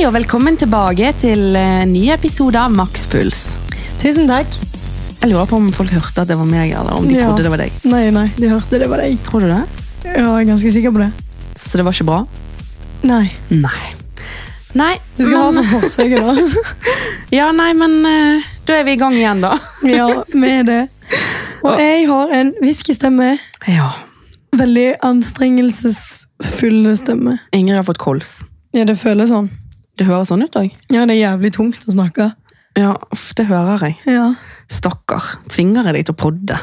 Hei 0.00 0.06
og 0.08 0.14
velkommen 0.14 0.54
tilbake 0.56 1.10
til 1.20 1.58
en 1.60 1.90
ny 1.92 2.06
episode 2.08 2.56
av 2.56 2.72
Makspuls. 2.72 3.42
Tusen 4.00 4.30
takk. 4.30 4.48
Jeg 5.20 5.28
lurer 5.28 5.44
på 5.50 5.58
om 5.60 5.66
folk 5.76 5.92
hørte 5.92 6.22
at 6.22 6.30
det 6.30 6.38
var 6.40 6.48
meg, 6.48 6.70
eller 6.72 6.96
om 6.96 7.04
de 7.04 7.18
Ja. 7.18 7.26
trodde 7.28 7.44
det 7.44 7.50
var 7.52 7.60
deg. 7.60 7.72
Nei, 7.84 8.08
nei, 8.08 8.32
de 8.38 8.48
hørte 8.48 8.80
det 8.80 8.88
var 8.88 8.96
deg. 8.96 9.18
Tror 9.28 9.44
du 9.44 9.48
det? 9.52 9.60
Ja, 10.06 10.24
jeg 10.38 10.46
er 10.48 10.48
ganske 10.54 10.72
sikker 10.72 10.96
på 10.96 11.04
det. 11.04 11.12
Så 11.60 11.76
det 11.76 11.84
var 11.84 11.92
ikke 11.92 12.06
bra? 12.08 12.26
Nei. 13.02 13.30
Nei. 13.50 13.92
Nei, 14.72 14.96
Du 15.18 15.26
skal 15.26 15.36
ha 15.36 15.52
for 15.52 15.80
forsøket, 15.84 16.16
da. 16.24 16.64
ja, 17.42 17.52
nei, 17.52 17.74
men 17.74 18.00
uh, 18.00 18.42
da 18.64 18.80
er 18.80 18.84
vi 18.88 18.96
i 18.96 18.96
gang 19.04 19.12
igjen, 19.12 19.44
da. 19.44 19.52
ja, 19.84 20.08
vi 20.32 20.48
er 20.48 20.64
det. 20.64 20.82
Og 21.60 21.76
jeg 21.76 22.08
har 22.08 22.36
en 22.40 22.54
hviskestemme. 22.62 23.34
Ja. 23.68 23.92
Veldig 24.56 24.94
anstrengelsesfull 25.02 26.96
stemme. 26.96 27.42
Ingrid 27.52 27.76
har 27.76 27.84
fått 27.84 28.00
kols. 28.00 28.46
Ja, 28.72 28.88
det 28.88 28.96
føles 28.96 29.28
sånn. 29.28 29.50
Det 30.00 30.06
høres 30.08 30.30
sånn 30.32 30.46
ut 30.46 30.56
òg. 30.56 30.70
Ja, 30.88 31.04
det 31.04 31.18
er 31.18 31.26
jævlig 31.26 31.50
tungt 31.52 31.82
å 31.84 31.92
snakke. 31.92 32.30
Ja, 32.78 32.94
uff, 33.12 33.30
det 33.36 33.44
hører 33.50 33.82
jeg. 33.84 33.98
Ja. 34.08 34.30
Stakkar. 34.72 35.26
Tvinger 35.52 35.84
jeg 35.90 35.98
deg 35.98 36.06
til 36.08 36.14
å 36.16 36.20
podde? 36.22 36.56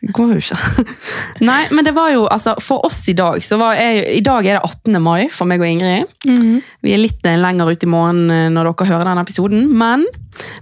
Det 0.00 0.14
går 0.16 0.30
jo 0.32 0.40
ikke. 0.40 0.84
Nei, 1.50 1.58
men 1.76 1.84
det 1.84 1.92
var 1.92 2.08
jo, 2.14 2.22
altså, 2.32 2.54
for 2.64 2.86
oss 2.88 3.02
i 3.12 3.14
dag, 3.18 3.42
så 3.44 3.58
var 3.60 3.76
jeg, 3.76 4.06
i 4.16 4.22
dag 4.24 4.46
er 4.48 4.56
det 4.56 4.62
18. 4.70 4.96
mai 5.04 5.26
for 5.28 5.50
meg 5.50 5.60
og 5.60 5.68
Ingrid. 5.68 6.14
Mhm. 6.24 6.54
Vi 6.86 6.94
er 6.96 7.02
litt 7.02 7.26
eh, 7.28 7.36
lenger 7.36 7.74
ute 7.74 7.84
i 7.84 7.90
måneden 7.92 8.32
eh, 8.32 8.46
når 8.54 8.70
dere 8.70 8.88
hører 8.94 9.10
denne 9.10 9.26
episoden, 9.26 9.66
men 9.76 10.06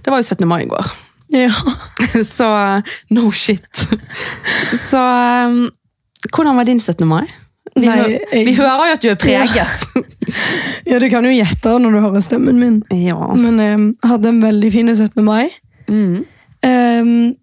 det 0.03 0.11
var 0.11 0.19
jo 0.19 0.27
17. 0.27 0.43
mai 0.49 0.65
i 0.65 0.71
går. 0.73 0.91
ja. 1.37 1.53
Så 2.35 2.49
eh, 2.49 2.97
no 3.15 3.29
shit. 3.31 3.85
Så 4.89 4.99
hvordan 6.33 6.59
var 6.59 6.67
din 6.67 6.81
17. 6.83 7.07
mai? 7.07 7.23
Vi, 7.79 7.87
Nei, 7.87 7.97
hø- 7.97 8.19
jeg- 8.33 8.45
vi 8.47 8.53
hører 8.57 8.85
jo 8.89 8.93
at 8.97 9.01
du 9.01 9.09
er 9.09 9.15
preget. 9.19 9.85
ja, 10.89 10.99
du 10.99 11.07
kan 11.09 11.25
jo 11.25 11.31
gjette 11.31 11.75
når 11.79 11.95
du 11.95 11.99
hører 12.03 12.21
stemmen 12.25 12.59
min. 12.59 12.79
Ja. 12.91 13.17
Men 13.39 13.59
jeg 13.63 14.09
hadde 14.09 14.29
en 14.33 14.41
veldig 14.43 14.71
fin 14.73 14.89
17. 14.95 15.23
mai. 15.25 15.49
Mm. 15.89 16.25
Um, 16.65 17.35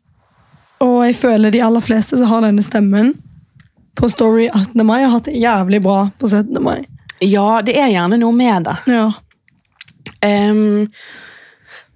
og 0.85 0.99
jeg 1.07 1.17
føler 1.17 1.51
de 1.55 1.63
aller 1.65 1.81
fleste 1.81 2.19
som 2.21 2.29
har 2.29 2.45
denne 2.45 2.63
stemmen 2.63 3.15
på 3.97 4.11
Story 4.13 4.51
18. 4.53 4.85
mai, 4.85 5.01
har 5.07 5.15
hatt 5.15 5.25
det 5.31 5.39
jævlig 5.41 5.81
bra 5.83 6.03
på 6.21 6.29
17. 6.29 6.61
mai. 6.63 6.83
ja, 7.25 7.63
det 7.65 7.79
er 7.81 7.89
gjerne 7.95 8.19
noe 8.21 8.33
med 8.37 8.67
det. 8.69 8.77
Ja. 8.93 9.07
Um, 10.27 10.87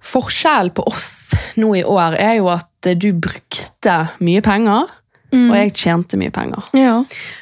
forskjellen 0.01 0.73
på 0.75 0.83
oss 0.89 1.31
nå 1.61 1.75
i 1.77 1.83
år 1.85 2.17
er 2.19 2.39
jo 2.39 2.49
at 2.51 2.89
du 2.97 3.11
brukte 3.13 3.95
mye 4.25 4.41
penger, 4.41 4.89
og 5.31 5.53
jeg 5.55 5.73
tjente 5.77 6.17
mye 6.19 6.33
penger. 6.33 6.65
ja. 6.75 6.97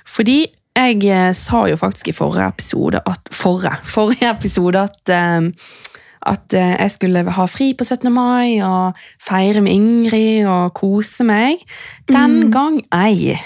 Fordi 0.06 0.42
jeg 0.78 1.04
eh, 1.10 1.32
sa 1.34 1.66
jo 1.70 1.76
faktisk 1.80 2.08
i 2.12 2.16
forrige 2.16 2.48
episode 2.48 3.02
at 3.06 3.30
Forrige, 3.36 3.76
forrige 3.96 4.30
episode 4.32 4.80
at 4.90 5.10
eh, 5.16 5.50
at 6.30 6.54
eh, 6.54 6.74
jeg 6.82 6.92
skulle 6.92 7.22
ha 7.32 7.46
fri 7.48 7.70
på 7.80 7.86
17. 7.88 8.10
mai 8.12 8.58
og 8.62 8.98
feire 9.24 9.62
med 9.64 9.72
Ingrid 9.74 10.44
og 10.52 10.74
kose 10.76 11.24
meg. 11.24 11.62
Den 12.12 12.50
gang 12.52 12.82
ei. 12.94 13.38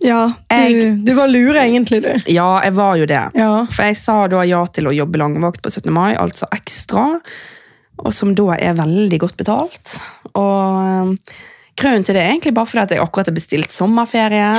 Ja, 0.00 0.22
du, 0.48 0.54
Jeg- 0.56 1.04
du 1.06 1.12
var 1.14 1.28
lur 1.28 1.54
egentlig, 1.60 2.00
du. 2.02 2.08
Ja, 2.32 2.60
jeg 2.64 2.74
var 2.76 2.96
jo 2.96 3.04
det. 3.08 3.20
Ja. 3.36 3.50
For 3.70 3.84
jeg 3.84 3.96
sa 4.00 4.16
da 4.32 4.42
ja 4.48 4.62
til 4.72 4.88
å 4.88 4.94
jobbe 4.96 5.20
langvakt 5.20 5.60
på 5.64 5.70
17. 5.70 5.92
mai, 5.92 6.14
altså 6.16 6.48
ekstra. 6.56 7.20
Og 8.04 8.12
som 8.12 8.34
da 8.36 8.48
er 8.60 8.74
veldig 8.80 9.20
godt 9.22 9.36
betalt. 9.40 9.94
Og 10.36 11.16
grunnen 11.76 12.04
til 12.04 12.16
det 12.16 12.22
er 12.24 12.32
egentlig 12.32 12.54
bare 12.56 12.66
fordi 12.68 12.82
at 12.82 12.96
jeg 12.96 13.04
akkurat 13.04 13.28
har 13.30 13.36
bestilt 13.36 13.72
sommerferie. 13.72 14.50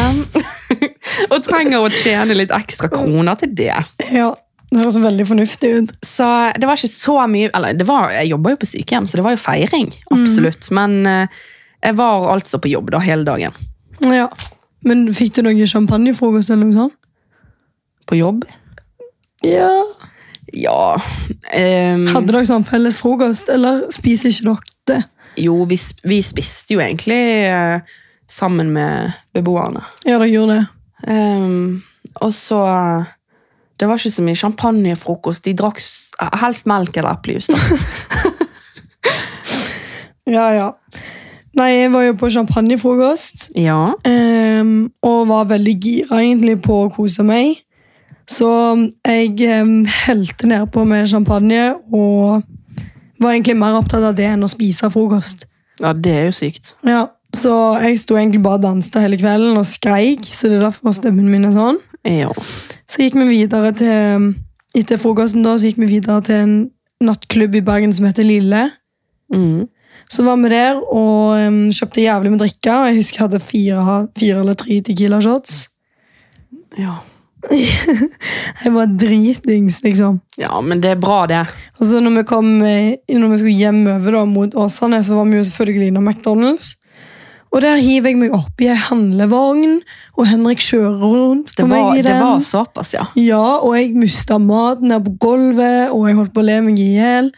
og 1.34 1.40
trenger 1.46 1.84
å 1.84 1.94
tjene 1.94 2.38
litt 2.38 2.54
ekstra 2.56 2.92
kroner 2.94 3.40
til 3.40 3.56
det. 3.58 3.74
ja. 4.12 4.34
Det 4.68 4.82
høres 4.82 4.98
veldig 5.00 5.24
fornuftig 5.30 5.70
ut. 5.78 5.92
Så 6.04 6.26
det 6.60 6.68
var 6.68 6.76
ikke 6.76 6.92
så 6.92 7.14
mye 7.32 7.48
Eller 7.56 7.78
det 7.80 7.86
var, 7.88 8.10
jeg 8.12 8.34
jobba 8.34 8.52
jo 8.52 8.58
på 8.60 8.68
sykehjem, 8.68 9.06
så 9.08 9.20
det 9.20 9.24
var 9.24 9.38
jo 9.38 9.40
feiring. 9.40 9.94
Absolutt. 10.12 10.68
Men 10.76 10.98
eh, 11.08 11.38
jeg 11.86 11.96
var 11.96 12.28
altså 12.34 12.60
på 12.60 12.72
jobb 12.74 12.92
da 12.92 13.00
hele 13.00 13.24
dagen. 13.24 13.56
Ja. 14.04 14.28
Men 14.88 15.08
fikk 15.16 15.38
du 15.38 15.46
noe 15.48 15.70
champagnefrokost 15.72 16.52
eller 16.52 16.68
noe 16.68 16.82
sånt? 16.82 16.98
På 18.08 18.20
jobb? 18.20 18.44
Ja. 19.46 19.72
Ja 20.56 20.96
um, 20.96 22.06
Hadde 22.08 22.32
dere 22.32 22.48
sånn 22.48 22.64
felles 22.68 23.00
frokost, 23.02 23.50
eller 23.52 23.86
spiser 23.94 24.32
ikke 24.32 24.48
dere 24.48 24.76
det? 24.88 25.02
Jo, 25.44 25.58
vi, 25.70 25.78
vi 26.08 26.22
spiste 26.26 26.78
jo 26.78 26.82
egentlig 26.82 27.20
uh, 27.52 27.84
sammen 28.32 28.72
med 28.74 29.12
beboerne. 29.36 29.84
Ja, 30.04 30.18
dere 30.18 30.32
gjorde 30.32 30.56
det. 30.56 30.66
Ehm, 31.06 31.84
og 32.16 32.34
så 32.34 32.64
Det 33.78 33.86
var 33.86 34.00
ikke 34.00 34.10
så 34.10 34.24
mye 34.26 34.36
champagnefrokost. 34.36 35.46
De 35.46 35.54
drakk 35.54 35.78
helst 36.42 36.66
melk 36.66 36.98
eller 36.98 37.14
eplejus. 37.14 37.50
Ja, 40.28 40.50
ja. 40.52 40.72
Nei, 41.58 41.70
jeg 41.72 41.92
var 41.94 42.04
jo 42.04 42.16
på 42.20 42.30
champagnefrokost. 42.30 43.52
Ja. 43.58 43.94
Um, 44.06 44.92
og 45.02 45.28
var 45.30 45.48
veldig 45.50 45.76
gira 45.82 46.20
egentlig 46.22 46.60
på 46.66 46.84
å 46.84 46.90
kose 46.94 47.24
meg. 47.26 47.64
Så 48.28 48.50
jeg 49.08 49.62
um, 49.64 49.86
helte 50.06 50.50
nedpå 50.52 50.84
med 50.86 51.08
champagne 51.08 51.78
og 51.96 52.44
var 53.24 53.32
egentlig 53.32 53.56
mer 53.58 53.80
opptatt 53.80 54.04
av 54.04 54.18
det 54.18 54.28
enn 54.28 54.44
å 54.46 54.52
spise 54.52 54.92
frokost. 54.94 55.48
ja, 55.82 55.94
det 55.94 56.12
er 56.12 56.28
jo 56.28 56.36
sykt. 56.36 56.76
Ja, 56.86 57.08
Så 57.38 57.54
jeg 57.84 58.00
sto 58.02 58.18
egentlig 58.18 58.42
bare 58.42 58.58
og 58.58 58.66
danste 58.66 59.02
hele 59.04 59.20
kvelden 59.20 59.60
og 59.60 59.68
skreik, 59.70 60.26
så 60.34 60.50
det 60.50 60.58
er 60.58 60.68
derfor 60.68 60.96
stemmen 60.96 61.30
min 61.30 61.46
er 61.46 61.54
sånn. 61.54 61.80
Ja. 62.08 62.32
Så 62.90 63.04
gikk 63.04 63.18
vi 63.20 63.30
videre 63.30 63.74
til 63.78 64.34
Etter 64.78 65.00
frokosten 65.02 65.46
da, 65.46 65.56
så 65.58 65.70
gikk 65.70 65.80
vi 65.82 65.90
videre 65.90 66.22
til 66.26 66.42
en 66.44 66.56
nattklubb 67.04 67.56
i 67.58 67.64
Bergen 67.66 67.94
som 67.96 68.06
heter 68.06 68.26
Lille. 68.28 68.68
Mm. 69.34 69.66
Så 70.12 70.24
var 70.24 70.38
vi 70.40 70.52
der 70.54 70.78
og 70.80 71.36
um, 71.36 71.60
kjøpte 71.74 72.04
jævlig 72.04 72.32
med 72.32 72.42
drikke. 72.44 72.74
og 72.74 72.90
Jeg 72.90 72.98
husker 73.00 73.20
jeg 73.20 73.26
hadde 73.26 73.44
fire, 73.44 73.98
fire 74.20 74.42
eller 74.44 74.58
tre 74.60 74.82
Tequila 74.86 75.22
shots. 75.22 75.68
ja. 76.78 76.98
Jeg 78.64 78.74
var 78.74 78.90
dritings, 79.00 79.78
liksom. 79.84 80.18
Ja, 80.42 80.58
men 80.62 80.82
det 80.84 80.90
er 80.92 81.00
bra, 81.00 81.22
det. 81.30 81.44
Og 81.80 81.86
så 81.86 82.02
når 82.02 82.16
vi 82.18 82.24
kom 82.28 82.50
eh, 82.66 82.98
når 83.14 83.30
vi 83.32 83.38
skulle 83.40 83.60
hjemover 83.60 84.18
da, 84.18 84.24
mot 84.26 84.56
Åsane, 84.58 85.04
så 85.06 85.16
var 85.16 85.30
vi 85.30 85.38
jo 85.38 85.46
selvfølgelig 85.46 85.92
innom 85.94 86.10
McDonald's. 86.10 86.74
Og 87.56 87.62
der 87.64 87.78
hiver 87.80 88.12
jeg 88.12 88.18
meg 88.20 88.34
opp 88.36 88.60
i 88.62 88.68
ei 88.68 88.76
handlevogn, 88.76 89.78
og 90.20 90.28
Henrik 90.28 90.60
kjører 90.66 90.98
rundt 91.00 91.54
Det 91.56 91.64
på 91.64 91.70
var, 91.72 91.78
meg 91.94 92.00
i 92.00 92.02
den. 92.04 92.12
det 92.12 92.24
var 92.26 92.42
såpass, 92.44 92.92
ja. 92.98 93.06
Ja, 93.16 93.44
og 93.64 93.78
jeg 93.78 93.94
mista 93.96 94.36
maten 94.42 94.90
ned 94.92 95.06
på 95.06 95.14
gulvet, 95.24 95.94
og 95.96 96.08
jeg 96.10 96.18
holdt 96.20 96.34
på 96.36 96.44
å 96.44 96.48
le 96.50 96.58
meg 96.66 96.80
i 96.84 96.90
hjel. 96.98 97.32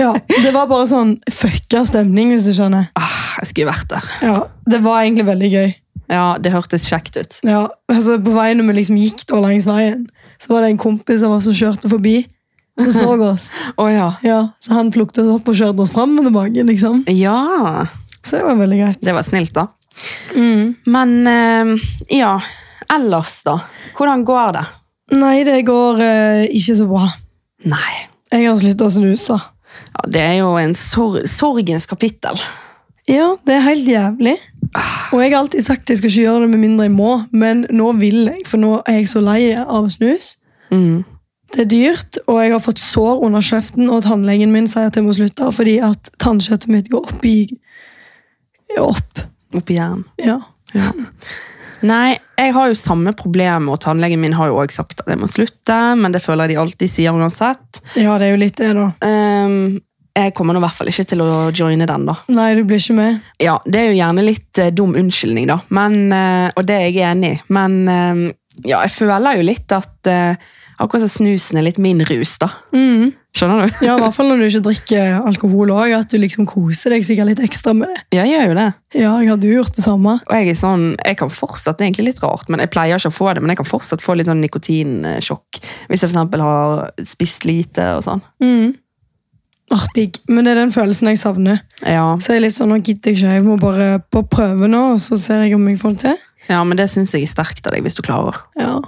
Ja, 0.00 0.14
det 0.28 0.50
var 0.54 0.64
bare 0.70 0.86
sånn 0.88 1.14
fucka 1.28 1.82
stemning, 1.88 2.30
hvis 2.32 2.46
du 2.48 2.54
skjønner. 2.56 2.86
Ah, 2.96 3.36
jeg 3.42 3.50
skulle 3.50 3.68
vært 3.72 3.88
der. 3.92 4.06
Ja, 4.24 4.36
Det 4.70 4.80
var 4.84 5.02
egentlig 5.02 5.26
veldig 5.28 5.50
gøy. 5.52 5.74
Ja, 6.10 6.26
det 6.42 6.50
hørtes 6.54 6.88
kjekt 6.90 7.16
ut. 7.20 7.36
Ja, 7.46 7.66
altså 7.92 8.16
På 8.24 8.32
veien 8.34 8.58
når 8.58 8.70
vi 8.72 8.78
liksom 8.80 8.96
gikk 8.98 9.26
da 9.30 9.38
langs 9.44 9.68
veien, 9.68 10.06
så 10.42 10.50
var 10.54 10.64
det 10.64 10.72
en 10.72 10.80
kompis 10.80 11.22
av 11.26 11.36
oss 11.36 11.44
som 11.46 11.54
kjørte 11.54 11.90
forbi. 11.92 12.16
Som 12.80 12.92
så 12.96 13.12
oss. 13.30 13.50
Å 13.78 13.86
ja. 13.92 14.08
Ja, 14.24 14.40
Så 14.58 14.72
han 14.74 14.90
plukket 14.94 15.20
oss 15.22 15.34
opp 15.36 15.48
og 15.52 15.58
kjørte 15.60 15.84
oss 15.84 15.92
fram 15.94 16.16
og 16.18 16.24
tilbake. 16.26 16.64
liksom. 16.66 17.04
Ja, 17.12 17.84
Så 18.24 18.36
det 18.36 18.46
var 18.46 18.58
veldig 18.60 18.80
greit. 18.82 19.00
det 19.04 19.14
var 19.16 19.26
snilt, 19.26 19.54
da. 19.56 19.66
Mm. 20.34 20.74
Men 20.86 21.14
eh, 21.26 21.88
ja, 22.18 22.34
ellers, 22.92 23.42
da? 23.46 23.58
Hvordan 23.96 24.24
går 24.28 24.52
det? 24.58 24.66
Nei, 25.20 25.36
det 25.44 25.62
går 25.66 26.02
eh, 26.04 26.44
ikke 26.54 26.76
så 26.78 26.86
bra. 26.90 27.08
Nei. 27.68 27.94
Jeg 28.30 28.46
har 28.46 28.58
slutta 28.60 28.86
å 28.86 28.94
snuse. 28.94 29.38
Ja, 29.90 30.04
det 30.06 30.20
er 30.22 30.36
jo 30.38 30.54
en 30.60 30.76
sor 30.78 31.18
sorgens 31.28 31.88
kapittel. 31.90 32.38
Ja, 33.10 33.34
det 33.46 33.56
er 33.56 33.64
helt 33.66 33.88
jævlig. 33.88 34.36
Og 35.10 35.22
jeg 35.22 35.32
har 35.32 35.40
alltid 35.40 35.64
sagt 35.66 35.82
at 35.82 35.90
jeg 35.90 35.98
skal 35.98 36.12
ikke 36.12 36.26
gjøre 36.28 36.42
det 36.44 36.50
med 36.52 36.62
mindre 36.62 36.86
jeg 36.86 36.94
må, 36.94 37.14
men 37.34 37.64
nå 37.74 37.90
vil 37.98 38.28
jeg, 38.28 38.44
for 38.46 38.62
nå 38.62 38.76
er 38.86 39.00
jeg 39.00 39.08
så 39.10 39.22
lei 39.24 39.40
av 39.58 39.88
snus. 39.90 40.36
Mm. 40.70 41.02
Det 41.50 41.64
er 41.64 41.70
dyrt, 41.72 42.20
og 42.30 42.38
jeg 42.38 42.52
har 42.54 42.62
fått 42.62 42.78
sår 42.78 43.24
under 43.26 43.42
kjeften, 43.42 43.90
og 43.90 44.04
tannlegen 44.06 44.52
min 44.54 44.68
sier 44.70 44.86
at 44.86 44.98
jeg 44.98 45.02
må 45.02 45.14
slutte 45.16 45.50
fordi 45.56 45.80
at 45.82 46.12
tannkjøttet 46.22 46.70
mitt 46.70 46.90
går 46.92 47.10
opp 47.10 47.26
i 47.26 47.48
Opp. 48.78 49.22
Opp 49.56 49.70
i 49.72 49.78
hjernen. 49.78 50.04
Ja. 50.22 50.38
Nei, 51.80 52.18
jeg 52.36 52.52
har 52.52 52.70
jo 52.70 52.76
samme 52.76 53.12
problem, 53.16 53.70
og 53.72 53.80
tannlegen 53.82 54.20
min 54.20 54.36
har 54.36 54.50
jo 54.50 54.58
også 54.60 54.82
sagt 54.82 55.00
at 55.02 55.08
jeg 55.10 55.20
må 55.20 55.28
slutte, 55.30 55.78
men 55.96 56.12
det 56.12 56.22
føler 56.22 56.46
jeg 56.46 56.54
de 56.54 56.60
alltid 56.62 56.92
sier 56.92 57.16
uansett. 57.16 57.80
ja, 57.96 58.18
det 58.20 58.28
er 58.28 58.34
jo 58.34 58.42
litt 58.42 58.60
det, 58.60 58.74
da. 58.76 58.90
Um, 59.00 59.78
jeg 60.20 60.34
kommer 60.36 60.52
nå 60.52 60.60
i 60.60 60.64
hvert 60.66 60.76
fall 60.76 60.90
ikke 60.90 61.06
til 61.08 61.22
å 61.24 61.30
joine 61.56 61.88
den, 61.88 62.04
da. 62.10 62.18
Nei, 62.34 62.50
du 62.58 62.64
blir 62.68 62.82
ikke 62.82 62.98
med. 62.98 63.22
Ja, 63.40 63.56
det 63.64 63.80
er 63.80 63.88
jo 63.88 63.96
gjerne 63.96 64.26
litt 64.26 64.60
uh, 64.60 64.68
dum 64.74 64.92
unnskyldning, 65.00 65.48
da, 65.48 65.56
men, 65.72 65.98
uh, 66.12 66.50
og 66.52 66.68
det 66.68 66.76
er 66.76 66.86
jeg 66.90 67.08
enig 67.14 67.32
i. 67.32 67.40
Men 67.56 67.80
uh, 67.88 68.28
ja, 68.66 68.82
jeg 68.84 68.92
føler 68.92 69.38
jo 69.38 69.46
litt 69.46 69.72
at, 69.72 69.94
eh, 70.10 70.50
Akkurat 70.80 71.04
som 71.04 71.10
snusen 71.20 71.58
er 71.60 71.66
litt 71.66 71.78
min 71.82 72.00
rus, 72.08 72.38
da. 72.40 72.48
Mm. 72.72 73.10
Skjønner 73.36 73.68
du? 73.68 73.74
Ja, 73.86 73.94
I 73.94 74.02
hvert 74.02 74.14
fall 74.16 74.30
når 74.30 74.40
du 74.40 74.44
ikke 74.48 74.62
drikker 74.64 75.18
alkohol 75.28 75.70
òg. 75.74 75.92
At 76.00 76.10
du 76.10 76.16
liksom 76.18 76.48
koser 76.50 76.94
deg 76.94 77.04
sikkert 77.06 77.28
litt 77.30 77.42
ekstra 77.46 77.74
med 77.76 77.92
det. 77.92 78.00
Ja, 78.16 78.24
jeg 78.24 78.32
gjør 78.32 78.48
jo 78.50 78.56
det. 78.58 78.66
Ja, 78.96 79.12
jeg 79.22 79.30
hadde 79.30 79.50
jo 79.50 79.58
gjort 79.60 79.76
det 79.76 79.84
samme. 79.84 80.16
Og 80.24 80.34
jeg 80.34 80.50
er 80.50 80.58
sånn, 80.58 80.86
jeg 80.98 81.18
kan 81.20 81.30
fortsatt, 81.30 81.78
det 81.78 81.84
er 81.84 81.90
egentlig 81.92 82.08
litt 82.10 82.22
rart, 82.24 82.48
men 82.50 82.64
jeg 82.64 82.72
pleier 82.74 82.98
ikke 82.98 83.12
å 83.12 83.18
få 83.20 83.28
det, 83.36 83.44
men 83.44 83.52
jeg 83.52 83.60
kan 83.60 83.68
fortsatt 83.70 84.02
få 84.02 84.16
litt 84.18 84.30
sånn 84.30 84.42
nikotinsjokk. 84.42 85.60
Hvis 85.90 86.02
jeg 86.02 86.10
eksempel 86.10 86.42
har 86.42 86.86
spist 87.06 87.46
lite 87.46 87.86
og 87.98 88.06
sånn. 88.08 88.24
Mm. 88.42 88.72
Artig. 89.70 90.16
Men 90.26 90.46
det 90.46 90.56
er 90.56 90.62
den 90.64 90.72
følelsen 90.74 91.12
jeg 91.12 91.20
savner. 91.20 91.60
Ja, 91.84 92.16
Så 92.18 92.32
jeg 92.32 92.40
er 92.40 92.46
litt 92.48 92.56
sånn, 92.56 92.72
nå 92.74 92.80
gidder 92.82 93.12
jeg 93.12 93.20
ikke. 93.20 93.34
Jeg 93.36 93.44
må 93.46 93.58
bare 93.60 94.00
på 94.10 94.24
prøve 94.26 94.66
nå, 94.66 94.80
og 94.96 95.02
så 95.02 95.18
ser 95.20 95.44
jeg 95.44 95.54
om 95.54 95.68
jeg 95.70 95.78
får 95.78 95.94
det 95.94 96.06
til. 96.08 96.24
ja 96.50 96.64
men 96.66 96.80
det 96.80 96.88
synes 96.90 97.14
jeg 97.14 97.22
er 97.28 97.30
sterkt 97.30 97.68
av 97.68 97.76
deg, 97.76 97.84
hvis 97.86 97.94
du 97.94 98.02
klarer. 98.02 98.40
Ja. 98.58 98.80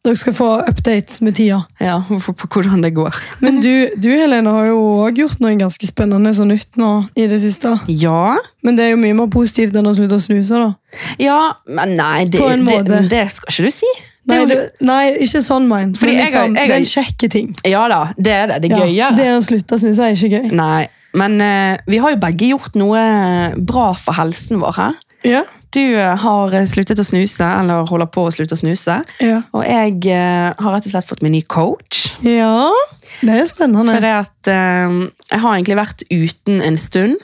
Dere 0.00 0.16
skal 0.16 0.32
få 0.32 0.46
updates 0.64 1.18
med 1.20 1.34
tida. 1.36 1.58
Ja, 1.76 1.98
på, 2.08 2.32
hvordan 2.48 2.80
det 2.80 2.94
går. 2.96 3.16
Men 3.44 3.58
du, 3.60 3.68
du 4.00 4.08
Helene, 4.08 4.48
har 4.54 4.70
jo 4.70 4.78
òg 5.04 5.18
gjort 5.20 5.42
noe 5.44 5.52
ganske 5.60 5.84
spennende 5.90 6.32
og 6.32 6.48
nytt 6.48 6.78
nå 6.80 6.92
i 7.20 7.26
det 7.28 7.42
siste. 7.42 7.74
Ja, 7.92 8.38
Men 8.64 8.78
det 8.78 8.86
er 8.86 8.94
jo 8.94 9.00
mye 9.02 9.16
mer 9.18 9.28
positivt 9.32 9.76
enn 9.76 9.90
å 9.90 9.92
slutte 9.96 10.16
å 10.16 10.22
snuse, 10.24 10.56
da. 10.56 10.70
ja, 11.20 11.40
men 11.68 11.92
nei, 11.98 12.24
det, 12.32 12.40
På 12.40 12.48
en 12.48 12.64
det, 12.64 12.78
måte. 12.78 13.02
det 13.12 13.26
skal 13.34 13.52
ikke 13.52 13.68
du 13.68 13.76
si. 13.76 13.90
Nei, 14.30 14.40
du, 14.48 14.56
nei 14.88 15.02
ikke 15.26 15.42
sånn 15.44 15.68
mind. 15.68 15.98
Fordi 16.00 16.16
jeg 16.16 16.30
liksom, 16.30 16.56
jeg 16.56 16.70
det 16.70 16.74
er 16.78 16.80
en 16.80 16.90
kjekke 16.94 17.30
ting. 17.36 17.52
Ja 17.68 17.84
da, 17.92 18.00
det 18.16 18.34
er 18.38 18.50
det. 18.54 18.58
Det 18.64 18.72
er 18.72 18.76
Ja, 18.78 18.88
gøyere. 18.88 19.20
det 19.20 19.28
å 19.34 19.44
slutte 19.44 19.76
å 19.76 19.82
snuse 19.84 20.08
er 20.08 20.16
ikke 20.16 20.40
gøy. 20.40 20.50
Nei, 20.56 20.88
men 21.20 21.36
uh, 21.44 21.76
vi 21.90 22.00
har 22.00 22.14
jo 22.14 22.20
begge 22.24 22.50
gjort 22.54 22.76
noe 22.80 23.04
bra 23.68 23.90
for 24.00 24.16
helsen 24.16 24.64
vår 24.64 24.76
her. 24.80 24.98
Ja, 25.24 25.42
Du 25.70 25.80
eh, 26.00 26.16
har 26.18 26.54
sluttet 26.66 26.98
å 26.98 27.04
snuse, 27.06 27.44
eller 27.46 27.84
holder 27.86 28.08
på 28.10 28.24
å 28.26 28.30
slutte 28.34 28.56
å 28.56 28.58
snuse. 28.58 28.96
ja. 29.22 29.42
Og 29.54 29.62
jeg 29.66 30.00
eh, 30.10 30.50
har 30.58 30.72
rett 30.74 30.86
og 30.88 30.90
slett 30.94 31.06
fått 31.06 31.22
meg 31.22 31.30
ny 31.36 31.42
coach. 31.42 32.08
ja 32.24 32.70
det 33.22 33.36
er 33.36 33.46
spennende. 33.46 33.92
For 33.92 34.00
det 34.00 34.10
at 34.16 34.48
eh, 34.48 34.96
jeg 35.30 35.40
har 35.44 35.54
egentlig 35.54 35.76
vært 35.78 36.02
uten 36.10 36.60
en 36.64 36.78
stund, 36.78 37.16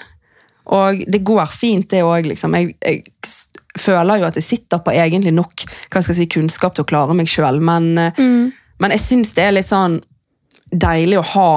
og 0.66 1.02
det 1.06 1.22
går 1.24 1.46
fint 1.54 1.88
det 1.90 2.02
òg, 2.04 2.26
liksom. 2.26 2.54
Jeg, 2.58 2.74
jeg 2.82 3.04
føler 3.78 4.18
jo 4.22 4.26
at 4.28 4.34
jeg 4.38 4.44
sitter 4.46 4.78
på 4.82 4.90
egentlig 4.94 5.32
nok 5.36 5.64
hva 5.92 6.00
skal 6.02 6.14
jeg 6.14 6.20
si, 6.24 6.28
kunnskap 6.38 6.74
til 6.74 6.82
å 6.86 6.88
klare 6.90 7.14
meg 7.14 7.26
sjøl, 7.30 7.60
men, 7.62 7.96
eh, 7.98 8.12
Mm. 8.18 8.52
men 8.80 8.90
jeg 8.90 9.00
syns 9.00 9.34
det 9.34 9.44
er 9.46 9.52
litt 9.56 9.68
sånn 9.70 10.00
deilig 10.74 11.18
å 11.20 11.26
ha 11.34 11.50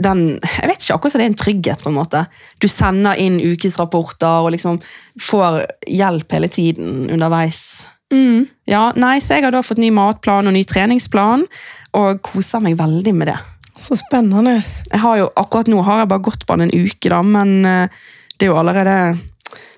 den 0.00 0.40
Jeg 0.40 0.68
vet 0.70 0.80
ikke, 0.80 0.94
akkurat 0.94 1.12
så 1.12 1.20
det 1.20 1.24
er 1.24 1.30
en 1.32 1.38
trygghet, 1.38 1.82
på 1.84 1.90
en 1.90 1.98
måte. 1.98 2.24
Du 2.62 2.68
sender 2.70 3.18
inn 3.20 3.40
ukesrapporter 3.40 4.46
og 4.46 4.54
liksom 4.54 4.80
får 5.20 5.62
hjelp 5.90 6.32
hele 6.32 6.48
tiden 6.48 7.10
underveis. 7.12 7.86
Mm. 8.12 8.46
Ja, 8.68 8.92
nei, 8.96 9.18
så 9.20 9.36
Jeg 9.36 9.46
har 9.46 9.54
da 9.54 9.62
fått 9.64 9.80
ny 9.80 9.90
matplan 9.94 10.48
og 10.48 10.56
ny 10.56 10.64
treningsplan, 10.68 11.46
og 11.96 12.22
koser 12.24 12.62
meg 12.64 12.78
veldig 12.80 13.14
med 13.16 13.32
det. 13.32 13.38
Så 13.82 13.96
spennende. 13.98 14.60
Jeg 14.62 15.00
har 15.02 15.18
jo, 15.18 15.28
akkurat 15.36 15.68
nå 15.68 15.82
har 15.82 16.02
jeg 16.02 16.12
bare 16.12 16.24
gått 16.24 16.46
på 16.46 16.56
den 16.56 16.70
en 16.70 16.86
uke, 16.86 17.10
da, 17.10 17.20
men 17.26 17.64
eh, 17.66 18.02
det 18.38 18.46
er 18.46 18.52
jo 18.52 18.58
allerede 18.60 18.96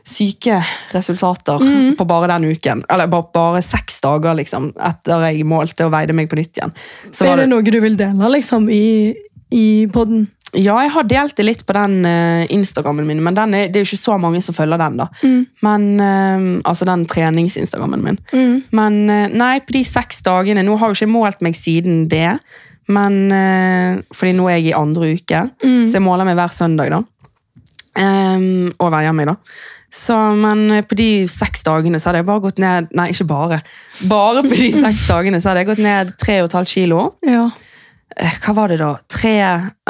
syke 0.04 0.58
resultater 0.92 1.62
på 1.96 2.04
bare 2.04 2.28
den 2.34 2.50
uken. 2.52 2.84
Eller 2.92 3.08
bare, 3.08 3.30
bare 3.32 3.62
seks 3.64 4.02
dager, 4.04 4.34
liksom, 4.36 4.72
etter 4.76 5.24
jeg 5.30 5.46
målte 5.48 5.86
og 5.86 5.94
veide 5.94 6.16
meg 6.16 6.28
på 6.28 6.38
nytt 6.38 6.60
igjen. 6.60 6.74
Så 7.10 7.24
er 7.24 7.30
var 7.30 7.40
det 7.40 7.46
det, 7.46 7.52
noe 7.54 7.64
du 7.64 7.80
vil 7.80 7.96
dele 7.96 8.30
liksom, 8.36 8.68
i, 8.68 9.14
i 9.52 9.86
podden? 9.92 10.28
ja, 10.54 10.76
jeg 10.84 10.90
har 10.94 11.02
delt 11.10 11.34
det 11.34 11.44
litt 11.48 11.62
på 11.66 11.74
den 11.74 12.04
uh, 12.06 12.44
Instagrammen 12.54 13.06
min, 13.08 13.18
men 13.26 13.34
den 13.34 13.54
er, 13.58 13.64
det 13.74 13.80
er 13.80 13.82
jo 13.82 13.88
ikke 13.90 14.04
så 14.04 14.14
mange 14.22 14.38
som 14.42 14.54
følger 14.54 14.78
den. 14.78 15.00
da. 15.00 15.08
Mm. 15.24 15.40
Men, 15.66 15.86
uh, 15.98 16.60
altså 16.70 16.86
den 16.86 17.02
trenings-Instagrammen 17.10 18.04
min. 18.04 18.18
Mm. 18.30 18.60
Men 18.70 19.00
uh, 19.10 19.24
nei, 19.34 19.56
på 19.66 19.74
de 19.74 19.82
seks 19.88 20.22
dagene 20.22 20.62
Nå 20.62 20.76
har 20.78 20.92
jo 20.92 20.94
ikke 21.00 21.10
målt 21.10 21.42
meg 21.42 21.58
siden 21.58 22.04
det. 22.08 22.38
Men 22.86 23.32
Fordi 24.12 24.32
nå 24.36 24.44
er 24.50 24.58
jeg 24.58 24.66
i 24.68 24.72
andre 24.76 25.14
uke, 25.16 25.38
Mm. 25.64 25.86
så 25.88 25.96
jeg 25.96 26.02
måler 26.04 26.26
meg 26.28 26.36
hver 26.36 26.52
søndag. 26.52 26.90
da. 26.92 26.98
Um, 27.96 28.72
og 28.78 28.90
veier 28.92 29.14
meg, 29.16 29.30
da. 29.30 29.36
Så, 29.94 30.14
men 30.36 30.82
på 30.90 30.96
de 30.98 31.06
seks 31.30 31.62
dagene 31.66 31.98
så 32.02 32.10
hadde 32.10 32.20
jeg 32.22 32.26
bare 32.26 32.42
gått 32.42 32.58
ned 32.58 32.88
Nei, 32.98 33.08
ikke 33.14 33.26
bare. 33.30 33.60
Bare 34.10 34.42
på 34.42 34.54
de 34.58 34.70
seks 34.84 35.04
dagene 35.06 35.38
så 35.40 35.50
hadde 35.52 35.62
jeg 35.62 35.70
gått 35.70 35.82
ned 35.84 36.10
3,5 36.22 36.66
kilo. 36.76 37.04
Ja. 37.26 37.46
Eh, 38.16 38.36
Hva 38.44 38.54
var 38.54 38.68
det 38.68 38.78
da? 38.82 38.92
Tre 39.10 39.34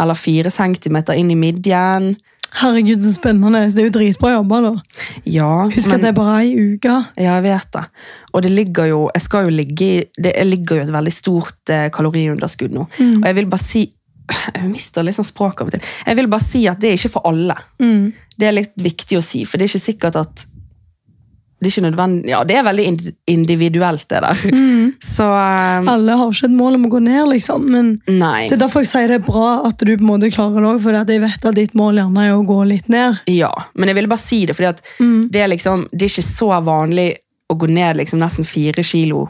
eller 0.00 0.14
fire 0.18 0.50
centimeter 0.50 1.14
inn 1.18 1.30
i 1.30 1.36
midjen. 1.38 2.14
Herregud, 2.54 3.02
så 3.02 3.10
spennende. 3.16 3.64
Det 3.74 3.82
er 3.82 3.88
jo 3.88 3.94
dritbra 3.96 4.30
jobba, 4.36 4.60
da. 4.62 4.72
Ja, 5.26 5.64
Husk 5.66 5.88
men- 5.88 5.96
at 5.96 6.00
det 6.04 6.08
er 6.12 6.12
bare 6.20 6.36
ei 6.44 6.52
uke. 6.76 6.94
Ja, 7.18 7.34
jeg 7.40 7.42
vet 7.48 7.70
det. 7.72 7.84
Og 8.32 8.42
det 8.42 8.50
ligger 8.52 8.86
jo 8.88 9.10
Jeg 9.14 9.22
skal 9.22 9.44
jo 9.44 9.50
ligge 9.56 9.82
i 9.82 10.04
Det 10.22 10.32
ligger 10.46 10.76
jo 10.76 10.82
et 10.82 10.92
veldig 10.94 11.12
stort 11.12 11.68
eh, 11.70 11.88
kaloriunderskudd 11.90 12.72
nå. 12.72 12.86
Mm. 12.98 13.16
Og 13.22 13.24
jeg 13.26 13.34
vil 13.34 13.46
bare 13.46 13.64
si 13.64 13.92
Jeg 14.54 14.70
mister 14.70 15.02
litt 15.02 15.16
sånn 15.16 15.26
språk 15.28 15.60
av 15.60 15.66
og 15.66 15.72
til. 15.72 15.80
Jeg 16.06 16.16
vil 16.16 16.28
bare 16.28 16.40
si 16.46 16.66
at 16.66 16.78
det 16.80 16.90
er 16.92 16.96
ikke 16.96 17.10
for 17.18 17.26
alle. 17.26 17.56
Mm. 17.82 18.12
Det 18.38 18.46
er 18.48 18.52
litt 18.56 18.72
viktig 18.76 19.18
å 19.18 19.22
si, 19.22 19.44
for 19.44 19.58
det 19.58 19.66
er 19.66 19.74
ikke 19.74 19.92
sikkert 19.92 20.16
at 20.16 20.46
det 21.60 21.68
er 21.68 21.72
ikke 21.72 21.84
nødvendig 21.86 22.28
Ja, 22.32 22.40
det 22.44 22.56
er 22.58 22.64
veldig 22.66 22.84
individuelt, 23.30 24.06
det 24.10 24.20
der. 24.24 24.40
Mm. 24.52 24.94
Så 25.02 25.24
um, 25.24 25.88
Alle 25.88 26.16
har 26.18 26.32
ikke 26.32 26.48
et 26.50 26.56
mål 26.56 26.74
om 26.78 26.86
å 26.88 26.90
gå 26.92 27.00
ned, 27.04 27.28
liksom. 27.32 27.64
Men 27.72 27.92
Nei. 28.10 28.46
det 28.50 28.56
er 28.58 28.62
derfor 28.64 28.84
jeg 28.84 28.90
sier 28.90 29.08
det 29.08 29.20
er 29.20 29.26
bra 29.26 29.46
at 29.68 29.78
du 29.80 29.92
på 29.94 30.02
en 30.02 30.10
måte 30.10 30.30
klarer 30.34 30.60
det 30.60 30.70
òg, 30.74 30.80
for 30.84 30.98
jeg 30.98 31.22
vet 31.24 31.46
at 31.50 31.56
ditt 31.58 31.76
mål 31.78 32.00
gjerne 32.02 32.26
er 32.26 32.34
å 32.36 32.42
gå 32.48 32.58
litt 32.68 32.90
ned. 32.92 33.22
Ja, 33.32 33.52
men 33.74 33.90
jeg 33.90 33.98
ville 34.00 34.10
bare 34.12 34.24
si 34.24 34.42
det, 34.48 34.56
for 34.58 34.64
Mm. 35.00 35.28
det 35.30 35.46
liksom 35.50 35.88
Det 35.92 36.06
er 36.06 36.12
ikke 36.12 36.26
så 36.26 36.48
vanlig 36.64 37.08
å 37.50 37.56
gå 37.58 37.66
ned 37.68 37.96
liksom 37.96 38.18
nesten 38.18 38.44
fire 38.48 38.82
kilo 38.82 39.28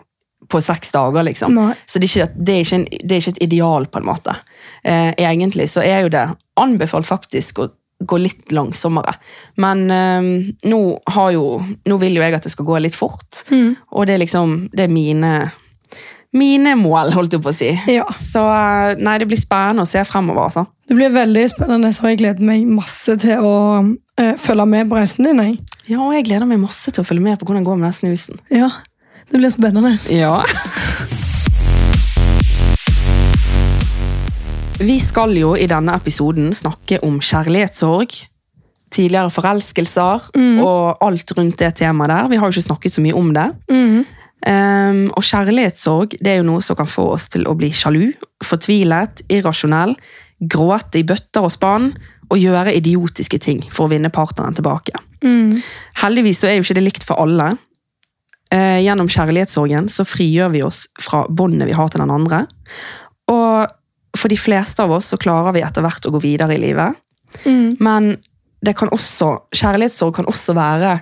på 0.49 0.61
seks 0.61 0.93
dager, 0.93 1.23
liksom. 1.25 1.55
Nei. 1.57 1.73
Så 1.87 1.99
det 1.99 2.11
er, 2.11 2.25
ikke, 2.27 2.45
det, 2.45 2.55
er 2.55 2.75
en, 2.77 2.85
det 2.91 3.17
er 3.17 3.23
ikke 3.23 3.33
et 3.37 3.43
ideal, 3.47 3.87
på 3.87 3.99
en 3.99 4.07
måte. 4.07 4.35
Eh, 4.85 5.13
egentlig 5.19 5.71
så 5.73 5.81
er 5.83 6.05
jo 6.05 6.11
det 6.13 6.25
anbefalt 6.61 7.07
faktisk 7.09 7.59
å 7.65 7.69
gå 8.05 8.19
litt 8.21 8.53
langsommere. 8.53 9.15
Men 9.63 9.85
eh, 9.91 10.31
nå, 10.69 10.81
har 11.15 11.31
jo, 11.37 11.45
nå 11.87 11.99
vil 12.03 12.17
jo 12.19 12.25
jeg 12.25 12.35
at 12.35 12.43
det 12.49 12.53
skal 12.53 12.67
gå 12.69 12.79
litt 12.83 12.95
fort, 12.99 13.45
Mm. 13.51 13.77
og 13.93 14.07
det 14.07 14.15
er 14.17 14.23
liksom 14.25 14.69
Det 14.75 14.85
er 14.85 14.93
mine, 14.93 15.51
mine 16.35 16.75
mål, 16.77 17.13
holdt 17.15 17.33
jeg 17.37 17.43
på 17.45 17.53
å 17.53 17.55
si. 17.55 17.71
Ja. 17.95 18.05
Så 18.19 18.43
eh, 18.43 18.97
nei, 18.99 19.19
det 19.23 19.29
blir 19.31 19.39
spennende 19.41 19.85
å 19.87 19.89
se 19.89 20.03
fremover, 20.09 20.49
altså. 20.49 20.67
Det 20.89 20.97
blir 20.99 21.13
veldig 21.15 21.45
spennende, 21.53 21.93
så 21.95 22.11
jeg 22.11 22.19
gleder 22.21 22.43
meg 22.45 22.67
masse 22.69 23.15
til 23.23 23.39
å 23.47 23.55
eh, 24.21 24.35
følge 24.37 24.67
med 24.69 24.91
på 24.91 24.99
reisen 24.99 25.25
din. 25.31 25.41
Jeg. 25.47 25.61
Ja, 25.95 26.01
og 26.03 26.13
jeg 26.17 26.27
gleder 26.27 26.49
meg 26.51 26.59
masse 26.61 26.91
til 26.93 27.01
å 27.05 27.07
følge 27.07 27.23
med 27.25 27.39
på 27.39 27.47
hvordan 27.47 27.63
det 27.63 27.69
går 27.71 27.79
med 27.81 27.89
den 27.89 27.97
snusen. 28.01 28.43
Ja, 28.53 28.69
det 29.31 29.41
blir 29.41 29.53
spennende. 29.55 29.95
Ja. 30.13 30.43
Vi 34.79 34.97
skal 34.99 35.37
jo 35.39 35.53
i 35.55 35.69
denne 35.71 35.95
episoden 35.95 36.49
snakke 36.55 36.99
om 37.07 37.21
kjærlighetssorg, 37.23 38.11
tidligere 38.95 39.31
forelskelser 39.31 40.29
og 40.63 41.05
alt 41.05 41.33
rundt 41.39 41.61
det 41.63 41.71
temaet 41.79 42.11
der. 42.11 42.31
Vi 42.33 42.39
har 42.41 42.51
jo 42.51 42.55
ikke 42.57 42.69
snakket 42.69 42.97
så 42.97 43.05
mye 43.05 43.15
om 43.19 43.31
det. 43.37 43.47
Mm. 43.71 44.01
Um, 44.45 44.99
og 45.17 45.25
kjærlighetssorg 45.25 46.19
det 46.19 46.33
er 46.33 46.41
jo 46.41 46.49
noe 46.49 46.63
som 46.63 46.77
kan 46.77 46.91
få 46.91 47.07
oss 47.15 47.31
til 47.33 47.47
å 47.49 47.55
bli 47.57 47.71
sjalu, 47.73 48.11
fortvilet, 48.45 49.23
irrasjonell, 49.33 49.95
gråte 50.43 51.01
i 51.01 51.07
bøtter 51.07 51.47
og 51.47 51.55
spann 51.55 51.93
og 52.29 52.37
gjøre 52.43 52.75
idiotiske 52.75 53.39
ting 53.41 53.63
for 53.71 53.87
å 53.87 53.93
vinne 53.95 54.11
partneren 54.13 54.59
tilbake. 54.59 54.99
Mm. 55.25 55.63
Heldigvis 56.03 56.43
så 56.43 56.51
er 56.51 56.59
jo 56.59 56.67
ikke 56.67 56.77
det 56.81 56.85
likt 56.89 57.07
for 57.07 57.23
alle. 57.23 57.53
Uh, 58.51 58.83
gjennom 58.83 59.07
kjærlighetssorgen 59.07 59.89
så 59.93 60.05
frigjør 60.07 60.53
vi 60.59 60.67
oss 60.67 60.85
fra 61.01 61.25
båndet 61.31 61.71
vi 61.71 61.79
har 61.79 61.95
til 61.95 62.03
den 62.03 62.13
andre. 62.13 62.45
Og 63.31 63.71
for 64.25 64.33
de 64.33 64.39
fleste 64.41 64.81
av 64.81 64.93
oss 64.97 65.11
så 65.13 65.19
klarer 65.21 65.53
vi 65.53 65.61
etter 65.67 65.85
hvert 65.85 66.07
å 66.09 66.15
gå 66.15 66.21
videre 66.25 66.57
i 66.57 66.61
livet. 66.63 66.97
Mm. 67.45 67.75
Men 67.85 68.15
det 68.65 68.73
kan 68.79 68.89
også, 68.95 69.35
kjærlighetssorg 69.53 70.15
kan 70.17 70.29
også 70.31 70.55
være 70.57 70.95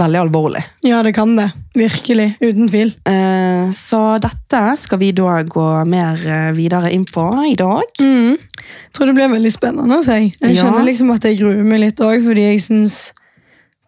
veldig 0.00 0.20
alvorlig. 0.22 0.62
Ja, 0.88 1.02
det 1.04 1.12
kan 1.12 1.34
det. 1.36 1.50
Virkelig. 1.76 2.30
Uten 2.40 2.70
tvil. 2.72 2.94
Eh, 3.04 3.68
så 3.76 3.98
dette 4.24 4.62
skal 4.80 5.00
vi 5.02 5.10
da 5.12 5.42
gå 5.44 5.66
mer 5.84 6.22
eh, 6.24 6.46
videre 6.56 6.88
inn 6.96 7.04
på 7.04 7.26
i 7.50 7.52
dag. 7.60 7.84
Mm. 8.00 8.38
Jeg 8.38 8.94
tror 8.96 9.10
det 9.10 9.16
blir 9.18 9.34
veldig 9.34 9.52
spennende. 9.52 9.98
å 10.00 10.06
si. 10.06 10.32
Jeg 10.40 10.56
Ja. 10.56 10.62
kjenner 10.64 10.86
liksom 10.88 11.12
at 11.12 11.28
jeg 11.28 11.42
gruer 11.42 11.60
meg 11.68 11.84
litt 11.84 12.00
òg, 12.00 12.24
fordi 12.24 12.46
jeg 12.54 12.64
syns 12.64 13.12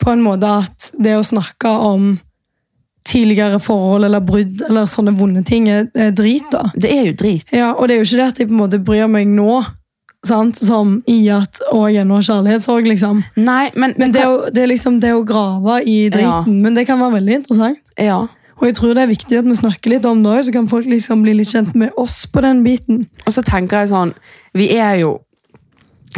på 0.05 0.13
en 0.13 0.21
måte 0.27 0.45
at 0.45 0.91
det 1.01 1.17
å 1.17 1.25
snakke 1.25 1.73
om 1.89 2.19
tidligere 3.05 3.61
forhold 3.61 4.05
eller 4.09 4.21
brudd 4.25 4.63
eller 4.69 4.87
sånne 4.91 5.15
vonde 5.19 5.43
ting 5.47 5.69
er, 5.69 5.89
er 5.95 6.13
drit. 6.17 6.47
da. 6.53 6.67
Det 6.75 6.91
er 6.91 7.09
jo 7.11 7.17
drit. 7.21 7.49
Ja, 7.53 7.73
Og 7.75 7.89
det 7.89 7.97
er 7.97 8.03
jo 8.03 8.09
ikke 8.09 8.21
det 8.23 8.29
at 8.33 8.39
jeg 8.41 8.49
på 8.49 8.57
en 8.57 8.63
måte 8.63 8.81
bryr 8.85 9.11
meg 9.11 9.29
nå, 9.29 9.63
sant? 10.25 10.57
som 10.57 11.03
i 11.11 11.19
at 11.33 11.61
å, 11.73 11.85
jeg 11.93 12.07
er 12.07 12.29
kjærlighetssorg, 12.29 12.89
liksom. 12.89 13.21
Nei, 13.37 13.71
men, 13.77 13.93
Men 13.99 14.15
det 14.15 14.23
er, 14.23 14.31
jo, 14.31 14.49
det 14.55 14.63
er 14.63 14.73
liksom 14.73 15.01
det 15.05 15.13
å 15.13 15.25
grave 15.27 15.83
i 15.85 16.09
driten, 16.09 16.63
men 16.65 16.75
det 16.75 16.87
kan 16.89 17.03
være 17.03 17.21
veldig 17.21 17.43
interessant. 17.43 17.85
ja. 18.01 18.25
Og 18.55 18.69
jeg 18.69 18.77
tror 18.79 18.93
det 18.95 19.03
er 19.03 19.11
viktig 19.11 19.39
at 19.41 19.47
vi 19.49 19.55
snakker 19.59 19.91
litt 19.91 20.05
om 20.07 20.21
det 20.23 20.31
òg, 20.31 20.45
så 20.47 20.53
kan 20.55 20.69
folk 20.71 20.87
liksom 20.87 21.25
bli 21.25 21.33
litt 21.35 21.51
kjent 21.51 21.75
med 21.75 21.91
oss 21.99 22.21
på 22.31 22.41
den 22.45 22.63
biten. 22.63 23.01
Og 23.27 23.35
så 23.35 23.43
tenker 23.43 23.83
jeg 23.83 23.91
sånn, 23.91 24.13
vi 24.55 24.69
er 24.79 25.01
jo 25.01 25.17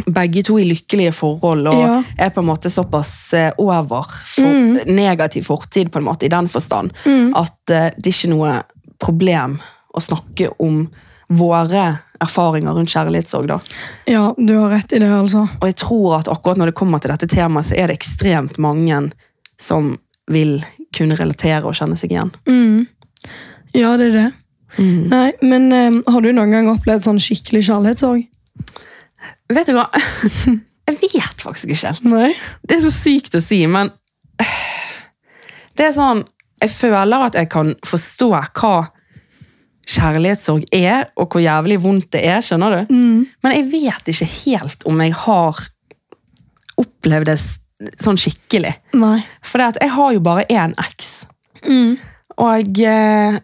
begge 0.05 0.43
to 0.45 0.59
i 0.61 0.65
lykkelige 0.69 1.13
forhold, 1.17 1.67
og 1.69 1.81
Ja. 1.81 2.03
er 2.19 2.31
på 2.31 2.41
en 2.43 2.47
måte 2.51 2.71
såpass 2.71 3.33
eh, 3.35 3.53
over 3.59 4.05
for, 4.25 4.85
negativ 4.87 5.45
fortid, 5.49 5.91
på 5.93 5.99
en 5.99 6.05
måte, 6.05 6.27
i 6.27 6.33
den 6.33 6.49
forstand, 6.49 6.91
at 7.35 7.71
uh, 7.71 7.91
det 7.97 8.07
er 8.07 8.13
ikke 8.13 8.33
noe 8.35 8.63
problem 8.99 9.59
å 9.97 10.01
snakke 10.01 10.51
om 10.61 10.87
våre 11.29 11.99
erfaringer 12.21 12.73
rundt 12.77 12.93
kjærlighetssorg. 12.93 13.49
da. 13.49 13.59
Ja, 14.07 14.35
du 14.39 14.55
har 14.59 14.71
rett 14.71 14.93
i 14.93 14.99
det, 14.99 15.09
altså. 15.11 15.49
Og 15.61 15.67
jeg 15.67 15.77
tror 15.77 16.19
at 16.21 16.29
akkurat 16.29 16.57
når 16.61 16.71
det 16.71 16.75
kommer 16.79 16.99
til 17.03 17.11
dette 17.11 17.27
temaet, 17.27 17.67
så 17.67 17.75
er 17.77 17.89
det 17.89 17.97
ekstremt 17.99 18.59
mange 18.59 19.11
som 19.59 19.97
vil 20.31 20.61
kunne 20.97 21.17
relatere 21.19 21.65
og 21.65 21.75
kjenne 21.75 21.97
seg 21.99 22.13
igjen. 22.15 22.31
Mm. 22.49 22.87
Ja, 23.75 23.97
det 23.97 24.13
er 24.13 24.17
det. 24.21 24.31
Nei, 24.79 25.33
men 25.43 25.71
um, 25.73 26.03
har 26.13 26.21
du 26.21 26.33
noen 26.33 26.51
gang 26.53 26.69
opplevd 26.69 27.05
sånn 27.07 27.21
skikkelig 27.23 27.65
kjærlighetssorg? 27.69 28.27
Vet 29.53 29.69
du 29.71 29.77
hva? 29.77 29.89
Jeg 30.87 30.99
vet 31.03 31.43
faktisk 31.43 31.71
ikke 31.71 31.89
helt. 31.89 32.05
Nei. 32.07 32.31
Det 32.63 32.77
er 32.79 32.85
så 32.85 32.93
sykt 32.95 33.35
å 33.35 33.43
si, 33.43 33.59
men 33.71 33.91
det 35.77 35.89
er 35.89 35.95
sånn 35.97 36.23
Jeg 36.63 36.71
føler 36.73 37.25
at 37.27 37.35
jeg 37.37 37.51
kan 37.53 37.75
forstå 37.85 38.29
hva 38.33 38.77
kjærlighetssorg 39.87 40.65
er, 40.75 41.05
og 41.21 41.29
hvor 41.31 41.43
jævlig 41.45 41.77
vondt 41.83 42.09
det 42.17 42.23
er. 42.27 42.41
skjønner 42.43 42.73
du? 42.73 42.95
Men 43.45 43.55
jeg 43.55 43.67
vet 43.71 44.09
ikke 44.11 44.29
helt 44.31 44.87
om 44.89 45.03
jeg 45.05 45.13
har 45.21 45.61
opplevd 46.81 47.29
det 47.29 47.37
sånn 48.03 48.19
skikkelig. 48.19 48.73
Nei. 48.97 49.21
For 49.45 49.63
jeg 49.63 49.93
har 49.93 50.17
jo 50.17 50.23
bare 50.25 50.47
én 50.51 50.75
eks. 50.87 51.13
Mm. 51.67 51.99
Og 52.43 52.81
eh, 52.83 53.39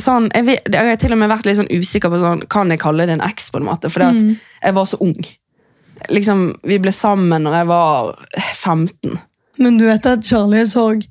sånn, 0.00 0.28
jeg, 0.34 0.44
vet, 0.46 0.68
jeg 0.72 0.88
har 0.88 0.96
til 0.96 1.12
og 1.12 1.18
med 1.18 1.30
vært 1.30 1.46
litt 1.46 1.56
sånn 1.58 1.70
usikker 1.70 2.10
på 2.12 2.20
sånn, 2.22 2.46
kan 2.48 2.70
jeg 2.70 2.80
kalle 2.80 3.06
det 3.06 3.16
en 3.18 3.24
eks. 3.28 3.50
på 3.50 3.58
en 3.60 3.66
måte, 3.68 3.90
For 3.90 4.00
Mm. 4.00 4.36
jeg 4.62 4.74
var 4.74 4.84
så 4.86 4.98
ung. 5.00 5.18
Liksom, 6.10 6.54
Vi 6.64 6.78
ble 6.78 6.92
sammen 6.92 7.42
når 7.42 7.52
jeg 7.58 7.66
var 7.66 8.26
15. 8.54 9.18
Men 9.58 9.78
du 9.78 9.84
vet 9.86 10.06
at 10.06 10.20
kjærlighetssorg 10.20 11.06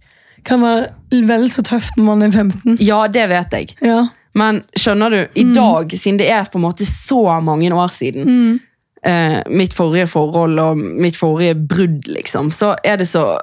kan 0.48 0.62
være 0.62 1.26
vel 1.28 1.50
så 1.52 1.62
tøft 1.64 1.98
når 1.98 2.06
man 2.06 2.22
er 2.24 2.32
15. 2.32 2.78
Ja, 2.80 3.08
det 3.08 3.28
vet 3.30 3.52
jeg. 3.52 3.76
Ja. 3.82 4.08
Men 4.38 4.62
skjønner 4.78 5.10
du, 5.12 5.28
i 5.36 5.44
dag, 5.54 5.90
siden 5.92 6.18
det 6.22 6.30
er 6.32 6.44
på 6.46 6.56
en 6.60 6.64
måte 6.70 6.86
så 6.88 7.42
mange 7.44 7.72
år 7.74 7.90
siden, 7.92 8.26
Mm. 8.28 8.60
eh, 9.04 9.44
mitt 9.50 9.74
forrige 9.74 10.08
forhold 10.08 10.60
og 10.60 10.78
mitt 10.78 11.16
forrige 11.16 11.56
brudd, 11.68 12.08
liksom, 12.08 12.50
så 12.52 12.76
er 12.86 12.98
det 12.98 13.08
så 13.08 13.40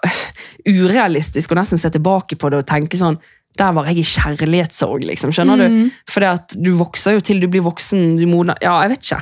urealistisk 0.67 1.51
å 1.53 1.59
nesten 1.59 1.79
se 1.81 1.91
tilbake 1.91 2.37
på 2.41 2.51
det 2.51 2.63
og 2.63 2.67
tenke 2.69 2.97
sånn 3.01 3.19
der 3.59 3.75
var 3.77 3.87
jeg 3.87 4.03
i 4.03 4.07
kjærlighetssorg, 4.09 5.05
liksom. 5.07 5.33
Skjønner 5.35 5.61
du? 5.61 5.91
For 6.11 6.27
du 6.59 6.73
vokser 6.79 7.17
jo 7.17 7.25
til 7.25 7.43
du 7.43 7.49
blir 7.51 7.63
voksen, 7.67 8.17
du 8.19 8.27
modner 8.27 8.59
Ja, 8.65 8.81
jeg 8.83 8.95
vet 8.95 9.07
ikke. 9.07 9.21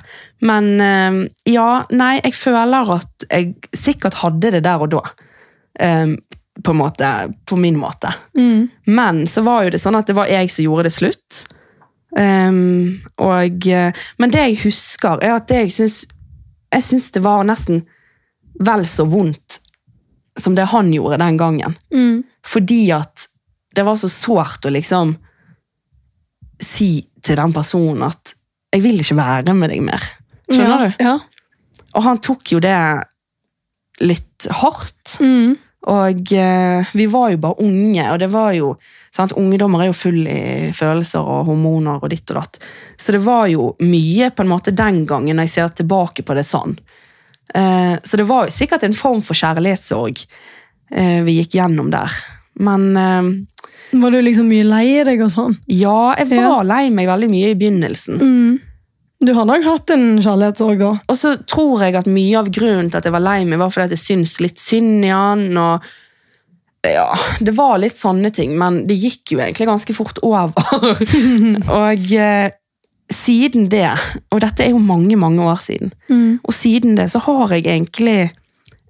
Men 0.48 0.70
eh, 0.80 1.18
ja, 1.52 1.68
nei, 1.92 2.14
jeg 2.22 2.36
føler 2.38 2.94
at 2.96 3.26
jeg 3.28 3.52
sikkert 3.76 4.22
hadde 4.22 4.54
det 4.56 4.64
der 4.64 4.84
og 4.84 4.94
da. 4.94 5.02
Um, 5.82 6.16
på 6.62 6.74
måte, 6.76 7.32
på 7.48 7.56
min 7.56 7.78
måte. 7.80 8.10
Mm. 8.36 8.68
Men 8.84 9.26
så 9.26 9.40
var 9.42 9.64
jo 9.64 9.72
det 9.72 9.80
sånn 9.80 9.96
at 9.96 10.08
det 10.08 10.16
var 10.16 10.28
jeg 10.28 10.50
som 10.52 10.66
gjorde 10.66 10.88
det 10.88 10.94
slutt. 10.94 11.42
Um, 12.12 13.00
og, 13.24 13.68
eh, 13.72 14.04
men 14.20 14.32
det 14.32 14.42
jeg 14.44 14.58
husker, 14.66 15.22
er 15.24 15.38
at 15.38 15.48
det 15.48 15.62
jeg 15.62 15.72
syns 15.72 15.94
Jeg 16.72 16.84
syns 16.84 17.06
det 17.12 17.20
var 17.24 17.44
nesten 17.44 17.82
vel 18.64 18.84
så 18.88 19.04
vondt 19.08 19.58
som 20.40 20.54
det 20.56 20.70
han 20.72 20.88
gjorde 20.92 21.18
den 21.20 21.36
gangen. 21.36 21.74
Mm. 21.92 22.22
Fordi 22.48 22.86
at 22.96 23.26
det 23.74 23.84
var 23.86 23.98
så 24.00 24.10
sårt 24.12 24.66
å 24.66 24.72
liksom 24.72 25.14
si 26.62 27.02
til 27.22 27.38
den 27.38 27.52
personen 27.54 28.04
at 28.06 28.34
'jeg 28.72 28.82
vil 28.82 29.00
ikke 29.00 29.18
være 29.18 29.54
med 29.54 29.70
deg 29.70 29.82
mer'. 29.82 30.08
Skjønner 30.50 30.82
ja. 30.82 30.88
du? 30.88 31.04
Ja. 31.04 31.18
Og 31.94 32.02
han 32.02 32.18
tok 32.18 32.52
jo 32.52 32.60
det 32.60 32.78
litt 34.00 34.46
hardt. 34.50 35.18
Mm. 35.20 35.58
Og 35.92 36.32
eh, 36.32 36.92
vi 36.94 37.06
var 37.10 37.32
jo 37.32 37.40
bare 37.42 37.64
unge, 37.64 38.04
og 38.12 38.18
det 38.22 38.28
var 38.30 38.52
jo 38.54 38.76
sant, 39.14 39.34
Ungdommer 39.36 39.82
er 39.82 39.90
jo 39.90 39.96
full 39.98 40.20
i 40.30 40.70
følelser 40.74 41.20
og 41.20 41.48
hormoner 41.50 41.98
og 41.98 42.12
ditt 42.12 42.30
og 42.30 42.38
datt. 42.38 42.60
Så 42.96 43.12
det 43.12 43.22
var 43.24 43.48
jo 43.50 43.72
mye 43.82 44.30
på 44.30 44.44
en 44.44 44.52
måte 44.52 44.74
den 44.76 45.02
gangen, 45.06 45.36
når 45.36 45.48
jeg 45.48 45.54
ser 45.56 45.74
tilbake 45.82 46.22
på 46.22 46.36
det 46.38 46.46
sånn. 46.46 46.76
Eh, 47.54 47.96
så 48.02 48.20
det 48.20 48.28
var 48.28 48.46
jo 48.46 48.54
sikkert 48.54 48.86
en 48.86 48.96
form 48.96 49.20
for 49.26 49.36
kjærlighetssorg 49.36 50.22
eh, 50.94 51.20
vi 51.26 51.40
gikk 51.40 51.58
gjennom 51.58 51.90
der. 51.92 52.14
Men 52.62 52.86
eh, 52.96 53.32
Var 53.92 54.10
du 54.10 54.22
liksom 54.24 54.48
mye 54.48 54.64
lei 54.64 55.02
deg 55.04 55.20
og 55.20 55.30
sånn? 55.30 55.56
ja, 55.68 56.14
jeg 56.18 56.28
var 56.30 56.36
Ja. 56.42 56.62
lei 56.62 56.90
meg 56.90 57.08
veldig 57.08 57.28
mye 57.30 57.50
i 57.50 57.54
begynnelsen. 57.60 58.18
Mm. 58.20 58.60
Du 59.22 59.32
har 59.36 59.44
nok 59.46 59.62
hatt 59.62 59.90
en 59.94 60.18
kjærlighetssorg 60.18 60.78
da? 60.80 60.92
Og 61.08 61.16
så 61.16 61.36
tror 61.46 61.80
jeg 61.84 61.94
at 61.94 62.06
mye 62.10 62.38
av 62.40 62.48
grunnen 62.50 62.88
til 62.90 62.98
at 62.98 63.04
jeg 63.04 63.12
var 63.12 63.20
lei 63.22 63.44
meg, 63.44 63.58
var 63.60 63.70
fordi 63.70 63.84
at 63.84 63.90
jeg 63.94 64.02
syntes 64.02 64.40
litt 64.40 64.58
synd 64.58 65.04
i 65.04 65.12
han. 65.12 65.44
og 65.58 65.84
ja, 66.84 67.04
Det 67.38 67.54
var 67.54 67.78
litt 67.78 67.94
sånne 67.94 68.32
ting, 68.34 68.56
men 68.58 68.86
det 68.88 68.96
gikk 68.98 69.36
jo 69.36 69.38
egentlig 69.38 69.68
ganske 69.68 69.94
fort 69.94 70.18
over. 70.26 70.50
og 71.78 72.12
eh, 72.18 72.50
siden 73.12 73.68
det, 73.70 73.86
og 74.32 74.40
dette 74.42 74.64
er 74.64 74.70
jo 74.72 74.78
mange, 74.82 75.14
mange 75.20 75.44
år 75.46 75.60
siden, 75.62 75.92
Mm. 76.08 76.40
og 76.44 76.54
siden 76.54 76.96
det 76.96 77.10
så 77.12 77.20
har 77.20 77.48
jeg 77.54 77.64
egentlig 77.66 78.32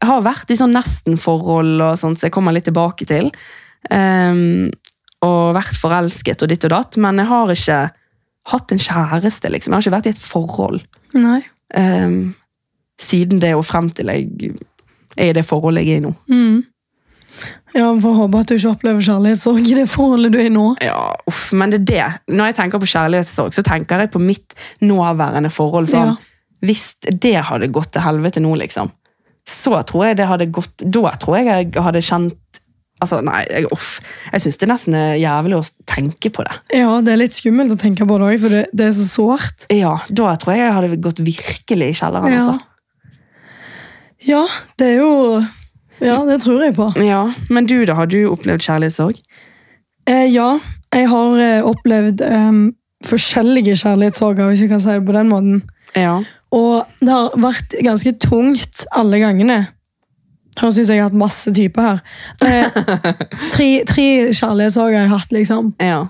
Jeg 0.02 0.08
har 0.08 0.22
vært 0.22 0.50
i 0.50 0.56
sånn 0.56 0.72
nesten-forhold 0.74 1.80
og 1.82 1.98
sånt, 1.98 2.18
så 2.18 2.26
jeg 2.26 2.32
kommer 2.32 2.50
litt 2.52 2.64
tilbake 2.66 3.06
til. 3.06 3.28
Ehm, 3.90 4.70
og 5.22 5.54
vært 5.56 5.78
forelsket 5.78 6.42
og 6.42 6.50
ditt 6.50 6.64
og 6.66 6.74
datt, 6.74 6.98
men 7.02 7.20
jeg 7.22 7.30
har 7.30 7.52
ikke 7.54 7.80
hatt 8.52 8.74
en 8.74 8.82
kjæreste, 8.82 9.50
liksom. 9.54 9.72
Jeg 9.72 9.76
har 9.76 9.86
ikke 9.86 9.96
vært 9.96 10.10
i 10.10 10.14
et 10.16 10.22
forhold 10.22 10.80
ehm, 11.78 12.34
siden 13.00 13.42
det 13.42 13.54
og 13.54 13.64
frem 13.68 13.90
til 13.94 14.10
jeg 14.10 14.52
er 15.16 15.30
i 15.30 15.36
det 15.36 15.44
forholdet 15.46 15.86
jeg 15.86 15.98
er 15.98 16.02
i 16.02 16.06
nå. 16.06 16.14
Mm. 16.32 16.62
Ja, 17.72 17.86
får 17.96 18.16
håpe 18.18 18.40
at 18.42 18.50
du 18.50 18.56
ikke 18.58 18.72
opplever 18.74 19.04
kjærlighetssorg 19.04 19.68
i 19.70 19.76
det 19.78 19.86
forholdet 19.88 20.34
du 20.34 20.38
er 20.42 20.50
i 20.50 20.52
nå. 20.52 20.66
Ja, 20.84 21.14
uff, 21.30 21.46
men 21.56 21.72
det 21.72 21.80
er 21.80 21.86
det. 21.88 22.34
Når 22.36 22.50
jeg 22.50 22.58
tenker 22.58 22.82
på 22.82 22.90
kjærlighetssorg, 22.92 23.54
så 23.56 23.64
tenker 23.64 24.02
jeg 24.02 24.12
på 24.12 24.20
mitt 24.20 24.56
nåværende 24.84 25.52
forhold. 25.52 25.88
Sånn, 25.92 26.12
Ja. 26.12 26.28
Hvis 26.62 26.92
det 27.02 27.40
hadde 27.48 27.72
gått 27.74 27.90
til 27.90 28.04
helvete 28.04 28.38
nå, 28.38 28.52
liksom, 28.60 28.92
så 29.48 29.80
tror 29.82 30.04
jeg 30.06 30.20
det 30.20 30.28
hadde 30.30 30.46
gått 30.54 30.84
Da 30.86 31.10
tror 31.18 31.40
jeg 31.40 31.48
jeg 31.48 31.82
hadde 31.82 32.02
kjent 32.06 32.60
Altså, 33.02 33.18
nei, 33.26 33.40
jeg, 33.50 33.66
uff. 33.74 33.96
Jeg 34.32 34.44
syns 34.44 34.58
det 34.62 34.68
nesten 34.70 34.94
er 34.98 35.14
jævlig 35.18 35.56
å 35.58 35.62
tenke 35.90 36.30
på 36.34 36.44
det. 36.46 36.54
Ja, 36.78 37.00
det 37.02 37.12
er 37.16 37.20
litt 37.24 37.34
skummelt 37.36 37.74
å 37.74 37.78
tenke 37.80 38.06
på 38.08 38.18
det 38.22 38.28
òg, 38.30 38.36
for 38.44 38.54
det, 38.54 38.60
det 38.72 38.86
er 38.88 38.92
så 38.96 39.06
sårt. 39.10 39.66
Ja, 39.74 39.96
da 40.08 40.34
tror 40.40 40.54
jeg 40.54 40.62
jeg 40.62 40.76
hadde 40.76 41.00
gått 41.02 41.22
virkelig 41.26 41.88
i 41.90 41.96
kjelleren, 41.98 42.30
Ja. 42.32 42.42
altså. 42.42 42.60
ja, 44.28 44.42
det 44.78 44.86
er 44.92 45.00
jo 45.02 45.12
Ja, 46.02 46.16
det 46.26 46.40
tror 46.42 46.62
jeg 46.64 46.74
på. 46.74 46.88
Ja, 47.04 47.32
Men 47.50 47.66
du, 47.70 47.76
da? 47.86 47.94
Har 47.94 48.06
du 48.10 48.18
opplevd 48.30 48.62
kjærlighetssorg? 48.64 49.18
Eh, 50.10 50.26
ja, 50.34 50.56
jeg 50.94 51.08
har 51.12 51.36
eh, 51.38 51.66
opplevd 51.68 52.22
eh, 52.26 52.56
forskjellige 53.06 53.76
kjærlighetssorger, 53.78 54.48
hvis 54.50 54.64
jeg 54.64 54.70
kan 54.72 54.82
si 54.82 54.94
det 54.96 55.04
på 55.06 55.14
den 55.14 55.30
måten. 55.30 55.60
Ja. 55.94 56.16
Og 56.52 56.88
det 57.00 57.08
har 57.12 57.30
vært 57.38 57.76
ganske 57.86 58.12
tungt 58.22 58.82
alle 58.98 59.20
gangene. 59.22 59.60
Høres 60.60 60.78
ut 60.78 60.86
som 60.86 60.94
jeg 60.94 61.00
har 61.00 61.08
hatt 61.08 61.16
masse 61.16 61.52
typer 61.56 61.86
her. 61.86 62.02
Eh, 62.44 62.82
tre, 63.54 63.68
tre 63.88 64.06
kjærlighetssorger 64.34 64.98
har 64.98 65.06
jeg 65.06 65.12
hatt, 65.14 65.32
liksom. 65.32 65.72
Ja. 65.80 66.02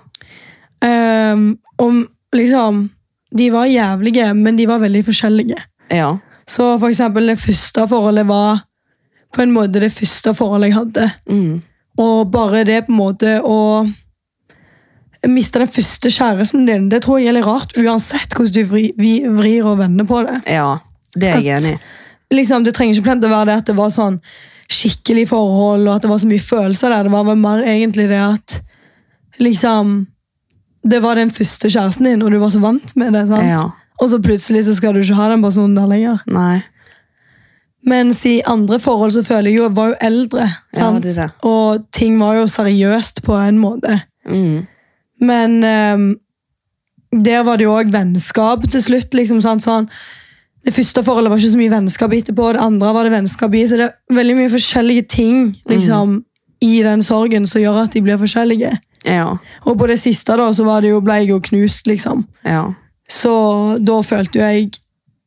Um, 0.83 1.53
og 1.79 2.01
liksom 2.35 2.89
De 3.39 3.47
var 3.55 3.69
jævlige, 3.71 4.35
men 4.35 4.59
de 4.59 4.67
var 4.69 4.83
veldig 4.83 5.05
forskjellige. 5.07 5.57
Ja. 5.95 6.19
Så 6.49 6.75
for 6.79 6.91
eksempel 6.91 7.31
det 7.31 7.39
første 7.41 7.87
forholdet 7.89 8.27
var 8.29 8.65
på 9.33 9.41
en 9.43 9.55
måte 9.55 9.81
det 9.81 9.93
første 9.95 10.35
forholdet 10.37 10.69
jeg 10.69 10.77
hadde. 10.77 11.07
Mm. 11.31 11.63
Og 12.03 12.33
bare 12.33 12.65
det 12.69 12.83
på 12.87 12.93
en 12.93 12.99
måte 12.99 13.39
å 13.41 13.87
miste 15.33 15.63
den 15.63 15.71
første 15.71 16.11
kjæresten 16.13 16.67
din, 16.67 16.91
det 16.91 17.05
tror 17.07 17.23
jeg 17.23 17.31
er 17.31 17.39
litt 17.39 17.47
rart, 17.47 17.73
uansett 17.79 18.35
hvordan 18.35 18.53
du 18.53 18.63
vri, 18.69 18.85
vi, 18.99 19.13
vrir 19.25 19.69
og 19.71 19.79
vender 19.81 20.09
på 20.09 20.25
det. 20.27 20.41
ja. 20.59 20.79
Det 21.13 21.29
er 21.29 21.43
jeg 21.45 21.59
enig 21.59 21.75
i. 21.77 21.81
Liksom, 22.33 22.65
det 22.65 22.75
trenger 22.77 22.99
ikke 22.99 23.19
å 23.29 23.33
være 23.33 23.51
det 23.51 23.59
at 23.61 23.69
det 23.71 23.77
var 23.77 23.93
sånn 23.93 24.19
skikkelig 24.73 25.27
forhold, 25.29 25.87
og 25.87 25.95
at 25.95 26.05
det 26.05 26.11
var 26.11 26.21
så 26.23 26.31
mye 26.31 26.43
følelser 26.43 26.95
der. 26.95 27.09
Det 27.09 27.13
var 27.13 27.37
mer 27.37 27.65
egentlig 27.67 28.09
det 28.09 28.23
at 28.23 28.59
liksom 29.43 30.07
Det 30.83 30.99
var 30.99 31.15
den 31.15 31.31
første 31.31 31.69
kjæresten 31.71 32.09
din, 32.09 32.23
og 32.27 32.33
du 32.33 32.41
var 32.43 32.51
så 32.51 32.59
vant 32.59 32.97
med 32.99 33.13
det. 33.15 33.29
sant? 33.29 33.47
Ja. 33.47 33.69
Og 34.03 34.09
så 34.11 34.19
plutselig 34.19 34.65
så 34.67 34.75
skal 34.75 34.95
du 34.95 34.99
ikke 34.99 35.15
ha 35.15 35.29
den 35.31 35.43
personen 35.45 35.77
der 35.79 35.87
lenger. 35.87 36.25
Nei. 36.27 36.63
Mens 37.87 38.25
i 38.27 38.41
andre 38.47 38.81
forhold 38.83 39.13
så 39.15 39.23
føler 39.23 39.51
jeg 39.51 39.61
jo 39.61 39.69
jeg 39.69 39.77
var 39.77 39.93
jo 39.93 39.95
eldre. 40.09 40.49
Ja, 40.75 40.81
sant? 40.81 41.07
det. 41.07 41.29
Og 41.47 41.85
ting 41.95 42.19
var 42.19 42.35
jo 42.41 42.49
seriøst 42.51 43.23
på 43.23 43.37
en 43.39 43.61
måte. 43.63 44.01
Mm. 44.27 44.67
Men 45.21 45.57
um, 45.63 46.09
der 47.13 47.43
var 47.47 47.59
det 47.59 47.67
jo 47.69 47.77
òg 47.77 47.93
vennskap 47.93 48.69
til 48.71 48.83
slutt. 48.83 49.15
liksom 49.15 49.41
sant? 49.45 49.63
Sånn, 49.63 49.89
det 50.63 50.75
første 50.77 51.03
forholdet 51.03 51.33
var 51.33 51.41
ikke 51.41 51.55
så 51.55 51.61
mye 51.61 51.73
vennskap 51.73 52.13
etterpå, 52.15 52.53
det 52.55 52.63
andre 52.63 52.93
var 52.95 53.09
det 53.09 53.15
vennskap 53.17 53.55
i. 53.59 53.65
Så 53.67 53.81
det 53.81 53.89
er 53.89 54.19
veldig 54.19 54.37
mye 54.39 54.53
forskjellige 54.53 55.09
ting 55.11 55.41
liksom, 55.71 56.21
i 56.63 56.77
den 56.87 57.03
sorgen 57.03 57.49
som 57.51 57.63
gjør 57.63 57.83
at 57.85 57.97
de 57.97 58.05
blir 58.05 58.21
forskjellige. 58.21 58.71
Ja. 59.09 59.33
Og 59.67 59.79
på 59.81 59.89
det 59.91 59.99
siste 59.99 60.37
da, 60.39 60.47
så 60.55 60.67
var 60.67 60.85
det 60.85 60.93
jo, 60.93 61.01
ble 61.03 61.23
jeg 61.23 61.33
jo 61.33 61.41
knust, 61.51 61.91
liksom. 61.91 62.27
ja. 62.47 62.71
Så 63.13 63.33
da 63.83 63.99
følte 64.07 64.39
jo 64.39 64.47
jeg 64.47 64.71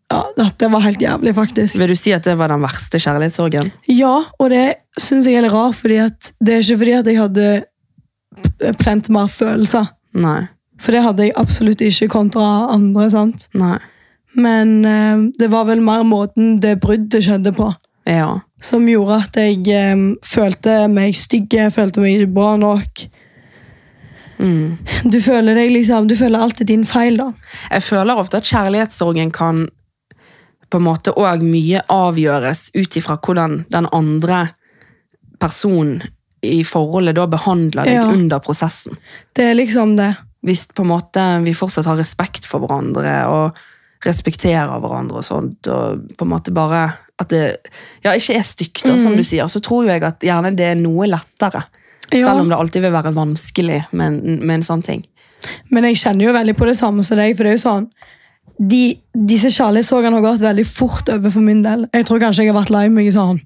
ja, 0.10 0.48
det 0.58 0.68
var 0.72 0.84
helt 0.86 1.02
jævlig, 1.02 1.34
faktisk. 1.36 1.80
Vil 1.82 1.92
du 1.92 1.98
si 1.98 2.14
at 2.16 2.26
det 2.26 2.36
var 2.38 2.50
den 2.54 2.64
verste 2.64 3.00
kjærlighetssorgen? 3.02 3.72
Ja, 3.90 4.14
og 4.40 4.50
det 4.54 4.78
syns 5.02 5.26
jeg 5.28 5.40
er 5.40 5.46
litt 5.48 5.54
rart, 5.54 5.76
fordi 5.80 5.98
det 6.46 6.54
er 6.54 6.62
ikke 6.64 6.78
fordi 6.82 6.94
at 6.94 7.10
jeg 7.10 7.20
hadde 7.20 8.76
plent 8.82 9.10
mer 9.14 9.28
følelser. 9.32 9.90
Nei. 10.14 10.46
For 10.82 10.96
det 10.96 11.04
hadde 11.06 11.28
jeg 11.28 11.36
absolutt 11.42 11.82
ikke 11.82 12.10
kontra 12.14 12.46
andre. 12.74 13.10
sant? 13.12 13.48
Nei. 13.58 13.80
Men 14.36 14.86
eh, 14.86 15.22
det 15.40 15.48
var 15.54 15.66
vel 15.70 15.82
mer 15.84 16.04
måten 16.08 16.58
det 16.64 16.78
bruddet 16.84 17.24
skjedde 17.24 17.54
på, 17.56 17.70
Ja. 18.06 18.40
som 18.62 18.86
gjorde 18.88 19.22
at 19.24 19.36
jeg 19.40 19.68
eh, 19.72 19.96
følte 20.24 20.88
meg 20.92 21.16
stygg, 21.16 21.56
følte 21.74 22.02
meg 22.04 22.20
ikke 22.20 22.34
bra 22.36 22.56
nok. 22.60 23.06
Mm. 24.40 24.78
Du 25.08 25.16
føler 25.24 25.56
deg 25.56 25.72
liksom, 25.72 26.10
du 26.12 26.16
føler 26.20 26.44
alt 26.44 26.60
er 26.62 26.68
din 26.68 26.84
feil, 26.86 27.16
da. 27.22 27.30
Jeg 27.72 27.84
føler 27.88 28.20
ofte 28.20 28.42
at 28.42 28.50
kjærlighetssorgen 28.50 29.32
kan 29.32 29.66
på 30.70 30.82
en 30.82 30.88
måte 30.90 31.14
òg 31.16 31.44
mye 31.46 31.80
avgjøres 31.94 32.72
ut 32.76 32.98
ifra 33.00 33.16
hvordan 33.24 33.62
den 33.72 33.88
andre 33.96 34.42
personen 35.40 36.02
i 36.46 36.60
forholdet 36.68 37.16
da 37.18 37.26
behandler 37.32 37.88
deg 37.88 37.94
Ja. 37.96 38.04
under 38.12 38.40
prosessen. 38.44 38.98
Det 39.34 39.46
er 39.52 39.56
liksom 39.56 39.96
det. 39.96 40.16
Hvis 40.46 40.68
på 40.68 40.84
en 40.84 40.92
måte 40.92 41.24
vi 41.46 41.54
fortsatt 41.58 41.86
har 41.90 41.98
respekt 41.98 42.46
for 42.46 42.60
hverandre 42.62 43.16
og 43.32 43.56
respekterer 44.06 44.80
hverandre 44.82 45.22
og 45.22 45.26
sånt, 45.26 45.70
og 45.72 46.06
på 46.18 46.26
en 46.26 46.32
måte 46.32 46.54
bare 46.56 46.88
at 47.22 47.32
det 47.32 47.44
ja, 48.04 48.12
ikke 48.12 48.36
er 48.36 48.46
stygt, 48.46 48.84
mm. 48.86 49.00
som 49.02 49.16
du 49.16 49.24
sier, 49.24 49.48
så 49.48 49.62
tror 49.64 49.88
jeg 49.88 50.04
at 50.04 50.24
gjerne 50.26 50.52
det 50.58 50.72
er 50.74 50.80
noe 50.80 51.08
lettere. 51.08 51.64
Ja. 52.12 52.28
Selv 52.28 52.44
om 52.44 52.52
det 52.52 52.58
alltid 52.60 52.84
vil 52.86 52.94
være 52.94 53.16
vanskelig 53.16 53.80
med, 53.98 54.20
med 54.44 54.60
en 54.60 54.68
sånn 54.68 54.84
ting. 54.86 55.06
Men 55.74 55.88
jeg 55.90 56.02
kjenner 56.02 56.28
jo 56.28 56.36
veldig 56.36 56.58
på 56.58 56.68
det 56.68 56.78
samme 56.78 57.06
som 57.06 57.20
deg, 57.20 57.34
for 57.38 57.46
det 57.46 57.56
er 57.56 57.60
jo 57.60 57.66
sånn 57.66 57.90
de, 58.56 58.84
Disse 59.28 59.50
kjærlighetssorgene 59.52 60.16
har 60.16 60.24
gått 60.24 60.44
veldig 60.46 60.64
fort 60.70 61.10
over 61.12 61.34
for 61.34 61.44
min 61.44 61.64
del. 61.66 61.90
Jeg 61.96 62.08
tror 62.08 62.22
kanskje 62.24 62.46
jeg 62.46 62.54
har 62.54 62.62
vært 62.62 62.72
lei 62.72 62.86
meg 62.94 63.10
i 63.10 63.16
sånn 63.16 63.42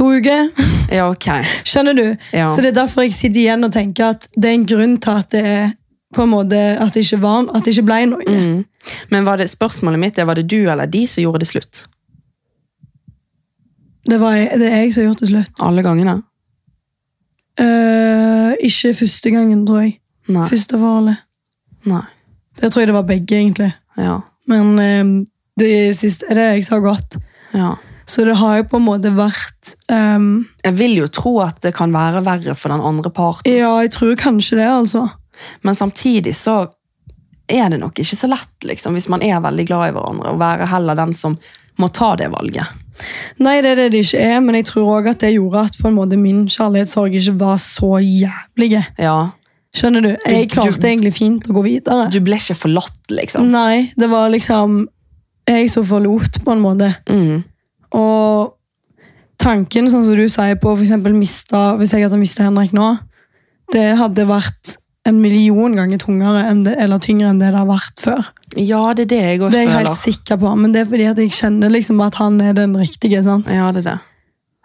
to 0.00 0.08
uker. 0.16 0.48
Ja, 0.90 1.10
ok. 1.10 1.28
Skjønner 1.68 1.94
du? 1.94 2.06
Ja. 2.32 2.48
Så 2.50 2.64
det 2.64 2.72
er 2.72 2.80
derfor 2.80 3.04
jeg 3.04 3.14
sitter 3.14 3.42
igjen 3.42 3.66
og 3.66 3.74
tenker 3.74 4.14
at 4.14 4.24
det 4.34 4.48
er 4.48 4.56
en 4.56 4.68
grunn 4.68 4.96
til 5.02 5.20
at 5.20 5.28
det 5.34 5.42
er 5.46 5.68
på 6.14 6.24
en 6.24 6.32
måte 6.32 6.58
at 6.80 6.94
det 6.94 7.04
ikke 7.06 7.20
var 7.22 7.46
at 7.54 7.64
det 7.64 7.74
ikke 7.74 7.86
ble 7.86 8.00
noe. 8.10 8.26
Mm. 8.26 8.94
Men 9.12 9.26
var 9.28 9.38
det, 9.38 9.50
spørsmålet 9.52 10.02
mitt 10.02 10.18
er, 10.18 10.26
var 10.28 10.38
det 10.38 10.48
du 10.50 10.58
eller 10.64 10.90
de 10.90 11.04
som 11.06 11.22
gjorde 11.22 11.44
det 11.44 11.50
slutt? 11.52 11.84
Det, 14.10 14.18
var 14.18 14.34
jeg, 14.34 14.58
det 14.58 14.70
er 14.70 14.82
jeg 14.84 14.94
som 14.94 15.02
har 15.02 15.10
gjort 15.10 15.22
det 15.22 15.30
slutt. 15.30 15.62
Alle 15.66 15.84
gangene? 15.86 16.16
Uh, 17.60 18.56
ikke 18.64 18.94
første 19.02 19.30
gangen, 19.34 19.66
tror 19.68 19.84
jeg. 19.84 19.98
Nei. 20.30 20.46
Første 20.48 20.80
forholdet. 20.80 21.20
Nei. 21.90 22.02
Det 22.60 22.70
tror 22.70 22.82
jeg 22.82 22.90
det 22.90 22.96
var 22.96 23.06
begge, 23.08 23.36
egentlig. 23.36 23.70
Ja. 24.00 24.18
Men 24.50 24.72
eh, 24.82 25.12
det 25.60 25.72
siste 25.98 26.26
er 26.30 26.38
det 26.38 26.48
jeg 26.48 26.66
som 26.66 26.80
har 26.80 26.92
gått. 26.92 27.20
ja. 27.54 27.76
Så 28.10 28.24
det 28.26 28.34
har 28.40 28.56
jo 28.58 28.64
på 28.66 28.78
en 28.80 28.86
måte 28.88 29.10
vært 29.14 29.74
um, 29.92 30.48
Jeg 30.64 30.74
vil 30.80 30.96
jo 30.98 31.06
tro 31.14 31.36
at 31.44 31.60
det 31.62 31.70
kan 31.76 31.92
være 31.94 32.24
verre 32.26 32.56
for 32.58 32.72
den 32.72 32.82
andre 32.82 33.12
parten, 33.14 33.46
Ja, 33.46 33.76
jeg 33.84 33.92
tror 33.94 34.16
kanskje 34.18 34.58
det, 34.58 34.66
altså. 34.66 35.04
Men 35.62 35.74
samtidig 35.78 36.34
så 36.36 36.58
er 37.50 37.68
det 37.72 37.80
nok 37.80 37.98
ikke 37.98 38.16
så 38.16 38.28
lett, 38.30 38.52
liksom, 38.64 38.94
hvis 38.94 39.08
man 39.10 39.22
er 39.26 39.40
veldig 39.42 39.66
glad 39.66 39.88
i 39.90 39.94
hverandre, 39.96 40.34
å 40.34 40.38
være 40.38 40.68
heller 40.70 40.94
den 40.98 41.14
som 41.18 41.34
må 41.80 41.88
ta 41.92 42.12
det 42.20 42.28
valget. 42.30 42.66
Nei, 43.40 43.56
det 43.64 43.70
er 43.72 43.76
det 43.80 43.88
det 43.94 44.04
ikke 44.04 44.20
er, 44.20 44.40
men 44.44 44.54
jeg 44.58 44.66
tror 44.68 44.90
også 45.00 45.14
at 45.14 45.22
det 45.24 45.32
gjorde 45.34 45.64
at 45.70 45.78
på 45.80 45.88
en 45.88 45.96
måte 45.96 46.18
min 46.20 46.44
kjærlighetssorg 46.52 47.14
ikke 47.16 47.38
var 47.40 47.56
så 47.62 47.94
jævlig. 48.04 48.84
Ja. 49.00 49.16
Skjønner 49.74 50.02
du? 50.04 50.10
Jeg 50.26 50.48
Du- 50.50 50.54
klarte 50.60 50.88
egentlig 50.90 51.14
fint 51.16 51.48
å 51.48 51.54
gå 51.56 51.62
videre. 51.64 52.10
Du 52.12 52.20
ble 52.20 52.36
ikke 52.36 52.58
forlatt, 52.58 53.00
liksom. 53.10 53.48
Nei, 53.50 53.92
det 53.96 54.10
var 54.10 54.28
liksom 54.30 54.86
jeg 55.48 55.70
som 55.70 55.84
forlot, 55.84 56.42
på 56.44 56.52
en 56.52 56.60
måte. 56.62 56.94
Mm. 57.08 57.42
Og 57.98 58.52
tanken, 59.38 59.88
sånn 59.90 60.04
som 60.04 60.14
du 60.14 60.28
sier 60.28 60.54
på 60.60 60.76
eksempel 60.76 61.14
mista, 61.16 61.76
Hvis 61.78 61.92
jeg 61.92 62.02
hadde 62.04 62.18
mista 62.20 62.44
Henrik 62.44 62.72
nå, 62.76 62.98
det 63.72 63.96
hadde 63.96 64.26
vært 64.28 64.76
en 65.08 65.20
million 65.20 65.74
ganger 65.76 65.98
tungere 65.98 66.42
det, 66.64 66.74
eller 66.78 67.00
tyngre 67.00 67.30
enn 67.30 67.40
det 67.40 67.50
det 67.54 67.58
har 67.58 67.68
vært 67.68 68.02
før. 68.04 68.30
Ja, 68.58 68.82
det 68.94 69.06
er 69.06 69.10
det 69.12 69.20
jeg 69.20 69.40
òg 69.40 69.52
Det 69.54 69.60
er 69.62 69.68
jeg 69.68 69.76
helt 69.78 69.96
sikker 69.96 70.40
på, 70.42 70.54
men 70.58 70.74
det 70.74 70.82
er 70.82 70.88
fordi 70.90 71.08
at 71.08 71.20
jeg 71.22 71.34
kjenner 71.38 71.72
liksom 71.72 72.00
at 72.04 72.18
han 72.20 72.40
er 72.44 72.56
den 72.58 72.76
riktige. 72.76 73.22
sant? 73.24 73.50
Ja, 73.50 73.70
det 73.72 73.84
er 73.84 73.90
det. 73.92 73.98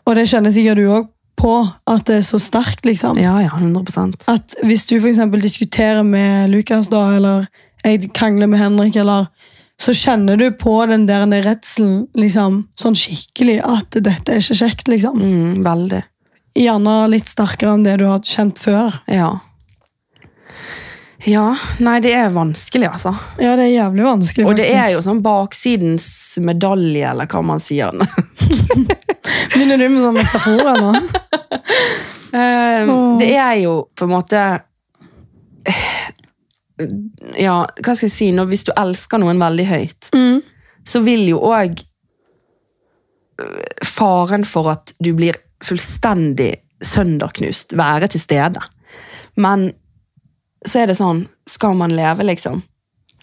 Og 0.05 0.15
det 0.17 0.27
kjenner 0.29 0.53
sikkert 0.53 0.81
du 0.81 0.87
òg 0.89 1.11
på, 1.39 1.53
at 1.87 2.05
det 2.07 2.19
er 2.21 2.25
så 2.27 2.39
sterkt. 2.39 2.85
liksom. 2.85 3.19
Ja, 3.19 3.39
ja, 3.43 3.51
100 3.55 4.27
At 4.27 4.55
hvis 4.63 4.85
du 4.85 4.99
for 4.99 5.09
eksempel 5.09 5.41
diskuterer 5.41 6.03
med 6.03 6.49
Lukas, 6.49 6.89
da, 6.89 7.15
eller 7.15 7.47
jeg 7.83 8.11
krangler 8.13 8.47
med 8.47 8.59
Henrik, 8.59 8.95
eller 8.95 9.27
så 9.79 9.91
kjenner 9.93 10.37
du 10.39 10.51
på 10.51 10.85
den 10.87 11.05
der 11.05 11.27
redselen 11.43 12.07
liksom, 12.15 12.67
sånn 12.79 12.95
skikkelig 12.95 13.59
at 13.67 13.97
dette 13.99 14.31
er 14.31 14.39
ikke 14.39 14.55
kjekt. 14.55 14.87
liksom. 14.87 15.19
Mm, 15.19 15.63
veldig. 15.65 16.03
Gjerne 16.55 16.95
litt 17.11 17.27
sterkere 17.27 17.73
enn 17.75 17.83
det 17.83 17.97
du 17.99 18.05
har 18.07 18.23
kjent 18.23 18.59
før. 18.59 19.01
Ja. 19.11 19.33
Ja, 21.25 21.55
nei, 21.81 21.95
det 22.03 22.11
er 22.13 22.29
vanskelig, 22.29 22.85
altså. 22.91 23.15
Ja, 23.41 23.55
det 23.57 23.63
er 23.69 23.71
jævlig 23.73 24.03
vanskelig. 24.05 24.43
faktisk. 24.45 24.49
Og 24.51 24.59
det 24.59 24.67
er 24.77 24.91
jo 24.93 24.99
sånn 25.01 25.21
baksidens 25.25 26.07
medalje, 26.43 27.05
eller 27.09 27.25
hva 27.31 27.41
man 27.47 27.61
sier. 27.63 27.95
Begynner 29.55 29.79
du 29.79 29.87
med 29.89 30.03
sånne 30.03 30.19
metaforer 30.21 30.81
nå? 30.83 30.91
um, 32.35 32.91
Åh. 32.93 33.17
det 33.23 33.31
er 33.39 33.55
jo 33.63 33.73
på 33.97 34.05
en 34.05 34.11
måte 34.13 34.43
Ja, 37.39 37.55
hva 37.79 37.95
skal 37.95 38.09
jeg 38.09 38.13
si? 38.13 38.27
Når, 38.35 38.49
hvis 38.51 38.65
du 38.67 38.71
elsker 38.77 39.21
noen 39.23 39.39
veldig 39.41 39.65
høyt, 39.69 40.09
Mm. 40.13 40.41
så 40.85 40.99
vil 41.01 41.23
jo 41.31 41.39
òg 41.47 41.79
faren 43.85 44.45
for 44.47 44.69
at 44.71 44.93
du 45.03 45.13
blir 45.17 45.35
fullstendig 45.63 46.53
sønderknust, 46.83 47.73
være 47.79 48.07
til 48.13 48.21
stede. 48.21 48.61
Men 49.39 49.71
så 50.65 50.81
er 50.81 50.91
det 50.91 50.97
sånn 50.99 51.25
Skal 51.49 51.75
man 51.77 51.93
leve, 51.95 52.25
liksom? 52.25 52.61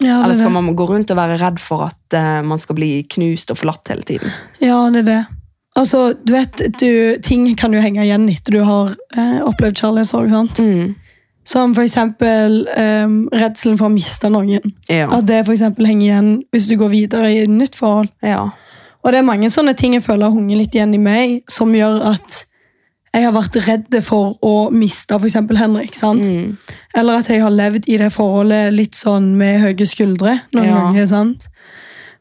Ja, 0.02 0.22
Eller 0.22 0.34
er 0.34 0.38
skal 0.40 0.54
man 0.54 0.72
gå 0.76 0.86
rundt 0.88 1.10
og 1.12 1.18
være 1.18 1.38
redd 1.42 1.60
for 1.62 1.86
at 1.86 2.16
uh, 2.16 2.40
man 2.46 2.58
skal 2.58 2.78
bli 2.78 2.90
knust 3.12 3.52
og 3.52 3.60
forlatt 3.60 3.92
hele 3.92 4.06
tiden? 4.06 4.32
Ja, 4.62 4.78
det 4.90 5.04
er 5.04 5.08
det. 5.10 5.20
Altså, 5.78 6.12
du 6.24 6.34
vet, 6.34 6.62
du, 6.80 7.16
Ting 7.24 7.46
kan 7.56 7.72
jo 7.72 7.80
henge 7.80 8.04
igjen 8.04 8.26
etter 8.28 8.58
du 8.58 8.64
har 8.66 8.90
eh, 9.16 9.38
opplevd 9.40 9.78
kjærlighetssorg. 9.80 10.28
sant? 10.28 10.58
Mm. 10.60 10.94
Som 11.48 11.72
for 11.74 11.86
eksempel 11.86 12.58
eh, 12.76 13.14
redselen 13.40 13.78
for 13.80 13.88
å 13.88 13.94
miste 13.94 14.28
noen. 14.30 14.74
Ja. 14.92 15.08
At 15.08 15.30
det 15.30 15.44
for 15.48 15.56
henger 15.56 16.04
igjen 16.04 16.32
hvis 16.52 16.68
du 16.68 16.76
går 16.80 16.92
videre 16.92 17.30
i 17.32 17.40
et 17.46 17.52
nytt 17.52 17.78
forhold. 17.78 18.12
ja. 18.20 18.50
Og 19.02 19.10
det 19.10 19.18
er 19.18 19.26
mange 19.26 19.48
sånne 19.50 19.74
ting 19.74 19.96
jeg 19.96 20.04
føler 20.04 20.28
har 20.28 20.34
hunget 20.34 20.60
litt 20.60 20.76
igjen 20.76 20.92
i 20.94 21.00
meg, 21.02 21.40
som 21.50 21.72
gjør 21.74 21.96
at 22.12 22.44
jeg 23.14 23.24
har 23.26 23.32
vært 23.32 23.56
redd 23.66 23.96
for 24.02 24.36
å 24.42 24.70
miste 24.72 25.14
eksempel 25.20 25.58
Henrik. 25.60 25.94
sant? 25.94 26.24
Mm. 26.24 26.56
Eller 26.96 27.18
at 27.20 27.28
jeg 27.28 27.42
har 27.42 27.50
levd 27.50 27.88
i 27.88 27.96
det 28.00 28.10
forholdet 28.12 28.72
litt 28.72 28.94
sånn 28.96 29.34
med 29.36 29.60
høye 29.60 29.86
skuldre 29.86 30.40
noen 30.54 30.64
Ja. 30.68 30.74
ganger. 30.80 31.06
sant? 31.06 31.48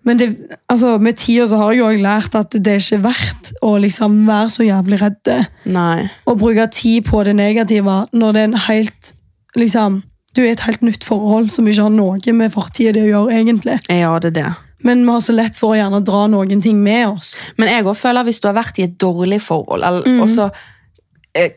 Men 0.03 0.17
det, 0.17 0.35
altså, 0.67 0.97
med 0.99 1.15
tida 1.17 1.45
så 1.47 1.57
har 1.57 1.71
jeg 1.71 1.79
jo 1.79 1.85
også 1.85 2.01
lært 2.01 2.35
at 2.35 2.49
det 2.51 2.67
er 2.67 2.79
ikke 2.79 3.03
verdt 3.03 3.51
å 3.61 3.79
liksom 3.79 4.25
være 4.25 4.49
så 4.49 4.63
jævlig 4.65 4.99
redde 4.99 5.47
Nei. 5.65 6.09
og 6.25 6.39
bruke 6.39 6.65
tid 6.71 7.05
på 7.05 7.23
det 7.23 7.35
negative 7.35 8.07
når 8.11 8.33
det 8.33 8.39
er 8.41 8.43
en 8.49 8.53
helt 8.67 9.13
liksom, 9.55 10.01
Du 10.33 10.41
er 10.41 10.51
et 10.53 10.61
helt 10.61 10.81
nytt 10.81 11.03
forhold 11.03 11.51
som 11.51 11.65
ikke 11.67 11.81
har 11.83 11.89
noe 11.89 12.33
med 12.33 12.51
fortida 12.53 12.99
å 13.01 13.05
gjøre, 13.27 13.31
egentlig. 13.33 13.79
Ja, 13.89 14.17
det 14.17 14.37
er 14.37 14.43
det. 14.43 14.53
Men 14.81 15.03
vi 15.05 15.11
har 15.11 15.19
så 15.19 15.33
lett 15.35 15.57
for 15.59 15.75
å 15.75 15.77
gjerne 15.77 15.99
dra 16.05 16.25
noen 16.27 16.61
ting 16.63 16.81
med 16.81 17.07
oss. 17.09 17.35
Men 17.57 17.67
jeg 17.67 17.83
også 17.83 17.99
føler 18.07 18.23
hvis 18.23 18.39
du 18.41 18.47
har 18.47 18.55
vært 18.55 18.79
i 18.79 18.83
et 18.83 18.97
dårlig 18.97 19.41
forhold, 19.41 19.83
eller, 19.83 20.01
Mm. 20.07 20.21
og 20.21 20.29
så 20.29 20.49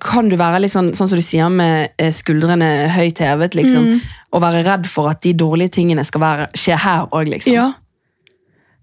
kan 0.01 0.29
du 0.29 0.37
være 0.37 0.61
litt 0.63 0.71
sånn, 0.73 0.93
sånn 0.95 1.09
som 1.11 1.19
du 1.19 1.23
sier 1.25 1.49
med 1.51 1.91
eh, 1.99 2.13
skuldrene 2.15 2.89
høyt 2.95 3.19
hevet, 3.19 3.55
liksom, 3.59 3.85
Mm. 3.95 4.01
og 4.33 4.43
være 4.43 4.65
redd 4.65 4.87
for 4.87 5.11
at 5.11 5.21
de 5.23 5.33
dårlige 5.35 5.71
tingene 5.79 6.05
skal 6.05 6.21
være, 6.21 6.47
skje 6.55 6.77
her 6.79 7.07
òg, 7.13 7.27
liksom. 7.29 7.53
Ja. 7.53 7.73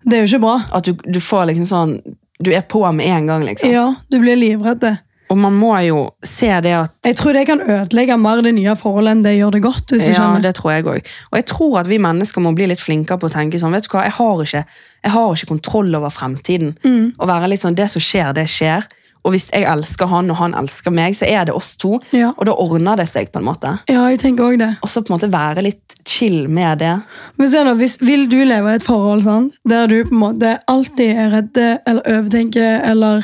Det 0.05 0.17
er 0.17 0.25
jo 0.25 0.31
ikke 0.37 0.41
bra. 0.41 0.57
At 0.73 0.83
du, 0.83 0.93
du 1.05 1.19
får 1.21 1.45
liksom 1.51 1.67
sånn 1.69 2.01
Du 2.41 2.49
er 2.51 2.61
på 2.65 2.81
med 2.91 3.05
en 3.05 3.27
gang, 3.27 3.43
liksom. 3.45 3.69
Ja, 3.69 3.93
Du 4.09 4.17
blir 4.19 4.35
livredd. 4.35 4.97
Og 5.29 5.37
man 5.37 5.53
må 5.53 5.75
jo 5.85 6.09
se 6.25 6.49
det 6.65 6.71
at 6.73 6.91
Jeg 7.05 7.15
tror 7.15 7.33
det 7.37 7.45
kan 7.47 7.61
ødelegge 7.61 8.17
mer 8.19 8.41
det 8.41 8.51
nye 8.57 8.73
forholdet 8.75 9.11
enn 9.13 9.21
det 9.23 9.35
gjør 9.37 9.51
det 9.51 9.61
godt. 9.61 9.85
hvis 9.93 10.07
du 10.07 10.11
Ja, 10.11 10.17
skjønner. 10.17 10.41
det 10.41 10.55
tror 10.57 10.71
jeg 10.73 10.83
også. 10.85 11.05
Og 11.31 11.37
jeg 11.37 11.45
tror 11.45 11.77
at 11.79 11.87
vi 11.87 11.97
mennesker 11.99 12.41
må 12.41 12.55
bli 12.57 12.65
litt 12.67 12.81
flinkere 12.81 13.19
på 13.21 13.29
å 13.29 13.31
tenke 13.31 13.59
sånn 13.61 13.71
Vet 13.71 13.83
du 13.85 13.89
hva, 13.93 14.03
jeg 14.03 14.11
har 14.17 14.41
ikke, 14.43 14.65
jeg 15.05 15.11
har 15.11 15.31
ikke 15.35 15.47
kontroll 15.53 15.95
over 15.95 16.09
fremtiden. 16.09 16.75
Mm. 16.83 17.13
Og 17.19 17.27
være 17.29 17.47
litt 17.53 17.61
sånn 17.61 17.75
Det 17.77 17.87
som 17.93 18.01
skjer, 18.01 18.33
det 18.33 18.47
skjer. 18.49 18.83
Og 19.23 19.31
hvis 19.35 19.49
jeg 19.53 19.67
elsker 19.69 20.07
han, 20.09 20.31
og 20.33 20.37
han 20.39 20.53
elsker 20.57 20.91
meg, 20.91 21.13
så 21.13 21.27
er 21.29 21.45
det 21.45 21.53
oss 21.53 21.75
to. 21.77 21.99
Ja. 22.11 22.31
Og 22.37 22.45
da 22.49 22.55
ordner 22.57 22.97
det 22.97 23.05
seg, 23.11 23.29
på 23.31 23.37
en 23.39 23.45
måte. 23.45 23.75
ja, 23.89 24.07
jeg 24.09 24.19
tenker 24.19 24.43
også 24.47 24.57
det. 24.63 24.69
Og 24.81 24.89
så 24.89 25.01
på 25.05 25.11
en 25.13 25.17
måte 25.19 25.29
være 25.31 25.61
litt 25.67 25.95
chill 26.09 26.47
med 26.49 26.79
det. 26.81 26.95
Men 27.37 27.51
se 27.51 27.61
nå, 27.63 27.75
hvis, 27.77 27.99
Vil 28.01 28.25
du 28.31 28.39
leve 28.43 28.71
i 28.71 28.75
et 28.79 28.83
forhold 28.83 29.21
sant? 29.23 29.53
der 29.69 29.85
du 29.87 29.99
på 30.09 30.15
en 30.15 30.23
måte 30.23 30.55
alltid 30.67 31.11
er 31.13 31.29
redd 31.35 31.57
eller 31.61 32.01
overtenker 32.17 32.81
eller 32.89 33.21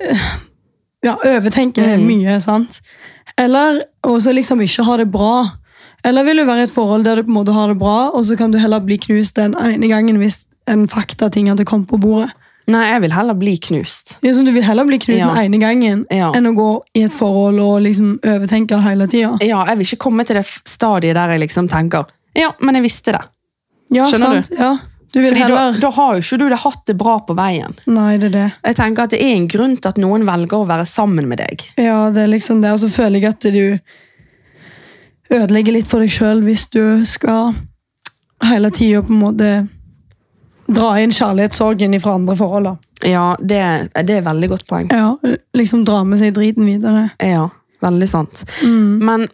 øh, 0.00 0.26
Ja, 1.04 1.14
overtenker 1.36 1.96
Mm. 1.96 2.06
mye, 2.08 2.40
sant? 2.40 2.80
Eller 3.38 3.82
også 4.02 4.32
liksom 4.32 4.60
ikke 4.64 4.82
ha 4.84 4.96
det 4.96 5.10
bra. 5.12 5.44
Eller 6.04 6.24
vil 6.24 6.38
du 6.40 6.44
være 6.48 6.60
i 6.60 6.62
et 6.62 6.70
forhold 6.72 7.04
der 7.04 7.16
du 7.16 7.22
på 7.22 7.28
en 7.30 7.34
måte 7.36 7.52
har 7.52 7.68
det 7.68 7.78
bra, 7.78 8.10
og 8.10 8.24
så 8.24 8.36
kan 8.36 8.50
du 8.50 8.58
heller 8.58 8.80
bli 8.80 8.96
knust 8.96 9.36
den 9.36 9.54
ene 9.60 9.88
gangen 9.88 10.16
hvis 10.16 10.46
en 10.68 10.88
faktating 10.88 11.48
hadde 11.48 11.64
kommet 11.64 11.88
på 11.88 11.98
bordet? 12.00 12.30
Nei, 12.66 12.82
jeg 12.90 13.00
vil 13.04 13.12
heller 13.14 13.34
bli 13.38 13.52
knust. 13.62 14.16
Ja, 14.26 14.32
så 14.34 14.44
Du 14.44 14.50
vil 14.52 14.64
heller 14.66 14.84
bli 14.88 14.98
knust 14.98 15.20
Ja. 15.20 15.28
den 15.34 15.52
ene 15.54 15.58
gangen 15.62 16.04
Ja. 16.10 16.32
enn 16.34 16.46
å 16.50 16.54
gå 16.56 16.80
i 16.96 17.02
et 17.04 17.12
forhold 17.14 17.60
og 17.60 17.82
liksom 17.82 18.18
overtenke 18.26 18.80
hele 18.82 19.06
tida. 19.06 19.36
Ja, 19.40 19.64
jeg 19.66 19.78
vil 19.78 19.86
ikke 19.86 19.98
komme 20.08 20.26
til 20.26 20.34
det 20.40 20.46
stadiet 20.64 21.14
der 21.14 21.28
jeg 21.36 21.40
liksom 21.48 21.68
tenker 21.70 22.06
Ja, 22.34 22.50
men 22.60 22.74
jeg 22.74 22.82
visste 22.84 23.12
det. 23.12 23.22
Ja, 23.92 24.06
Skjønner 24.10 24.42
sant? 24.44 24.50
Ja. 24.58 24.78
Du 25.12 25.20
vil 25.22 25.30
Fordi 25.30 25.46
da, 25.48 25.56
heller 25.56 25.80
da 25.80 25.90
har 25.90 26.14
jo 26.16 26.20
ikke 26.20 26.38
du 26.38 26.48
det 26.50 26.58
hatt 26.58 26.82
det 26.86 26.98
bra 26.98 27.18
på 27.20 27.34
veien. 27.36 27.72
Nei, 27.86 28.16
det 28.18 28.34
er 28.34 28.34
det. 28.34 28.52
Jeg 28.66 28.76
tenker 28.76 29.02
at 29.04 29.10
Det 29.10 29.20
er 29.22 29.36
en 29.36 29.46
grunn 29.48 29.76
til 29.80 29.88
at 29.88 29.96
noen 29.96 30.24
velger 30.26 30.58
å 30.58 30.66
være 30.66 30.84
sammen 30.86 31.26
med 31.28 31.38
deg. 31.38 31.62
Ja, 31.78 32.10
det 32.10 32.24
er 32.24 32.28
liksom 32.34 32.60
det. 32.60 32.72
Og 32.72 32.80
så 32.80 32.90
føler 32.90 33.20
jeg 33.20 33.24
at 33.30 33.40
du 33.40 33.78
ødelegger 35.30 35.72
litt 35.72 35.88
for 35.88 36.00
deg 36.00 36.10
sjøl 36.10 36.42
hvis 36.46 36.66
du 36.70 37.04
skal 37.06 37.54
hele 38.42 38.70
tida 38.70 39.02
på 39.02 39.14
en 39.14 39.22
måte 39.22 39.68
dra 40.66 40.90
inn 41.00 41.14
kjærlighetssorgen 41.14 41.96
fra 42.02 42.16
andre 42.18 42.36
forhold. 42.38 42.70
da. 42.70 42.76
Ja, 43.06 43.36
det, 43.40 43.60
det 43.94 44.14
er 44.14 44.20
et 44.20 44.26
veldig 44.26 44.48
godt 44.54 44.66
poeng. 44.68 44.90
Ja, 44.90 45.14
liksom 45.56 45.84
dra 45.86 46.02
med 46.04 46.20
seg 46.20 46.34
driten 46.36 46.66
videre. 46.68 47.10
Ja, 47.22 47.48
veldig 47.84 48.08
sant. 48.10 48.44
Mm. 48.64 49.04
Men 49.04 49.26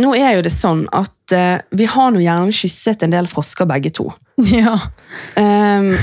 nå 0.00 0.14
er 0.16 0.36
jo 0.36 0.44
det 0.46 0.52
sånn 0.54 0.84
at 0.94 1.34
uh, 1.34 1.58
vi 1.76 1.88
har 1.90 2.12
nå 2.14 2.22
gjerne 2.22 2.54
kysset 2.54 3.02
en 3.04 3.14
del 3.14 3.30
frosker 3.30 3.68
begge 3.70 3.94
to. 4.00 4.10
Ja. 4.48 4.78
Um, 5.36 5.90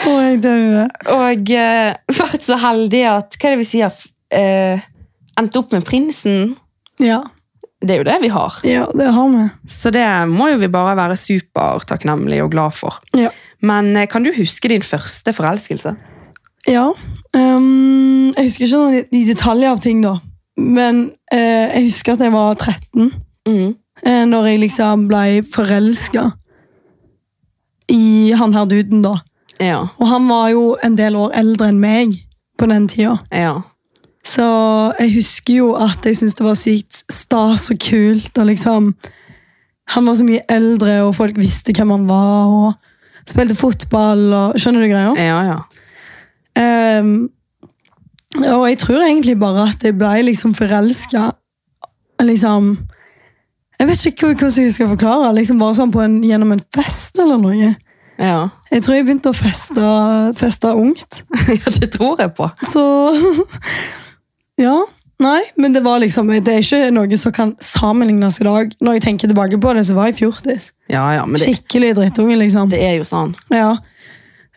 Å, 0.00 0.12
jeg 0.24 0.40
dør. 0.42 0.88
og 1.12 1.52
uh, 1.54 1.90
vært 2.16 2.42
så 2.42 2.56
heldig 2.58 3.02
at 3.06 3.36
Hva 3.36 3.50
er 3.50 3.54
det 3.54 3.60
vi 3.60 3.68
sier? 3.68 4.00
Uh, 4.34 4.80
Endte 5.38 5.60
opp 5.60 5.70
med 5.76 5.84
prinsen. 5.86 6.56
Ja. 6.98 7.20
Det 7.80 7.94
er 7.94 8.02
jo 8.02 8.04
det 8.04 8.18
vi 8.20 8.28
har. 8.28 8.60
ja, 8.64 8.86
det 8.92 9.06
har 9.16 9.28
vi. 9.32 9.48
Så 9.68 9.90
det 9.90 10.04
må 10.28 10.50
jo 10.50 10.58
vi 10.60 10.68
bare 10.68 10.96
være 10.98 11.16
supertakknemlige 11.16 12.44
og 12.44 12.50
glad 12.52 12.76
for. 12.76 12.98
Ja. 13.16 13.30
Men 13.62 13.96
eh, 13.96 14.08
kan 14.08 14.24
du 14.24 14.32
huske 14.36 14.68
din 14.68 14.82
første 14.84 15.32
forelskelse? 15.32 15.94
Ja. 16.68 16.90
Um, 17.36 18.34
jeg 18.36 18.44
husker 18.50 18.66
ikke 18.66 18.76
noen 18.76 18.98
i, 18.98 19.22
i 19.22 19.24
detaljer 19.30 19.70
av 19.72 19.80
ting, 19.80 20.02
da. 20.04 20.18
Men 20.60 21.06
uh, 21.32 21.38
jeg 21.72 21.86
husker 21.88 22.18
at 22.18 22.26
jeg 22.26 22.32
var 22.36 22.54
13 22.54 23.12
Mm. 23.48 23.72
Uh, 24.06 24.24
når 24.28 24.46
jeg 24.46 24.58
liksom 24.60 25.06
ble 25.08 25.40
forelska 25.48 26.26
i 27.88 28.32
han 28.36 28.52
her 28.54 28.68
duden, 28.68 29.00
da. 29.02 29.14
Ja. 29.60 29.78
Og 29.98 30.06
han 30.08 30.28
var 30.28 30.50
jo 30.52 30.76
en 30.84 30.98
del 30.98 31.16
år 31.16 31.32
eldre 31.40 31.70
enn 31.72 31.80
meg 31.80 32.14
på 32.60 32.68
den 32.70 32.88
tida. 32.92 33.18
ja. 33.32 33.62
Så 34.26 34.44
jeg 35.00 35.14
husker 35.14 35.54
jo 35.62 35.72
at 35.80 36.04
jeg 36.04 36.18
syntes 36.18 36.36
det 36.36 36.44
var 36.44 36.58
sykt 36.58 37.02
stas 37.12 37.70
og 37.72 37.80
kult. 37.80 38.38
og 38.38 38.46
liksom 38.46 38.94
Han 39.94 40.06
var 40.06 40.14
så 40.14 40.24
mye 40.24 40.44
eldre, 40.48 41.02
og 41.02 41.14
folk 41.14 41.38
visste 41.40 41.72
hvem 41.72 41.90
han 41.90 42.08
var. 42.08 42.46
og 42.46 42.72
Spilte 43.28 43.54
fotball 43.54 44.32
og 44.32 44.58
Skjønner 44.60 44.84
du 44.84 44.90
greia? 44.92 45.12
Ja, 45.16 45.40
ja. 45.50 45.58
Um, 47.00 47.30
og 48.46 48.68
jeg 48.68 48.78
tror 48.78 49.02
egentlig 49.02 49.38
bare 49.38 49.68
at 49.70 49.84
jeg 49.84 49.96
ble 49.98 50.22
liksom 50.22 50.54
forelska 50.54 51.30
liksom, 52.22 52.76
Jeg 53.80 53.88
vet 53.88 54.06
ikke 54.06 54.26
hvordan 54.26 54.64
jeg 54.64 54.72
skal 54.72 54.88
forklare. 54.88 55.34
liksom 55.34 55.58
Bare 55.58 55.74
sånn 55.78 55.94
på 55.94 56.02
en, 56.04 56.20
gjennom 56.24 56.52
en 56.52 56.62
fest 56.74 57.18
eller 57.18 57.40
noe. 57.40 57.72
Ja. 58.20 58.50
Jeg 58.70 58.84
tror 58.84 58.94
jeg 58.94 59.06
begynte 59.08 59.32
å 59.32 59.36
feste, 59.36 59.92
feste 60.36 60.74
ungt. 60.76 61.22
ja, 61.56 61.72
det 61.80 61.88
tror 61.94 62.20
jeg 62.20 62.34
på. 62.36 62.50
Så 62.68 62.84
Ja. 64.60 64.78
Nei, 65.20 65.40
men 65.60 65.74
det 65.76 65.82
var 65.84 65.98
liksom 66.00 66.30
Det 66.32 66.48
er 66.48 66.62
ikke 66.64 66.86
noe 66.96 67.16
som 67.20 67.32
kan 67.36 67.50
sammenlignes 67.60 68.38
i 68.40 68.44
dag. 68.46 68.70
Når 68.80 68.96
jeg 68.96 69.02
tenker 69.04 69.28
tilbake 69.28 69.58
på 69.60 69.72
det, 69.76 69.82
så 69.88 69.94
var 69.98 70.08
jeg 70.08 70.16
fjortis. 70.22 70.70
Ja, 70.88 71.02
ja, 71.18 71.26
men 71.28 71.36
det, 71.36 71.44
Skikkelig 71.44 71.90
drittunge, 71.98 72.38
liksom. 72.40 72.70
det 72.72 72.80
er 72.80 72.94
jo 72.96 73.04
sånn. 73.08 73.34
Ja. 73.52 73.74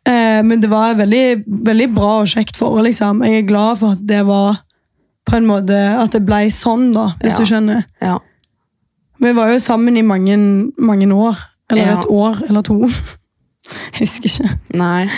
Eh, 0.07 0.39
men 0.43 0.61
det 0.63 0.69
var 0.71 0.95
veldig, 0.99 1.43
veldig 1.67 1.89
bra 1.95 2.13
og 2.21 2.27
kjekt 2.31 2.55
forhold, 2.59 2.87
liksom. 2.87 3.23
Jeg 3.27 3.41
er 3.43 3.47
glad 3.49 3.79
for 3.81 3.97
at 3.97 4.05
det 4.07 4.21
var 4.27 4.61
på 5.27 5.37
en 5.39 5.45
måte 5.47 5.75
At 5.99 6.11
det 6.15 6.23
ble 6.27 6.45
sånn, 6.51 6.89
da, 6.95 7.09
hvis 7.21 7.33
Ja. 7.33 7.37
du 7.39 7.45
skjønner. 7.47 7.83
Ja. 8.01 8.17
Vi 9.23 9.31
var 9.35 9.51
jo 9.51 9.59
sammen 9.63 9.97
i 9.97 10.01
mange, 10.03 10.37
mange 10.77 11.07
år. 11.11 11.35
Eller 11.71 11.85
Ja. 11.91 11.99
et 11.99 12.07
år 12.09 12.41
eller 12.49 12.61
to. 12.61 12.79
Jeg 13.99 13.99
husker 14.07 14.27
ikke. 14.31 14.59
Nei. 14.79 15.09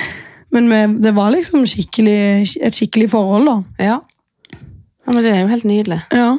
Men 0.51 0.69
vi, 0.69 0.81
det 1.01 1.13
var 1.15 1.31
liksom 1.33 1.65
skikkelig, 1.65 2.57
et 2.61 2.73
skikkelig 2.73 3.09
forhold, 3.09 3.45
da. 3.45 3.83
Ja. 3.83 3.97
Ja. 5.05 5.13
Men 5.13 5.21
det 5.23 5.31
er 5.33 5.41
jo 5.43 5.51
helt 5.51 5.67
nydelig. 5.69 6.01
Ja. 6.11 6.31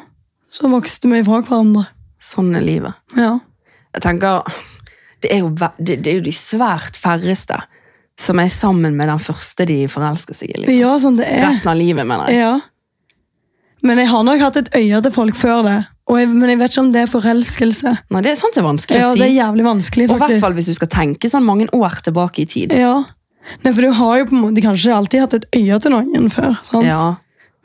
Så 0.51 0.71
vokste 0.73 1.09
vi 1.11 1.21
ifra 1.23 1.41
hverandre. 1.43 1.87
Sånn 2.23 2.55
er 2.59 2.65
livet. 2.65 2.97
Ja. 3.17 3.37
Jeg 3.95 4.03
tenker, 4.05 4.43
det 5.23 5.31
er, 5.33 5.43
jo, 5.45 5.51
det, 5.79 6.01
det 6.05 6.11
er 6.11 6.19
jo 6.19 6.25
de 6.27 6.35
svært 6.35 6.99
færreste 7.01 7.61
som 8.21 8.41
er 8.41 8.49
sammen 8.53 8.97
med 8.97 9.11
den 9.13 9.21
første 9.21 9.67
de 9.69 9.83
forelsker 9.93 10.37
seg 10.37 10.55
i. 10.55 10.63
Liksom. 10.63 10.79
ja, 10.81 10.95
sånn 11.01 11.19
det 11.21 11.29
er. 11.29 11.43
Resten 11.45 11.71
av 11.73 11.77
livet, 11.79 12.09
mener 12.09 12.33
jeg. 12.33 12.41
Ja. 12.41 12.55
Men 13.87 14.01
jeg 14.01 14.09
har 14.11 14.25
nok 14.27 14.41
hatt 14.43 14.57
et 14.63 14.71
øye 14.75 15.03
til 15.05 15.13
folk 15.15 15.37
før 15.39 15.63
det. 15.67 15.77
Jeg, 16.07 16.31
men 16.31 16.51
jeg 16.53 16.61
vet 16.61 16.73
ikke 16.73 16.83
om 16.85 16.91
det 16.95 17.03
er 17.03 17.11
forelskelse. 17.11 17.93
Nei, 18.15 18.23
det 18.25 18.33
er 18.33 18.39
sant 18.41 18.55
det 18.57 18.63
er 18.63 18.67
vanskelig 18.69 19.01
Ja, 19.03 19.11
å 19.11 19.15
si. 19.15 19.21
det 19.21 19.27
er 19.27 19.35
jævlig 19.35 19.67
vanskelig, 19.67 20.07
faktisk. 20.07 20.23
Og 20.23 20.33
hvert 20.33 20.45
fall 20.45 20.57
hvis 20.57 20.71
du 20.71 20.75
skal 20.79 20.91
tenke 20.95 21.31
sånn 21.31 21.47
mange 21.47 21.67
år 21.77 21.99
tilbake 22.07 22.45
i 22.45 22.49
tid. 22.51 22.75
Ja. 22.79 22.95
Nei, 23.63 23.73
for 23.73 23.83
du 23.85 23.91
har 23.99 24.21
jo 24.21 24.29
på 24.31 24.37
en 24.37 24.43
måte 24.47 24.63
kanskje 24.65 24.95
alltid 24.95 25.25
hatt 25.25 25.37
et 25.39 25.49
øye 25.59 25.79
til 25.83 25.95
noen 25.95 26.31
før. 26.33 26.57
sant? 26.67 26.87
Ja, 26.89 27.17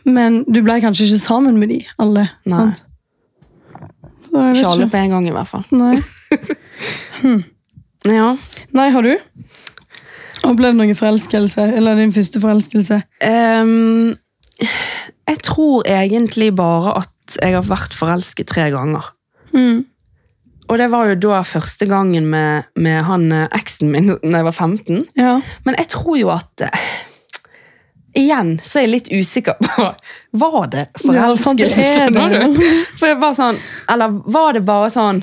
Men 0.05 0.41
du 0.49 0.61
ble 0.65 0.79
kanskje 0.81 1.07
ikke 1.07 1.21
sammen 1.21 1.59
med 1.61 1.73
de 1.73 1.81
alle. 2.01 2.27
Nei. 2.49 2.71
sant? 2.71 2.85
Så 4.31 4.39
jeg 4.39 4.55
vet 4.55 4.61
Ikke 4.61 4.73
alle 4.75 4.89
på 4.89 4.99
en 5.01 5.15
gang, 5.15 5.27
i 5.27 5.33
hvert 5.35 5.51
fall. 5.51 5.65
Nei. 5.71 5.95
Ja. 8.01 8.31
Nei, 8.73 8.87
har 8.89 9.05
du 9.05 9.11
opplevd 10.49 10.79
noen 10.79 10.97
forelskelse? 10.97 11.67
Eller 11.77 11.99
din 11.99 12.13
første 12.15 12.41
forelskelse? 12.41 12.97
Um, 13.21 14.15
jeg 15.29 15.37
tror 15.45 15.85
egentlig 15.85 16.49
bare 16.57 16.95
at 17.03 17.37
jeg 17.37 17.53
har 17.53 17.67
vært 17.67 17.93
forelsket 17.93 18.49
tre 18.49 18.71
ganger. 18.73 19.11
Mm. 19.53 19.85
Og 20.71 20.79
det 20.79 20.87
var 20.91 21.11
jo 21.11 21.19
da 21.19 21.43
første 21.45 21.85
gangen 21.85 22.29
med, 22.31 22.67
med 22.79 23.03
han 23.03 23.31
eh, 23.35 23.47
eksen 23.53 23.91
min 23.91 24.07
når 24.07 24.37
jeg 24.37 24.47
var 24.47 24.55
15. 24.55 25.01
Ja. 25.19 25.33
Men 25.67 25.77
jeg 25.77 25.89
tror 25.91 26.17
jo 26.17 26.31
at 26.33 26.63
eh, 26.63 26.85
Igjen 28.17 28.57
så 28.63 28.79
er 28.79 28.87
jeg 28.87 28.91
litt 28.91 29.09
usikker 29.11 29.55
på 29.63 29.85
Var 30.41 30.67
det 30.73 30.81
Ja, 30.99 31.01
forelskelse, 31.05 31.85
skjønner 31.95 32.33
du? 32.33 32.63
For 32.99 33.07
jeg 33.07 33.19
var 33.21 33.35
sånn, 33.37 33.59
Eller 33.91 34.17
var 34.35 34.57
det 34.57 34.63
bare 34.67 34.89
sånn 34.91 35.21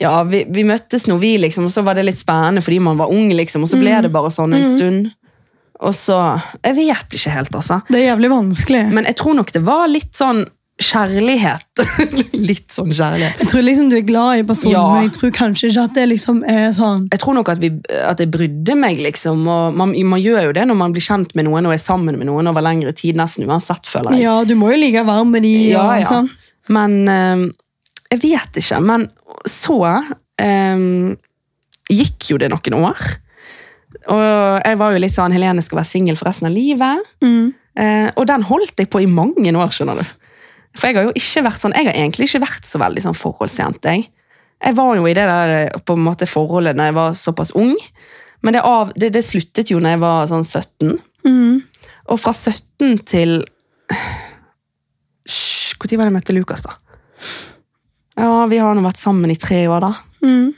Ja, 0.00 0.18
vi, 0.28 0.42
vi 0.50 0.64
møttes 0.68 1.06
nå, 1.08 1.16
vi, 1.22 1.36
liksom, 1.40 1.68
og 1.70 1.72
så 1.72 1.84
var 1.86 1.96
det 1.96 2.04
litt 2.08 2.18
spennende 2.18 2.60
fordi 2.64 2.80
man 2.82 2.98
var 3.00 3.12
ung, 3.14 3.30
liksom, 3.32 3.64
og 3.64 3.70
så 3.70 3.78
ble 3.80 3.94
det 4.02 4.10
bare 4.12 4.32
sånn 4.34 4.56
en 4.56 4.64
stund. 4.66 5.12
Og 5.80 5.94
så 5.94 6.18
Jeg 6.64 6.74
vet 6.80 7.14
ikke 7.14 7.30
helt, 7.36 7.54
altså. 7.54 7.80
Det 7.88 8.00
er 8.00 8.08
jævlig 8.10 8.30
vanskelig. 8.32 8.82
Men 8.90 9.06
jeg 9.06 9.16
tror 9.20 9.38
nok 9.38 9.52
det 9.54 9.62
var 9.64 9.86
litt 9.90 10.12
sånn 10.18 10.44
kjærlighet. 10.82 11.82
litt 12.50 12.72
sånn 12.74 12.90
kjærlighet. 12.90 13.38
Jeg 13.44 13.50
tror 13.52 13.62
liksom 13.62 13.90
du 13.92 13.96
er 13.98 14.06
glad 14.06 14.40
i 14.40 14.46
personen, 14.46 14.74
Ja. 14.74 14.84
men 14.90 15.06
jeg 15.06 15.14
tror 15.16 15.32
kanskje 15.36 15.70
ikke 15.70 15.84
at 15.86 15.94
det 15.94 16.06
liksom 16.10 16.40
er 16.50 16.72
sånn 16.74 17.06
Jeg 17.12 17.20
tror 17.22 17.36
nok 17.38 17.52
at, 17.52 17.60
vi, 17.62 17.70
at 17.94 18.18
jeg 18.18 18.30
brydde 18.34 18.76
meg, 18.78 18.98
liksom. 19.04 19.44
Og 19.46 19.76
man, 19.78 19.94
man 20.10 20.22
gjør 20.22 20.48
jo 20.48 20.56
det 20.56 20.66
når 20.66 20.78
man 20.80 20.94
blir 20.96 21.04
kjent 21.04 21.34
med 21.38 21.46
noen 21.46 21.70
og 21.70 21.76
er 21.76 21.82
sammen 21.82 22.18
med 22.18 22.26
noen 22.26 22.50
over 22.50 22.64
lengre 22.64 22.94
tid, 22.96 23.16
nesten 23.18 23.46
uansett, 23.46 23.86
føler 23.86 24.16
jeg. 24.16 24.26
Ja, 24.26 24.40
du 24.44 24.56
må 24.58 24.72
jo 24.72 24.80
like 24.82 25.04
varm 25.06 25.30
med 25.34 25.46
de. 25.46 25.54
Ja, 25.70 25.84
og 25.92 26.02
ja. 26.02 26.08
sant? 26.10 26.50
Men 26.74 26.96
øh, 27.08 27.44
jeg 28.10 28.22
vet 28.24 28.62
ikke. 28.64 28.80
Men 28.82 29.06
så 29.46 29.78
øh, 30.42 31.14
gikk 31.92 32.30
jo 32.32 32.40
det 32.42 32.50
noen 32.50 32.80
år. 32.90 33.04
Og 34.10 34.24
jeg 34.64 34.78
var 34.80 34.92
jo 34.92 35.00
litt 35.00 35.14
sånn 35.14 35.32
Helene 35.32 35.62
skal 35.64 35.78
være 35.78 35.88
singel 35.88 36.18
for 36.18 36.28
resten 36.28 36.50
av 36.50 36.56
livet. 36.56 37.06
Mm. 37.24 37.54
Eh, 37.78 38.10
og 38.18 38.26
den 38.28 38.44
holdt 38.46 38.78
jeg 38.78 38.90
på 38.90 39.02
i 39.02 39.08
mange 39.10 39.54
år, 39.54 39.72
skjønner 39.74 40.02
du. 40.02 40.12
For 40.74 40.88
jeg 40.88 40.98
har 40.98 41.08
jo 41.08 41.14
ikke 41.18 41.44
vært 41.46 41.62
sånn, 41.62 41.74
jeg 41.76 41.88
har 41.88 41.96
egentlig 41.98 42.28
ikke 42.28 42.44
vært 42.44 42.66
så 42.66 42.80
veldig 42.82 43.04
sånn 43.04 43.16
forholdsjente. 43.18 43.94
Jeg. 43.94 44.08
jeg 44.66 44.76
var 44.78 44.92
jo 44.98 45.06
i 45.06 45.14
det 45.16 45.26
der 45.30 45.54
eh, 45.60 45.80
på 45.86 45.96
en 45.96 46.06
måte 46.06 46.28
forholdet 46.30 46.78
når 46.78 46.90
jeg 46.90 46.96
var 46.98 47.18
såpass 47.20 47.54
ung. 47.58 47.74
Men 48.44 48.56
det, 48.56 48.64
av, 48.66 48.90
det, 48.98 49.12
det 49.14 49.24
sluttet 49.24 49.70
jo 49.72 49.80
når 49.80 49.96
jeg 49.96 50.02
var 50.02 50.30
sånn 50.32 50.44
17. 50.44 50.96
Mm. 51.28 51.62
Og 52.12 52.20
fra 52.20 52.34
17 52.36 53.04
til 53.08 53.38
Når 55.84 55.98
var 55.98 56.08
det 56.08 56.10
jeg 56.10 56.14
møtte 56.14 56.34
Lukas, 56.34 56.62
da? 56.64 56.74
Ja, 58.16 58.44
vi 58.48 58.58
har 58.62 58.76
nå 58.76 58.82
vært 58.84 59.00
sammen 59.02 59.30
i 59.32 59.36
tre 59.40 59.64
år, 59.68 59.84
da. 59.84 59.90
Mm. 60.24 60.54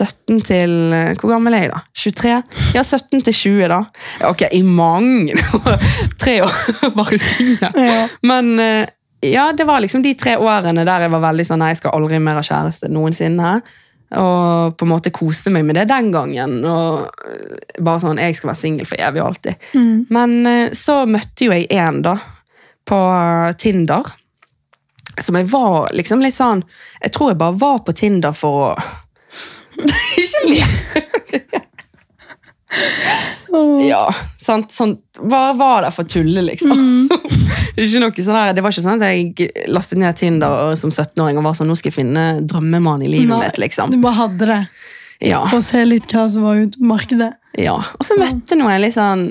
17 0.00 0.40
til 0.46 0.72
eh, 0.96 1.12
Hvor 1.18 1.34
gammel 1.34 1.56
er 1.56 1.66
jeg, 1.66 1.72
da? 1.74 1.80
23? 1.96 2.32
Ja, 2.76 2.84
17 2.84 3.24
til 3.26 3.34
20, 3.34 3.66
da. 3.72 3.80
Ok, 4.28 4.46
i 4.52 4.62
mange. 4.64 5.36
Tre 6.22 6.40
år, 6.46 6.56
bare 6.98 7.20
singel. 7.20 7.68
Ja. 7.76 8.00
Men 8.26 8.50
eh, 8.62 8.88
ja, 9.26 9.50
det 9.56 9.66
var 9.68 9.82
liksom 9.84 10.02
de 10.02 10.14
tre 10.16 10.38
årene 10.40 10.86
der 10.88 11.04
jeg 11.04 11.12
var 11.12 11.20
veldig 11.26 11.44
sånn 11.44 11.60
Nei, 11.60 11.74
jeg 11.74 11.82
skal 11.82 11.92
aldri 11.98 12.20
mer 12.22 12.38
ha 12.40 12.44
kjæreste 12.46 12.88
noensinne. 12.92 13.58
Og 14.16 14.72
på 14.74 14.86
en 14.86 14.90
måte 14.90 15.12
koste 15.14 15.52
meg 15.54 15.66
med 15.68 15.76
det 15.78 15.84
den 15.90 16.08
gangen. 16.14 16.56
Og 16.64 17.26
eh, 17.28 17.58
bare 17.78 18.00
sånn 18.02 18.22
Jeg 18.22 18.38
skal 18.38 18.52
være 18.54 18.62
singel 18.62 18.88
for 18.88 19.02
evig 19.10 19.22
og 19.22 19.28
alltid. 19.32 19.68
Mm. 19.76 19.92
Men 20.16 20.72
så 20.76 21.02
møtte 21.06 21.46
jo 21.46 21.54
jeg 21.54 21.68
en 21.76 22.00
da, 22.06 22.16
på 22.88 23.02
Tinder. 23.60 24.08
Som 25.20 25.36
jeg 25.36 25.50
var 25.52 25.90
liksom 25.92 26.22
litt 26.24 26.36
sånn 26.36 26.62
Jeg 27.02 27.12
tror 27.12 27.32
jeg 27.32 27.40
bare 27.40 27.58
var 27.60 27.80
på 27.84 27.92
Tinder 27.98 28.32
for 28.36 28.70
å 28.70 28.74
Ikke 30.20 30.42
le! 30.48 30.62
Ja, 33.82 34.04
sant? 34.38 34.70
Sånn, 34.74 34.92
hva 35.26 35.50
var 35.58 35.82
det 35.82 35.90
for 35.94 36.06
tulle, 36.08 36.42
liksom. 36.46 37.08
ikke 37.80 38.02
noe 38.02 38.24
sånn 38.24 38.38
her, 38.38 38.52
det 38.54 38.62
var 38.62 38.74
ikke 38.74 38.84
sånn 38.84 39.02
at 39.02 39.10
jeg 39.10 39.50
lastet 39.72 39.98
ned 40.00 40.18
Tinder 40.18 40.76
som 40.78 40.92
17-åring 40.92 41.40
og 41.40 41.48
var 41.48 41.56
sånn, 41.58 41.70
nå 41.70 41.76
skal 41.78 41.90
jeg 41.90 41.98
finne 41.98 42.26
drømmemannen 42.46 43.08
i 43.08 43.10
livet 43.16 43.32
Nei, 43.32 43.40
mitt, 43.42 43.58
liksom. 43.62 43.90
Du 43.90 43.98
bare 44.04 44.18
hadde 44.20 44.50
det 44.52 44.60
Ja, 45.32 45.42
for 45.50 45.58
å 45.58 45.64
se 45.64 45.82
litt 45.84 46.12
hva 46.14 46.28
som 46.32 46.46
var 46.46 46.62
ute 46.62 46.78
på 46.80 46.92
markedet. 46.92 47.32
ja. 47.58 47.74
Og 47.98 48.06
så 48.06 48.16
møtte 48.20 48.56
jeg 48.56 48.62
en 48.62 48.84
litt 48.84 48.96
sånn, 48.96 49.26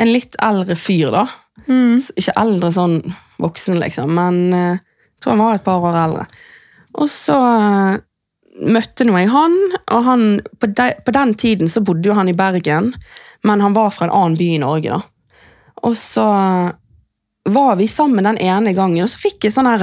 en 0.00 0.12
litt 0.14 0.38
eldre 0.42 0.78
fyr 0.80 1.12
da. 1.14 1.26
Mm. 1.68 2.00
Ikke 2.18 2.34
eldre 2.40 2.72
sånn 2.74 2.96
voksen, 3.42 3.76
liksom, 3.82 4.16
men 4.16 4.40
eh, 4.56 4.80
jeg 4.80 5.22
tror 5.26 5.36
han 5.36 5.44
var 5.44 5.60
et 5.60 5.66
par 5.66 5.84
år 5.84 6.00
eldre. 6.06 6.24
Og 6.98 7.08
så 7.10 7.36
eh, 7.36 8.00
møtte 8.60 9.06
nå 9.08 9.16
jeg 9.16 9.30
han, 9.32 9.56
og 9.94 10.04
han, 10.06 10.24
på, 10.60 10.68
de, 10.76 10.92
på 11.04 11.14
den 11.16 11.34
tiden 11.40 11.70
så 11.72 11.82
bodde 11.84 12.10
jo 12.10 12.16
han 12.16 12.28
i 12.28 12.36
Bergen, 12.36 12.92
men 13.48 13.64
han 13.64 13.74
var 13.76 13.92
fra 13.94 14.06
en 14.06 14.14
annen 14.14 14.38
by 14.38 14.48
i 14.54 14.62
Norge 14.62 14.92
da. 14.92 15.00
Og 15.88 15.96
så 15.98 16.26
var 17.48 17.76
vi 17.80 17.88
sammen 17.90 18.28
den 18.28 18.38
ene 18.38 18.74
gangen, 18.76 19.02
og 19.02 19.10
så 19.10 19.22
fikk 19.22 19.48
jeg 19.48 19.54
sånn 19.56 19.66
her 19.66 19.82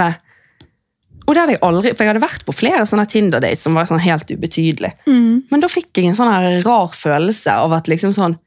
Og 1.26 1.34
det 1.36 1.42
hadde 1.42 1.56
jeg 1.58 1.64
aldri, 1.66 1.92
for 1.94 2.06
jeg 2.06 2.14
hadde 2.14 2.24
vært 2.24 2.46
på 2.48 2.56
flere 2.56 2.86
sånne 2.90 3.06
Tinder-dates 3.10 3.66
som 3.66 3.76
var 3.78 3.90
sånn 3.90 4.02
helt 4.02 4.32
ubetydelige. 4.32 4.96
Mm. 5.06 5.50
Men 5.52 5.62
da 5.62 5.70
fikk 5.70 5.92
jeg 6.00 6.10
en 6.10 6.18
sånn 6.18 6.32
her 6.32 6.64
rar 6.66 6.96
følelse 6.96 7.58
av 7.66 7.76
at 7.78 7.92
liksom 7.92 8.16
sånn 8.16 8.38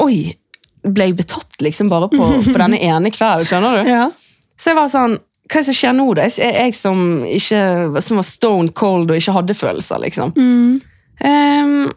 Oi, 0.00 0.32
ble 0.80 1.10
jeg 1.10 1.16
betatt 1.18 1.60
liksom 1.60 1.90
bare 1.92 2.08
på, 2.08 2.26
på 2.52 2.56
denne 2.56 2.80
ene 2.80 3.12
kvelden, 3.12 3.48
skjønner 3.48 3.80
du? 3.80 3.90
Ja. 3.92 4.06
Så 4.60 4.72
jeg 4.72 4.80
var 4.80 4.88
sånn 4.92 5.18
Hva 5.50 5.58
er 5.58 5.64
det 5.64 5.66
som 5.72 5.78
skjer 5.80 5.96
nå, 5.98 6.06
da? 6.14 6.28
Jeg, 6.30 6.54
jeg 6.54 6.76
som, 6.78 7.00
ikke, 7.26 7.62
som 8.06 8.20
var 8.20 8.26
stone 8.28 8.74
cold 8.76 9.10
og 9.10 9.18
ikke 9.18 9.34
hadde 9.34 9.56
følelser, 9.58 9.98
liksom. 10.04 10.30
Mm. 10.38 10.76
Um, 11.26 11.88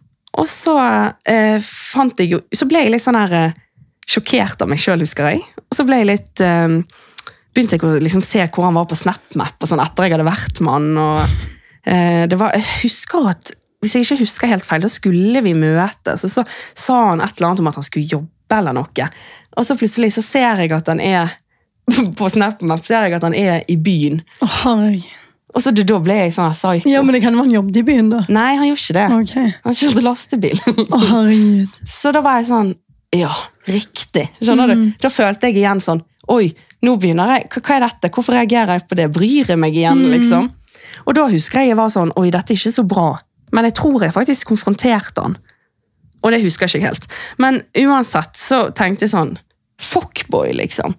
og 0.41 0.47
så 0.49 0.73
uh, 0.75 1.59
fant 1.63 2.19
jeg 2.19 2.33
jo 2.33 2.39
Så 2.51 2.65
ble 2.67 2.81
jeg 2.81 2.91
litt 2.91 3.03
sånn 3.05 3.15
her 3.15 3.35
uh, 3.37 3.53
sjokkert 4.09 4.63
av 4.65 4.71
meg 4.71 4.81
sjøl, 4.81 5.03
husker 5.05 5.29
jeg. 5.29 5.43
Og 5.63 5.77
så 5.77 5.85
ble 5.87 6.01
jeg 6.01 6.09
litt 6.09 6.41
ehm, 6.43 6.81
Begynte 7.53 7.77
jeg 7.77 7.85
å 7.87 8.01
liksom 8.03 8.23
se 8.25 8.43
hvor 8.49 8.65
han 8.67 8.75
var 8.75 8.89
på 8.89 8.97
SnapMap 8.99 9.61
og 9.63 9.69
sånn 9.69 9.79
etter 9.79 10.09
jeg 10.09 10.15
hadde 10.15 10.25
vært 10.27 10.59
med 10.65 10.73
han. 10.73 10.89
Og, 10.99 11.37
uh, 11.87 12.23
det 12.27 12.39
var, 12.41 12.57
jeg 12.57 12.67
husker 12.81 13.29
at 13.31 13.53
Hvis 13.85 13.95
jeg 13.95 14.07
ikke 14.07 14.19
husker 14.25 14.51
helt 14.51 14.67
feil, 14.67 14.83
da 14.83 14.91
skulle 14.91 15.45
vi 15.45 15.53
møtes, 15.55 16.25
og 16.25 16.33
så 16.33 16.43
sa 16.73 16.99
han 17.11 17.23
et 17.23 17.37
eller 17.37 17.51
annet 17.51 17.63
om 17.63 17.71
at 17.71 17.79
han 17.79 17.87
skulle 17.87 18.09
jobbe 18.17 18.57
eller 18.57 18.75
noe. 18.75 19.07
Og 19.57 19.65
så 19.67 19.77
plutselig 19.79 20.13
så 20.17 20.23
ser 20.25 20.61
jeg 20.63 20.71
at 20.75 20.89
han 20.91 21.01
er 21.03 21.31
på 22.19 22.29
SnapMap 22.31 22.85
ser 22.87 23.07
jeg 23.07 23.17
at 23.17 23.25
han 23.25 23.35
er 23.37 23.61
i 23.71 23.77
byen. 23.79 24.21
Oh, 24.41 24.57
herregud. 24.63 25.11
Og 25.53 25.61
så 25.61 25.69
da 25.75 25.97
ble 26.01 26.15
jeg 26.17 26.33
sånn 26.33 26.53
psycho. 26.55 26.89
Ja, 26.89 27.03
men 27.05 27.13
det 27.13 27.21
kan 27.21 27.35
være 27.35 27.45
han 27.45 27.53
jobbet 27.53 27.75
i 27.77 27.83
byen, 27.85 28.07
da. 28.09 28.23
Nei, 28.33 28.55
han 28.57 28.65
gjorde 28.71 28.81
ikke 28.81 28.95
det. 28.97 29.03
Ok. 29.19 29.59
Han 29.67 29.75
kjørte 29.77 30.05
lastebil. 30.05 30.63
oh, 30.87 31.03
herregud. 31.11 31.75
Så 31.99 32.13
da 32.15 32.23
var 32.25 32.39
jeg 32.39 32.49
sånn 32.49 32.73
Ja, 33.13 33.29
riktig. 33.69 34.25
Skjønner 34.41 34.73
du? 34.73 34.87
Da 35.03 35.11
følte 35.13 35.51
jeg 35.51 35.61
igjen 35.61 35.83
sånn 35.83 36.01
Oi, 36.33 36.47
nå 36.87 36.95
begynner 36.97 37.35
jeg. 37.35 37.49
Hva, 37.51 37.75
er 37.75 37.85
dette? 37.85 38.09
Hvorfor 38.15 38.37
reagerer 38.37 38.79
jeg 38.79 38.87
på 38.89 38.97
det? 38.97 39.09
Bryr 39.13 39.51
jeg 39.53 39.59
meg 39.59 39.75
igjen, 39.77 40.01
liksom? 40.09 40.49
Og 41.03 41.17
da 41.17 41.27
husker 41.29 41.61
jeg 41.61 41.73
jeg 41.73 41.77
var 41.77 41.91
sånn 41.93 42.13
Oi, 42.17 42.29
dette 42.33 42.55
er 42.55 42.57
ikke 42.57 42.73
så 42.73 42.85
bra. 42.87 43.07
Men 43.53 43.67
jeg 43.67 43.77
tror 43.77 44.07
jeg 44.07 44.15
faktisk 44.15 44.49
konfronterte 44.49 45.27
han. 45.27 45.37
Og 46.23 46.31
det 46.33 46.41
husker 46.41 46.65
jeg 46.65 46.79
ikke 46.79 46.93
helt. 46.93 47.09
Men 47.43 47.61
uansett 47.83 48.39
så 48.39 48.65
tenkte 48.73 49.05
jeg 49.05 49.13
sånn 49.13 49.35
Fuckboy, 49.83 50.53
liksom. 50.55 50.95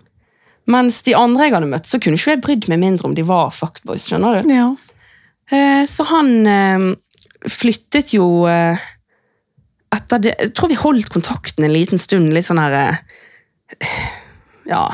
Mens 0.66 1.02
de 1.04 1.12
andre 1.18 1.44
jeg 1.48 1.52
hadde 1.54 1.68
møtt, 1.68 1.86
så 1.90 1.98
kunne 2.00 2.16
ikke 2.16 2.30
jeg 2.36 2.42
brydd 2.44 2.68
meg 2.72 2.80
mindre 2.80 3.04
om 3.10 3.14
de 3.14 3.22
var 3.28 3.50
fuckboys. 3.52 4.06
skjønner 4.08 4.40
du? 4.42 4.52
Ja. 4.54 4.70
Eh, 5.52 5.84
Så 5.84 6.06
han 6.08 6.46
eh, 6.48 6.86
flyttet 7.52 8.14
jo 8.16 8.46
eh, 8.48 8.78
etter 9.92 10.18
det 10.24 10.32
Jeg 10.40 10.54
tror 10.56 10.68
vi 10.72 10.78
holdt 10.80 11.10
kontakten 11.12 11.64
en 11.66 11.74
liten 11.74 11.98
stund, 12.00 12.32
litt 12.32 12.46
sånn 12.48 12.62
her 12.62 12.98
Ja, 14.66 14.86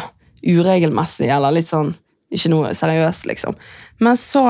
uregelmessig, 0.43 1.29
eller 1.31 1.55
litt 1.55 1.71
sånn 1.71 1.93
Ikke 2.35 2.51
noe 2.53 2.73
seriøst, 2.75 3.27
liksom. 3.31 3.55
Men 4.03 4.17
så 4.19 4.43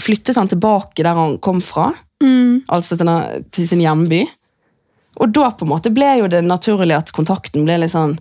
flyttet 0.00 0.38
han 0.38 0.48
tilbake 0.50 1.02
der 1.04 1.14
han 1.18 1.38
kom 1.42 1.60
fra, 1.62 1.90
Mm. 2.20 2.64
altså 2.68 2.98
til, 3.00 3.08
til 3.50 3.66
sin 3.68 3.80
hjemby. 3.80 4.26
Og 5.20 5.30
da 5.32 5.46
på 5.56 5.64
en 5.64 5.70
måte 5.70 5.88
ble 5.94 6.18
jo 6.18 6.26
det 6.28 6.42
naturlig 6.44 6.92
at 6.98 7.12
kontakten 7.16 7.64
ble 7.64 7.78
litt 7.80 7.94
sånn 7.94 8.18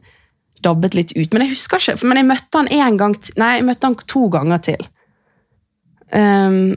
dabbet 0.65 0.97
litt 0.97 1.15
ut. 1.15 1.31
Men 1.33 1.45
jeg 1.45 1.55
husker 1.55 1.81
ikke, 1.81 1.97
men 2.07 2.21
jeg 2.21 2.29
møtte 2.29 2.61
han 2.61 2.69
en 2.75 2.99
gang 2.99 3.15
nei, 3.39 3.55
jeg 3.57 3.65
møtte 3.67 3.89
han 3.89 3.97
to 4.09 4.27
ganger 4.33 4.61
til. 4.69 4.85
Um, 6.09 6.75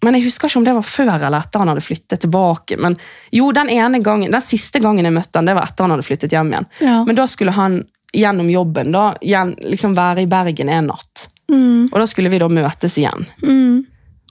men 0.00 0.16
jeg 0.16 0.24
husker 0.30 0.48
ikke 0.48 0.60
om 0.62 0.64
det 0.64 0.74
var 0.76 0.86
før 0.86 1.10
eller 1.18 1.42
etter 1.42 1.60
han 1.60 1.70
hadde 1.72 1.84
flyttet 1.84 2.22
tilbake. 2.24 2.78
Men 2.80 2.96
jo, 3.36 3.50
den 3.52 3.68
ene 3.72 4.00
gangen, 4.04 4.32
den 4.32 4.44
siste 4.44 4.80
gangen 4.80 5.04
jeg 5.04 5.12
møtte 5.12 5.40
han, 5.40 5.48
det 5.50 5.56
var 5.58 5.68
etter 5.68 5.84
han 5.84 5.94
hadde 5.96 6.06
flyttet 6.06 6.32
hjem 6.36 6.54
igjen. 6.54 6.68
Ja. 6.80 7.02
Men 7.04 7.18
da 7.18 7.26
skulle 7.28 7.52
han 7.56 7.82
gjennom 8.16 8.48
jobben 8.50 8.94
da, 8.94 9.12
liksom 9.20 9.94
være 9.94 10.24
i 10.24 10.30
Bergen 10.30 10.72
en 10.72 10.88
natt. 10.90 11.28
Mm. 11.52 11.90
Og 11.90 11.98
da 12.00 12.06
skulle 12.08 12.32
vi 12.32 12.40
da 12.40 12.48
møtes 12.50 12.96
igjen. 12.98 13.28
Mm. 13.44 13.84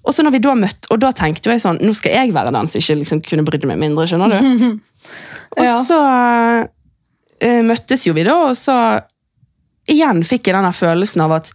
Og 0.04 0.16
så 0.16 0.26
når 0.26 0.36
vi 0.38 0.42
da 0.44 0.56
møtte, 0.58 0.90
og 0.90 1.02
da 1.04 1.12
tenkte 1.14 1.52
jeg 1.54 1.62
sånn, 1.62 1.80
nå 1.84 1.94
skal 1.98 2.16
jeg 2.18 2.34
være 2.34 2.54
den 2.56 2.72
som 2.72 2.82
ikke 2.82 2.98
liksom 3.04 3.22
kunne 3.28 3.46
brydd 3.46 3.68
meg 3.70 3.80
mindre, 3.82 4.08
skjønner 4.10 4.34
du? 4.34 4.80
Og 5.60 5.66
så 5.84 5.98
eh, 7.42 7.62
møttes 7.66 8.06
jo 8.08 8.14
vi 8.18 8.26
da, 8.28 8.36
og 8.50 8.58
så 8.58 8.76
igjen 9.90 10.22
fikk 10.28 10.50
jeg 10.50 10.58
denne 10.58 10.74
følelsen 10.76 11.24
av 11.26 11.38
at 11.40 11.52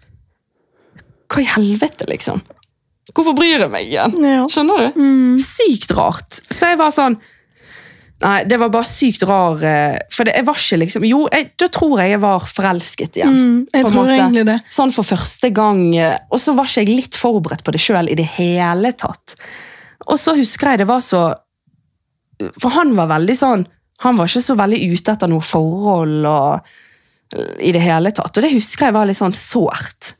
hva 1.30 1.42
i 1.42 1.48
helvete, 1.48 2.06
liksom? 2.10 2.42
Hvorfor 3.14 3.36
bryr 3.36 3.60
jeg 3.62 3.70
meg 3.70 3.88
igjen? 3.90 4.14
Ja. 4.24 4.44
Skjønner 4.50 4.86
du? 4.86 5.00
Mm. 5.00 5.38
Sykt 5.42 5.92
rart. 5.96 6.40
Så 6.50 6.72
jeg 6.72 6.80
var 6.80 6.94
sånn 6.94 7.18
Nei, 8.24 8.44
det 8.48 8.56
var 8.62 8.70
bare 8.72 8.86
sykt 8.88 9.24
rar 9.26 9.58
eh, 9.66 9.96
For 10.14 10.24
det, 10.24 10.36
jeg 10.38 10.46
var 10.46 10.56
ikke 10.56 10.78
liksom 10.80 11.04
Jo, 11.04 11.24
jeg, 11.34 11.48
da 11.60 11.66
tror 11.74 11.98
jeg 12.00 12.12
jeg 12.14 12.20
var 12.22 12.46
forelsket 12.48 13.18
igjen. 13.18 13.34
Mm. 13.34 13.56
Jeg 13.74 13.88
tror 13.88 13.98
måte. 13.98 14.14
egentlig 14.14 14.44
det. 14.48 14.54
Sånn 14.72 14.94
for 14.94 15.08
første 15.08 15.50
gang. 15.52 15.82
eh, 15.98 16.14
Og 16.30 16.40
så 16.40 16.54
var 16.56 16.70
ikke 16.70 16.84
jeg 16.86 16.94
litt 16.94 17.18
forberedt 17.18 17.64
på 17.66 17.74
det 17.74 17.82
sjøl 17.82 18.08
i 18.08 18.16
det 18.16 18.28
hele 18.36 18.94
tatt. 18.96 19.34
Og 20.06 20.16
så 20.22 20.36
husker 20.38 20.72
jeg 20.72 20.84
det 20.84 20.88
var 20.88 21.02
så 21.04 21.24
For 22.62 22.72
han 22.78 22.94
var 22.96 23.10
veldig 23.12 23.36
sånn 23.38 23.66
Han 24.04 24.18
var 24.20 24.28
ikke 24.30 24.44
så 24.44 24.56
veldig 24.58 24.80
ute 24.92 25.14
etter 25.16 25.30
noe 25.32 25.44
forhold 25.44 26.26
og 26.28 26.74
i 27.64 27.72
det 27.74 27.80
hele 27.82 28.12
tatt. 28.14 28.36
Og 28.36 28.44
det 28.44 28.52
husker 28.54 28.86
jeg 28.90 28.94
var 28.94 29.08
litt 29.08 29.18
sånn 29.18 29.34
sårt. 29.34 30.12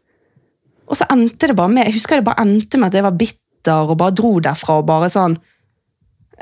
Og 0.89 0.97
så 0.99 1.07
endte 1.13 1.47
det 1.49 1.55
bare 1.57 1.71
med 1.73 1.87
Jeg 1.87 1.95
husker 2.01 2.19
det 2.19 2.27
bare 2.27 2.43
endte 2.43 2.77
med 2.81 2.91
at 2.91 2.99
jeg 2.99 3.05
var 3.07 3.15
bitter 3.21 3.91
og 3.93 3.97
bare 4.01 4.13
dro 4.19 4.35
derfra 4.45 4.81
og 4.83 4.89
bare 4.91 5.09
sånn 5.13 5.39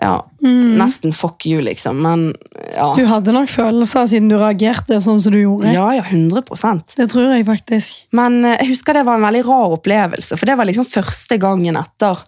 Ja, 0.01 0.23
Mm. 0.43 0.79
nesten 0.81 1.13
fuck 1.15 1.45
you, 1.47 1.61
liksom. 1.63 2.01
Men 2.03 2.33
ja. 2.75 2.89
Du 2.97 3.05
hadde 3.07 3.31
nok 3.37 3.47
følelser 3.53 4.09
siden 4.11 4.31
du 4.33 4.35
reagerte 4.41 4.97
sånn 5.05 5.21
som 5.23 5.31
du 5.35 5.39
gjorde. 5.43 5.71
Ja, 5.71 5.85
ja, 5.95 6.03
100% 6.03 6.97
Det 6.97 7.07
tror 7.13 7.29
jeg 7.37 7.45
faktisk. 7.47 8.01
Men 8.17 8.41
eh, 8.45 8.57
jeg 8.63 8.73
husker 8.73 8.95
det 8.97 9.05
var 9.07 9.21
en 9.21 9.27
veldig 9.29 9.45
rar 9.47 9.77
opplevelse, 9.77 10.39
for 10.41 10.47
det 10.49 10.57
var 10.59 10.67
liksom 10.67 10.89
første 10.89 11.39
gangen 11.39 11.77
etter 11.79 12.25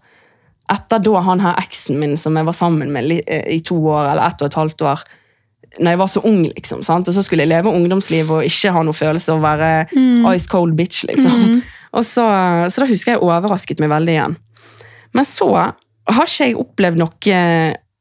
etter 0.72 1.02
da 1.04 1.20
han 1.26 1.42
her 1.44 1.60
eksen 1.60 1.98
min 2.00 2.16
som 2.20 2.36
jeg 2.38 2.46
var 2.46 2.56
sammen 2.56 2.92
med 2.94 3.10
eh, 3.26 3.44
i 3.52 3.60
to 3.64 3.76
år, 3.82 4.12
eller 4.12 4.24
ett 4.26 4.42
og 4.42 4.48
et 4.48 4.58
halvt 4.60 4.84
år, 4.88 5.04
når 5.78 5.90
jeg 5.90 6.00
var 6.00 6.10
så 6.10 6.22
ung, 6.24 6.42
liksom, 6.46 6.82
sant? 6.86 7.08
og 7.08 7.16
så 7.16 7.22
skulle 7.24 7.44
jeg 7.44 7.50
leve 7.50 7.72
ungdomsliv 7.72 8.30
og 8.30 8.46
ikke 8.46 8.72
ha 8.74 8.84
noe 8.86 8.96
følelse 8.96 9.34
av 9.34 9.40
å 9.40 9.44
være 9.44 9.70
ice 10.34 10.50
cold 10.50 10.76
bitch, 10.78 11.04
liksom. 11.10 11.58
Og 11.94 12.02
så, 12.02 12.24
så 12.74 12.82
da 12.82 12.86
husker 12.90 13.12
jeg 13.12 13.22
overrasket 13.22 13.78
meg 13.78 13.92
veldig 13.92 14.14
igjen. 14.16 14.32
Men 15.14 15.26
så 15.28 15.46
har 15.54 16.24
ikke 16.26 16.48
jeg 16.48 16.56
opplevd 16.58 16.98
noe 16.98 17.42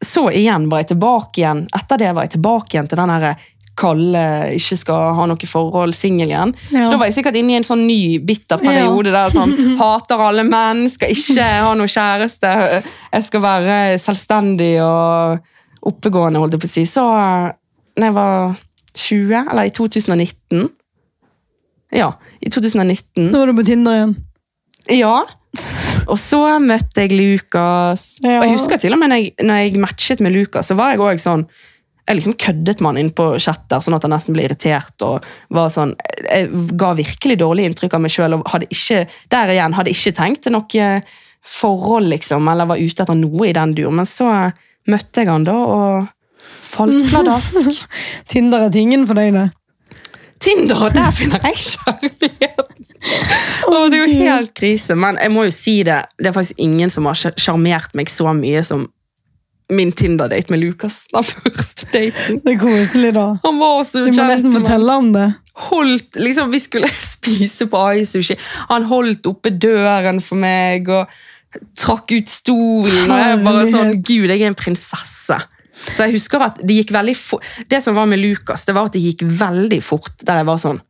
Så 0.02 0.23
igjen 0.34 0.65
var 0.71 0.82
jeg 0.82 0.95
tilbake 0.95 1.43
igjen. 1.43 1.62
Etter 1.78 2.02
det 2.02 2.10
var 2.10 2.26
jeg 2.26 2.34
tilbake 2.34 2.73
igjen 2.73 2.89
til 2.89 2.99
den 2.99 3.13
her 3.73 3.79
kalde, 3.79 4.55
ikke 4.55 4.77
skal 4.77 5.15
ha 5.17 5.25
noe 5.27 5.47
forhold, 5.49 5.93
singel 5.97 6.29
igjen. 6.29 6.53
Ja. 6.71 6.89
Da 6.91 6.97
var 6.97 7.09
jeg 7.09 7.17
sikkert 7.17 7.38
inne 7.39 7.53
i 7.53 7.57
en 7.57 7.67
sånn 7.67 7.86
ny, 7.88 8.19
bitter 8.19 8.62
periode 8.62 9.13
der 9.13 9.33
sånn 9.33 9.55
hater 9.81 10.21
alle 10.21 10.45
menn, 10.47 10.86
skal 10.91 11.13
ikke 11.13 11.47
ha 11.65 11.73
noe 11.77 11.89
kjæreste, 11.91 12.53
jeg 13.13 13.27
skal 13.27 13.43
være 13.43 13.79
selvstendig 14.01 14.75
og 14.83 15.89
oppegående, 15.89 16.39
holdt 16.39 16.55
jeg 16.55 16.63
på 16.63 16.69
å 16.69 16.73
si. 16.73 16.86
Så 16.88 17.03
når 17.97 18.07
jeg 18.07 18.15
var 18.15 18.55
20, 18.93 19.51
eller 19.51 19.67
i 19.67 19.73
2019 19.73 20.69
Ja, 21.93 22.13
i 22.41 22.49
2019. 22.49 23.31
Da 23.33 23.39
var 23.39 23.49
du 23.49 23.57
på 23.57 23.65
Tinder 23.67 23.97
igjen. 23.97 24.13
Ja. 24.89 25.17
Og 26.09 26.17
så 26.17 26.39
møtte 26.62 27.05
jeg 27.05 27.13
Lukas. 27.13 28.17
Ja. 28.23 28.39
Og 28.39 28.47
jeg 28.47 28.55
husker 28.55 28.81
til 28.81 28.95
og 28.95 29.01
med 29.01 29.12
når 29.12 29.21
jeg, 29.21 29.33
når 29.45 29.62
jeg 29.62 29.81
matchet 29.81 30.23
med 30.25 30.33
Lukas, 30.33 30.71
så 30.71 30.77
var 30.77 30.93
jeg 30.93 31.03
også 31.03 31.27
sånn 31.27 31.45
Jeg 32.03 32.17
liksom 32.17 32.35
køddet 32.35 32.81
med 32.83 32.89
han 32.89 32.99
inn 32.99 33.11
på 33.15 33.29
chatter, 33.39 33.79
sånn 33.79 33.95
at 33.95 34.03
han 34.03 34.11
nesten 34.11 34.35
ble 34.35 34.43
irritert. 34.47 34.95
og 35.01 35.23
var 35.49 35.69
sånn, 35.71 35.95
Jeg 36.29 36.49
ga 36.75 36.93
virkelig 36.93 37.37
dårlig 37.39 37.65
inntrykk 37.69 37.93
av 37.93 38.01
meg 38.01 38.11
sjøl. 38.11 38.33
Og 38.35 38.49
hadde 38.51 38.67
ikke, 38.69 39.05
der 39.29 39.53
igjen, 39.53 39.73
hadde 39.73 39.93
ikke 39.93 40.15
tenkt 40.17 40.43
til 40.43 40.51
noe 40.57 40.89
forhold, 41.43 42.07
liksom, 42.11 42.47
eller 42.47 42.67
var 42.67 42.79
ute 42.79 43.03
etter 43.03 43.15
noe 43.15 43.47
i 43.47 43.55
den 43.55 43.75
duren. 43.75 43.95
Men 43.95 44.05
så 44.09 44.29
møtte 44.87 45.23
jeg 45.23 45.31
han 45.31 45.47
da, 45.47 45.55
og 45.55 46.07
falt 46.43 47.09
pladask. 47.09 47.85
Tinder 48.31 48.67
er 48.67 48.73
tingen 48.73 49.07
for 49.07 49.19
deg, 49.19 49.33
det. 49.35 49.49
Tinder, 50.43 50.89
der 50.91 51.11
finner 51.15 51.39
jeg 51.47 51.55
kjærligheten! 51.55 52.89
Det 53.63 53.97
er 53.97 53.99
jo 53.99 54.23
helt 54.23 54.53
krise, 54.55 54.95
men 54.95 55.17
jeg 55.19 55.31
må 55.33 55.43
jo 55.47 55.51
si 55.55 55.73
det. 55.87 56.01
Det 56.19 56.29
er 56.29 56.35
faktisk 56.35 56.59
ingen 56.63 56.91
som 56.91 57.07
har 57.09 57.17
sjarmert 57.19 57.95
meg 57.97 58.11
så 58.11 58.31
mye 58.35 58.61
som 58.63 58.85
min 59.75 59.91
Tinder-date 59.91 60.53
med 60.53 60.62
Lukas. 60.63 61.03
Den 61.13 61.23
første 61.27 61.88
daten. 61.93 62.39
Det 62.43 62.53
er 62.55 62.59
koselig, 62.62 63.13
da. 63.15 63.25
Han 63.43 63.59
var 63.62 63.79
også 63.81 64.05
Du 64.07 64.12
må 64.15 64.27
nesten 64.29 64.53
fortelle 64.55 64.97
om 65.01 65.12
det. 65.15 65.27
holdt, 65.69 66.15
liksom, 66.21 66.51
Vi 66.53 66.59
skulle 66.63 66.89
spise 67.15 67.67
på 67.69 67.81
Ai-sushi. 67.89 68.38
Han 68.69 68.88
holdt 68.89 69.27
oppe 69.29 69.51
døren 69.53 70.21
for 70.21 70.39
meg 70.41 70.89
og 70.89 71.12
trakk 71.77 72.12
ut 72.15 72.29
stolen. 72.33 73.12
Og 73.12 73.19
jeg 73.21 73.41
bare 73.45 73.65
sånn, 73.71 73.91
Gud, 74.01 74.29
jeg 74.31 74.41
er 74.41 74.49
en 74.53 74.57
prinsesse. 74.57 75.38
Så 75.83 76.05
jeg 76.05 76.13
husker 76.15 76.41
at 76.45 76.59
Det 76.63 76.75
gikk 76.79 76.91
veldig 76.95 77.13
fort. 77.17 77.43
Det 77.69 77.81
som 77.83 77.95
var 77.97 78.05
med 78.09 78.21
Lukas, 78.21 78.63
det 78.65 78.73
var 78.77 78.88
at 78.89 78.95
det 78.95 79.01
gikk 79.03 79.23
veldig 79.38 79.81
fort. 79.83 80.13
Der 80.25 80.41
jeg 80.41 80.49
var 80.49 80.62
sånn 80.62 80.81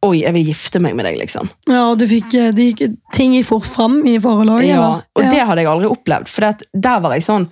Oi, 0.00 0.22
jeg 0.22 0.32
vil 0.32 0.46
gifte 0.48 0.80
meg 0.80 0.94
med 0.96 1.04
deg, 1.04 1.18
liksom. 1.20 1.50
Ja, 1.68 1.90
og 1.90 1.98
du 2.00 2.06
fikk, 2.08 2.32
de, 2.56 2.70
ting 3.12 3.34
i 3.36 3.42
fort 3.44 3.66
fram 3.68 3.98
i 4.08 4.14
òg, 4.16 4.64
Ja, 4.64 5.02
og 5.14 5.22
Ja. 5.22 5.28
det 5.28 5.40
hadde 5.44 5.60
jeg 5.60 5.68
aldri 5.68 5.90
opplevd. 5.92 6.28
For 6.28 6.54
der 6.72 7.00
var 7.04 7.12
jeg 7.12 7.26
sånn 7.26 7.50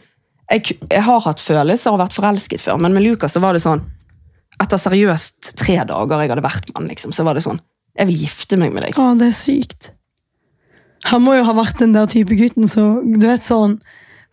jeg, 0.51 0.79
jeg 0.89 1.03
har 1.05 1.21
hatt 1.21 1.43
følelser 1.45 1.93
og 1.93 2.01
vært 2.01 2.17
forelsket 2.17 2.63
før, 2.65 2.79
men 2.81 2.95
med 2.95 3.05
Lukas 3.05 3.35
så 3.37 3.41
var 3.45 3.53
det 3.53 3.63
sånn 3.63 3.83
Etter 4.59 4.81
seriøst 4.81 5.53
tre 5.61 5.77
dager 5.87 6.23
jeg 6.25 6.31
hadde 6.33 6.43
vært 6.43 6.67
med 6.73 6.77
han, 6.81 6.89
liksom, 6.89 7.13
så 7.15 7.23
var 7.23 7.37
det 7.37 7.45
sånn 7.45 7.61
Jeg 7.99 8.09
vil 8.09 8.23
gifte 8.25 8.57
meg 8.57 8.73
med 8.73 8.87
deg. 8.87 8.97
Å, 8.99 9.13
det 9.19 9.29
er 9.29 9.37
sykt. 9.37 9.91
Han 11.13 11.23
må 11.23 11.37
jo 11.37 11.45
ha 11.45 11.53
vært 11.55 11.79
den 11.79 11.93
der 11.93 12.07
type 12.11 12.35
gutten 12.35 12.67
så, 12.71 13.03
du 13.05 13.27
vet 13.27 13.45
sånn, 13.45 13.77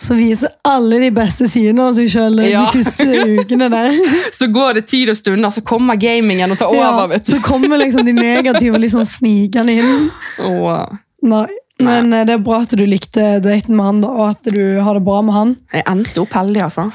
som 0.02 0.18
viser 0.20 0.50
alle 0.68 0.98
de 1.06 1.10
beste 1.16 1.48
sidene 1.48 1.86
av 1.88 1.94
seg 1.96 2.10
sjøl 2.12 2.42
Ja. 2.44 2.66
de 2.72 2.82
første 2.84 3.06
ukene 3.40 3.70
der. 3.72 3.94
Så 4.40 4.50
går 4.52 4.74
det 4.80 4.86
tid 4.92 5.10
og 5.14 5.16
stunder, 5.16 5.50
så 5.56 5.62
kommer 5.64 5.96
gamingen 5.96 6.52
og 6.52 6.58
tar 6.60 6.68
over. 6.74 7.08
Vet 7.14 7.24
du. 7.26 7.32
så 7.36 7.40
kommer 7.46 7.80
liksom 7.80 8.04
de 8.06 8.12
negative 8.18 8.82
sånn 8.92 9.08
snikende 9.08 9.78
inn. 9.80 10.10
Oh. 10.44 10.84
Nei. 11.24 11.48
Men 11.80 12.10
Nei. 12.12 12.22
det 12.28 12.36
er 12.38 12.44
bra 12.44 12.62
at 12.64 12.72
du 12.76 12.86
likte 12.88 13.40
daten 13.44 13.76
med 13.76 13.86
han, 13.86 14.04
og 14.08 14.30
at 14.30 14.48
du 14.56 14.80
har 14.84 14.96
det 14.96 15.04
bra 15.04 15.22
med 15.28 15.34
han. 15.36 15.56
jeg 15.74 15.84
endte 15.92 16.22
opp 16.24 16.36
heldig, 16.38 16.62
altså. 16.68 16.86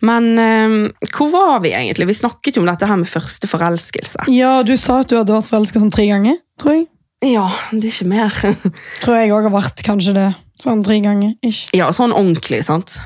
Men 0.00 0.30
um, 0.40 0.76
hvor 1.12 1.28
var 1.32 1.58
vi 1.60 1.74
egentlig? 1.76 2.06
Vi 2.08 2.14
snakket 2.22 2.56
jo 2.56 2.62
om 2.62 2.68
dette 2.70 2.88
her 2.88 2.96
med 2.96 3.08
første 3.10 3.48
forelskelse. 3.50 4.28
Ja, 4.32 4.62
Du 4.64 4.72
sa 4.80 5.00
at 5.02 5.10
du 5.12 5.18
hadde 5.18 5.34
vært 5.36 5.50
forelska 5.50 5.80
sånn 5.82 5.92
tre 5.92 6.06
ganger. 6.08 6.38
tror 6.60 6.72
jeg. 6.78 6.86
Ja, 7.24 7.48
det 7.72 7.82
er 7.82 7.90
ikke 7.90 8.10
mer. 8.12 8.34
Tror 9.02 9.18
jeg 9.18 9.32
òg 9.34 9.48
har 9.48 9.54
vært 9.54 9.82
kanskje 9.86 10.14
det. 10.14 10.28
Sånn 10.62 10.84
tre 10.86 10.98
ganger. 11.02 11.34
Ikke. 11.42 11.72
Ja, 11.78 11.90
sånn 11.94 12.14
ordentlig, 12.14 12.62
sant? 12.66 12.98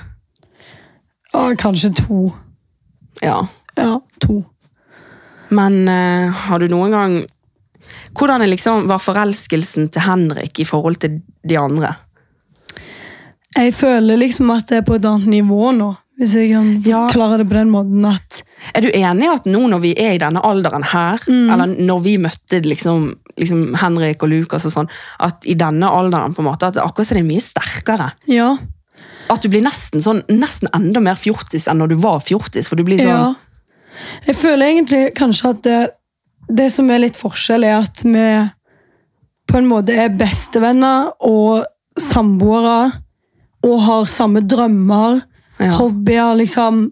Ja, 1.32 1.46
kanskje 1.60 1.92
to. 1.96 2.26
Ja. 3.24 3.38
Ja, 3.78 3.96
to. 4.20 4.42
Men 5.52 5.84
uh, 5.88 6.32
har 6.48 6.60
du 6.60 6.68
noen 6.72 6.92
gang 6.92 7.14
Hvordan 8.16 8.44
liksom, 8.44 8.86
var 8.88 9.00
forelskelsen 9.00 9.88
til 9.92 10.04
Henrik 10.04 10.60
i 10.60 10.66
forhold 10.68 10.98
til 11.00 11.18
de 11.48 11.56
andre? 11.56 11.94
Jeg 13.56 13.72
føler 13.76 14.20
liksom 14.20 14.52
at 14.52 14.68
det 14.68 14.78
er 14.80 14.84
på 14.84 14.98
et 14.98 15.08
annet 15.08 15.28
nivå 15.32 15.70
nå. 15.76 15.88
Hvis 16.20 16.34
jeg 16.36 16.50
kan 16.52 16.66
Ja. 16.84 17.06
forklare 17.08 17.38
det 17.38 17.48
på 17.48 17.54
den 17.56 17.70
måten 17.72 18.04
at 18.04 18.42
Er 18.74 18.82
du 18.82 18.88
enig 18.88 19.24
i 19.24 19.32
at 19.32 19.44
nå 19.46 19.62
når 19.68 19.80
vi 19.80 19.94
er 19.96 20.12
i 20.14 20.18
denne 20.18 20.40
alderen 20.44 20.84
her, 20.84 21.18
eller 21.26 21.66
når 21.66 22.02
vi 22.02 22.16
møtte 22.18 22.60
liksom, 22.62 23.14
liksom 23.38 23.74
Henrik 23.80 24.22
og 24.22 24.28
Lukas 24.28 24.66
og 24.66 24.72
sånn, 24.72 24.90
at 25.20 25.42
i 25.46 25.54
denne 25.54 25.88
alderen 25.88 26.34
på 26.34 26.44
en 26.44 26.50
måte, 26.50 26.68
at 26.68 26.76
akkurat 26.76 27.10
er 27.10 27.14
det 27.18 27.24
er 27.24 27.30
mye 27.32 27.40
sterkere? 27.40 28.12
Ja. 28.28 28.56
At 29.30 29.42
du 29.42 29.48
blir 29.48 29.64
nesten 29.64 30.02
sånn, 30.04 30.22
nesten 30.28 30.68
enda 30.74 31.00
mer 31.00 31.16
fjortis 31.16 31.66
enn 31.66 31.78
når 31.80 31.88
du 31.88 31.96
var 31.96 32.20
fjortis, 32.20 32.68
for 32.68 32.76
du 32.76 32.84
blir 32.84 32.98
sånn 32.98 33.08
ja. 33.08 33.34
Jeg 34.26 34.36
føler 34.36 34.66
egentlig 34.66 35.14
kanskje 35.14 35.50
at 35.50 35.62
det, 35.62 35.80
det 36.48 36.70
som 36.72 36.88
er 36.90 37.02
litt 37.02 37.16
forskjell, 37.16 37.64
er 37.64 37.82
at 37.82 38.04
vi 38.04 38.26
på 39.48 39.58
en 39.58 39.68
måte 39.68 39.96
er 39.98 40.08
bestevenner 40.16 41.10
og 41.20 41.64
samboere 42.00 42.92
og 43.64 43.80
har 43.84 44.08
samme 44.10 44.40
drømmer, 44.48 45.22
Ja. 45.64 45.76
hobbyer, 45.78 46.34
liksom 46.36 46.90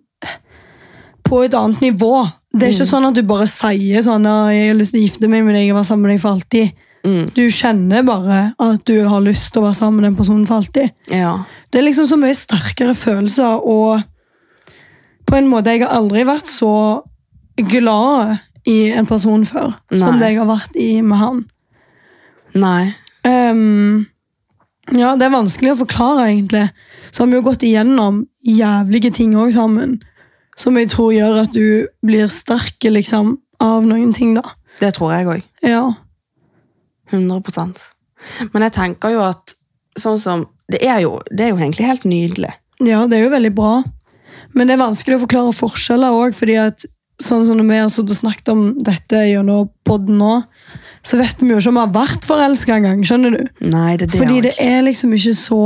På 1.25 1.45
et 1.45 1.55
annet 1.55 1.81
nivå. 1.81 2.27
Det 2.53 2.63
er 2.65 2.73
ikke 2.73 2.85
Mm. 2.85 2.91
sånn 2.91 3.07
at 3.09 3.15
du 3.15 3.23
bare 3.23 3.47
sier 3.47 4.03
sånn 4.03 4.25
«Ja, 4.25 4.49
'Jeg 4.51 4.69
har 4.69 4.75
lyst 4.79 4.93
til 4.93 5.01
å 5.01 5.07
gifte 5.07 5.29
meg 5.29 5.45
med 5.45 5.55
deg 5.55 5.71
og 5.71 5.77
være 5.77 5.85
sammen 5.87 6.03
med 6.03 6.11
deg 6.11 6.21
for 6.21 6.35
alltid'. 6.35 6.73
Mm. 7.05 7.31
Du 7.35 7.43
kjenner 7.51 8.03
bare 8.05 8.53
at 8.59 8.85
du 8.85 9.09
har 9.09 9.21
lyst 9.21 9.53
til 9.53 9.63
å 9.63 9.67
være 9.67 9.75
sammen 9.77 10.01
med 10.01 10.05
den 10.11 10.17
personen 10.17 10.47
for 10.47 10.57
alltid. 10.57 10.91
Ja. 11.09 11.45
Det 11.71 11.79
er 11.79 11.85
liksom 11.85 12.07
så 12.07 12.17
mye 12.19 12.35
sterkere 12.35 12.95
følelser, 12.95 13.65
og 13.65 14.03
på 15.27 15.37
en 15.37 15.47
måte 15.49 15.67
Jeg 15.67 15.81
har 15.83 15.97
aldri 15.97 16.25
vært 16.25 16.47
så 16.47 17.03
glad 17.57 18.39
i 18.67 18.91
en 18.93 19.07
person 19.07 19.45
før 19.45 19.75
som 19.97 20.19
det 20.19 20.33
jeg 20.33 20.39
har 20.39 20.47
vært 20.47 20.77
i 20.77 21.01
med 21.01 21.19
han. 21.19 21.45
Nei. 22.55 22.95
Ehm, 23.25 24.07
ja, 24.97 25.15
det 25.17 25.27
er 25.27 25.35
vanskelig 25.35 25.75
å 25.75 25.81
forklare, 25.85 26.29
egentlig. 26.33 26.67
Så 27.11 27.23
har 27.23 27.31
vi 27.31 27.39
jo 27.39 27.47
gått 27.47 27.67
igjennom 27.67 28.25
jævlige 28.47 29.13
ting 29.15 29.37
òg 29.39 29.53
sammen. 29.55 29.99
Som 30.59 30.77
jeg 30.79 30.91
tror 30.93 31.13
gjør 31.15 31.43
at 31.45 31.55
du 31.55 31.87
blir 32.07 32.31
sterk 32.33 32.85
liksom, 32.89 33.37
av 33.63 33.87
noen 33.87 34.15
ting, 34.17 34.35
da. 34.39 34.57
Det 34.81 34.95
tror 34.97 35.15
jeg 35.15 35.29
òg. 35.29 35.47
Ja. 35.67 35.85
100% 37.11 37.81
Men 38.53 38.63
jeg 38.63 38.75
tenker 38.77 39.15
jo 39.17 39.23
at 39.25 39.57
sånn 39.99 40.21
som 40.23 40.45
Det 40.71 40.79
er 40.87 41.01
jo, 41.03 41.17
det 41.35 41.43
er 41.43 41.49
jo 41.51 41.59
egentlig 41.59 41.89
helt 41.89 42.05
nydelig. 42.07 42.53
Ja, 42.79 43.03
det 43.11 43.19
er 43.19 43.25
jo 43.25 43.33
veldig 43.33 43.51
bra. 43.57 43.73
Men 44.55 44.69
det 44.69 44.77
er 44.77 44.85
vanskelig 44.85 45.17
å 45.19 45.23
forklare 45.25 45.55
forskjeller 45.57 46.15
òg, 46.15 46.37
fordi 46.39 46.55
at 46.63 46.85
sånn 47.21 47.43
som 47.49 47.59
når 47.59 47.67
vi 47.67 47.81
har 47.81 48.15
snakket 48.21 48.53
om 48.53 48.63
dette 48.79 49.25
gjennom 49.27 49.67
podden 49.85 50.21
nå, 50.23 50.37
så 51.03 51.17
vet 51.21 51.41
vi 51.41 51.49
jo 51.55 51.57
ikke 51.61 51.69
om 51.73 51.79
vi 51.79 51.81
har 51.87 51.95
vært 51.95 52.27
forelska 52.29 52.75
engang. 52.77 53.01
Skjønner 53.07 53.31
du? 53.39 53.45
Nei, 53.73 53.97
det 53.97 54.07
er 54.09 54.13
det 54.13 54.19
Fordi 54.21 54.41
det 54.45 54.55
er 54.61 54.83
liksom 54.85 55.13
ikke 55.17 55.33
så 55.39 55.61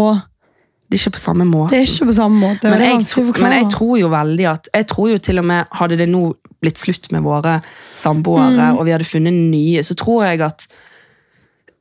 Det 0.90 0.98
er 0.98 1.02
ikke 1.02 1.16
på 1.16 1.22
samme 1.24 1.44
måte. 1.48 1.70
Det 1.74 1.78
er 1.80 1.86
ikke 1.88 2.06
på 2.06 2.14
samme 2.14 2.38
måte. 2.38 2.70
men, 2.70 2.80
jeg, 2.86 3.06
tro- 3.08 3.42
men 3.42 3.52
jeg 3.58 3.68
tror 3.72 3.94
jo 3.98 4.08
veldig 4.12 4.46
at 4.52 4.68
Jeg 4.74 4.86
tror 4.92 5.08
jo 5.10 5.18
til 5.18 5.38
og 5.42 5.44
med 5.50 5.64
Hadde 5.72 5.96
det 5.98 6.08
nå 6.12 6.22
blitt 6.62 6.78
slutt 6.78 7.10
med 7.12 7.22
våre 7.26 7.58
samboere, 7.98 8.70
Mm. 8.72 8.78
og 8.78 8.84
vi 8.86 8.90
hadde 8.94 9.04
funnet 9.04 9.34
nye, 9.50 9.82
så 9.84 9.94
tror 9.94 10.22
jeg 10.24 10.40
at 10.40 10.66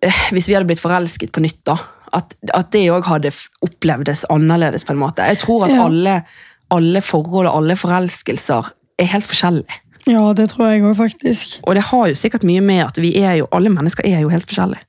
eh, 0.04 0.18
Hvis 0.32 0.48
vi 0.50 0.54
hadde 0.58 0.68
blitt 0.68 0.82
forelsket 0.82 1.32
på 1.32 1.44
nytt, 1.46 1.62
da 1.66 1.78
at, 2.13 2.34
at 2.54 2.68
det 2.72 2.88
òg 2.94 3.06
hadde 3.10 3.32
opplevdes 3.66 4.26
annerledes, 4.30 4.84
på 4.86 4.94
en 4.94 5.00
måte. 5.02 5.24
Jeg 5.26 5.39
tror 5.42 5.63
at 5.66 5.72
Ja. 5.74 5.86
alle, 5.88 6.24
alle 6.70 7.02
forhold 7.02 7.48
og 7.50 7.56
alle 7.58 7.74
forelskelser 7.76 8.68
er 9.00 9.06
helt 9.10 9.26
forskjellige. 9.26 9.80
Ja, 10.10 10.24
det 10.36 10.50
tror 10.52 10.68
jeg 10.68 10.84
òg, 10.84 10.96
faktisk. 10.98 11.60
Og 11.63 11.78
det 11.78 11.86
har 11.88 12.10
jo 12.12 12.18
sikkert 12.18 12.44
mye 12.48 12.63
med 12.63 12.82
at 12.84 12.98
vi 13.00 13.13
er 13.22 13.38
jo, 13.39 13.48
alle 13.56 13.72
mennesker 13.72 14.06
er 14.08 14.24
jo 14.26 14.32
helt 14.34 14.48
forskjellige. 14.50 14.84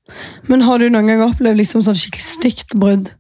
Men 0.51 0.65
har 0.67 0.83
du 0.83 0.89
noen 0.89 1.11
gang 1.11 1.23
opplevd 1.29 1.61
liksom 1.61 1.85
sånn 1.87 1.99
skikkelig 1.99 2.27
stygt 2.27 2.75
brudd? 2.81 3.13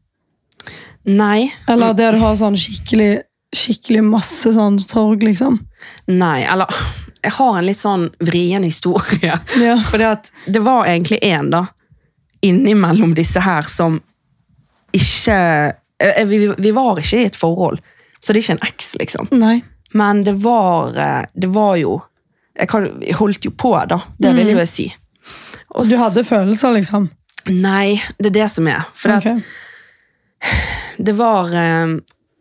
Nei. 1.06 1.52
Eller 1.70 1.94
der 1.94 2.16
du 2.16 2.22
har 2.24 2.34
sånn 2.40 2.56
skikkelig, 2.58 3.24
skikkelig 3.54 4.02
masse 4.08 4.54
sånn 4.56 4.80
sorg, 4.82 5.22
liksom? 5.22 5.60
Nei, 6.10 6.42
eller 6.48 6.70
Jeg 7.24 7.32
har 7.38 7.54
en 7.56 7.64
litt 7.64 7.80
sånn 7.80 8.10
vrien 8.20 8.64
historie. 8.66 9.32
Ja. 9.62 9.78
For 9.90 10.02
det, 10.02 10.60
var 10.60 10.90
egentlig 10.90 11.22
en 11.24 11.52
da, 11.54 11.62
innimellom 12.44 13.14
disse 13.16 13.40
her 13.40 13.64
som 13.70 14.02
ikke 14.94 15.36
eh, 16.02 16.26
vi, 16.28 16.42
vi 16.52 16.72
var 16.74 17.00
ikke 17.00 17.22
i 17.22 17.30
et 17.30 17.38
forhold, 17.38 17.80
så 18.20 18.32
det 18.32 18.42
er 18.42 18.44
ikke 18.44 18.56
en 18.58 18.66
eks, 18.68 18.90
liksom. 19.00 19.30
Nei. 19.40 19.62
Men 19.94 20.24
det 20.26 20.36
var, 20.42 20.96
eh, 20.98 21.22
det 21.34 21.52
var 21.54 21.76
jo 21.80 22.02
Jeg 22.54 22.68
kan, 22.70 22.84
jeg 23.02 23.16
holdt 23.18 23.44
jo 23.48 23.50
på, 23.50 23.72
da. 23.90 23.96
Det 24.14 24.30
vil 24.36 24.52
jeg 24.52 24.58
jo 24.60 24.66
si. 24.70 24.84
Og 25.74 25.88
Du 25.90 25.96
hadde 25.98 26.22
følelser, 26.22 26.70
liksom? 26.76 27.08
Nei, 27.50 27.98
det 28.18 28.30
er 28.30 28.36
det 28.36 28.50
som 28.52 28.68
er. 28.70 28.84
For 28.94 29.10
at 29.16 29.26
det 31.08 31.16
var 31.18 31.50
eh, 31.50 31.96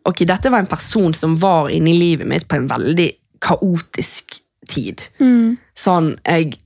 Ok, 0.06 0.22
dette 0.28 0.52
var 0.52 0.62
en 0.62 0.70
person 0.70 1.14
som 1.16 1.34
var 1.40 1.72
inne 1.72 1.90
i 1.90 1.98
livet 1.98 2.28
mitt 2.28 2.46
på 2.46 2.60
en 2.60 2.68
veldig 2.68 3.08
kaotisk 3.42 4.36
tid. 4.68 5.02
Mm. 5.18 5.56
Sånn, 5.74 6.10
jeg 6.22 6.58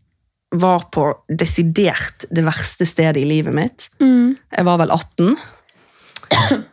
var 0.51 0.88
på 0.92 1.05
desidert 1.29 2.27
det 2.35 2.44
verste 2.46 2.87
stedet 2.88 3.22
i 3.22 3.29
livet 3.29 3.55
mitt. 3.55 3.87
Mm. 4.03 4.35
Jeg 4.57 4.66
var 4.66 4.81
vel 4.83 4.90
18. 4.90 5.37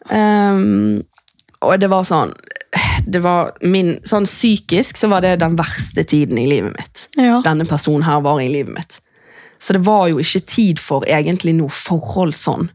Um, 0.10 1.04
og 1.66 1.78
det 1.82 1.92
var 1.92 2.08
sånn 2.08 2.34
det 3.06 3.22
var 3.22 3.52
min, 3.62 4.00
Sånn 4.04 4.26
psykisk 4.26 4.98
så 4.98 5.10
var 5.12 5.22
det 5.26 5.36
den 5.44 5.58
verste 5.60 6.04
tiden 6.04 6.40
i 6.42 6.48
livet 6.50 6.74
mitt. 6.74 7.08
Ja. 7.20 7.42
Denne 7.46 7.68
personen 7.70 8.06
her 8.08 8.24
var 8.26 8.42
i 8.42 8.50
livet 8.50 8.74
mitt. 8.74 9.00
Så 9.60 9.74
det 9.78 9.86
var 9.86 10.08
jo 10.10 10.20
ikke 10.22 10.42
tid 10.46 10.82
for 10.82 11.06
egentlig 11.08 11.56
noe 11.58 11.74
forhold 11.74 12.36
sånn. 12.38 12.70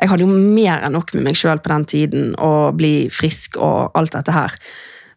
Jeg 0.00 0.10
hadde 0.10 0.24
jo 0.24 0.32
mer 0.32 0.82
enn 0.82 0.96
nok 0.96 1.12
med 1.14 1.28
meg 1.28 1.38
sjøl 1.38 1.60
på 1.62 1.70
den 1.70 1.84
tiden, 1.86 2.32
og 2.40 2.78
bli 2.78 3.08
frisk 3.12 3.58
og 3.60 3.92
alt 3.98 4.16
dette 4.16 4.34
her. 4.34 4.54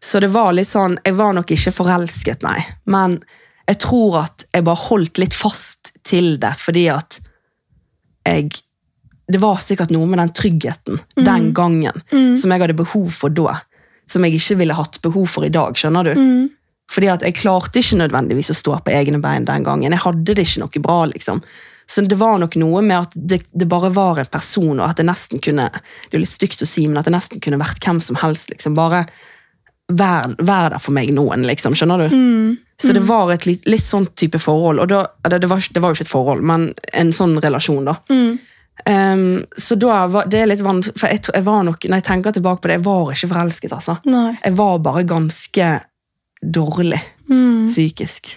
Så 0.02 0.20
det 0.20 0.28
var 0.34 0.52
litt 0.52 0.68
sånn 0.68 0.98
Jeg 1.06 1.16
var 1.16 1.32
nok 1.34 1.50
ikke 1.50 1.72
forelsket, 1.72 2.44
nei. 2.44 2.60
Men 2.84 3.16
jeg 3.66 3.80
tror 3.82 4.20
at 4.26 4.44
jeg 4.52 4.66
bare 4.66 4.84
holdt 4.86 5.18
litt 5.18 5.34
fast 5.34 5.90
til 6.06 6.36
det, 6.42 6.52
fordi 6.60 6.86
at 6.92 7.20
jeg 8.26 8.50
Det 9.26 9.40
var 9.42 9.58
sikkert 9.58 9.90
noe 9.90 10.06
med 10.06 10.20
den 10.20 10.30
tryggheten 10.38 11.00
den 11.16 11.48
gangen 11.52 11.96
som 12.38 12.52
jeg 12.52 12.62
hadde 12.62 12.76
behov 12.78 13.08
for 13.10 13.34
da. 13.34 13.56
Som 14.10 14.26
jeg 14.26 14.38
ikke 14.38 14.60
ville 14.60 14.76
hatt 14.78 15.00
behov 15.02 15.30
for 15.32 15.46
i 15.46 15.52
dag, 15.52 15.76
skjønner 15.78 16.10
du? 16.10 16.12
Mm. 16.14 16.42
Fordi 16.92 17.08
at 17.10 17.24
jeg 17.26 17.38
klarte 17.40 17.80
ikke 17.82 17.98
nødvendigvis 17.98 18.52
å 18.52 18.58
stå 18.58 18.76
på 18.86 18.92
egne 18.94 19.18
bein 19.22 19.46
den 19.48 19.64
gangen. 19.66 19.94
Jeg 19.94 20.04
hadde 20.04 20.36
det 20.36 20.44
ikke 20.46 20.62
noe 20.62 20.82
bra, 20.84 20.98
liksom. 21.10 21.42
Så 21.86 22.02
det 22.02 22.18
var 22.18 22.38
nok 22.42 22.56
noe 22.58 22.82
med 22.82 22.98
at 22.98 23.12
det, 23.14 23.40
det 23.54 23.68
bare 23.70 23.92
var 23.94 24.18
en 24.18 24.30
person, 24.30 24.74
og 24.74 24.84
at 24.88 24.98
det 24.98 25.06
nesten 25.06 25.38
kunne 25.42 25.68
Det 25.70 26.16
er 26.16 26.22
litt 26.22 26.32
stygt 26.32 26.62
å 26.62 26.66
si, 26.66 26.86
men 26.90 26.98
at 26.98 27.06
det 27.06 27.14
nesten 27.14 27.42
kunne 27.42 27.60
vært 27.62 27.82
hvem 27.82 28.00
som 28.02 28.18
helst. 28.18 28.50
liksom 28.50 28.74
Bare 28.78 29.04
vær, 29.86 30.34
vær 30.38 30.74
der 30.74 30.82
for 30.82 30.94
meg 30.96 31.12
noen, 31.14 31.46
liksom. 31.46 31.76
Skjønner 31.78 32.06
du? 32.06 32.16
Så 32.82 32.92
det 32.92 33.06
var 33.08 33.30
et 33.32 33.46
litt, 33.48 33.64
litt 33.70 33.86
sånn 33.86 34.08
type 34.18 34.38
forhold. 34.42 34.82
Og 34.82 34.90
da, 34.90 35.06
det, 35.30 35.40
det, 35.44 35.50
var, 35.50 35.62
det 35.62 35.82
var 35.82 35.92
jo 35.92 35.98
ikke 35.98 36.08
et 36.08 36.12
forhold, 36.12 36.42
men 36.44 36.68
en 36.92 37.14
sånn 37.14 37.38
relasjon, 37.42 37.86
da. 37.88 37.96
Um, 38.84 39.44
så 39.56 39.74
da 39.80 40.02
var 40.12 40.26
det 40.30 40.42
er 40.42 40.50
litt 40.50 40.60
vanskelig 40.62 41.00
For 41.00 41.08
jeg, 41.10 41.22
jeg 41.32 41.42
var 41.46 41.62
nok, 41.66 41.86
når 41.88 41.96
jeg 42.02 42.04
tenker 42.06 42.34
tilbake 42.36 42.60
på 42.62 42.68
det, 42.68 42.74
jeg 42.76 42.84
var 42.84 43.08
ikke 43.14 43.30
forelsket, 43.32 43.72
altså. 43.72 43.96
Nei. 44.04 44.36
Jeg 44.44 44.56
var 44.58 44.76
bare 44.84 45.02
ganske 45.08 45.70
dårlig 46.44 47.00
psykisk. 47.66 48.34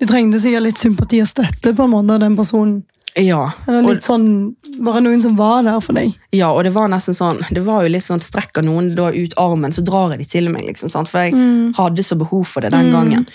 Du 0.00 0.06
trengte 0.08 0.38
sikkert 0.40 0.64
litt 0.64 0.78
sympati 0.80 1.20
og 1.20 1.28
støtte 1.28 1.74
på 1.76 1.84
en 1.84 1.92
måte 1.92 2.14
av 2.16 2.22
den 2.22 2.36
personen. 2.38 2.78
Ja. 3.18 3.50
Eller 3.66 3.96
Og, 3.96 4.02
sånn, 4.06 4.54
Var 4.78 5.00
det 5.00 5.02
noen 5.02 5.20
som 5.22 5.34
var 5.36 5.64
der 5.66 5.80
for 5.82 5.98
deg. 5.98 6.14
ja, 6.32 6.52
og 6.54 6.62
det 6.62 6.70
var 6.72 6.86
nesten 6.88 7.12
sånn 7.18 7.40
Det 7.50 7.64
var 7.66 7.82
jo 7.82 7.90
litt 7.90 8.04
sånn 8.06 8.22
Strekker 8.22 8.62
noen 8.62 8.92
da 8.94 9.08
ut 9.10 9.34
armen, 9.36 9.72
så 9.74 9.82
drar 9.82 10.12
jeg 10.14 10.20
de 10.22 10.26
til 10.30 10.46
meg, 10.48 10.62
liksom. 10.68 10.88
Sant? 10.94 11.10
For 11.10 11.26
jeg 11.26 11.34
hadde 11.76 12.04
så 12.06 12.16
behov 12.16 12.46
for 12.46 12.62
det 12.62 12.70
den 12.70 12.92
gangen. 12.94 13.26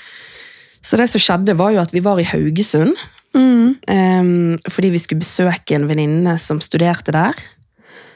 Så 0.82 0.96
det 0.98 1.10
som 1.12 1.20
skjedde, 1.20 1.58
var 1.60 1.72
jo 1.76 1.82
at 1.82 1.92
vi 1.92 2.00
var 2.00 2.20
i 2.22 2.24
Haugesund. 2.24 2.96
Em, 3.36 4.58
fordi 4.70 4.90
vi 4.94 5.02
skulle 5.04 5.24
besøke 5.24 5.76
en 5.76 5.88
venninne 5.90 6.38
som 6.42 6.62
studerte 6.64 7.14
der. 7.16 7.36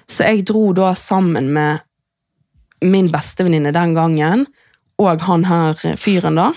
Så 0.10 0.26
jeg 0.26 0.48
dro 0.50 0.72
da 0.74 0.94
sammen 0.98 1.52
med 1.54 1.84
min 2.82 3.12
bestevenninne 3.12 3.74
den 3.76 3.94
gangen, 3.98 4.48
og 5.00 5.22
han 5.24 5.46
her 5.48 5.78
fyren, 6.00 6.40
da. 6.40 6.50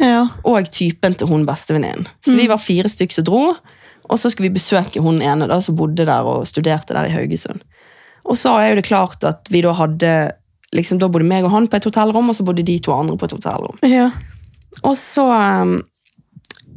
Ja. 0.00 0.26
og 0.44 0.70
typen 0.72 1.14
til 1.16 1.28
hun 1.30 1.46
bestevenninnen. 1.48 2.08
Så 2.24 2.36
vi 2.36 2.48
var 2.48 2.60
fire 2.60 2.88
stykker 2.88 3.20
som 3.20 3.24
dro, 3.28 3.42
og 4.08 4.20
så 4.20 4.30
skulle 4.30 4.48
vi 4.48 4.58
besøke 4.58 5.00
hun 5.04 5.22
ene 5.24 5.48
da, 5.48 5.60
som 5.64 5.76
bodde 5.76 6.06
der 6.08 6.26
og 6.26 6.46
studerte 6.48 6.96
der 6.96 7.08
i 7.08 7.14
Haugesund. 7.14 7.62
Og 8.28 8.36
så 8.36 8.56
er 8.60 8.72
jo 8.72 8.80
det 8.80 8.88
klart 8.88 9.24
at 9.24 9.48
vi 9.52 9.62
da 9.64 9.72
hadde 9.72 10.32
liksom, 10.76 10.98
Da 11.00 11.08
bodde 11.08 11.24
meg 11.24 11.46
og 11.46 11.50
han 11.54 11.68
på 11.68 11.78
et 11.78 11.86
hotellrom, 11.88 12.28
og 12.28 12.36
så 12.36 12.44
bodde 12.44 12.62
de 12.66 12.78
to 12.84 12.92
andre 12.92 13.16
på 13.16 13.24
et 13.28 13.36
hotellrom. 13.38 13.78
ja. 13.88 14.10
Og 14.84 14.96
så 15.00 15.24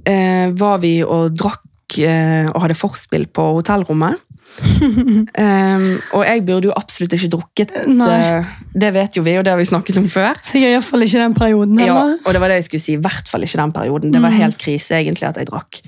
eh, 0.05 0.49
var 0.57 0.81
vi 0.83 0.99
og 1.03 1.35
drakk 1.37 1.97
eh, 2.01 2.49
og 2.51 2.61
hadde 2.65 2.77
forspill 2.77 3.27
på 3.31 3.47
hotellrommet. 3.59 4.19
um, 4.61 5.85
og 6.17 6.23
jeg 6.27 6.41
burde 6.45 6.67
jo 6.67 6.73
absolutt 6.75 7.13
ikke 7.15 7.31
drukket. 7.31 7.71
Eh, 7.75 8.49
det 8.73 8.91
vet 8.95 9.15
jo 9.17 9.23
vi, 9.25 9.37
og 9.39 9.45
det 9.47 9.53
har 9.53 9.61
vi 9.61 9.69
snakket 9.69 10.01
om 10.01 10.09
før. 10.11 10.39
Sikkert 10.43 10.75
iallfall 10.75 11.07
ikke 11.07 11.23
den 11.23 11.37
perioden 11.37 11.79
Ja, 11.79 12.01
og 12.17 12.33
det 12.33 12.41
var 12.43 12.51
det 12.51 12.61
jeg 12.61 12.69
skulle 12.69 12.85
si. 12.85 12.97
I 12.97 13.03
hvert 13.03 13.31
fall 13.31 13.47
ikke 13.47 13.61
den 13.61 13.75
perioden. 13.75 14.13
Det 14.15 14.23
var 14.23 14.35
helt 14.35 14.59
krise 14.61 14.99
egentlig 14.99 15.29
at 15.29 15.39
jeg 15.39 15.51
drakk. 15.51 15.81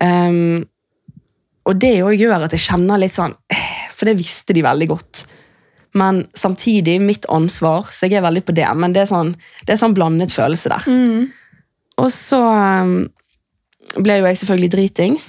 Um, 0.00 0.64
og 1.64 1.78
det 1.80 1.96
òg 2.04 2.18
gjør 2.20 2.44
at 2.44 2.52
jeg 2.54 2.66
kjenner 2.66 3.00
litt 3.00 3.14
sånn 3.14 3.32
eh, 3.52 3.86
For 3.94 4.08
det 4.08 4.18
visste 4.18 4.52
de 4.56 4.64
veldig 4.64 4.88
godt. 4.90 5.22
Men 5.94 6.24
samtidig 6.34 6.98
mitt 7.00 7.28
ansvar, 7.30 7.88
så 7.94 8.08
jeg 8.08 8.18
er 8.18 8.26
veldig 8.26 8.42
på 8.44 8.54
det. 8.56 8.66
Men 8.76 8.94
det 8.94 9.04
er 9.04 9.10
sånn, 9.10 9.30
det 9.64 9.76
er 9.76 9.80
sånn 9.80 9.94
blandet 9.94 10.34
følelse 10.34 10.72
der. 10.72 10.88
Og 12.02 12.10
så 12.10 12.40
ehm, 12.50 12.96
ble 14.02 14.18
jo 14.20 14.28
jeg 14.28 14.40
selvfølgelig 14.40 14.72
dritings. 14.72 15.28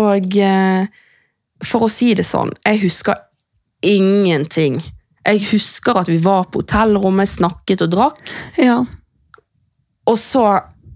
Og 0.00 0.38
eh, 0.42 0.86
for 1.64 1.86
å 1.86 1.92
si 1.92 2.12
det 2.16 2.26
sånn, 2.28 2.52
jeg 2.66 2.82
husker 2.84 3.20
ingenting. 3.86 4.80
Jeg 5.26 5.42
husker 5.50 5.98
at 6.02 6.10
vi 6.10 6.18
var 6.22 6.46
på 6.50 6.62
hotellrommet, 6.62 7.30
snakket 7.30 7.84
og 7.86 7.92
drakk. 7.94 8.22
Ja. 8.60 8.80
Og 10.06 10.18
så 10.20 10.44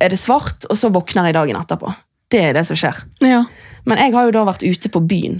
er 0.00 0.12
det 0.12 0.20
svart, 0.20 0.66
og 0.70 0.78
så 0.78 0.90
våkner 0.92 1.28
jeg 1.28 1.36
dagen 1.36 1.58
etterpå. 1.58 1.92
Det 2.30 2.42
er 2.48 2.56
det 2.56 2.66
som 2.68 2.78
skjer. 2.78 3.04
ja. 3.26 3.44
Men 3.88 3.96
jeg 3.96 4.12
har 4.12 4.26
jo 4.28 4.34
da 4.34 4.42
vært 4.44 4.62
ute 4.62 4.90
på 4.92 5.00
byen 5.08 5.38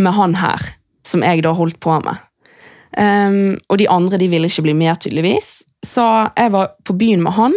med 0.00 0.12
han 0.12 0.34
her, 0.36 0.66
som 1.06 1.24
jeg 1.24 1.40
da 1.46 1.54
holdt 1.56 1.80
på 1.80 1.94
med. 2.04 2.20
Um, 2.92 3.56
og 3.70 3.78
de 3.80 3.86
andre 3.88 4.18
de 4.20 4.28
ville 4.28 4.50
ikke 4.50 4.66
bli 4.66 4.74
med, 4.76 4.98
tydeligvis. 5.00 5.62
Så 5.86 6.04
jeg 6.36 6.52
var 6.52 6.74
på 6.84 6.96
byen 7.00 7.22
med 7.24 7.36
han. 7.38 7.56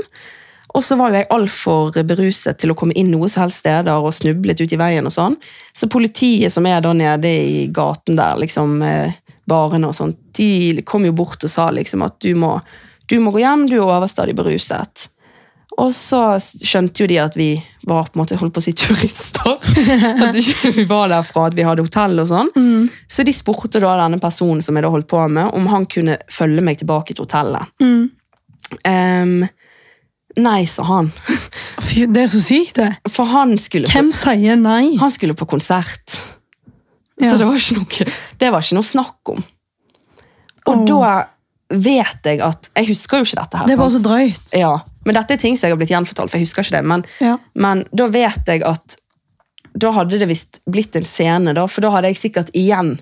Og 0.74 0.84
så 0.84 0.97
var 0.97 1.11
jo 1.11 1.19
jeg 1.19 1.30
altfor 1.36 1.97
beruset 2.09 2.57
til 2.61 2.74
å 2.74 2.78
komme 2.78 2.95
inn 2.97 3.11
noe 3.13 3.30
som 3.30 3.45
helst 3.45 3.61
steder 3.61 3.93
og 3.93 4.13
snublet 4.15 4.63
ut 4.63 4.74
i 4.74 4.80
veien. 4.80 5.05
og 5.05 5.13
sånn. 5.13 5.38
Så 5.76 5.89
politiet 5.91 6.53
som 6.53 6.65
er 6.65 6.82
da 6.82 6.93
nede 6.97 7.30
i 7.30 7.67
gaten 7.74 8.17
der, 8.17 8.39
liksom 8.41 8.82
eh, 8.82 9.13
barene 9.49 9.91
og 9.91 9.95
sånt, 9.95 10.17
de 10.38 10.82
kom 10.88 11.05
jo 11.05 11.13
bort 11.13 11.43
og 11.43 11.51
sa 11.51 11.69
liksom 11.69 12.05
at 12.05 12.17
du 12.24 12.34
må, 12.39 12.55
du 13.05 13.19
må 13.21 13.34
gå 13.36 13.43
hjem, 13.43 13.67
du 13.69 13.78
er 13.78 13.86
overstadig 13.86 14.34
beruset. 14.38 15.09
Og 15.82 15.89
så 15.95 16.21
skjønte 16.41 17.01
jo 17.01 17.07
de 17.09 17.17
at 17.21 17.36
vi 17.38 17.49
var 17.89 18.09
på 18.09 18.17
en 18.17 18.21
måte, 18.21 18.38
holdt 18.38 18.53
på 18.53 18.61
å 18.61 18.65
si 18.65 18.74
turister. 18.78 19.55
At 20.28 20.38
vi 20.76 20.86
var 20.89 21.09
derfra, 21.11 21.47
at 21.49 21.57
vi 21.57 21.65
hadde 21.65 21.86
hotell 21.86 22.21
og 22.24 22.30
sånn. 22.30 22.51
Så 23.09 23.26
de 23.26 23.34
spurte 23.36 23.82
da 23.84 23.95
denne 24.03 24.21
personen 24.21 24.61
som 24.65 24.78
jeg 24.78 24.86
da 24.86 24.93
holdt 24.93 25.09
på 25.09 25.21
med, 25.28 25.49
om 25.57 25.69
han 25.74 25.88
kunne 25.89 26.19
følge 26.32 26.65
meg 26.65 26.82
tilbake 26.82 27.15
til 27.15 27.26
hotellet. 27.26 27.74
Mm. 27.82 28.03
Ehm, 28.89 29.39
nei, 30.40 30.64
sa 30.70 30.86
han. 30.88 31.12
Fy, 31.88 32.06
det 32.10 32.26
er 32.26 32.32
så 32.32 32.42
sykt, 32.44 32.78
det. 32.80 32.90
For 33.12 33.30
han 33.30 33.58
skulle, 33.62 33.90
på, 33.90 33.98
Hvem 33.98 34.14
sier 34.16 34.58
nei? 34.60 34.96
han 35.02 35.14
skulle 35.14 35.36
på 35.38 35.48
konsert. 35.50 36.18
Ja. 37.22 37.32
Så 37.32 37.38
det 37.38 37.48
var, 37.48 37.60
ikke 37.60 37.78
noe, 37.78 38.16
det 38.42 38.50
var 38.54 38.66
ikke 38.66 38.80
noe 38.80 38.88
snakk 38.88 39.34
om. 39.36 39.44
Og 40.64 40.74
oh. 40.74 40.84
da 40.88 41.14
vet 41.74 42.28
jeg 42.28 42.40
at 42.46 42.70
Jeg 42.78 42.88
husker 42.92 43.22
jo 43.22 43.28
ikke 43.28 43.40
dette 43.40 43.60
her. 43.60 43.70
Det 43.70 43.78
var 43.80 43.90
sant? 43.92 44.04
så 44.04 44.10
drøyt. 44.10 44.58
Ja, 44.58 44.74
men 45.06 45.18
dette 45.18 45.36
er 45.36 45.42
ting 45.42 45.58
som 45.58 45.68
jeg 45.68 45.76
har 45.76 45.82
blitt 45.82 45.94
gjenfortalt, 45.94 46.32
for 46.32 46.40
jeg 46.40 46.48
husker 46.48 46.66
ikke 46.66 46.78
det. 46.78 46.84
Men, 46.90 47.06
Ja. 47.22 47.38
men 47.54 47.86
da 47.92 48.10
vet 48.14 48.54
jeg 48.54 48.64
at 48.68 48.98
da 49.74 49.90
hadde 49.96 50.20
det 50.22 50.30
visst 50.30 50.62
blitt 50.70 50.96
en 50.96 51.08
scene, 51.08 51.54
da, 51.58 51.66
for 51.68 51.82
da 51.82 51.90
hadde 51.96 52.12
jeg 52.12 52.22
sikkert 52.22 52.52
igjen 52.54 52.96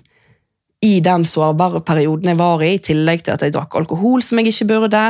i 0.82 0.96
den 1.04 1.24
sårbare 1.28 1.82
perioden 1.86 2.32
jeg 2.32 2.40
var 2.40 2.62
i, 2.64 2.72
i 2.74 2.82
tillegg 2.82 3.22
til 3.22 3.36
at 3.36 3.44
jeg 3.44 3.54
drakk 3.54 3.76
alkohol 3.78 4.24
som 4.24 4.40
jeg 4.40 4.50
ikke 4.50 4.70
burde, 4.72 5.02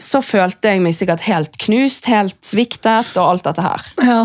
så 0.00 0.22
følte 0.24 0.72
jeg 0.72 0.82
meg 0.84 0.96
sikkert 0.96 1.24
helt 1.26 1.56
knust, 1.60 2.08
helt 2.08 2.38
sviktet 2.44 3.12
og 3.16 3.24
alt 3.26 3.48
dette 3.48 3.64
her. 3.64 3.90
Ja. 4.04 4.22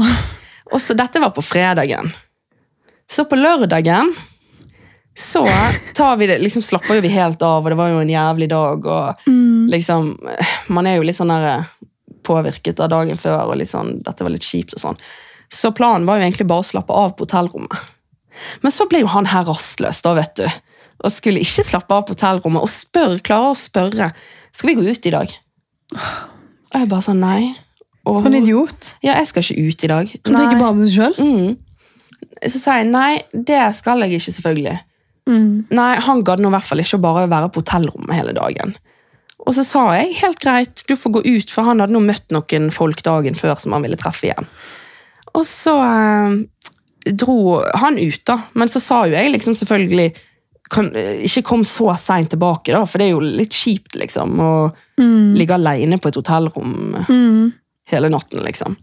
Og 0.71 0.81
så 0.81 0.95
dette 0.97 1.21
var 1.21 1.33
på 1.35 1.43
fredagen. 1.45 2.11
Så 3.11 3.27
på 3.29 3.37
lørdagen 3.37 4.13
så 5.15 5.45
tar 5.95 6.17
vi 6.19 6.27
det, 6.27 6.39
liksom 6.41 6.63
slapper 6.65 6.99
vi 7.01 7.11
helt 7.13 7.41
av, 7.45 7.63
og 7.63 7.71
det 7.71 7.77
var 7.79 7.91
jo 7.91 8.01
en 8.03 8.11
jævlig 8.11 8.49
dag, 8.51 8.87
og 8.87 9.27
liksom, 9.71 10.09
man 10.75 10.89
er 10.89 10.97
jo 10.97 11.05
litt 11.07 11.15
sånn 11.15 11.31
der 11.31 11.45
eh, 11.53 11.69
påvirket 12.27 12.81
av 12.83 12.91
dagen 12.91 13.19
før, 13.19 13.51
og 13.51 13.59
litt 13.61 13.71
sånn, 13.71 13.93
dette 14.03 14.25
var 14.25 14.33
litt 14.33 14.47
kjipt 14.47 14.75
og 14.75 14.83
sånn. 14.83 14.99
Så 15.47 15.71
planen 15.77 16.07
var 16.07 16.19
jo 16.19 16.25
egentlig 16.25 16.49
bare 16.49 16.65
å 16.65 16.67
slappe 16.67 16.91
av 16.91 17.15
på 17.15 17.27
hotellrommet. 17.27 17.93
Men 18.65 18.73
så 18.75 18.89
ble 18.91 19.05
jo 19.05 19.13
han 19.13 19.29
her 19.31 19.47
rastløs, 19.47 20.01
da, 20.03 20.15
vet 20.17 20.35
du. 20.41 20.45
Og 21.05 21.13
skulle 21.13 21.43
ikke 21.45 21.63
slappe 21.63 21.95
av 21.95 22.07
på 22.09 22.17
hotellrommet, 22.17 22.65
og 22.65 22.73
spør, 22.73 23.15
klarer 23.23 23.53
å 23.53 23.59
spørre, 23.59 24.11
skal 24.51 24.73
vi 24.73 24.77
gå 24.81 24.89
ut 24.89 25.07
i 25.07 25.15
dag? 25.15 25.31
Og 25.93 26.79
jeg 26.79 26.89
bare 26.91 27.05
sånn, 27.05 27.21
nei. 27.23 27.53
Og 28.05 28.19
For 28.21 28.29
en 28.29 28.39
idiot. 28.41 28.91
Ja, 29.05 29.15
jeg 29.19 29.29
skal 29.29 29.45
ikke 29.45 29.69
ut 29.69 29.85
i 29.85 29.91
dag. 29.91 30.11
Han 30.25 30.35
tenker 30.37 30.59
bare 30.61 30.75
på 30.77 30.87
seg 30.87 30.97
sjøl. 30.97 31.15
Mm. 31.21 32.49
Så 32.51 32.61
sa 32.61 32.79
jeg 32.81 32.89
nei, 32.91 33.11
det 33.33 33.61
skal 33.77 34.03
jeg 34.05 34.19
ikke, 34.19 34.33
selvfølgelig. 34.37 34.75
Nei, 35.73 35.91
han 36.05 36.21
gadd 36.25 36.43
nå 36.43 36.51
i 36.51 36.53
hvert 36.53 36.67
fall 36.67 36.83
ikke 36.83 36.99
å 36.99 37.05
bare 37.05 37.29
være 37.31 37.49
på 37.53 37.63
hotellrommet 37.63 38.13
hele 38.13 38.35
dagen. 38.37 38.75
Og 39.45 39.53
så 39.57 39.65
sa 39.65 39.85
jeg 39.97 40.17
helt 40.21 40.41
greit, 40.41 40.83
du 40.89 40.95
får 40.97 41.15
gå 41.17 41.23
ut, 41.25 41.53
for 41.53 41.67
han 41.67 41.81
hadde 41.81 41.93
nå 41.95 42.01
møtt 42.05 42.33
noen 42.33 42.69
folk 42.73 43.01
dagen 43.05 43.37
før 43.37 43.57
som 43.61 43.75
han 43.75 43.85
ville 43.85 43.97
treffe 43.99 44.29
igjen. 44.29 44.49
Og 45.35 45.43
så 45.49 45.73
eh, 45.83 46.37
dro 47.13 47.59
han 47.81 47.99
ut, 47.99 48.21
da. 48.25 48.39
Men 48.57 48.71
så 48.71 48.81
sa 48.81 49.03
jo 49.05 49.17
jeg 49.17 49.33
liksom 49.33 49.57
selvfølgelig 49.57 50.13
kan, 50.71 50.89
Ikke 50.95 51.43
kom 51.45 51.65
så 51.67 51.91
seint 52.01 52.31
tilbake, 52.33 52.73
da, 52.73 52.83
for 52.89 53.01
det 53.01 53.09
er 53.09 53.13
jo 53.13 53.21
litt 53.23 53.53
kjipt, 53.53 53.95
liksom. 54.01 54.39
Å 54.41 54.51
ligge 55.37 55.57
aleine 55.57 55.99
på 56.01 56.09
et 56.09 56.19
hotellrom 56.19 57.05
hele 57.91 58.09
natten, 58.09 58.41
liksom. 58.45 58.77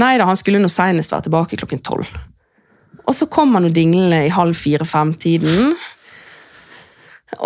Nei 0.00 0.14
da, 0.18 0.28
han 0.28 0.38
skulle 0.38 0.60
nå 0.62 0.70
senest 0.72 1.12
være 1.12 1.28
tilbake 1.28 1.58
klokken 1.60 1.82
tolv. 1.84 2.08
Og 3.04 3.16
så 3.16 3.26
kom 3.32 3.56
han 3.56 3.66
og 3.68 3.74
dinglende 3.74 4.22
i 4.26 4.32
halv 4.32 4.56
fire-fem-tiden. 4.58 5.74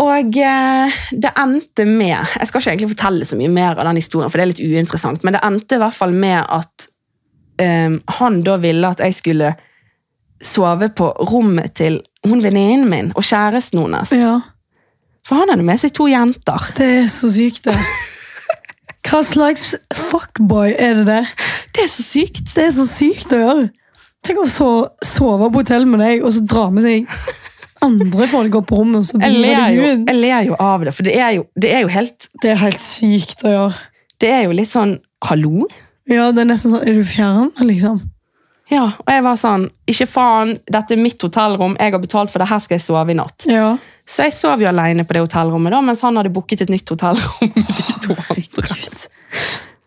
Og 0.00 0.38
eh, 0.40 0.96
det 1.12 1.30
endte 1.36 1.84
med 1.84 2.16
Jeg 2.16 2.48
skal 2.48 2.60
ikke 2.60 2.70
egentlig 2.70 2.92
fortelle 2.94 3.26
så 3.28 3.36
mye 3.36 3.52
mer 3.52 3.76
av 3.76 3.84
den 3.88 4.00
historien, 4.00 4.30
for 4.32 4.40
det 4.40 4.44
er 4.46 4.52
litt 4.54 4.64
uinteressant, 4.64 5.24
men 5.24 5.36
det 5.36 5.44
endte 5.44 5.76
i 5.76 5.82
hvert 5.82 5.96
fall 5.96 6.14
med 6.16 6.40
at 6.40 6.86
eh, 7.60 7.96
han 8.18 8.40
da 8.46 8.56
ville 8.62 8.92
at 8.96 9.02
jeg 9.04 9.16
skulle 9.18 9.54
sove 10.42 10.88
på 10.96 11.10
rommet 11.30 11.76
til 11.78 12.00
hun 12.24 12.42
venninnen 12.42 12.88
min 12.90 13.12
og 13.14 13.24
kjæresten 13.24 13.82
hennes. 13.82 14.12
Ja. 14.16 14.40
For 15.24 15.40
han 15.40 15.52
hadde 15.52 15.64
med 15.64 15.80
seg 15.80 15.94
to 15.96 16.08
jenter. 16.10 16.72
Det 16.76 16.88
er 17.04 17.06
så 17.12 17.30
sykt, 17.32 17.64
det. 17.68 17.76
Hva 19.04 19.20
slags 19.24 19.74
fuckboy 19.94 20.74
er 20.80 21.00
det 21.00 21.06
der? 21.08 21.32
Det 21.74 21.84
er 21.84 21.90
så 21.92 22.04
sykt! 22.06 22.46
Det 22.54 22.68
er 22.68 22.74
så 22.76 22.86
sykt 22.88 23.32
å 23.36 23.40
gjøre. 23.40 23.64
Tenk 24.24 24.40
å 24.40 24.46
så, 24.48 24.68
sove 25.04 25.50
på 25.52 25.60
hotell 25.60 25.84
med 25.88 26.00
deg, 26.00 26.22
og 26.24 26.32
så 26.32 26.44
dra 26.48 26.68
med 26.72 26.84
seg 26.86 27.08
andre 27.84 28.28
folk 28.30 28.54
opp 28.60 28.68
på 28.70 28.78
rommet. 28.80 29.02
og 29.02 29.08
så 29.08 29.20
Jeg 29.20 29.40
ler, 29.42 29.64
jo, 29.76 29.88
jeg 30.06 30.16
ler 30.16 30.46
jo 30.48 30.56
av 30.60 30.84
det, 30.86 30.94
for 30.96 31.06
det 31.06 31.18
er 31.20 31.34
jo, 31.38 31.44
det 31.60 31.72
er 31.74 31.84
jo 31.84 31.92
helt 31.92 32.28
Det 32.42 32.54
er 32.54 32.62
helt 32.62 32.80
sykt 32.80 33.44
å 33.44 33.52
gjøre. 33.52 33.82
Det 34.20 34.30
er 34.32 34.46
jo 34.46 34.56
litt 34.56 34.72
sånn 34.72 34.96
Hallo? 35.24 35.68
Ja, 36.08 36.30
det 36.32 36.44
er 36.44 36.50
nesten 36.52 36.72
sånn 36.72 36.86
Er 36.88 36.96
du 36.96 37.04
fjern, 37.08 37.52
liksom? 37.64 38.00
Ja, 38.72 38.84
og 38.96 39.10
jeg 39.12 39.22
var 39.26 39.36
sånn 39.36 39.66
Ikke 39.90 40.06
faen, 40.08 40.54
dette 40.72 40.94
er 40.96 41.00
mitt 41.02 41.20
hotellrom, 41.20 41.74
jeg 41.78 41.92
har 41.92 42.00
betalt 42.00 42.30
for 42.32 42.40
det, 42.40 42.48
her 42.48 42.62
skal 42.64 42.78
jeg 42.78 42.84
sove 42.86 43.12
i 43.12 43.18
natt. 43.18 43.44
Ja. 43.50 43.74
Så 44.08 44.24
jeg 44.24 44.32
sov 44.36 44.62
jo 44.64 44.68
alene 44.70 45.04
på 45.04 45.12
det 45.16 45.24
hotellrommet, 45.26 45.72
da, 45.74 45.82
mens 45.84 46.00
han 46.04 46.16
hadde 46.16 46.32
booket 46.32 46.64
et 46.64 46.72
nytt 46.72 46.88
hotellrom 46.88 47.52
med 47.52 47.74
de 47.76 47.98
to 48.06 48.16
andre. 48.16 48.64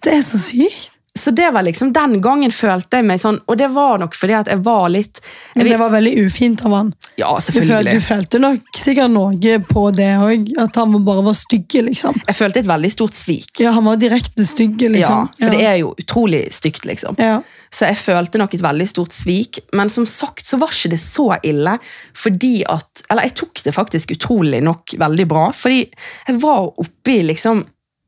Det 0.06 0.14
er 0.14 0.22
så 0.26 0.38
sykt. 0.42 0.94
Så 1.18 1.32
det 1.32 1.48
var 1.52 1.64
liksom, 1.66 1.90
den 1.94 2.20
gangen 2.22 2.52
følte 2.54 3.00
jeg 3.00 3.06
meg 3.10 3.18
sånn, 3.22 3.40
og 3.50 3.58
det 3.58 3.72
var 3.74 3.98
nok 4.02 4.14
fordi 4.14 4.36
at 4.38 4.50
jeg 4.52 4.62
var 4.62 4.84
litt 4.94 5.18
jeg 5.18 5.58
Men 5.58 5.70
det 5.72 5.80
var 5.82 5.90
veldig 5.96 6.12
ufint 6.28 6.62
av 6.62 6.76
han. 6.78 6.92
Ja, 7.18 7.32
Du, 7.34 7.42
følte, 7.42 7.52
selvfølgelig. 7.58 7.94
du 7.98 8.06
følte 8.06 8.42
nok 8.44 8.78
sikkert 8.78 9.14
noe 9.16 9.56
på 9.66 9.86
det 9.98 10.12
òg. 10.22 10.52
At 10.62 10.78
han 10.78 10.94
bare 11.08 11.24
var 11.26 11.34
stygg, 11.38 11.80
liksom. 11.90 12.20
Jeg 12.28 12.38
følte 12.38 12.62
et 12.62 12.70
veldig 12.70 12.92
stort 12.94 13.18
svik. 13.18 13.50
Ja, 13.64 13.72
Han 13.74 13.90
var 13.90 13.98
direkte 13.98 14.46
stygg, 14.46 14.78
Ja, 14.94 15.26
for 15.26 15.48
for 15.48 15.58
det 15.58 15.66
er 15.66 15.80
jo 15.82 15.96
utrolig 15.98 16.44
stygt, 16.54 16.86
liksom. 16.86 17.18
ja. 17.18 17.42
Så 17.74 17.90
jeg 17.90 18.00
følte 18.00 18.40
nok 18.42 18.54
et 18.56 18.64
veldig 18.64 18.88
stort 18.90 19.16
svik. 19.16 19.62
Men 19.78 19.92
som 19.92 20.06
sagt 20.10 20.48
så 20.48 20.60
var 20.62 20.74
ikke 20.74 20.94
det 20.96 21.02
så 21.02 21.30
ille. 21.46 21.78
Fordi 22.18 22.54
at, 22.70 23.04
eller 23.12 23.28
jeg 23.28 23.38
tok 23.44 23.64
det 23.66 23.76
faktisk 23.76 24.14
utrolig 24.18 24.62
nok 24.66 24.96
veldig 25.00 25.28
bra. 25.30 25.50
Fordi 25.56 25.82
jeg 25.84 26.40
var 26.44 26.70
oppe 26.72 27.18
i 27.18 27.26
liksom 27.28 27.66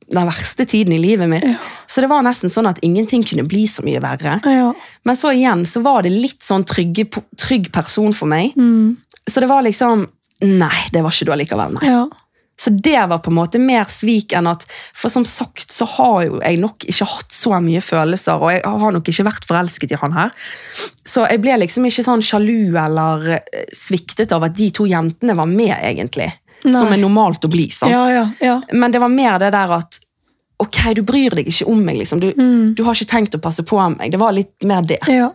den 0.10 0.26
verste 0.26 0.66
tiden 0.66 0.94
i 0.96 1.02
livet 1.02 1.30
mitt. 1.30 1.46
Ja. 1.46 1.58
Så 1.88 2.02
det 2.02 2.10
var 2.10 2.24
nesten 2.26 2.50
sånn 2.50 2.70
at 2.70 2.80
ingenting 2.86 3.24
kunne 3.28 3.46
bli 3.50 3.68
så 3.70 3.84
mye 3.86 4.02
verre. 4.04 4.40
ja. 4.46 4.72
Men 5.06 5.18
så 5.18 5.34
igjen 5.36 5.66
så 5.70 5.84
var 5.86 6.04
det 6.06 6.14
litt 6.14 6.42
sånn 6.46 6.66
trygge, 6.68 7.06
trygg 7.38 7.70
person 7.74 8.16
for 8.16 8.30
meg. 8.30 8.56
Mm. 8.58 8.98
Så 9.30 9.44
det 9.44 9.52
var 9.52 9.66
liksom 9.66 10.08
Nei, 10.40 10.86
det 10.96 11.02
var 11.04 11.12
ikke 11.12 11.26
du 11.28 11.34
allikevel, 11.34 11.74
nei. 11.76 11.90
ja. 11.90 12.06
Så 12.60 12.74
det 12.76 12.98
var 13.08 13.22
på 13.24 13.32
en 13.32 13.38
måte 13.38 13.60
mer 13.64 13.86
svik 13.88 14.34
enn 14.36 14.48
at 14.52 14.66
For 14.94 15.08
som 15.14 15.24
sagt 15.26 15.72
så 15.72 15.86
har 15.88 16.26
jo 16.26 16.42
jeg 16.44 16.60
nok 16.60 16.84
ikke 16.92 17.08
hatt 17.08 17.32
så 17.32 17.54
mye 17.64 17.80
følelser, 17.82 18.36
og 18.42 18.52
jeg 18.52 18.66
har 18.68 18.92
nok 18.98 19.08
ikke 19.14 19.26
vært 19.30 19.48
forelsket 19.48 19.94
i 19.96 20.00
han 20.02 20.12
her. 20.18 20.34
Så 21.08 21.24
jeg 21.30 21.40
ble 21.46 21.56
liksom 21.64 21.88
ikke 21.88 22.04
sånn 22.04 22.22
sjalu 22.26 22.76
eller 22.78 23.30
eh, 23.40 23.64
sviktet 23.76 24.36
av 24.36 24.44
at 24.50 24.58
de 24.60 24.70
to 24.76 24.86
jentene 24.92 25.38
var 25.40 25.48
med, 25.48 25.72
egentlig. 25.80 26.28
Nei. 26.66 26.76
Som 26.76 26.92
er 26.92 27.00
normalt 27.00 27.46
å 27.48 27.52
bli, 27.54 27.70
sant? 27.72 27.92
ja, 27.96 28.04
ja, 28.12 28.26
ja. 28.44 28.58
Men 28.76 28.92
det 28.92 29.00
var 29.00 29.10
mer 29.14 29.40
det 29.40 29.54
der 29.56 29.78
at 29.80 30.02
Ok, 30.60 30.76
du 30.92 31.00
bryr 31.08 31.32
deg 31.32 31.48
ikke 31.48 31.70
om 31.72 31.80
meg, 31.88 31.96
liksom. 32.02 32.20
Du, 32.20 32.34
Mm. 32.36 32.74
du 32.76 32.82
har 32.84 32.92
ikke 32.94 33.08
tenkt 33.14 33.36
å 33.38 33.40
passe 33.40 33.64
på 33.64 33.80
meg. 33.96 34.12
Det 34.12 34.20
var 34.20 34.34
litt 34.36 34.66
mer 34.68 34.82
det. 34.84 35.00
ja. 35.08 35.30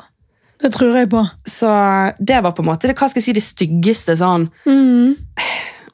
Det 0.61 0.71
tror 0.73 0.95
jeg 0.97 1.09
på. 1.11 1.21
Så 1.49 1.67
det 2.21 2.43
var 2.45 2.53
på 2.53 2.63
en 2.63 2.69
måte 2.69 2.87
det, 2.87 2.95
hva 2.97 3.09
skal 3.11 3.21
jeg 3.21 3.25
si, 3.25 3.33
det 3.33 3.43
styggeste 3.43 4.15
sånn 4.21 4.51
Mm. 4.69 5.17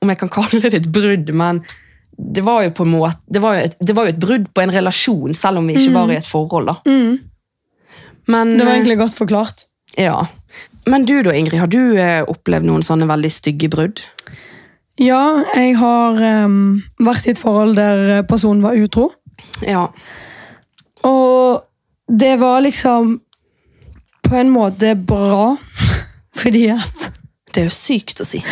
Om 0.01 0.13
jeg 0.13 0.21
kan 0.21 0.33
kalle 0.33 0.61
det 0.65 0.75
et 0.81 0.91
brudd, 0.93 1.33
men 1.37 1.63
det 2.21 2.45
var 2.45 2.65
jo 2.67 2.73
på 2.77 2.85
en 2.85 2.93
måte, 2.93 3.17
det 3.33 3.41
var 3.43 3.57
jo 3.57 3.65
et, 3.69 3.77
det 3.81 3.97
var 3.97 4.07
jo 4.07 4.15
et 4.15 4.21
brudd 4.21 4.49
på 4.55 4.63
en 4.65 4.73
relasjon, 4.75 5.35
selv 5.37 5.61
om 5.61 5.69
vi 5.69 5.77
ikke 5.79 5.95
var 5.95 6.13
i 6.13 6.19
et 6.19 6.29
forhold. 6.29 6.69
da. 6.69 6.77
Mm. 6.89 7.19
Men, 8.31 8.53
Det 8.59 8.65
var 8.65 8.73
eh, 8.73 8.77
egentlig 8.79 9.01
godt 9.01 9.19
forklart. 9.19 9.67
ja. 9.99 10.27
Men 10.89 11.05
du 11.05 11.23
da, 11.23 11.35
Ingrid, 11.37 11.61
har 11.61 11.69
du 11.69 11.99
eh, 12.01 12.23
opplevd 12.25 12.65
noen 12.67 12.83
sånne 12.83 13.07
veldig 13.07 13.31
stygge 13.31 13.69
brudd? 13.71 14.01
Ja, 15.01 15.43
jeg 15.55 15.77
har 15.81 16.17
um, 16.45 16.81
vært 17.05 17.29
i 17.29 17.35
et 17.35 17.41
forhold 17.41 17.77
der 17.77 18.01
eh, 18.17 18.23
personen 18.27 18.65
var 18.65 18.79
utro. 18.81 19.11
Ja. 19.65 19.87
Og 21.07 21.61
det 22.09 22.33
var 22.41 22.65
liksom 22.65 23.19
på 24.25 24.41
en 24.41 24.53
måte 24.53 24.95
bra. 24.97 25.55
Fordi 26.41 26.67
at 26.73 27.11
Det 27.51 27.65
er 27.65 27.71
jo 27.71 27.75
sykt 27.75 28.21
å 28.23 28.27
si. 28.29 28.43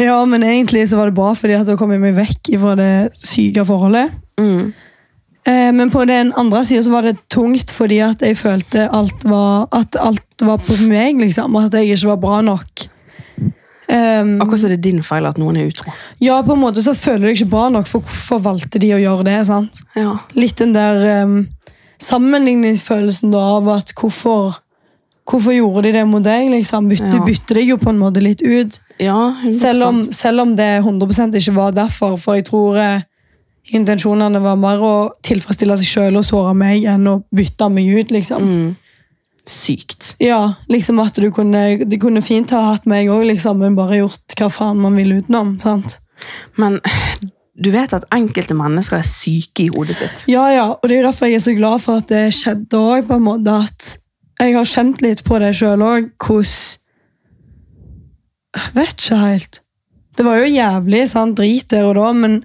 Ja, 0.00 0.18
men 0.28 0.44
egentlig 0.46 0.86
så 0.88 1.00
var 1.00 1.10
det 1.10 1.16
bra, 1.18 1.32
fordi 1.36 1.58
at 1.58 1.68
da 1.68 1.76
kom 1.76 1.92
jeg 1.92 2.00
meg 2.02 2.14
vekk 2.16 2.54
fra 2.62 2.76
det 2.78 2.92
syke 3.20 3.66
forholdet. 3.68 4.14
Mm. 4.40 4.70
Eh, 5.44 5.72
men 5.76 5.90
på 5.92 6.04
den 6.08 6.32
andre 6.40 6.64
sida 6.64 6.84
så 6.84 6.94
var 6.94 7.08
det 7.08 7.18
tungt, 7.32 7.72
fordi 7.72 8.00
at 8.04 8.22
jeg 8.24 8.38
følte 8.40 8.88
alt 8.92 9.24
var, 9.28 9.68
at 9.76 9.96
alt 10.00 10.44
var 10.44 10.60
på 10.64 10.76
meg, 10.88 11.20
liksom. 11.20 11.56
At 11.60 11.76
jeg 11.76 11.92
ikke 11.92 12.14
var 12.14 12.24
bra 12.24 12.40
nok. 12.48 12.88
Um, 13.90 14.36
Akkurat 14.38 14.60
som 14.62 14.70
det 14.70 14.76
er 14.76 14.82
din 14.84 15.00
feil 15.02 15.26
at 15.26 15.38
noen 15.40 15.56
er 15.58 15.70
utro. 15.72 15.90
ja, 16.22 16.36
på 16.46 16.54
en 16.54 16.60
måte 16.62 16.82
så 16.84 16.92
føler 16.94 17.26
jeg 17.32 17.40
ikke 17.40 17.54
bra 17.56 17.64
nok, 17.74 17.88
for 17.90 18.06
hvorfor 18.06 18.38
valgte 18.44 18.78
de 18.78 18.92
å 18.94 19.00
gjøre 19.02 19.26
det? 19.26 19.38
sant? 19.48 19.80
Ja. 19.98 20.12
Litt 20.38 20.60
den 20.62 20.76
der 20.76 21.24
um, 21.24 21.40
sammenligningsfølelsen 21.98 23.34
da 23.34 23.42
av 23.56 23.72
at 23.74 23.90
hvorfor 23.98 24.60
Hvorfor 25.30 25.54
gjorde 25.54 25.82
de 25.86 25.92
det 25.94 26.06
mot 26.10 26.22
deg? 26.24 26.48
liksom? 26.50 26.88
Bytte, 26.90 27.12
Ja. 27.16 27.24
bytte 27.24 27.54
deg 27.54 27.68
jo 27.70 27.76
på 27.78 27.90
en 27.92 27.98
måte 28.00 28.22
litt 28.22 28.42
ut. 28.42 28.80
ja 28.98 29.34
100%. 29.44 29.52
Selv 29.60 29.86
om, 29.86 30.00
selv 30.12 30.40
om 30.42 30.56
det 30.56 30.82
100% 30.82 31.38
ikke 31.38 31.54
var 31.54 31.72
derfor, 31.76 32.16
for 32.18 32.34
jeg 32.34 32.44
tror 32.50 32.76
eh, 32.82 33.02
intensjonene 33.72 34.40
var 34.42 34.56
mer 34.58 34.82
å 34.82 34.92
tilfredsstille 35.22 35.76
seg 35.78 35.86
sjøl 35.86 36.16
og 36.20 36.24
såre 36.26 36.54
meg 36.54 36.84
enn 36.90 37.06
å 37.06 37.20
bytte 37.34 37.68
meg 37.70 37.86
ut. 38.00 38.10
liksom. 38.10 38.42
mm. 38.42 38.76
Sykt. 39.50 40.14
Ja, 40.20 40.54
liksom 40.68 41.00
at 41.02 41.16
du 41.18 41.30
kunne, 41.34 41.78
De 41.88 41.98
kunne 41.98 42.20
fint 42.22 42.50
ha 42.54 42.60
hatt 42.72 42.84
meg 42.86 43.08
òg, 43.10 43.24
liksom, 43.32 43.58
men 43.58 43.74
bare 43.74 44.02
gjort 44.02 44.34
hva 44.38 44.50
faen 44.52 44.78
man 44.78 44.94
vil 44.98 45.16
utenom. 45.22 45.56
sant? 45.62 45.98
Men 46.60 46.78
du 47.60 47.70
vet 47.72 47.92
at 47.96 48.04
enkelte 48.14 48.54
mennesker 48.54 49.00
er 49.00 49.08
syke 49.08 49.64
i 49.64 49.70
hodet 49.72 49.96
sitt. 49.96 50.22
Ja, 50.30 50.46
ja, 50.52 50.66
og 50.76 50.84
det 50.86 50.96
er 50.96 51.02
jo 51.02 51.08
derfor 51.08 51.26
jeg 51.30 51.40
er 51.40 51.44
så 51.44 51.56
glad 51.56 51.82
for 51.82 52.00
at 52.00 52.08
det 52.12 52.22
skjedde 52.36 52.78
òg. 52.78 53.10
At 53.56 53.96
jeg 54.40 54.54
har 54.56 54.64
kjent 54.68 55.02
litt 55.04 55.22
på 55.26 55.38
det 55.42 55.52
sjøl 55.58 55.82
òg, 55.84 56.10
hvordan 56.16 56.76
Jeg 58.56 58.72
vet 58.74 58.96
ikke 58.96 59.18
helt. 59.20 59.60
Det 60.18 60.24
var 60.26 60.40
jo 60.42 60.48
jævlig 60.50 61.04
sant, 61.08 61.36
drit 61.38 61.68
der 61.70 61.84
og 61.86 61.94
da, 62.00 62.08
men 62.12 62.40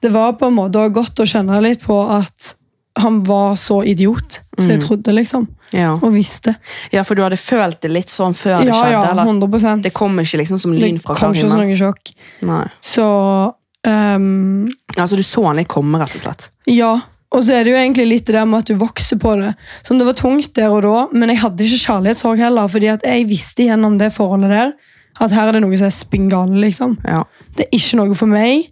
det 0.00 0.10
var 0.14 0.32
på 0.40 0.48
en 0.48 0.56
måte 0.56 0.86
godt 0.94 1.20
å 1.20 1.26
kjenne 1.28 1.58
litt 1.62 1.82
på 1.84 1.98
at 2.14 2.54
han 3.00 3.20
var 3.28 3.54
så 3.60 3.82
idiot 3.86 4.40
som 4.58 4.70
jeg 4.70 4.80
Mm. 4.80 4.86
trodde, 4.86 5.12
liksom. 5.14 5.44
Ja. 5.72 5.92
Og 6.02 6.12
visste. 6.12 6.56
ja, 6.92 7.02
for 7.04 7.14
du 7.14 7.22
hadde 7.22 7.36
følt 7.36 7.80
det 7.82 7.90
litt 7.92 8.08
sånn 8.10 8.34
før 8.34 8.58
det 8.64 8.68
Ja, 8.68 8.74
skjedde? 8.74 8.90
ja, 8.92 9.10
eller? 9.12 9.24
100 9.24 9.82
Det 9.82 9.92
kom 9.94 10.18
ikke 10.18 10.38
liksom 10.40 10.58
som 10.58 10.72
lyn 10.72 10.98
fra 10.98 11.14
kom 11.14 11.32
ikke 11.34 11.48
som 11.48 11.58
noe 11.60 11.76
sjokk. 11.76 12.12
Nei. 12.42 12.66
Så 12.82 13.54
ehm, 13.84 14.68
Altså, 14.96 15.16
du 15.16 15.22
så 15.22 15.44
han 15.46 15.56
litt 15.56 15.68
komme, 15.68 15.98
rett 16.00 16.14
og 16.16 16.20
slett? 16.20 16.48
Ja, 16.66 17.00
og 17.30 17.44
så 17.46 17.54
er 17.54 17.64
det 17.64 17.72
jo 17.74 17.78
egentlig 17.78 18.06
litt 18.08 18.26
det 18.26 18.34
der 18.34 18.46
med 18.48 18.64
at 18.64 18.70
du 18.72 18.74
vokser 18.80 19.18
på 19.22 19.36
det. 19.38 19.52
Sånn, 19.86 20.00
det 20.00 20.06
var 20.08 20.16
tungt 20.18 20.54
der 20.58 20.72
og 20.74 20.82
da, 20.82 21.06
men 21.14 21.30
jeg 21.30 21.42
hadde 21.44 21.66
ikke 21.66 21.84
kjærlighetssorg 21.84 22.42
heller, 22.42 22.70
fordi 22.72 22.88
at 22.90 23.06
jeg 23.06 23.28
visste 23.30 23.68
gjennom 23.68 23.98
det 24.00 24.10
forholdet 24.16 24.50
der 24.50 24.72
at 25.20 25.32
her 25.34 25.50
er 25.50 25.56
det 25.58 25.62
noe 25.64 25.76
som 25.76 25.88
er 25.90 25.94
spinngale, 25.94 26.58
liksom. 26.62 26.96
Ja. 27.04 27.22
Det 27.56 27.66
er 27.66 27.76
ikke 27.76 27.98
noe 28.00 28.16
for 28.16 28.30
meg. 28.30 28.70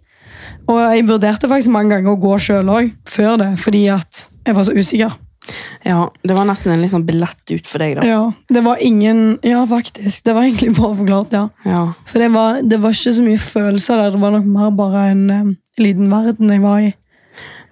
Og 0.69 0.79
jeg 0.81 1.05
vurderte 1.09 1.49
faktisk 1.49 1.71
mange 1.73 1.93
ganger 1.95 2.15
å 2.15 2.21
gå 2.21 2.35
sjøl 2.41 2.69
òg, 2.73 2.91
før 3.09 3.35
det, 3.41 3.49
fordi 3.61 3.83
at 3.93 4.23
jeg 4.47 4.57
var 4.57 4.65
så 4.65 4.75
usikker. 4.77 5.17
ja. 5.85 5.99
Det 6.23 6.35
var 6.37 6.45
nesten 6.49 6.73
en 6.73 6.81
litt 6.81 6.93
sånn 6.93 7.05
billett 7.05 7.53
ut 7.53 7.67
for 7.69 7.81
deg, 7.81 7.99
da. 7.99 8.05
Ja, 8.07 8.31
Det 8.49 8.63
var 8.65 8.81
ingen 8.81 9.39
Ja, 9.45 9.65
faktisk. 9.65 10.23
Det 10.25 10.33
var 10.33 10.43
egentlig 10.47 10.75
bare 10.77 10.95
forklart, 10.95 11.33
ja. 11.33 11.49
Ja. 11.65 11.83
For 12.05 12.19
det 12.19 12.31
var, 12.33 12.61
det 12.61 12.81
var 12.81 12.95
ikke 12.97 13.13
så 13.13 13.25
mye 13.25 13.41
følelser 13.41 14.01
der, 14.01 14.11
det 14.11 14.21
var 14.21 14.33
nok 14.35 14.45
mer 14.45 14.71
bare 14.71 15.09
en 15.11 15.29
en 15.29 15.55
liten 15.79 16.09
verden 16.11 16.49
jeg 16.51 16.61
var 16.61 16.79
i. 16.83 16.93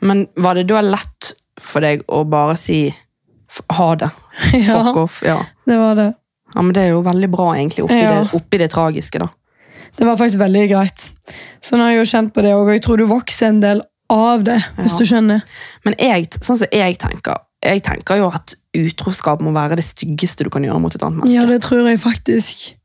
Men 0.01 0.27
var 0.35 0.55
det 0.59 0.67
da 0.69 0.81
lett 0.85 1.33
for 1.61 1.81
deg 1.81 2.03
å 2.07 2.23
bare 2.29 2.55
si 2.59 2.87
ha 3.77 3.89
det? 3.95 4.09
Ja, 4.53 4.83
Fuck 4.85 4.97
off? 5.01 5.21
Ja. 5.25 5.39
det 5.65 5.77
var 5.81 5.95
det. 5.97 6.11
ja, 6.53 6.61
men 6.61 6.73
det 6.75 6.83
er 6.83 6.91
jo 6.93 7.01
veldig 7.01 7.29
bra, 7.33 7.47
egentlig, 7.55 7.83
oppi, 7.87 7.97
Ja. 7.97 8.11
det, 8.21 8.33
oppi 8.37 8.59
det 8.61 8.69
tragiske, 8.71 9.19
da. 9.23 9.29
Det 9.97 10.05
var 10.05 10.17
faktisk 10.19 10.37
veldig 10.43 10.67
greit. 10.69 11.07
Så 11.63 11.73
nå 11.77 11.83
har 11.87 11.95
jeg 11.95 12.03
jo 12.03 12.09
kjent 12.11 12.33
på 12.35 12.43
det, 12.45 12.51
og 12.53 12.69
jeg 12.69 12.83
tror 12.85 12.97
du 13.01 13.07
vokser 13.09 13.47
en 13.49 13.61
del 13.63 13.81
av 14.13 14.43
det, 14.45 14.59
hvis 14.77 14.93
du 14.99 15.03
skjønner. 15.09 15.41
Men 15.87 15.95
jeg, 15.97 16.27
sånn 16.37 16.59
som 16.61 16.69
jeg 16.71 16.99
tenker, 17.01 17.41
jeg 17.65 17.81
tenker 17.87 18.21
jo 18.21 18.27
at 18.29 18.53
utroskap 18.77 19.41
må 19.41 19.49
være 19.55 19.79
det 19.81 19.87
styggeste 19.87 20.45
du 20.45 20.51
kan 20.53 20.63
gjøre 20.67 20.77
mot 20.83 20.93
et 20.93 21.01
annet 21.01 21.23
menneske. 21.23 21.33
Ja, 21.39 21.47
det 21.49 21.63
tror 21.65 21.89
jeg 21.89 21.99
faktisk 22.03 22.76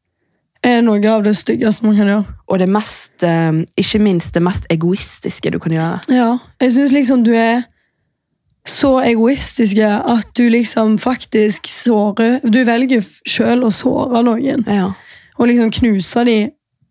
er 0.64 0.80
noe 0.82 1.00
av 1.10 1.22
det 1.26 1.34
styggeste 1.36 1.82
man 1.84 1.96
kan 1.96 2.06
gjøre. 2.06 2.24
Og 2.48 2.58
det 2.58 2.68
mest, 2.68 3.22
eh, 3.26 3.52
ikke 3.76 3.98
minst 4.02 4.34
det 4.34 4.42
mest 4.42 4.66
egoistiske 4.70 5.50
du 5.50 5.58
kan 5.58 5.72
gjøre. 5.72 6.00
Ja, 6.08 6.38
jeg 6.60 6.72
syns 6.72 6.92
liksom 6.92 7.24
du 7.24 7.32
er 7.34 7.64
så 8.66 9.00
egoistiske 9.02 9.82
at 9.84 10.28
du 10.38 10.44
liksom 10.48 10.94
faktisk 11.02 11.66
sårer 11.66 12.38
Du 12.46 12.60
velger 12.64 13.02
sjøl 13.26 13.64
å 13.66 13.72
såre 13.74 14.22
noen, 14.22 14.62
Ja. 14.68 14.92
og 15.38 15.48
liksom 15.48 15.70
knuse 15.72 16.24
dem 16.24 16.50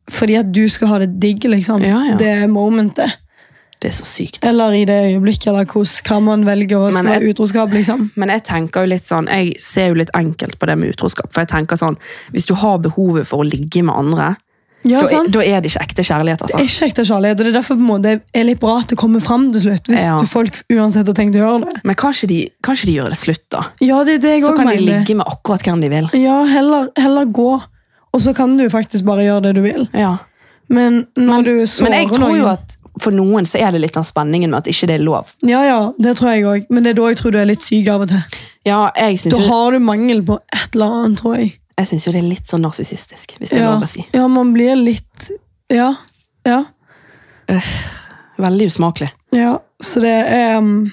fordi 0.10 0.36
at 0.36 0.52
du 0.52 0.68
skal 0.68 0.88
ha 0.88 0.98
det 1.00 1.20
digg, 1.22 1.44
liksom. 1.46 1.82
Ja, 1.86 2.02
ja. 2.10 2.16
Det 2.18 2.50
momentet. 2.50 3.14
Det 3.82 3.90
er 3.90 3.96
så 3.98 4.06
sykt. 4.06 4.44
Eller 4.46 4.76
i 4.78 4.84
det 4.86 4.94
øyeblikket, 5.08 5.48
eller 5.50 5.66
hvordan 5.66 6.04
kan 6.06 6.22
man 6.28 6.44
velge 6.46 6.78
å 6.78 6.92
Men 6.94 7.08
være 7.10 7.32
utroskap, 7.32 7.72
liksom. 7.74 8.12
Men 8.16 8.30
jeg 8.30 8.44
tenker 8.46 8.86
jo 8.86 8.92
litt 8.92 9.08
sånn, 9.08 9.26
jeg 9.32 9.56
ser 9.60 9.88
jo 9.90 9.96
litt 9.98 10.12
enkelt 10.14 10.60
på 10.62 10.70
det 10.70 10.76
med 10.78 10.94
utroskap. 10.94 11.32
For 11.34 11.42
jeg 11.42 11.50
tenker 11.50 11.80
sånn, 11.82 11.98
Hvis 12.32 12.46
du 12.46 12.54
har 12.62 12.78
behovet 12.78 13.26
for 13.28 13.42
å 13.42 13.48
ligge 13.50 13.82
med 13.84 13.96
andre, 13.98 14.36
Ja, 14.84 15.02
da, 15.06 15.24
da 15.30 15.42
er 15.46 15.62
det 15.62 15.70
ikke 15.72 15.82
ekte 15.84 16.04
kjærlighet. 16.06 16.40
Det 16.42 16.46
altså. 16.48 16.58
er 16.58 16.70
ikke 16.70 16.86
ekte 16.90 17.04
kjærlighet, 17.06 17.40
og 17.40 17.46
det 17.46 17.50
er 17.52 17.58
derfor 17.60 17.76
på 17.78 17.82
en 17.84 17.90
måte 17.90 18.02
det 18.04 18.22
er 18.34 18.46
litt 18.48 18.60
bra 18.60 18.80
at 18.82 18.88
det 18.90 18.98
kommer 18.98 19.22
fram 19.22 19.52
til 19.54 19.62
slutt. 19.62 19.86
Hvis 19.90 20.02
Ja. 20.06 20.16
du 20.20 20.26
folk 20.26 20.58
uansett 20.74 21.06
har 21.06 21.14
tenkt 21.18 21.36
å 21.38 21.42
gjøre 21.42 21.66
det. 21.66 21.82
Men 21.84 21.96
kanskje 21.96 22.28
de, 22.28 22.40
kanskje 22.66 22.86
de 22.90 22.96
gjør 22.98 23.10
det 23.14 23.18
slutt, 23.18 23.44
da. 23.50 23.62
Ja, 23.82 24.04
det 24.04 24.16
er 24.16 24.22
det 24.26 24.32
jeg 24.38 24.42
Så 24.44 24.56
kan 24.56 24.66
kan 24.68 24.78
de 24.78 24.86
ligge 24.86 25.16
med 25.16 25.26
akkurat 25.26 25.62
hvem 25.62 25.82
de 25.82 25.90
vil. 25.90 26.10
Ja, 26.22 26.44
heller, 26.46 26.90
heller 26.98 27.26
gå, 27.26 27.62
og 28.14 28.22
så 28.22 28.34
kan 28.36 28.58
du 28.58 28.70
faktisk 28.70 29.06
bare 29.06 29.22
gjøre 29.26 29.42
det 29.50 29.56
du 29.56 29.62
vil. 29.62 29.88
Ja. 29.94 30.18
Men 30.70 31.06
når 31.18 31.44
du 31.46 31.54
sårer 31.68 31.90
Men 31.90 32.00
jeg 32.00 32.08
tror 32.14 32.20
noen 32.30 32.38
jo 32.42 32.46
at 32.48 32.78
for 33.00 33.12
noen 33.16 33.46
så 33.48 33.58
er 33.62 33.72
det 33.72 33.80
litt 33.86 33.94
den 33.96 34.04
spenningen 34.04 34.50
med 34.52 34.58
at 34.64 34.68
ikke 34.68 34.88
det 34.90 34.96
er 35.00 35.04
lov. 35.06 35.32
Ja, 35.48 35.62
ja, 35.64 35.80
det 36.02 36.18
tror 36.20 36.32
jeg 36.34 36.44
òg. 36.46 36.66
Men 36.70 36.84
det 36.84 36.92
er 36.92 36.98
da 37.00 37.08
jeg 37.12 37.18
tror 37.22 37.32
du 37.32 37.40
er 37.40 37.46
litt 37.48 37.64
syk 37.64 37.88
av 37.94 38.02
og 38.04 38.10
til. 38.12 38.40
Ja, 38.68 38.82
jeg 39.00 39.20
synes 39.20 39.36
Da 39.38 39.42
jo, 39.42 39.48
har 39.48 39.72
du 39.72 39.80
mangel 39.80 40.22
på 40.28 40.36
et 40.54 40.76
eller 40.76 40.98
annet, 41.00 41.18
tror 41.22 41.36
jeg. 41.40 41.54
jeg 41.80 41.88
synes 41.88 42.06
jo 42.08 42.12
det 42.12 42.20
er 42.22 42.28
litt 42.30 42.48
sånn 42.52 42.62
narsissistisk, 42.62 43.38
hvis 43.40 43.50
det 43.50 43.58
er 43.60 43.64
Ja, 43.64 43.72
lov 43.74 43.84
å 43.88 43.90
si. 43.90 44.04
ja 44.14 44.28
man 44.28 44.52
blir 44.54 44.76
litt 44.76 45.32
Ja. 45.72 45.94
Ja. 46.46 46.64
Veldig 48.42 48.68
usmakelig. 48.72 49.10
ja. 49.34 49.60
Så 49.82 50.00
det 50.04 50.12
er 50.30 50.58
um, 50.60 50.86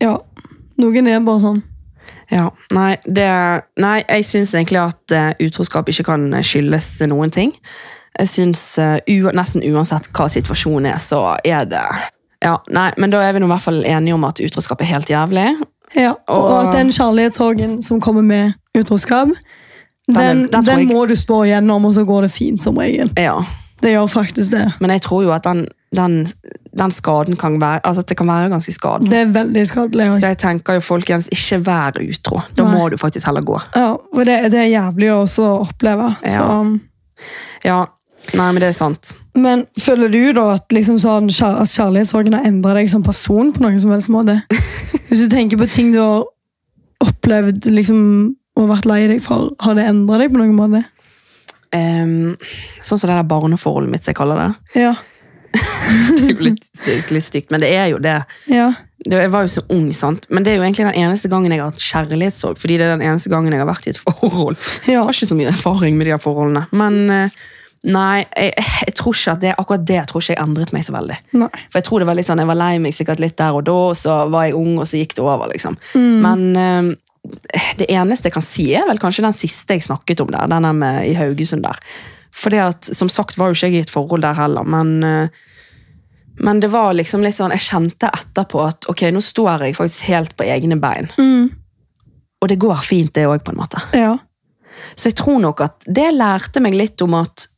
Ja. 0.00 0.16
Noen 0.78 1.08
er 1.10 1.20
bare 1.26 1.40
sånn. 1.42 1.62
Ja, 2.30 2.44
nei, 2.72 2.94
det, 3.04 3.26
nei 3.82 3.96
jeg 4.06 4.24
syns 4.24 4.52
egentlig 4.54 4.78
at 4.80 5.12
eh, 5.12 5.32
utroskap 5.42 5.88
ikke 5.90 6.04
kan 6.06 6.28
skyldes 6.46 7.00
noen 7.10 7.32
ting. 7.34 7.50
Jeg 8.18 8.28
syns 8.28 8.62
eh, 8.78 8.98
nesten 9.32 9.62
uansett 9.72 10.08
hva 10.12 10.26
situasjonen 10.28 10.90
er, 10.94 10.98
så 10.98 11.36
er 11.44 11.64
det 11.64 11.84
Ja, 12.42 12.56
nei, 12.72 12.90
men 12.98 13.10
da 13.10 13.20
er 13.20 13.32
vi 13.32 13.40
nå 13.40 13.46
i 13.46 13.52
hvert 13.52 13.62
fall 13.66 13.82
enige 13.84 14.14
om 14.14 14.24
at 14.24 14.40
utroskap 14.40 14.80
er 14.80 14.84
helt 14.94 15.06
jævlig. 15.12 15.46
Ja, 15.94 16.14
og, 16.28 16.42
Og- 16.44 16.68
at 16.68 16.72
den 16.78 16.90
kjærlighetssorgen 16.90 17.82
som 17.82 18.00
kommer 18.00 18.22
med 18.22 18.52
utroskap, 18.78 19.28
Den 20.08 20.16
den, 20.16 20.48
den 20.50 20.64
den 20.64 20.78
jeg- 20.78 20.88
må 20.88 21.06
du 21.06 21.14
spå 21.16 21.44
igjennom, 21.44 21.84
og 21.84 21.94
så 21.94 22.04
går 22.04 22.22
det 22.22 22.30
fint 22.30 22.62
som 22.62 22.76
regel. 22.78 23.10
Ja, 23.18 23.42
Det 23.82 23.92
gjør 23.94 24.06
faktisk 24.08 24.50
det. 24.50 24.72
Men 24.80 24.90
jeg 24.90 25.02
tror 25.02 25.22
jo 25.22 25.30
at 25.32 25.44
den, 25.44 25.66
den, 25.96 26.26
den 26.76 26.90
skaden 26.90 27.36
kan 27.36 27.58
være 27.60 27.80
Altså 27.84 28.02
det 28.02 28.16
kan 28.16 28.26
være 28.26 28.50
ganske 28.50 28.72
skadelig. 28.72 29.10
Det 29.10 29.18
er 29.18 29.26
veldig 29.44 29.66
skadelig. 29.68 30.12
Så 30.14 30.26
jeg 30.26 30.38
tenker 30.38 30.74
jo 30.74 30.80
folkens, 30.80 31.28
ikke 31.32 31.64
vær 31.64 31.96
utro. 32.10 32.40
Da 32.56 32.62
Nei. 32.64 32.76
må 32.78 32.90
du 32.90 32.96
faktisk 32.96 33.26
heller 33.26 33.40
gå. 33.42 33.60
Ja, 33.76 33.92
og 33.92 34.26
det, 34.26 34.50
det 34.52 34.60
er 34.60 34.68
jævlig 34.80 35.08
å 35.12 35.22
også 35.24 35.42
oppleve. 35.68 36.16
Så, 36.24 36.36
Ja. 36.38 36.64
Ja, 37.64 37.84
nei, 38.36 38.48
men 38.52 38.60
det 38.62 38.68
er 38.70 38.76
sant. 38.76 39.12
men 39.34 39.64
føler 39.80 40.10
du 40.12 40.32
da 40.36 40.46
at, 40.56 40.66
liksom 40.74 40.98
sånn, 41.02 41.30
kjær- 41.32 41.60
at 41.62 41.70
kjærlighetssorgen 41.72 42.36
har 42.36 42.46
endret 42.48 42.80
deg 42.82 42.90
som 42.92 43.02
person 43.06 43.52
på 43.54 43.62
noen 43.64 43.78
som 43.82 43.92
helst 43.94 44.10
måte? 44.12 44.40
Hvis 45.08 45.24
du 45.24 45.28
tenker 45.32 45.58
på 45.60 45.68
ting 45.70 45.92
du 45.94 46.00
har 46.02 46.24
opplevd 47.04 47.66
liksom, 47.72 48.00
og 48.58 48.68
vært 48.72 48.88
lei 48.90 49.02
deg 49.10 49.22
for, 49.24 49.50
har 49.64 49.78
det 49.78 49.86
endret 49.88 50.24
deg 50.26 50.34
på 50.34 50.42
noen 50.42 50.56
måte? 50.58 50.82
Um, 51.70 52.34
sånn 52.82 52.98
som 52.98 53.06
det 53.08 53.14
der 53.16 53.28
barneforholdet 53.30 53.92
mitt, 53.92 54.02
som 54.02 54.10
jeg 54.12 54.18
kaller 54.18 54.40
det. 54.42 54.50
Ja. 54.82 54.94
Det 55.90 56.22
er 56.22 56.30
jo 56.36 56.44
litt, 56.46 56.66
litt 57.10 57.24
stygt, 57.26 57.50
men 57.50 57.62
det 57.64 57.72
er 57.74 57.88
jo 57.90 57.96
det. 57.98 58.20
Ja. 58.46 58.68
det. 59.02 59.16
Jeg 59.24 59.30
var 59.32 59.42
jo 59.42 59.50
så 59.50 59.62
ung, 59.74 59.88
sant? 59.96 60.28
men 60.30 60.44
det 60.46 60.52
er 60.52 60.60
jo 60.60 60.62
egentlig 60.66 60.84
den 60.86 61.00
eneste 61.02 61.30
gangen 61.32 61.50
jeg 61.50 61.58
har 61.62 61.72
hatt 61.72 61.82
kjærlighetssorg. 61.82 62.58
Fordi 62.62 62.76
det 62.78 62.86
er 62.86 62.92
den 62.94 63.02
eneste 63.08 63.32
gangen 63.32 63.50
jeg 63.56 63.58
har 63.62 63.66
vært 63.66 63.88
i 63.88 63.94
et 63.94 63.98
forhold. 63.98 64.54
Ja. 64.84 64.92
Jeg 64.92 65.00
har 65.08 65.10
ikke 65.16 65.30
så 65.32 65.38
mye 65.40 65.50
erfaring 65.50 65.98
med 65.98 66.06
de 66.06 66.14
her 66.14 66.22
forholdene. 66.22 66.62
Men 66.70 67.00
eh, 67.10 67.34
nei, 67.88 68.24
jeg, 68.36 68.52
jeg 68.86 68.94
tror 68.98 69.16
ikke 69.16 69.34
at 69.34 69.42
det, 69.42 69.52
akkurat 69.56 69.84
det 69.88 70.00
tror 70.10 70.22
ikke 70.22 70.34
jeg 70.34 70.42
endret 70.42 70.72
meg 70.76 70.84
så 70.84 70.94
veldig. 70.94 71.16
Nei. 71.40 71.50
For 71.70 71.80
jeg 71.80 71.86
tror 71.86 72.02
det 72.02 72.08
var 72.10 72.18
litt 72.18 72.28
sånn, 72.28 72.42
jeg 72.42 72.50
var 72.50 72.58
lei 72.60 72.72
meg 72.84 72.96
sikkert 72.96 73.22
litt 73.22 73.36
der 73.40 73.56
og 73.56 73.64
da, 73.68 73.76
og 73.90 73.94
så 73.96 74.16
var 74.32 74.48
jeg 74.48 74.56
ung, 74.58 74.74
og 74.76 74.88
så 74.88 75.00
gikk 75.00 75.16
det 75.16 75.24
over. 75.24 75.48
liksom. 75.52 75.78
Mm. 75.96 76.26
Men 76.26 76.42
uh, 76.60 77.36
det 77.80 77.88
eneste 77.88 78.28
jeg 78.28 78.36
kan 78.36 78.44
si, 78.44 78.66
er 78.76 78.88
vel 78.88 79.00
kanskje 79.00 79.24
den 79.24 79.36
siste 79.36 79.76
jeg 79.78 79.86
snakket 79.86 80.24
om 80.24 80.32
der. 80.32 80.50
Den 80.52 80.68
med, 80.76 81.04
i 81.08 81.14
Haugesund 81.16 81.64
der. 81.64 81.80
For 82.36 82.52
det 82.52 82.60
at, 82.62 82.90
som 82.96 83.08
sagt 83.12 83.40
var 83.40 83.50
jo 83.50 83.56
ikke 83.56 83.72
jeg 83.72 83.80
i 83.80 83.86
et 83.86 83.92
forhold 83.92 84.26
der 84.26 84.36
heller, 84.36 84.66
men, 84.68 84.98
uh, 85.00 85.46
men 86.44 86.60
det 86.60 86.72
var 86.72 86.92
liksom 86.96 87.24
litt 87.24 87.38
sånn, 87.38 87.54
jeg 87.56 87.64
kjente 87.64 88.12
etterpå 88.12 88.60
at 88.66 88.90
ok, 88.92 89.06
nå 89.12 89.24
står 89.24 89.64
jeg 89.70 89.78
faktisk 89.80 90.12
helt 90.12 90.36
på 90.36 90.44
egne 90.48 90.76
bein. 90.80 91.08
Mm. 91.16 91.48
Og 92.40 92.48
det 92.48 92.60
går 92.60 92.84
fint 92.84 93.12
det 93.16 93.24
òg, 93.28 93.40
på 93.44 93.52
en 93.52 93.60
måte. 93.60 93.80
Ja. 93.96 94.18
Så 94.96 95.10
jeg 95.10 95.16
tror 95.20 95.40
nok 95.42 95.60
at 95.64 95.88
det 95.88 96.10
lærte 96.16 96.60
meg 96.64 96.76
litt 96.76 97.00
om 97.04 97.16
at 97.18 97.48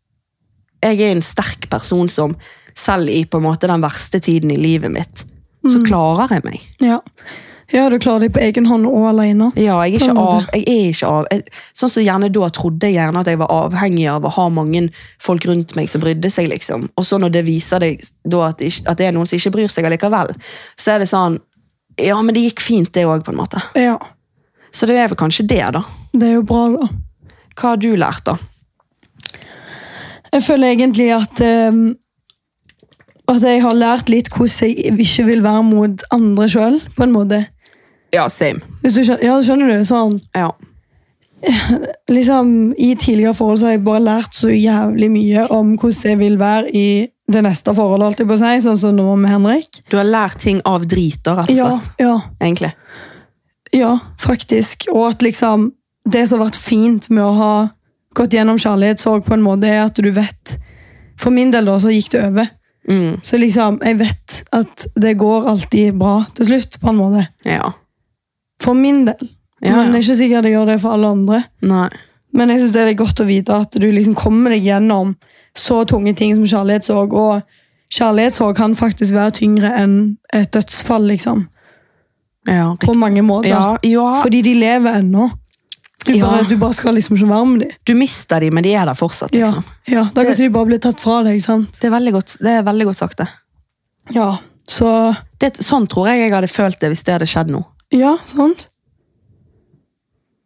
jeg 0.83 0.99
er 1.01 1.14
en 1.14 1.22
sterk 1.24 1.68
person 1.70 2.11
som 2.11 2.37
selv 2.78 3.11
i 3.12 3.22
på 3.28 3.39
en 3.39 3.47
måte 3.47 3.68
den 3.70 3.83
verste 3.85 4.20
tiden 4.22 4.51
i 4.51 4.59
livet 4.61 4.93
mitt, 4.93 5.24
så 5.68 5.78
klarer 5.87 6.33
jeg 6.35 6.43
meg. 6.47 6.62
Ja. 6.83 6.99
ja, 7.70 7.85
du 7.93 7.99
klarer 8.03 8.24
deg 8.24 8.33
på 8.35 8.41
egen 8.43 8.66
hånd 8.66 8.89
og 8.89 9.05
alene. 9.12 9.51
Ja, 9.61 9.76
jeg 9.87 10.01
er 10.01 10.09
ikke 10.09 10.16
av. 10.18 10.49
Er 10.57 10.64
ikke 10.89 11.11
av. 11.11 11.28
Jeg, 11.30 11.45
sånn 11.78 11.93
som 11.93 12.03
gjerne 12.03 12.33
da 12.35 12.49
trodde 12.57 12.91
jeg 12.91 12.97
gjerne 12.97 13.22
at 13.22 13.30
jeg 13.30 13.39
var 13.39 13.53
avhengig 13.55 14.09
av 14.11 14.26
å 14.26 14.33
ha 14.35 14.49
mange 14.51 14.89
folk 15.22 15.47
rundt 15.47 15.76
meg 15.78 15.93
som 15.93 16.03
brydde 16.03 16.33
seg, 16.35 16.51
liksom. 16.51 16.89
Og 16.99 17.07
så 17.07 17.20
når 17.22 17.37
det 17.37 17.45
viser 17.47 17.85
deg 17.85 18.03
at, 18.03 18.64
at 18.64 18.99
det 18.99 19.07
er 19.07 19.14
noen 19.14 19.28
som 19.28 19.39
ikke 19.39 19.55
bryr 19.55 19.70
seg 19.70 19.87
allikevel, 19.87 20.35
så 20.74 20.97
er 20.97 21.05
det 21.05 21.11
sånn 21.12 21.39
Ja, 22.01 22.16
men 22.24 22.35
det 22.35 22.47
gikk 22.47 22.62
fint, 22.64 22.89
det 22.97 23.05
òg, 23.05 23.22
på 23.22 23.35
en 23.35 23.39
måte. 23.43 23.61
Ja, 23.76 23.99
Så 24.72 24.89
det 24.89 24.97
er 24.97 25.11
vel 25.12 25.18
kanskje 25.20 25.45
det, 25.45 25.61
da. 25.76 25.83
det 26.16 26.30
er 26.30 26.39
jo 26.39 26.47
bra, 26.49 26.64
da. 26.72 26.89
Hva 27.53 27.74
har 27.74 27.76
du 27.76 27.91
lært, 28.01 28.24
da? 28.24 28.39
Jeg 30.33 30.43
føler 30.47 30.72
egentlig 30.72 31.11
at 31.14 31.41
um, 31.72 31.95
At 33.28 33.43
jeg 33.47 33.62
har 33.62 33.74
lært 33.78 34.09
litt 34.11 34.28
hvordan 34.33 34.68
jeg 34.68 34.99
ikke 35.01 35.24
vil 35.28 35.43
være 35.45 35.62
mot 35.64 36.03
andre 36.11 36.49
sjøl, 36.49 36.80
på 36.97 37.05
en 37.07 37.12
måte. 37.14 37.43
Ja, 38.12 38.26
same. 38.28 38.61
Skjønner, 38.85 39.22
ja, 39.24 39.37
skjønner 39.45 39.70
du? 39.72 39.85
Sånn, 39.89 40.18
Ja. 40.37 40.51
liksom, 42.09 42.74
I 42.78 42.95
tidligere 42.95 43.35
forhold 43.35 43.59
så 43.59 43.66
har 43.66 43.72
jeg 43.76 43.85
bare 43.87 44.03
lært 44.05 44.35
så 44.37 44.51
jævlig 44.53 45.09
mye 45.11 45.47
om 45.51 45.72
hvordan 45.80 46.11
jeg 46.12 46.18
vil 46.20 46.37
være 46.39 46.70
i 46.76 46.85
det 47.33 47.43
neste 47.47 47.72
forholdet, 47.74 48.07
alltid 48.12 48.28
på 48.28 48.37
seg, 48.39 48.61
sånn 48.62 48.78
som 48.78 48.95
nå 48.99 49.07
med 49.18 49.30
Henrik. 49.33 49.80
Du 49.91 49.97
har 49.99 50.07
lært 50.07 50.39
ting 50.43 50.61
av 50.68 50.85
driter, 50.91 51.39
rett 51.41 51.51
og 51.51 51.57
Ja, 51.57 51.70
slett. 51.70 51.91
ja, 52.03 52.16
Egentlig. 52.43 52.72
ja, 53.72 53.93
faktisk. 54.20 54.87
Og 54.93 55.09
at 55.14 55.22
liksom 55.24 55.70
det 56.05 56.26
som 56.28 56.41
har 56.43 56.51
vært 56.51 56.61
fint 56.61 57.09
med 57.11 57.24
å 57.24 57.33
ha 57.39 57.55
gått 58.15 58.35
gjennom 58.37 58.59
kjærlighetssorg 58.61 59.25
på 59.27 59.35
en 59.37 59.45
måte, 59.45 59.69
er 59.69 59.85
at 59.87 59.95
du 59.97 60.11
vet 60.11 60.59
For 61.21 61.31
min 61.31 61.51
del 61.53 61.69
da, 61.69 61.77
så 61.79 61.93
gikk 61.93 62.09
det 62.15 62.23
over. 62.25 62.49
Mm. 62.89 63.21
Så 63.23 63.39
liksom, 63.39 63.77
jeg 63.85 63.99
vet 64.01 64.39
at 64.53 64.87
det 64.99 65.13
går 65.21 65.45
alltid 65.53 65.95
bra 66.01 66.25
til 66.35 66.49
slutt, 66.49 66.81
på 66.81 66.89
en 66.91 66.97
måte. 66.99 67.27
Ja. 67.47 67.69
For 68.63 68.75
min 68.75 69.05
del. 69.07 69.29
Ja, 69.63 69.77
Men 69.77 69.93
det 69.93 70.01
er 70.01 70.03
ikke 70.03 70.17
sikkert 70.19 70.43
det 70.49 70.51
gjør 70.57 70.67
det 70.73 70.81
for 70.83 70.97
alle 70.97 71.13
andre. 71.15 71.43
Nei. 71.63 71.89
Men 72.35 72.51
jeg 72.51 72.59
synes 72.63 72.73
det 72.75 72.83
er 72.83 72.99
godt 72.99 73.21
å 73.23 73.29
vite 73.29 73.55
at 73.55 73.77
du 73.79 73.87
liksom 73.93 74.17
kommer 74.19 74.51
deg 74.51 74.65
gjennom 74.67 75.15
så 75.55 75.85
tunge 75.85 76.15
ting 76.19 76.35
som 76.35 76.49
kjærlighetssorg. 76.49 77.13
Og 77.13 77.93
kjærlighetssorg 77.93 78.57
kan 78.57 78.75
faktisk 78.75 79.15
være 79.15 79.37
tyngre 79.39 79.71
enn 79.79 79.97
et 80.35 80.51
dødsfall, 80.57 81.07
liksom. 81.13 81.47
Ja, 82.49 82.73
På 82.83 82.97
mange 82.99 83.23
måter. 83.23 83.53
ja, 83.53 83.77
ja. 83.87 84.09
Fordi 84.25 84.43
de 84.43 84.55
lever 84.59 84.99
ennå. 84.99 85.29
Du, 86.05 86.12
Ja. 86.16 86.26
bare- 86.26 86.48
du 86.48 86.57
bare 86.59 86.74
skal 86.74 86.94
liksom 86.94 87.16
ikke 87.16 87.28
være 87.28 87.46
med 87.46 87.61
dem. 87.61 87.70
du 87.86 87.94
mister 87.94 88.40
dem, 88.40 88.55
men 88.55 88.64
de 88.64 88.74
er 88.74 88.86
der 88.86 88.94
fortsatt. 88.94 89.34
Ja, 89.34 89.46
liksom. 89.46 89.64
ja, 89.88 90.05
da 90.14 90.24
kan 90.24 90.34
de 90.36 90.48
bare 90.50 90.66
bli 90.66 90.78
tatt 90.78 91.00
fra 91.00 91.22
deg, 91.22 91.40
sant? 91.42 91.72
Det, 91.80 91.84
er 91.84 91.90
veldig 91.94 92.12
godt, 92.12 92.36
det 92.40 92.48
er 92.59 92.62
veldig 92.62 92.86
godt 92.86 92.96
sagt, 92.96 93.18
det. 93.18 93.28
Ja, 94.14 94.38
så 94.66 95.16
det. 95.38 95.55
Sånn 95.62 95.86
tror 95.88 96.09
jeg 96.09 96.18
jeg 96.24 96.32
hadde 96.32 96.48
følt 96.50 96.80
det 96.80 96.90
hvis 96.90 97.05
det 97.05 97.12
hadde 97.14 97.26
skjedd 97.30 97.48
nå. 97.55 97.64
Ja, 97.92 98.16
sant? 98.26 98.68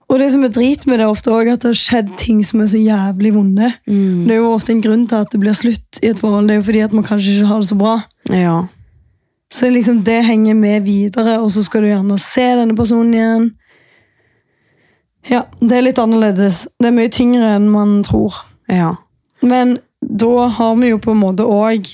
Og 0.09 0.20
det 0.22 0.28
som 0.30 0.44
er 0.46 0.52
drit 0.54 0.84
med 0.86 1.00
det, 1.00 1.07
ofte 1.11 1.32
også 1.34 1.52
at 1.57 1.64
det 1.64 1.70
har 1.72 1.80
skjedd 1.80 2.12
ting 2.20 2.44
som 2.46 2.61
er 2.62 2.68
så 2.70 2.78
jævlig 2.78 3.32
vonde. 3.34 3.72
Det 3.86 4.30
er 4.30 4.38
jo 4.38 4.52
ofte 4.54 4.70
en 4.70 4.82
grunn 4.84 5.07
til 5.11 5.16
at 5.24 5.32
det 5.34 5.40
blir 5.42 5.57
slutt 5.59 5.98
i 6.02 6.07
et 6.12 6.20
forhold. 6.22 6.46
Det 6.46 6.54
er 6.54 6.61
jo 6.61 6.66
fordi 6.68 6.82
at 6.84 6.92
man 6.94 7.02
kanskje 7.09 7.32
ikke 7.40 7.46
har 7.50 7.61
det 7.61 7.68
så 7.72 7.78
bra. 7.80 7.94
Ja. 8.30 8.68
Så 9.50 9.70
liksom 9.72 10.04
det 10.07 10.20
henger 10.26 10.54
med 10.54 10.84
videre, 10.86 11.40
og 11.42 11.50
så 11.50 11.64
skal 11.64 11.82
du 11.82 11.88
gjerne 11.88 12.18
se 12.22 12.46
denne 12.54 12.76
personen 12.78 13.14
igjen. 13.18 13.48
Ja, 15.29 15.45
det 15.61 15.79
er 15.79 15.83
litt 15.89 15.99
annerledes. 15.99 16.66
Det 16.79 16.91
er 16.91 16.95
mye 16.97 17.11
tyngre 17.12 17.55
enn 17.57 17.70
man 17.72 17.99
tror. 18.07 18.43
ja. 18.72 18.95
Men 19.45 19.79
da 20.01 20.47
har 20.49 20.77
vi 20.77 20.89
jo 20.89 20.99
på 21.03 21.11
en 21.12 21.18
måte 21.20 21.45
òg 21.45 21.89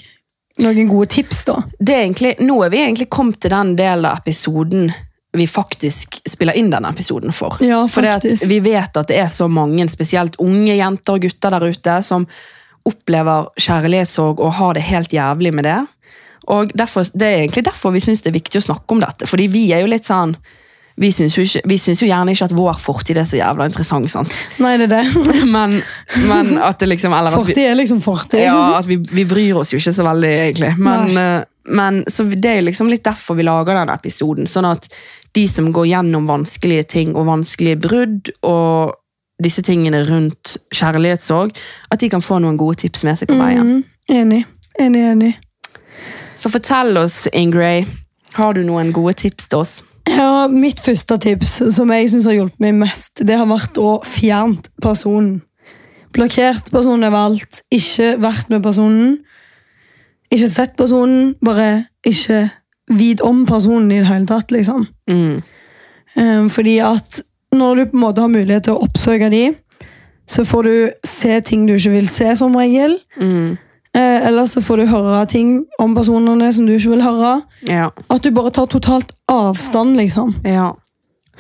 noen 0.63 0.89
gode 0.89 1.09
tips, 1.11 1.45
da. 1.49 1.57
Det 1.79 1.95
er 1.95 2.03
egentlig, 2.05 2.35
nå 2.45 2.59
er 2.65 2.71
vi 2.71 2.79
egentlig 2.83 3.09
kommet 3.11 3.41
til 3.43 3.51
den 3.51 3.73
delen 3.79 4.07
av 4.07 4.21
episoden 4.21 4.93
vi 5.33 5.47
faktisk 5.49 6.19
spiller 6.29 6.57
inn 6.61 6.69
denne 6.71 6.91
episoden 6.93 7.33
for. 7.33 7.57
Ja, 7.65 7.81
faktisk. 7.89 8.45
For 8.45 8.53
vi 8.53 8.61
vet 8.67 8.97
at 9.01 9.09
det 9.09 9.17
er 9.17 9.31
så 9.33 9.49
mange, 9.49 9.87
spesielt 9.89 10.37
unge 10.45 10.77
jenter 10.77 11.17
og 11.17 11.25
gutter 11.25 11.57
der 11.57 11.73
ute, 11.73 11.97
som 12.05 12.27
opplever 12.89 13.49
kjærlighetssorg 13.57 14.43
og 14.43 14.53
har 14.59 14.77
det 14.77 14.85
helt 14.91 15.15
jævlig 15.15 15.55
med 15.57 15.65
det. 15.65 15.79
Og 16.53 16.73
derfor, 16.77 17.07
Det 17.15 17.27
er 17.27 17.39
egentlig 17.43 17.65
derfor 17.65 17.95
vi 17.95 18.01
syns 18.01 18.21
det 18.21 18.31
er 18.31 18.41
viktig 18.41 18.61
å 18.61 18.69
snakke 18.69 18.93
om 18.93 19.01
dette. 19.01 19.27
Fordi 19.27 19.47
vi 19.49 19.73
er 19.73 19.81
jo 19.81 19.91
litt 19.91 20.05
sånn 20.05 20.37
vi 20.97 21.09
syns 21.13 21.37
jo, 21.39 21.45
vi 21.69 21.77
jo 21.79 22.07
gjerne 22.09 22.35
ikke 22.35 22.45
at 22.51 22.55
vår 22.57 22.79
fortid 22.83 23.17
er 23.17 23.25
så 23.29 23.39
jævla 23.39 23.67
interessant, 23.71 24.11
sant? 24.13 24.33
Nei, 24.61 24.75
det 24.81 24.91
er 24.91 24.95
det. 25.03 25.25
Men, 25.57 25.79
men 26.29 26.59
at 26.59 26.79
det 26.83 26.89
liksom 26.91 27.15
at 27.17 27.31
vi- 27.31 27.39
Fortid 27.39 27.63
er 27.65 27.75
liksom 27.79 28.01
fortid. 28.05 28.43
ja, 28.45 28.77
at 28.79 28.87
vi, 28.87 28.97
vi 28.97 29.25
bryr 29.25 29.57
oss 29.63 29.73
jo 29.73 29.81
ikke 29.81 29.93
så 29.97 30.05
veldig, 30.05 30.33
egentlig. 30.47 30.73
Men, 30.79 31.17
eh, 31.17 31.45
men 31.73 32.03
så 32.11 32.25
det 32.29 32.45
er 32.59 32.65
liksom 32.67 32.89
litt 32.91 33.05
derfor 33.07 33.37
vi 33.39 33.45
lager 33.47 33.75
denne 33.79 33.95
episoden. 33.95 34.49
Sånn 34.51 34.67
at 34.69 34.89
de 35.33 35.47
som 35.49 35.71
går 35.73 35.87
gjennom 35.93 36.27
vanskelige 36.29 36.85
ting 36.97 37.15
og 37.17 37.27
vanskelige 37.31 37.79
brudd, 37.81 38.33
og 38.43 38.99
disse 39.43 39.63
tingene 39.67 40.03
rundt 40.07 40.57
kjærlighetssorg, 40.75 41.55
at 41.91 42.03
de 42.03 42.11
kan 42.13 42.23
få 42.23 42.39
noen 42.43 42.59
gode 42.61 42.83
tips 42.83 43.05
med 43.07 43.19
seg 43.19 43.31
på 43.31 43.39
veien. 43.41 43.79
Mm, 43.79 43.85
Enig. 44.13 44.43
Enig, 44.81 45.03
enig. 45.13 45.33
Så 46.37 46.51
fortell 46.53 46.97
oss, 46.99 47.25
Ingray, 47.33 47.85
har 48.35 48.55
du 48.57 48.63
noen 48.67 48.93
gode 48.95 49.15
tips 49.21 49.49
til 49.53 49.63
oss? 49.63 49.75
Ja, 50.11 50.49
mitt 50.51 50.81
første 50.83 51.17
tips, 51.23 51.61
som 51.75 51.91
jeg 51.95 52.11
synes 52.11 52.27
har 52.27 52.37
hjulpet 52.37 52.63
meg 52.65 52.75
mest, 52.81 53.23
det 53.23 53.37
har 53.39 53.49
vært 53.51 53.79
å 53.79 54.01
fjerne 54.07 54.63
personen. 54.83 55.41
Blokkert 56.13 56.69
personen 56.73 57.07
er 57.07 57.15
valgt, 57.15 57.63
ikke 57.73 58.17
vært 58.21 58.51
med 58.53 58.65
personen. 58.65 59.21
ikke 60.33 60.49
sett 60.49 60.77
personen, 60.77 61.35
bare 61.45 61.87
ikke 62.09 62.47
vit 62.89 63.21
om 63.21 63.45
personen 63.47 63.91
i 63.93 63.99
det 64.01 64.09
hele 64.09 64.27
tatt, 64.27 64.51
liksom. 64.51 64.87
Mm. 65.11 65.43
Um, 66.17 66.49
fordi 66.51 66.79
at 66.79 67.23
når 67.53 67.77
du 67.77 67.85
på 67.91 67.97
en 67.97 68.01
måte 68.01 68.21
har 68.21 68.33
mulighet 68.33 68.65
til 68.65 68.73
å 68.73 68.87
oppsøke 68.87 69.29
de, 69.33 69.51
så 70.29 70.45
får 70.45 70.63
du 70.63 70.75
se 71.05 71.41
ting 71.45 71.67
du 71.69 71.75
ikke 71.75 71.93
vil 71.93 72.09
se, 72.09 72.31
som 72.37 72.57
regel. 72.57 72.97
Mm. 73.21 73.59
Eh, 73.97 74.27
eller 74.27 74.47
så 74.49 74.63
får 74.65 74.77
du 74.77 74.87
høre 74.89 75.27
ting 75.29 75.51
om 75.79 75.95
personene 75.95 76.53
som 76.53 76.67
du 76.67 76.73
ikke 76.73 76.95
vil 76.95 77.05
høre. 77.05 77.43
Ja. 77.69 77.91
At 78.11 78.25
du 78.25 78.31
bare 78.33 78.51
tar 78.51 78.71
totalt 78.73 79.13
avstand, 79.29 79.97
liksom. 80.01 80.35
Ja. 80.49 80.71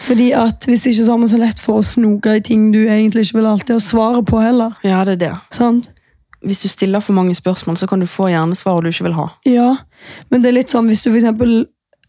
Fordi 0.03 0.30
at 0.36 0.64
hvis 0.68 0.86
ikke 0.86 1.05
så 1.05 1.14
har 1.14 1.20
man 1.22 1.30
så 1.30 1.40
lett 1.40 1.61
for 1.61 1.80
å 1.80 1.86
snoke 1.86 2.36
i 2.36 2.44
ting 2.44 2.70
du 2.72 2.80
egentlig 2.82 3.26
ikke 3.26 3.38
vil 3.40 3.50
alltid 3.50 3.76
ha 3.76 3.82
svaret 3.84 4.26
på 4.28 4.40
heller. 4.40 4.76
ja, 4.84 5.05
det 5.05 5.12
er 5.12 5.22
det. 5.26 5.34
Sant? 5.53 5.92
Hvis 6.42 6.62
du 6.64 6.68
stiller 6.68 7.00
for 7.00 7.14
mange 7.14 7.34
spørsmål, 7.34 7.76
så 7.78 7.86
kan 7.86 8.00
du 8.00 8.07
få 8.07 8.26
hjernesvaret 8.32 8.82
du 8.84 8.90
ikke 8.90 9.07
vil 9.07 9.14
ha. 9.20 9.28
Ja, 9.46 9.76
men 10.30 10.42
det 10.42 10.50
er 10.50 10.59
litt 10.59 10.72
sånn 10.72 10.88
hvis 10.90 11.05
du 11.05 11.11
for 11.12 11.20
eksempel 11.20 11.66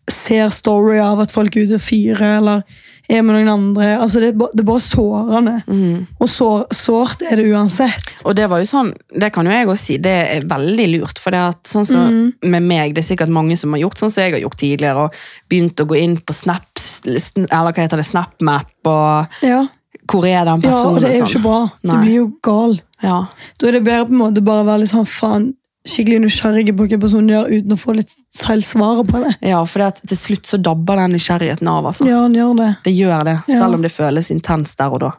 ser 0.09 0.49
story 0.49 0.97
av 0.99 1.21
at 1.23 1.31
folk 1.31 1.55
er 1.55 1.67
ute 1.67 1.77
og 1.77 1.85
fyrer, 1.85 2.39
eller 2.39 2.63
er 3.09 3.21
med 3.21 3.35
noen 3.35 3.49
andre. 3.51 3.97
Altså 3.99 4.19
det, 4.23 4.29
det 4.39 4.61
er 4.63 4.67
bare 4.67 4.79
sårende. 4.83 5.55
Mm. 5.67 6.07
Og 6.23 6.29
sår, 6.31 6.63
sårt 6.71 7.21
er 7.27 7.35
det 7.41 7.49
uansett. 7.51 8.13
Og 8.25 8.35
det 8.35 8.47
var 8.49 8.59
jo 8.63 8.65
sånn, 8.69 8.93
det 9.19 9.31
kan 9.35 9.45
jo 9.45 9.51
jeg 9.51 9.67
også 9.67 9.83
si, 9.83 9.97
det 9.97 10.13
er 10.37 10.47
veldig 10.47 10.87
lurt. 10.97 11.19
For 11.19 11.35
det 11.35 11.41
at 11.51 11.63
sånn 11.67 11.85
som 11.85 12.03
Mm. 12.09 12.33
med 12.51 12.63
meg, 12.63 12.93
det 12.95 13.03
er 13.03 13.09
sikkert 13.15 13.29
mange 13.33 13.57
som 13.59 13.71
har 13.75 13.79
gjort 13.83 13.97
sånn 13.99 14.11
som 14.11 14.23
jeg 14.23 14.33
har 14.33 14.41
gjort 14.45 14.57
tidligere, 14.59 15.05
og 15.07 15.13
begynt 15.49 15.79
å 15.83 15.85
gå 15.87 15.99
inn 15.99 16.17
på 16.17 16.33
Snap, 16.33 16.65
eller 17.05 17.71
hva 17.73 17.83
heter 17.83 17.97
det, 17.97 18.05
SnapMap, 18.07 18.71
og 18.85 19.27
Ja, 19.43 19.65
hvor 20.07 20.25
er 20.27 20.45
den 20.45 20.61
personen? 20.61 20.83
ja 20.83 20.89
og 20.95 20.99
det 21.01 21.09
er 21.09 21.19
jo 21.19 21.25
sånn. 21.25 21.29
ikke 21.35 21.43
bra. 21.43 21.71
Du 21.83 21.97
blir 22.01 22.15
jo 22.15 22.31
gal. 22.43 22.79
Ja. 23.03 23.25
Da 23.59 23.67
er 23.67 23.71
det 23.77 23.83
bedre 23.83 24.05
på 24.07 24.11
en 24.15 24.21
måte 24.23 24.43
bare 24.43 24.63
å 24.63 24.67
være 24.67 24.79
litt 24.83 24.91
sånn 24.91 25.07
faen, 25.07 25.53
skikkelig 25.87 26.21
nysgjerrig 26.23 26.71
på 26.77 26.85
hva 26.87 26.99
personen 27.01 27.29
gjør, 27.33 27.49
uten 27.57 27.75
å 27.75 27.79
få 27.79 27.95
litt 27.97 28.13
selv 28.33 28.63
svaret 28.63 29.07
på 29.09 29.19
det. 29.23 29.33
ja, 29.49 29.63
for 29.65 29.91
til 30.07 30.17
slutt 30.17 30.47
så 30.47 30.57
dabber 30.61 31.01
den 31.01 31.11
nysgjerrigheten 31.17 31.67
av, 31.67 31.85
altså. 31.91 32.07
Ja, 32.07 32.21
den 32.23 32.35
gjør 32.39 32.55
det. 32.57 32.69
Det 32.85 32.93
gjør 32.95 33.23
det, 33.27 33.37
Ja. 33.47 33.59
selv 33.59 33.75
om 33.75 33.81
det 33.81 33.91
føles 33.91 34.31
intenst 34.31 34.77
der 34.77 34.93
og 34.93 34.99
da. 35.01 35.11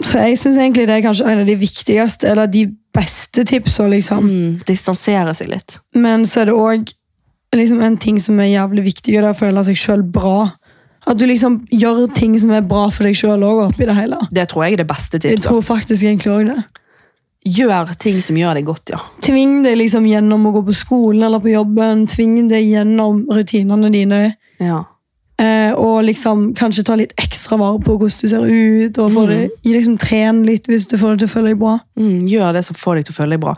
Så 0.00 0.18
jeg 0.18 0.38
synes 0.38 0.56
egentlig 0.56 0.86
det 0.88 0.96
er 0.96 1.02
kanskje 1.08 1.26
en 1.28 1.40
av 1.40 1.46
de 1.46 1.56
viktigste, 1.60 2.28
eller 2.28 2.46
de 2.46 2.66
beste 2.96 3.44
tipsene, 3.44 3.90
liksom. 3.90 4.24
Mm. 4.24 4.60
Distansere 4.66 5.34
seg 5.36 5.48
litt. 5.52 5.78
Men 5.94 6.24
så 6.26 6.40
er 6.42 6.44
det 6.46 6.54
òg 6.54 6.92
liksom 7.54 7.82
en 7.82 7.96
ting 8.00 8.18
som 8.18 8.38
er 8.40 8.52
jævlig 8.54 8.84
viktig, 8.84 9.16
og 9.16 9.22
det 9.22 9.28
er 9.28 9.34
å 9.34 9.40
føle 9.40 9.64
seg 9.64 9.76
sjøl 9.76 10.02
bra. 10.02 10.52
At 11.06 11.18
du 11.18 11.24
liksom 11.26 11.66
gjør 11.72 12.12
ting 12.14 12.38
som 12.38 12.50
er 12.54 12.60
bra 12.62 12.88
for 12.92 13.04
deg 13.08 13.16
sjøl 13.16 13.40
òg, 13.44 13.62
oppi 13.70 13.86
det 13.88 13.96
hele. 13.96 14.18
Det 14.30 14.48
tror 14.48 14.64
jeg 14.66 14.72
er 14.76 14.82
det 14.84 14.86
beste 14.90 15.20
Jeg 15.22 15.40
tror 15.42 15.60
faktisk 15.64 16.02
egentlig 16.04 16.32
også 16.32 16.54
det. 16.54 16.64
Gjør 17.46 17.94
ting 17.98 18.18
som 18.22 18.36
gjør 18.36 18.54
deg 18.58 18.66
godt, 18.68 18.90
ja. 18.92 18.98
Tving 19.24 19.62
deg 19.64 19.78
liksom 19.80 20.04
gjennom 20.04 20.44
å 20.46 20.52
gå 20.58 20.64
på 20.66 20.74
skolen 20.76 21.22
eller 21.24 21.40
på 21.40 21.54
jobben. 21.54 22.06
Tving 22.06 22.48
deg 22.50 22.66
gjennom 22.68 23.26
rutinene 23.32 23.90
dine. 23.92 24.36
ja. 24.60 24.84
Eh, 25.40 25.72
og 25.72 26.02
liksom 26.04 26.50
kanskje 26.52 26.82
ta 26.84 26.94
litt 27.00 27.14
ekstra 27.16 27.56
vare 27.56 27.78
på 27.80 27.94
hvordan 27.96 28.20
du 28.20 28.28
ser 28.28 28.42
ut. 28.44 28.98
Og 28.98 29.10
Mm. 29.10 29.26
det, 29.28 29.50
liksom 29.64 29.96
Tren 29.98 30.42
litt 30.44 30.66
hvis 30.68 30.84
du 30.86 30.98
får 30.98 31.16
det 31.16 31.18
til 31.20 31.28
å 31.28 31.32
føle 31.32 31.48
deg 31.54 31.58
bra. 31.58 31.78
Mm, 31.96 32.18
gjør 32.28 32.52
det 32.52 32.64
som 32.66 32.76
får 32.76 32.94
deg 32.96 33.04
til 33.06 33.14
å 33.14 33.16
føle 33.16 33.30
deg 33.30 33.40
bra. 33.40 33.54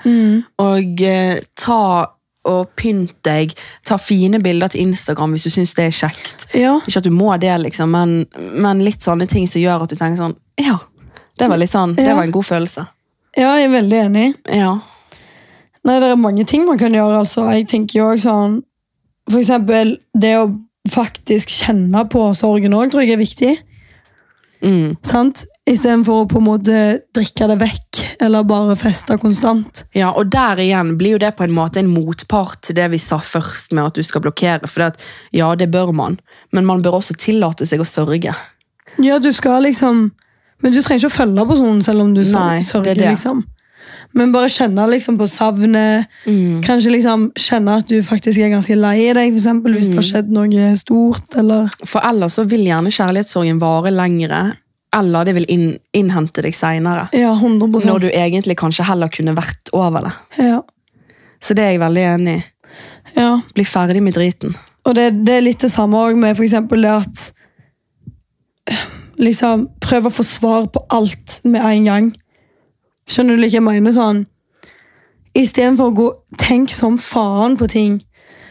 Og 0.62 1.00
eh, 1.02 1.40
ta 1.56 2.06
og 2.44 2.68
pynt 2.76 3.16
deg. 3.24 3.52
Ta 3.84 3.96
fine 3.98 4.38
bilder 4.38 4.68
til 4.68 4.82
Instagram 4.82 5.32
hvis 5.34 5.42
du 5.42 5.50
syns 5.50 5.74
det 5.74 5.88
er 5.88 5.90
kjekt. 5.90 6.46
Ja, 6.54 6.78
Ikke 6.86 6.98
at 6.98 7.04
du 7.04 7.10
må 7.10 7.34
det, 7.40 7.50
liksom, 7.64 7.90
men, 7.90 8.26
men 8.54 8.84
litt 8.84 9.02
sånne 9.02 9.26
ting 9.26 9.48
som 9.48 9.60
gjør 9.60 9.82
at 9.82 9.90
du 9.90 9.96
tenker 9.96 10.22
sånn 10.22 10.36
Ja, 10.60 10.78
det 11.38 11.48
var 11.50 11.58
litt 11.58 11.70
sånn, 11.74 11.96
det 11.96 12.14
var 12.14 12.22
en 12.22 12.30
god 12.30 12.44
følelse. 12.46 12.86
Ja, 13.36 13.54
jeg 13.58 13.68
er 13.68 13.74
veldig 13.76 14.00
enig. 14.06 14.26
Ja. 14.50 14.74
Nei, 15.82 15.98
det 15.98 16.12
er 16.12 16.20
mange 16.20 16.44
ting 16.48 16.66
man 16.68 16.78
kan 16.78 16.94
gjøre. 16.94 17.22
altså. 17.24 17.48
Jeg 17.56 17.68
tenker 17.70 17.98
jo 17.98 18.10
også 18.12 18.28
sånn 18.28 18.60
For 19.30 19.40
eksempel 19.40 19.96
det 20.18 20.36
å 20.38 20.50
faktisk 20.90 21.50
kjenne 21.62 22.02
på 22.10 22.24
sorgen 22.34 22.74
òg, 22.74 22.90
tror 22.90 23.04
jeg 23.04 23.14
er 23.14 23.20
viktig. 23.20 23.52
Mm. 24.62 24.96
sant? 25.02 25.44
Istedenfor 25.66 26.22
å 26.22 26.26
på 26.30 26.38
en 26.38 26.46
måte 26.46 26.78
drikke 27.14 27.48
det 27.50 27.56
vekk, 27.60 28.00
eller 28.22 28.46
bare 28.46 28.76
feste 28.78 29.14
konstant. 29.22 29.84
ja, 29.94 30.10
og 30.10 30.30
der 30.30 30.58
igjen 30.62 30.96
blir 30.98 31.16
jo 31.16 31.22
det 31.22 31.32
på 31.38 31.46
en 31.46 31.54
måte 31.54 31.82
en 31.82 31.90
motpart 31.90 32.60
til 32.66 32.78
det 32.78 32.88
vi 32.94 32.98
sa 33.02 33.18
først 33.18 33.74
med 33.74 33.90
at 33.90 33.98
du 33.98 34.02
skal 34.06 34.24
blokkere. 34.24 34.66
For 34.66 34.82
det 34.82 34.88
at, 34.94 35.04
ja, 35.34 35.52
det 35.54 35.70
bør 35.70 35.92
man, 35.94 36.18
men 36.50 36.66
man 36.66 36.82
bør 36.82 36.98
også 36.98 37.18
tillate 37.18 37.66
seg 37.66 37.82
å 37.82 37.86
sørge. 37.86 38.34
Ja, 39.02 39.18
du 39.22 39.30
skal 39.32 39.62
liksom 39.66 40.10
Men 40.62 40.72
du 40.72 40.78
trenger 40.82 41.02
ikke 41.02 41.10
å 41.12 41.16
følge 41.16 41.48
personen 41.48 41.82
selv 41.82 42.04
om 42.04 42.14
du 42.14 42.22
Nei, 42.22 42.58
er 42.58 42.62
sørger. 42.66 42.94
det. 42.98 43.10
liksom. 43.16 43.42
Men 44.14 44.32
bare 44.34 44.48
kjenne 44.52 44.84
liksom 44.90 45.16
på 45.18 45.26
savnet. 45.26 46.06
Mm. 46.26 46.60
Kanskje 46.62 46.90
liksom 46.92 47.30
kjenne 47.40 47.78
at 47.80 47.88
du 47.88 48.02
faktisk 48.04 48.38
er 48.44 48.50
ganske 48.52 48.76
lei 48.76 49.06
deg, 49.08 49.30
for 49.32 49.38
eksempel, 49.40 49.72
hvis 49.76 49.88
det 49.88 49.96
har 50.02 50.08
skjedd 50.10 50.32
noe 50.36 50.72
stort. 50.76 51.34
eller... 51.40 51.70
For 51.88 52.04
ellers 52.04 52.36
så 52.36 52.44
vil 52.48 52.66
gjerne 52.68 52.92
kjærlighetssorgen 52.92 53.58
vare 53.62 53.90
lengre, 53.94 54.42
eller 54.94 55.24
det 55.24 55.34
vil 55.38 55.48
inn, 55.48 55.66
innhente 55.96 56.44
deg 56.44 56.54
seinere. 56.54 57.08
Ja, 57.16 57.32
100 57.32 57.86
Når 57.88 58.04
du 58.04 58.08
egentlig 58.12 58.58
kanskje 58.60 58.84
heller 58.84 59.08
kunne 59.08 59.32
vært 59.34 59.72
over 59.72 60.04
det. 60.04 60.12
ja, 60.44 60.60
Så 61.40 61.54
det 61.56 61.64
er 61.64 61.70
jeg 61.72 61.80
veldig 61.80 62.04
enig 62.14 62.36
i. 62.36 62.44
ja. 63.16 63.40
Bli 63.54 63.64
ferdig 63.64 64.02
med 64.02 64.14
driten. 64.14 64.52
Og 64.84 64.94
det, 64.94 65.24
det 65.24 65.38
er 65.38 65.46
litt 65.46 65.60
det 65.64 65.70
samme 65.72 65.96
også 65.96 66.16
med 66.20 66.36
eksempel 66.38 66.82
det 66.82 66.90
at 67.00 67.32
liksom, 69.22 69.68
prøve 69.80 70.10
å 70.10 70.14
få 70.14 70.24
svar 70.26 70.68
på 70.72 70.84
alt 70.90 71.40
med 71.44 71.62
en 71.64 71.88
gang. 71.88 72.12
Skjønner 73.08 73.36
du 73.36 73.44
hva 73.44 73.50
jeg 73.50 73.64
mener? 73.64 73.94
sånn? 73.94 74.24
Istedenfor 75.34 75.90
å 75.90 75.96
gå 75.96 76.08
tenk 76.38 76.70
som 76.70 76.98
faen 77.00 77.56
på 77.56 77.68
ting, 77.72 78.00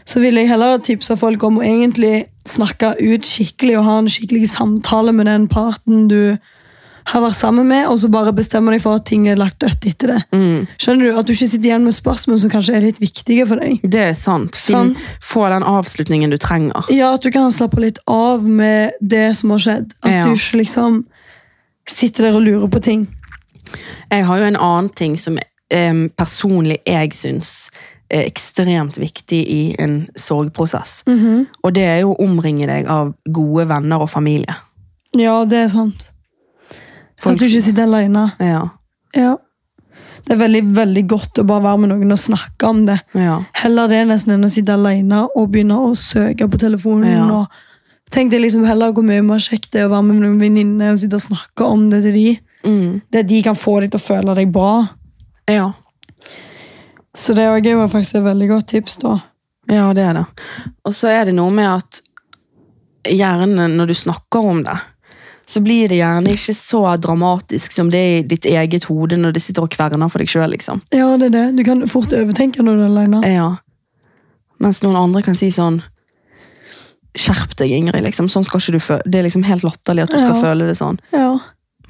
så 0.06 0.20
vil 0.20 0.40
jeg 0.40 0.50
heller 0.50 0.82
tipse 0.82 1.16
folk 1.18 1.44
om 1.46 1.60
å 1.60 1.66
egentlig 1.66 2.26
snakke 2.48 2.96
ut 3.00 3.28
skikkelig 3.28 3.78
og 3.78 3.86
ha 3.86 3.98
en 4.02 4.10
skikkelig 4.10 4.50
samtale 4.50 5.14
med 5.14 5.30
den 5.30 5.46
parten 5.52 6.08
du 6.10 6.38
har 7.06 7.22
vært 7.24 7.36
sammen 7.36 7.68
med, 7.68 7.88
og 7.89 7.97
så 7.99 8.10
bare 8.14 8.34
bestemmer 8.34 8.72
deg 8.76 8.82
for 8.84 8.95
at 8.99 9.06
ting 9.10 9.28
er 9.30 9.36
lagt 9.39 9.60
dødt 9.64 9.86
etter 9.89 10.14
det. 10.14 10.20
Mm. 10.36 10.68
Skjønner 10.78 11.06
du? 11.10 11.18
At 11.20 11.26
du 11.28 11.34
ikke 11.34 11.47
sitter 11.49 11.70
igjen 11.72 11.84
med 11.88 11.95
spørsmål 11.95 12.39
som 12.39 12.52
kanskje 12.54 12.76
er 12.78 12.86
litt 12.86 12.99
viktige 13.02 13.45
for 13.49 13.62
deg. 13.62 13.80
Det 13.84 14.04
er 14.12 14.14
sant. 14.20 14.56
Finn, 14.56 14.93
Sant. 14.93 15.16
Få 15.26 15.47
den 15.52 15.64
avslutningen 15.68 16.30
du 16.34 16.38
trenger. 16.41 16.86
Ja, 16.93 17.14
at 17.18 17.24
du 17.26 17.32
kan 17.34 17.52
slappe 17.52 17.82
litt 17.82 17.99
av 18.08 18.43
med 18.47 18.91
det 19.02 19.32
som 19.39 19.49
har 19.56 19.64
skjedd. 19.66 19.93
At 20.04 20.12
Ja. 20.12 20.24
du 20.24 20.36
ikke 20.38 20.62
liksom 20.62 21.06
sitter 21.89 22.24
der 22.30 22.36
og 22.38 22.45
lurer 22.45 22.68
på 22.72 22.82
ting. 22.84 23.08
Jeg 24.12 24.26
har 24.26 24.38
jo 24.39 24.45
en 24.45 24.56
annen 24.60 24.89
ting 24.95 25.18
som 25.18 25.38
em, 25.72 26.10
personlig 26.18 26.80
jeg 26.86 27.14
syns 27.16 27.70
er 28.12 28.26
ekstremt 28.28 28.97
viktig 28.99 29.39
i 29.47 29.76
en 29.80 30.10
sorgprosess. 30.20 31.04
Og 31.64 31.74
det 31.74 31.86
er 31.88 31.99
jo 32.04 32.12
å 32.14 32.24
omringe 32.26 32.68
deg 32.68 32.88
av 32.91 33.14
gode 33.32 33.68
venner 33.70 34.04
og 34.04 34.10
familie. 34.12 34.52
Ja, 35.16 35.45
det 35.45 35.58
er 35.66 35.70
sant. 35.72 36.10
Folk- 37.22 37.36
At 37.38 37.40
du 37.40 37.46
ikke 37.48 37.62
sitter 37.64 37.86
alene. 37.88 38.24
Ja. 38.42 38.62
Ja. 39.16 39.36
Det 40.26 40.36
er 40.36 40.40
veldig, 40.42 40.62
veldig 40.76 41.04
godt 41.10 41.40
å 41.42 41.46
bare 41.50 41.64
være 41.66 41.80
med 41.82 41.90
noen 41.94 42.14
og 42.14 42.20
snakke 42.22 42.68
om 42.70 42.86
det. 42.88 43.00
ja. 43.18 43.40
Heller 43.62 43.88
det 43.92 44.04
nesten 44.10 44.34
enn 44.36 44.46
å 44.46 44.50
sitte 44.54 44.74
alene 44.78 45.24
og 45.36 45.50
begynne 45.54 45.78
å 45.82 45.92
søke 45.98 46.48
på 46.50 46.60
telefonen. 46.62 47.10
Ja. 47.12 47.26
og 47.42 47.48
Tenk 48.12 48.32
deg 48.34 48.42
liksom 48.44 48.66
heller 48.68 48.92
hvor 48.92 49.06
mye 49.08 49.22
mer 49.24 49.40
kjekt 49.40 49.70
det 49.72 49.82
er 49.82 49.88
å 49.88 49.92
være 49.94 50.04
med 50.04 50.18
noen 50.20 50.40
venninner 50.42 50.92
og 50.92 50.98
sitte 51.00 51.16
og 51.16 51.22
snakke 51.24 51.64
om 51.64 51.86
det 51.90 52.02
til 52.04 52.12
de. 52.18 52.40
Mm. 52.66 53.02
Det 53.12 53.22
de 53.30 53.42
kan 53.46 53.56
få 53.56 53.78
deg 53.82 53.92
til 53.94 54.02
å 54.02 54.04
føle 54.04 54.36
deg 54.36 54.52
bra. 54.52 54.90
ja. 55.48 55.72
Så 57.16 57.34
det 57.36 57.44
er 57.44 57.60
jo 57.74 57.88
faktisk 57.92 58.16
et 58.16 58.24
veldig 58.24 58.48
godt 58.50 58.68
tips. 58.72 58.98
da. 59.02 59.18
Ja, 59.70 59.94
det 59.94 60.04
er 60.04 60.14
det. 60.14 60.26
Og 60.86 60.94
så 60.96 61.10
er 61.12 61.26
det 61.26 61.34
noe 61.36 61.52
med 61.52 61.68
at 61.68 62.02
gjerne 63.04 63.68
når 63.68 63.88
du 63.88 63.94
snakker 63.94 64.46
om 64.48 64.62
det, 64.64 64.78
så 65.50 65.62
blir 65.64 65.89
det 65.92 65.98
gjerne 66.00 66.32
ikke 66.36 66.54
så 66.56 66.82
dramatisk 67.02 67.74
som 67.76 67.89
det 67.92 68.00
er 68.00 68.18
i 68.20 68.28
ditt 68.28 68.46
eget 68.48 68.86
hode 68.88 69.18
når 69.20 69.36
det 69.36 69.44
sitter 69.44 69.66
og 69.66 69.74
kverner 69.74 70.12
for 70.12 70.24
deg 70.24 70.32
sjøl. 70.32 70.52
Liksom. 70.54 70.84
Ja, 70.96 71.10
det 71.20 71.32
er 71.32 71.36
det. 71.36 71.46
Du 71.60 71.64
kan 71.68 71.84
fort 71.92 72.14
overtenke 72.16 72.64
når 72.64 72.78
du 72.78 72.84
er 72.86 72.92
aleine. 72.92 73.24
Ja. 73.28 73.50
Mens 74.62 74.84
noen 74.86 75.00
andre 75.00 75.24
kan 75.26 75.38
si 75.38 75.52
sånn 75.54 75.82
Skjerp 77.12 77.58
deg, 77.60 77.74
Ingrid. 77.76 78.06
Liksom. 78.06 78.30
Sånn 78.32 78.46
skal 78.48 78.62
ikke 78.62 78.78
du 78.78 78.80
føle. 78.80 79.04
Det 79.04 79.20
er 79.20 79.26
liksom 79.26 79.44
helt 79.44 79.66
latterlig 79.68 80.06
at 80.06 80.14
du 80.14 80.16
skal 80.16 80.38
føle 80.39 80.70
det 80.70 80.78
sånn. 80.80 80.96
Ja. 81.12 81.34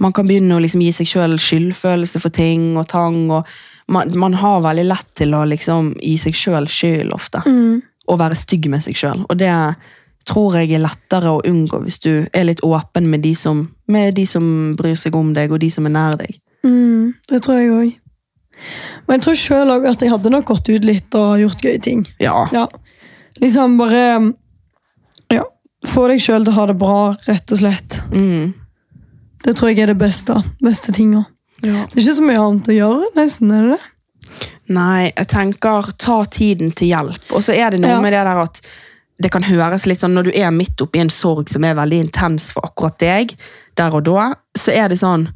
Man 0.02 0.16
kan 0.18 0.26
begynne 0.26 0.56
å 0.58 0.64
liksom 0.64 0.82
gi 0.82 0.90
seg 0.98 1.12
sjøl 1.12 1.36
skyldfølelse 1.38 2.22
for 2.24 2.34
ting 2.34 2.72
og 2.74 2.88
tang. 2.90 3.28
og 3.30 3.46
man, 3.92 4.18
man 4.18 4.34
har 4.42 4.64
veldig 4.66 4.88
lett 4.88 5.10
til 5.20 5.36
å 5.38 5.44
liksom 5.46 5.94
gi 6.02 6.16
seg 6.18 6.38
sjøl 6.38 6.66
skyld 6.66 7.14
ofte. 7.14 7.44
Mm. 7.46 7.84
Og 8.10 8.18
være 8.18 8.40
stygg 8.40 8.66
med 8.74 8.82
seg 8.82 8.98
sjøl. 8.98 9.22
Og 9.30 9.38
det 9.38 9.52
tror 10.26 10.56
jeg 10.60 10.72
er 10.76 10.84
lettere 10.84 11.32
å 11.34 11.42
unngå 11.48 11.80
hvis 11.86 12.00
du 12.04 12.12
er 12.34 12.44
litt 12.46 12.62
åpen 12.64 13.08
med 13.10 13.22
de 13.26 13.34
som, 13.36 13.64
med 13.88 14.16
de 14.16 14.26
som 14.30 14.76
bryr 14.78 14.96
seg 14.96 15.16
om 15.16 15.34
deg, 15.34 15.52
og 15.52 15.60
de 15.64 15.70
som 15.74 15.86
er 15.90 15.94
nær 15.96 16.18
deg. 16.20 16.36
Mm, 16.64 17.14
det 17.30 17.42
tror 17.42 17.58
jeg 17.60 17.72
òg. 17.74 17.98
Men 19.08 19.18
jeg 19.18 19.24
tror 19.26 19.36
sjøl 19.42 19.72
òg 19.74 19.88
at 19.90 20.02
jeg 20.06 20.12
hadde 20.14 20.30
nok 20.30 20.46
gått 20.52 20.70
ut 20.70 20.86
litt 20.86 21.16
og 21.18 21.40
gjort 21.42 21.64
gøye 21.66 21.82
ting. 21.82 22.04
Ja. 22.22 22.44
Ja. 22.54 22.68
Liksom 23.42 23.78
bare 23.80 24.04
Ja. 25.32 25.44
Få 25.88 26.04
deg 26.12 26.20
sjøl 26.22 26.44
til 26.46 26.54
å 26.54 26.58
ha 26.60 26.66
det 26.70 26.76
bra, 26.78 26.98
rett 27.26 27.52
og 27.52 27.58
slett. 27.58 28.02
Mm. 28.14 28.52
Det 29.42 29.56
tror 29.58 29.72
jeg 29.72 29.80
er 29.82 29.90
det 29.90 29.98
beste. 29.98 30.36
Beste 30.62 30.94
tinga. 30.94 31.24
ja. 31.64 31.88
Det 31.90 31.98
er 31.98 32.04
ikke 32.04 32.14
så 32.20 32.28
mye 32.28 32.38
annet 32.44 32.70
å 32.70 32.76
gjøre, 32.76 33.08
nesten. 33.18 33.52
er 33.52 33.64
det 33.66 33.80
det? 33.80 34.46
Nei, 34.72 35.12
jeg 35.18 35.28
tenker 35.28 35.90
ta 35.98 36.20
tiden 36.30 36.70
til 36.78 36.92
hjelp. 36.94 37.26
Og 37.34 37.42
så 37.44 37.56
er 37.58 37.72
det 37.74 37.80
noe 37.82 37.96
Ja. 37.96 38.02
med 38.02 38.14
det 38.14 38.22
der 38.24 38.38
at 38.44 38.62
det 39.22 39.32
kan 39.34 39.46
høres 39.46 39.86
litt 39.90 40.02
sånn, 40.02 40.16
når 40.18 40.30
du 40.30 40.32
er 40.38 40.52
midt 40.56 40.82
oppi 40.84 41.02
en 41.02 41.12
sorg 41.14 41.50
som 41.52 41.66
er 41.68 41.78
veldig 41.78 42.00
intens 42.08 42.50
for 42.56 42.66
akkurat 42.68 42.98
deg, 43.02 43.36
der 43.80 43.98
og 43.98 44.06
da, 44.08 44.32
så 44.58 44.74
er 44.76 44.92
det 44.92 45.00
sånn 45.02 45.30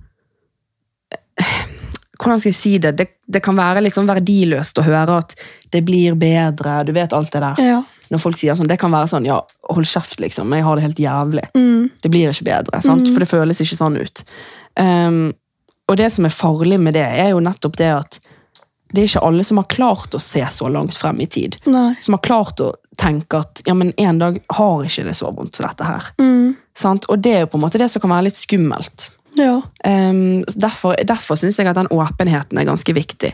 Hvordan 2.16 2.40
skal 2.40 2.48
jeg 2.48 2.56
si 2.56 2.70
det? 2.80 2.94
Det, 2.96 3.06
det 3.28 3.42
kan 3.44 3.58
være 3.60 3.82
litt 3.84 3.94
sånn 3.94 4.08
verdiløst 4.08 4.78
å 4.80 4.86
høre 4.86 5.18
at 5.20 5.34
det 5.74 5.82
blir 5.84 6.16
bedre, 6.16 6.78
du 6.88 6.94
vet 6.96 7.12
alt 7.14 7.34
det 7.34 7.42
der. 7.44 7.60
Ja. 7.60 7.82
Når 8.10 8.22
folk 8.24 8.40
sier 8.40 8.56
sånn, 8.56 8.70
det 8.72 8.78
kan 8.80 8.94
være 8.94 9.10
sånn, 9.12 9.28
ja, 9.28 9.42
hold 9.68 9.90
kjeft 9.90 10.24
liksom, 10.24 10.54
jeg 10.56 10.64
har 10.64 10.80
det 10.80 10.86
helt 10.86 11.02
jævlig. 11.04 11.44
Mm. 11.58 11.90
Det 12.02 12.12
blir 12.14 12.32
ikke 12.32 12.48
bedre, 12.48 12.80
sant? 12.86 13.10
for 13.12 13.22
det 13.22 13.28
føles 13.28 13.60
ikke 13.62 13.78
sånn 13.82 14.00
ut. 14.00 14.24
Um, 14.80 15.20
og 15.92 16.00
det 16.00 16.08
som 16.16 16.26
er 16.26 16.34
farlig 16.34 16.80
med 16.82 16.96
det, 16.96 17.04
er 17.04 17.34
jo 17.34 17.44
nettopp 17.44 17.76
det 17.84 17.92
at 17.98 18.20
det 18.96 19.04
er 19.04 19.10
ikke 19.10 19.26
alle 19.28 19.44
som 19.44 19.60
har 19.60 19.68
klart 19.70 20.16
å 20.16 20.22
se 20.24 20.42
så 20.56 20.70
langt 20.72 20.96
frem 20.96 21.20
i 21.20 21.28
tid. 21.28 21.60
Nei. 21.68 21.98
Som 22.02 22.16
har 22.16 22.24
klart 22.24 22.64
å 22.64 22.72
tenke 23.00 23.40
at 23.44 23.62
ja, 23.68 23.74
men 23.78 23.94
en 24.02 24.20
dag 24.22 24.40
har 24.58 24.84
ikke 24.88 25.06
det 25.08 25.16
så 25.18 25.32
vondt 25.36 25.56
som 25.58 25.68
dette 25.68 25.88
her. 25.88 26.08
Mm. 26.22 26.56
Og 27.10 27.20
det 27.24 27.34
er 27.36 27.46
jo 27.46 27.52
på 27.54 27.60
en 27.60 27.64
måte 27.66 27.80
det 27.82 27.90
som 27.92 28.02
kan 28.04 28.12
være 28.12 28.28
litt 28.30 28.40
skummelt. 28.40 29.10
Ja. 29.36 29.58
Um, 29.84 30.44
derfor 30.56 30.96
derfor 31.04 31.36
syns 31.40 31.58
jeg 31.60 31.68
at 31.68 31.76
den 31.80 31.92
åpenheten 31.92 32.58
er 32.60 32.68
ganske 32.68 32.94
viktig. 32.96 33.34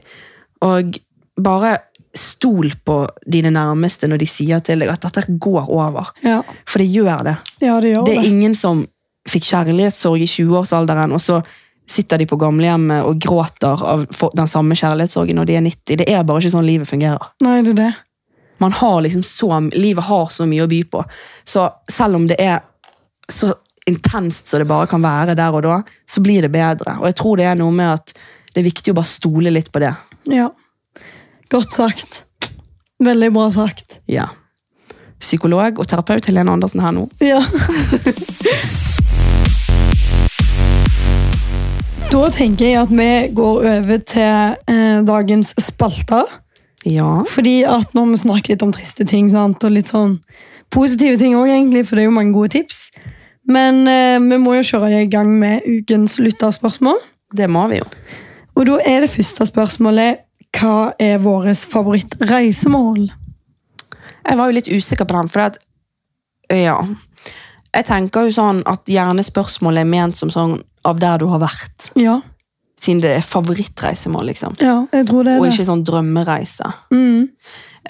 Og 0.65 0.97
bare 1.41 1.77
stol 2.17 2.73
på 2.85 2.95
dine 3.31 3.53
nærmeste 3.55 4.09
når 4.11 4.19
de 4.19 4.27
sier 4.27 4.59
til 4.65 4.81
deg 4.83 4.89
at 4.91 5.05
dette 5.07 5.23
går 5.41 5.69
over. 5.71 6.09
Ja. 6.25 6.41
For 6.67 6.81
det 6.83 6.89
gjør 6.91 7.21
det. 7.29 7.35
ja, 7.63 7.77
det 7.79 7.93
gjør 7.93 8.03
Det 8.05 8.15
det. 8.15 8.17
er 8.19 8.27
ingen 8.33 8.55
som 8.55 8.85
fikk 9.29 9.45
kjærlighetssorg 9.51 10.21
i 10.25 10.27
20-årsalderen, 10.27 11.13
og 11.13 11.21
så 11.21 11.41
sitter 11.91 12.17
de 12.17 12.25
på 12.25 12.37
gamlehjemmet 12.39 13.03
og 13.05 13.19
gråter 13.21 13.81
av 13.85 14.05
den 14.35 14.47
samme 14.47 14.75
kjærlighetssorgen 14.79 15.35
når 15.37 15.45
de 15.49 15.55
er 15.59 15.61
90. 15.65 15.97
Det 16.01 16.07
er 16.09 16.23
bare 16.27 16.41
ikke 16.41 16.53
sånn 16.55 16.65
livet 16.67 16.89
fungerer. 16.89 17.31
Nei, 17.43 17.61
det 17.65 17.73
er 17.75 17.79
det. 17.81 17.89
Man 18.61 18.71
har 18.71 19.01
liksom 19.01 19.23
så, 19.23 19.69
livet 19.73 20.03
har 20.03 20.27
så 20.29 20.45
mye 20.45 20.67
å 20.67 20.69
by 20.69 20.83
på. 20.93 21.03
Så 21.43 21.65
selv 21.91 22.19
om 22.19 22.27
det 22.29 22.37
er 22.41 22.59
så 23.31 23.53
intenst 23.89 24.51
som 24.51 24.61
det 24.61 24.67
bare 24.69 24.89
kan 24.91 25.01
være 25.01 25.33
der 25.39 25.55
og 25.57 25.63
da, 25.65 25.79
så 26.05 26.21
blir 26.21 26.45
det 26.45 26.51
bedre. 26.53 26.99
Og 26.99 27.07
jeg 27.09 27.17
tror 27.17 27.39
det 27.39 27.47
er 27.49 27.57
noe 27.57 27.73
med 27.73 27.95
at 27.95 28.13
det 28.53 28.61
er 28.61 28.67
viktig 28.67 28.93
å 28.93 28.99
bare 28.99 29.09
stole 29.09 29.53
litt 29.53 29.71
på 29.73 29.81
det. 29.81 29.95
Ja. 30.29 30.51
Godt 31.49 31.73
sagt. 31.73 32.21
Veldig 33.01 33.31
bra 33.33 33.47
sagt. 33.55 33.97
Ja. 34.05 34.27
Psykolog 35.21 35.81
og 35.81 35.89
terapeut 35.89 36.29
Helene 36.29 36.53
Andersen 36.53 36.85
her 36.85 36.93
nå. 36.93 37.07
Ja. 37.23 37.41
Da 42.11 42.25
tenker 42.27 42.65
jeg 42.67 42.75
at 42.75 42.89
vi 42.91 43.11
går 43.31 43.65
over 43.69 43.99
til 44.03 44.55
eh, 44.67 44.97
dagens 45.07 45.53
spalter. 45.63 46.27
Ja. 46.87 47.21
Fordi 47.29 47.61
at 47.67 47.93
når 47.93 48.11
vi 48.13 48.21
snakker 48.23 48.53
litt 48.53 48.65
om 48.65 48.73
triste 48.73 49.05
ting, 49.07 49.29
sant? 49.29 49.63
og 49.63 49.75
litt 49.75 49.91
sånn 49.91 50.17
positive 50.73 51.19
ting 51.21 51.35
òg, 51.37 51.51
egentlig, 51.51 51.85
for 51.87 51.97
det 51.97 52.05
er 52.05 52.09
jo 52.09 52.15
mange 52.15 52.33
gode 52.35 52.55
tips. 52.55 52.89
Men 53.51 53.83
eh, 53.89 54.17
vi 54.21 54.37
må 54.41 54.55
jo 54.57 54.67
kjøre 54.73 55.03
i 55.03 55.09
gang 55.11 55.31
med 55.41 55.65
ukens 55.67 56.17
lytterspørsmål. 56.21 56.99
Det 57.37 57.47
må 57.51 57.67
vi 57.71 57.81
jo. 57.81 57.87
Og 58.59 58.67
da 58.67 58.77
er 58.87 59.05
det 59.05 59.11
første 59.13 59.47
spørsmålet 59.47 60.25
hva 60.57 60.91
er 60.99 61.21
vårt 61.23 61.63
favorittreisemål? 61.71 63.05
Jeg 64.21 64.37
var 64.37 64.49
jo 64.49 64.57
litt 64.57 64.69
usikker 64.69 65.07
på 65.07 65.17
den, 65.17 65.31
for 65.31 65.47
at 65.49 65.61
Ja. 66.51 66.81
Jeg 67.71 67.85
tenker 67.87 68.27
jo 68.27 68.33
sånn 68.35 68.57
at 68.67 68.89
gjerne 68.91 69.23
spørsmålet 69.23 69.85
er 69.85 69.87
ment 69.87 70.15
som 70.17 70.29
sånn 70.29 70.57
av 70.83 70.99
der 70.99 71.21
du 71.21 71.29
har 71.31 71.39
vært. 71.39 71.87
Ja, 71.95 72.17
Siden 72.81 73.01
det 73.03 73.11
er 73.13 73.21
favorittreisemål, 73.25 74.25
liksom. 74.31 74.55
ja 74.61 74.79
jeg 74.93 75.05
tror 75.07 75.23
det 75.27 75.35
Og 75.37 75.45
er 75.45 75.49
det. 75.51 75.53
ikke 75.59 75.67
sånn 75.69 75.83
drømmereise. 75.85 76.71
Mm. 76.91 77.27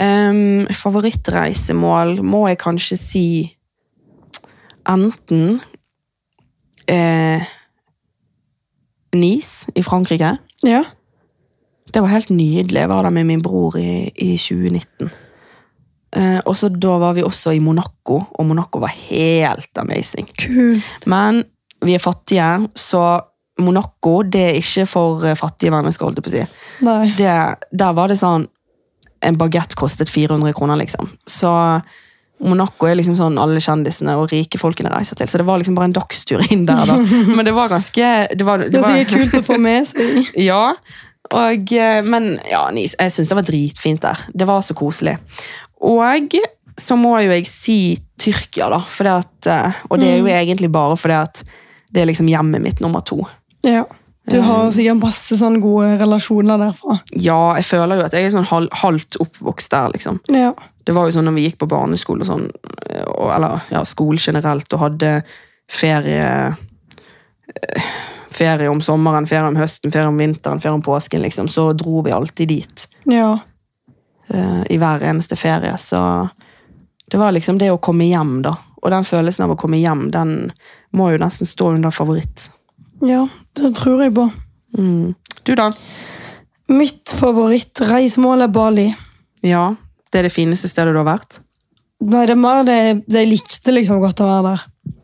Um, 0.01 0.67
favorittreisemål 0.75 2.17
må 2.23 2.45
jeg 2.49 2.57
kanskje 2.59 2.97
si 2.99 3.25
enten 4.89 5.59
eh, 6.91 7.43
Nice 9.15 9.67
i 9.75 9.83
Frankrike. 9.83 10.37
Ja. 10.63 10.83
Det 11.91 11.99
var 12.01 12.13
helt 12.13 12.29
nydelig. 12.31 12.79
Jeg 12.79 12.89
var 12.89 13.03
der 13.03 13.09
med 13.15 13.27
min 13.27 13.41
bror 13.43 13.75
i, 13.79 14.07
i 14.15 14.37
2019. 14.39 15.09
Eh, 16.15 16.39
og 16.45 16.55
så 16.57 16.69
Da 16.69 16.97
var 16.99 17.13
vi 17.15 17.23
også 17.23 17.51
i 17.55 17.59
Monaco, 17.59 18.21
og 18.31 18.45
Monaco 18.45 18.79
var 18.79 18.93
helt 19.09 19.77
amazing. 19.77 20.27
Kult. 20.39 21.07
Men 21.07 21.43
vi 21.83 21.95
er 21.95 22.03
fattige, 22.03 22.67
så 22.75 23.19
Monaco 23.63 24.21
det 24.23 24.43
er 24.49 24.59
ikke 24.59 24.85
for 24.89 25.25
eh, 25.27 25.37
fattige 25.39 25.73
mennesker. 25.73 26.07
holdt 26.07 26.21
jeg 26.21 26.25
på 26.25 26.31
å 26.31 26.35
si. 26.35 26.45
Det, 27.19 27.35
der 27.83 27.97
var 27.97 28.11
det 28.11 28.19
sånn 28.21 28.47
En 29.21 29.35
bagett 29.37 29.75
kostet 29.77 30.09
400 30.09 30.49
kroner, 30.57 30.79
liksom. 30.81 31.05
Så 31.29 31.49
Monaco 32.41 32.87
er 32.89 32.95
liksom 32.97 33.13
sånn 33.19 33.35
alle 33.37 33.61
kjendisene 33.61 34.15
og 34.17 34.31
rike 34.31 34.57
folkene 34.57 34.89
reiser 34.89 35.19
til. 35.19 35.29
Så 35.29 35.37
det 35.37 35.45
var 35.45 35.61
liksom 35.61 35.75
bare 35.77 35.91
en 35.91 35.93
dagstur 35.93 36.41
inn 36.49 36.63
der, 36.65 36.89
da. 36.89 36.95
Men 37.35 37.45
det 37.45 37.53
var 37.53 37.69
ganske 37.69 38.07
Det, 38.33 38.47
var, 38.47 38.65
Det 38.65 38.81
var- 38.81 38.97
sikkert 38.97 39.13
kult 39.19 39.37
å 39.37 39.45
få 39.45 39.59
med 39.61 39.85
seg. 39.91 40.31
ja, 40.49 40.63
og, 41.31 41.71
eh, 41.77 42.01
men 42.03 42.33
ja, 42.49 42.65
jeg 42.73 43.13
syns 43.13 43.29
det 43.29 43.37
var 43.37 43.45
dritfint 43.47 44.01
der. 44.03 44.25
Det 44.35 44.47
var 44.49 44.65
så 44.65 44.75
koselig. 44.75 45.13
Og 45.79 46.33
så 46.81 46.97
må 46.99 47.13
jo 47.23 47.31
jeg 47.31 47.47
si 47.47 47.77
Tyrkia, 48.21 48.67
da. 48.73 48.81
Det 48.81 49.13
at, 49.13 49.47
eh, 49.49 49.83
og 49.89 50.01
det 50.01 50.09
er 50.09 50.17
jo 50.19 50.31
egentlig 50.31 50.71
bare 50.73 50.97
fordi 50.99 51.17
at 51.21 51.43
det 51.91 52.03
er 52.03 52.09
liksom 52.09 52.29
hjemmet 52.31 52.63
mitt 52.63 52.81
nummer 52.83 53.03
to. 53.05 53.21
Ja. 53.67 53.85
Du 54.29 54.37
har 54.45 54.69
sikkert 54.71 54.99
masse 55.01 55.35
sånne 55.39 55.59
gode 55.63 55.95
relasjoner 55.99 56.59
derfra. 56.61 56.99
Ja, 57.17 57.39
jeg 57.57 57.65
føler 57.65 57.97
jo 57.99 58.05
at 58.05 58.13
jeg 58.13 58.27
er 58.27 58.33
sånn 58.35 58.45
hal 58.51 58.67
halvt 58.83 59.17
oppvokst 59.23 59.71
der, 59.73 59.89
liksom. 59.95 60.19
Ja. 60.31 60.51
Det 60.85 60.93
var 60.95 61.07
jo 61.09 61.15
sånn 61.15 61.25
når 61.29 61.35
vi 61.39 61.45
gikk 61.47 61.57
på 61.61 61.67
barneskole 61.69 62.23
og 62.23 62.29
sånn, 62.29 62.45
eh, 62.89 63.03
og, 63.05 63.31
eller 63.35 63.65
ja, 63.73 63.81
skole 63.85 64.21
generelt, 64.21 64.69
og 64.73 64.83
hadde 64.85 65.11
ferie 65.71 66.29
eh, 66.51 67.91
Ferie 68.31 68.69
om 68.71 68.79
sommeren, 68.81 69.25
ferie 69.27 69.49
om 69.49 69.57
høsten, 69.59 69.91
ferie 69.91 70.07
om 70.07 70.15
vinteren, 70.17 70.61
ferie 70.63 70.77
om 70.77 70.81
påsken, 70.85 71.19
liksom. 71.25 71.49
Så 71.51 71.65
dro 71.75 71.99
vi 72.05 72.13
alltid 72.15 72.47
dit. 72.47 72.85
Ja. 73.11 73.39
eh, 74.31 74.61
i 74.71 74.77
hver 74.79 75.03
eneste 75.03 75.35
ferie. 75.35 75.73
Så 75.77 75.99
det 77.11 77.19
var 77.19 77.33
liksom 77.35 77.57
det 77.59 77.67
å 77.73 77.77
komme 77.83 78.07
hjem, 78.07 78.37
da. 78.45 78.55
Og 78.81 78.87
den 78.93 79.03
følelsen 79.05 79.43
av 79.45 79.51
å 79.51 79.59
komme 79.59 79.81
hjem, 79.81 80.07
den 80.15 80.31
må 80.95 81.09
jo 81.11 81.19
nesten 81.19 81.49
stå 81.49 81.73
under 81.75 81.91
favoritt. 81.91 82.47
Ja, 83.01 83.25
det 83.57 83.73
tror 83.77 84.01
jeg 84.05 84.13
på. 84.15 84.27
Mm. 84.77 85.13
Du, 85.43 85.53
da? 85.57 85.71
Mitt 86.71 87.11
favorittreisemål 87.17 88.45
er 88.45 88.51
Bali. 88.53 88.87
Ja, 89.43 89.75
det 90.11 90.19
er 90.21 90.27
det 90.29 90.33
fineste 90.35 90.69
stedet 90.71 90.93
du 90.93 91.01
har 91.01 91.07
vært? 91.09 91.41
Nei, 92.01 92.25
det 92.25 92.33
er 92.35 92.39
mer 92.41 92.63
det, 92.65 92.77
det 93.07 93.25
jeg 93.25 93.31
likte 93.33 93.73
liksom 93.75 94.01
godt 94.01 94.21
å 94.23 94.29
være 94.29 94.51
der. 94.51 94.95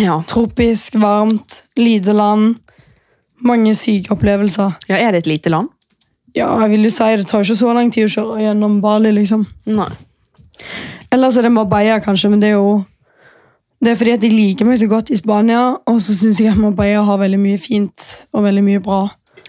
Ja. 0.00 0.18
Tropisk, 0.28 0.94
varmt, 1.02 1.62
lite 1.76 2.14
land. 2.16 2.56
Mange 3.42 3.74
syke 3.76 4.14
opplevelser. 4.14 4.76
ja. 4.88 4.96
Er 4.96 5.12
det 5.12 5.24
et 5.24 5.32
lite 5.34 5.50
land? 5.52 5.68
Ja, 6.32 6.46
jeg 6.62 6.70
vil 6.70 6.86
jo 6.86 6.90
si 6.94 7.04
Det 7.18 7.26
tar 7.28 7.42
ikke 7.44 7.58
så 7.58 7.72
lang 7.76 7.90
tid 7.92 8.06
å 8.06 8.12
kjøre 8.14 8.40
gjennom 8.46 8.78
Bali. 8.80 9.10
liksom. 9.12 9.44
Nei. 9.66 9.90
Ellers 11.12 11.36
er 11.36 11.42
det 11.42 11.52
Marbella, 11.52 11.98
kanskje, 12.00 12.30
men 12.30 12.40
det 12.40 12.52
er 12.52 12.56
jo 12.56 12.84
det 13.82 13.90
er 13.90 13.98
fordi 13.98 14.12
at 14.14 14.22
jeg 14.22 14.30
liker 14.30 14.68
meg 14.68 14.78
så 14.78 14.86
godt 14.90 15.10
i 15.10 15.18
Spania, 15.18 15.62
og 15.90 15.96
så 16.02 16.14
syns 16.14 16.38
jeg 16.40 16.52
at 16.52 16.60
Marbella 16.60 17.02
har 17.06 17.18
veldig 17.18 17.40
mye 17.42 17.58
fint 17.58 18.04
og 18.30 18.44
veldig 18.44 18.62
mye 18.62 18.82
bra. 18.84 19.00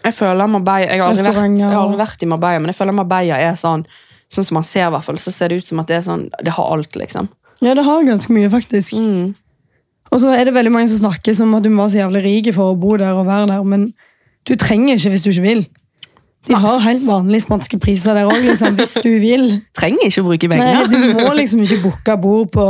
Jeg 0.04 0.16
føler 0.18 0.50
Marbella, 0.50 0.90
jeg 0.90 1.04
har 1.04 1.12
aldri, 1.12 1.28
vært, 1.28 1.60
jeg 1.60 1.70
har 1.70 1.82
aldri 1.84 2.00
vært 2.02 2.26
i 2.26 2.30
Marbella, 2.32 2.64
men 2.64 2.74
jeg 2.74 2.80
føler 2.80 2.98
Marbella 2.98 3.40
er 3.42 3.60
sånn 3.60 3.86
Sånn 4.34 4.48
som 4.48 4.56
man 4.58 4.64
ser, 4.66 4.88
hvert 4.90 5.06
fall, 5.06 5.18
så 5.22 5.30
ser 5.30 5.52
det 5.52 5.60
ut 5.62 5.68
som 5.68 5.78
at 5.84 5.92
det 5.92 6.00
er 6.00 6.06
sånn 6.08 6.24
Det 6.42 6.56
har 6.56 6.70
alt, 6.74 6.96
liksom. 6.98 7.28
Ja, 7.62 7.76
det 7.78 7.84
har 7.86 8.08
ganske 8.08 8.34
mye, 8.34 8.50
faktisk. 8.50 8.96
Mm. 8.98 9.36
Og 10.10 10.22
så 10.24 10.32
er 10.34 10.48
det 10.48 10.56
veldig 10.56 10.72
mange 10.74 10.90
som 10.90 11.04
snakker 11.04 11.36
som 11.38 11.54
at 11.54 11.62
du 11.62 11.70
må 11.70 11.84
være 11.84 11.94
så 11.94 12.00
jævlig 12.02 12.24
rik 12.26 12.50
for 12.56 12.74
å 12.74 12.80
bo 12.80 12.96
der 12.98 13.14
og 13.14 13.28
være 13.30 13.52
der, 13.52 13.68
men 13.68 13.92
du 14.50 14.56
trenger 14.60 14.98
ikke 14.98 15.14
hvis 15.14 15.24
du 15.26 15.30
ikke 15.32 15.46
vil. 15.46 15.64
De 16.48 16.58
har 16.60 16.80
helt 16.84 17.06
vanlige 17.08 17.46
spanske 17.46 17.78
priser 17.80 18.18
der 18.18 18.28
òg, 18.28 18.40
liksom, 18.44 18.76
hvis 18.76 18.98
du 19.00 19.12
vil. 19.24 19.46
Trenger 19.78 20.10
ikke 20.10 20.24
å 20.24 20.28
bruke 20.28 20.50
Nei. 20.52 20.72
Du 20.92 20.98
må 21.16 21.30
liksom 21.38 21.62
ikke 21.64 21.78
booke 21.86 22.16
bord 22.20 22.50
på 22.52 22.66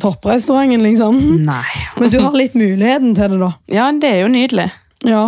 topprestauranten, 0.00 0.80
liksom. 0.86 1.18
Nei. 1.44 1.82
Men 2.00 2.12
du 2.12 2.20
har 2.24 2.32
litt 2.38 2.56
muligheten 2.56 3.12
til 3.18 3.34
det, 3.34 3.40
da. 3.42 3.50
Ja, 3.72 3.90
det 3.92 4.14
er 4.14 4.22
jo 4.24 4.30
nydelig. 4.32 4.70
Ja. 5.04 5.26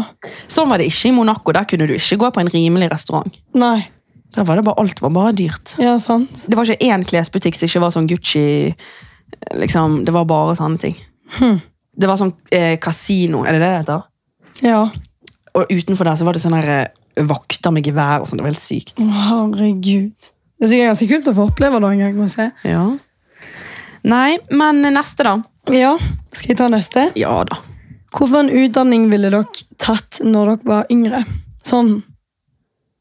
Sånn 0.48 0.70
var 0.70 0.80
det 0.80 0.88
ikke 0.88 1.10
i 1.10 1.16
Monaco. 1.16 1.52
Der 1.52 1.66
kunne 1.68 1.88
du 1.90 1.96
ikke 1.98 2.20
gå 2.22 2.30
på 2.32 2.40
en 2.44 2.52
rimelig 2.52 2.88
restaurant. 2.94 3.36
Nei. 3.58 3.90
Der 4.34 4.46
var 4.48 4.58
det 4.58 4.64
bare, 4.66 4.80
Alt 4.82 5.02
var 5.02 5.12
bare 5.14 5.34
dyrt. 5.36 5.76
Ja, 5.82 5.98
sant. 6.02 6.46
Det 6.48 6.56
var 6.58 6.66
ikke 6.66 6.88
én 6.88 7.04
klesbutikk 7.06 7.58
som 7.58 7.68
ikke 7.68 7.84
var 7.84 7.94
sånn 7.94 8.08
Gucci. 8.10 8.74
liksom, 9.60 10.04
Det 10.04 10.14
var 10.14 10.24
bare 10.24 10.56
sånne 10.58 10.80
ting. 10.80 10.96
Det 11.94 12.08
var 12.10 12.18
sånn 12.18 12.32
eh, 12.50 12.76
kasino, 12.82 13.44
er 13.44 13.54
det 13.54 13.60
det 13.62 13.68
det 13.68 13.78
heter? 13.82 14.02
Ja. 14.66 14.80
Og 15.54 15.70
utenfor 15.70 16.08
der 16.08 16.16
så 16.18 16.26
var 16.26 16.34
det 16.34 16.42
sånn 16.42 16.56
her, 16.58 16.70
eh, 16.70 16.88
vakter 17.16 17.70
med 17.74 17.86
gevær 17.86 18.22
og 18.24 18.28
sånn. 18.30 18.40
Det 18.40 18.46
var 18.46 18.52
helt 18.54 18.62
sykt. 18.64 18.98
Herregud. 18.98 20.30
Det 20.58 20.66
er 20.66 20.70
sikkert 20.70 20.90
ganske 20.92 21.08
kult 21.10 21.28
å 21.30 21.34
få 21.36 21.46
oppleve 21.50 21.80
det 21.82 21.90
en 21.92 22.02
gang. 22.04 22.16
må 22.16 22.26
jeg 22.28 22.34
se. 22.34 22.48
Ja. 22.68 22.84
Nei, 24.04 24.38
men 24.50 24.82
neste, 24.94 25.24
da? 25.24 25.36
Ja, 25.72 25.94
Skal 26.34 26.52
jeg 26.52 26.58
ta 26.58 26.66
neste? 26.68 27.06
Ja 27.16 27.38
da. 27.48 27.56
Hvilken 28.14 28.50
utdanning 28.52 29.08
ville 29.10 29.30
dere 29.32 29.46
tatt 29.80 30.20
når 30.22 30.50
dere 30.54 30.68
var 30.68 30.90
yngre? 30.92 31.22
Sånn 31.64 31.96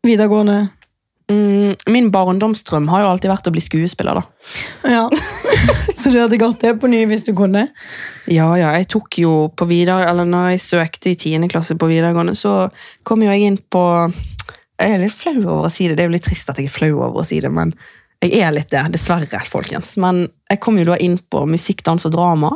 videregående 0.06 0.70
Mm, 1.32 1.76
min 1.88 2.10
barndomsdrøm 2.12 2.90
har 2.92 3.04
jo 3.04 3.12
alltid 3.14 3.32
vært 3.32 3.48
å 3.48 3.54
bli 3.56 3.62
skuespiller, 3.64 4.20
da. 4.20 4.24
Ja. 4.92 5.04
Så 6.00 6.12
du 6.12 6.20
hadde 6.20 6.40
gått 6.42 6.60
det 6.66 6.74
på 6.82 6.90
ny 6.92 7.06
hvis 7.08 7.24
du 7.24 7.32
kunne? 7.38 7.70
Ja, 8.28 8.50
ja, 8.60 8.74
jeg 8.76 8.90
tok 8.92 9.20
jo 9.22 9.34
på 9.56 9.68
videre, 9.70 10.04
eller 10.10 10.28
når 10.28 10.54
jeg 10.54 10.64
søkte 10.66 11.14
i 11.14 11.16
10. 11.16 11.48
klasse 11.54 11.78
på 11.80 11.88
videregående, 11.92 12.36
så 12.36 12.68
kom 13.08 13.24
jo 13.24 13.32
jeg 13.32 13.48
inn 13.48 13.60
på 13.72 13.84
Jeg 14.82 14.98
er 14.98 15.04
litt 15.06 15.16
flau 15.16 15.38
over 15.40 15.68
å 15.70 15.72
si 15.72 15.88
det, 15.88 15.96
det 15.96 16.04
er 16.04 16.10
jo 16.12 16.16
litt 16.18 16.28
trist 16.28 16.50
at 16.52 16.60
jeg 16.60 16.68
er 16.68 16.76
flau 16.76 16.92
over 16.98 17.22
å 17.24 17.28
si 17.28 17.40
det, 17.44 17.52
men 17.54 17.72
jeg 18.24 18.40
er 18.40 18.54
litt 18.56 18.72
det, 18.72 18.82
dessverre, 18.94 19.42
folkens. 19.48 19.96
Men 20.00 20.26
jeg 20.52 20.60
kom 20.64 20.78
jo 20.80 20.88
da 20.88 20.96
inn 21.04 21.18
på 21.32 21.44
musikk, 21.50 21.84
dans 21.88 22.04
og 22.08 22.16
drama, 22.16 22.52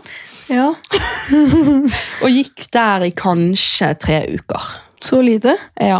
Ja. 0.51 0.70
og 2.24 2.30
gikk 2.32 2.68
der 2.72 3.07
i 3.07 3.11
kanskje 3.15 3.93
tre 3.99 4.22
uker. 4.32 4.70
Så 5.03 5.20
lite? 5.22 5.55
Ja. 5.80 5.99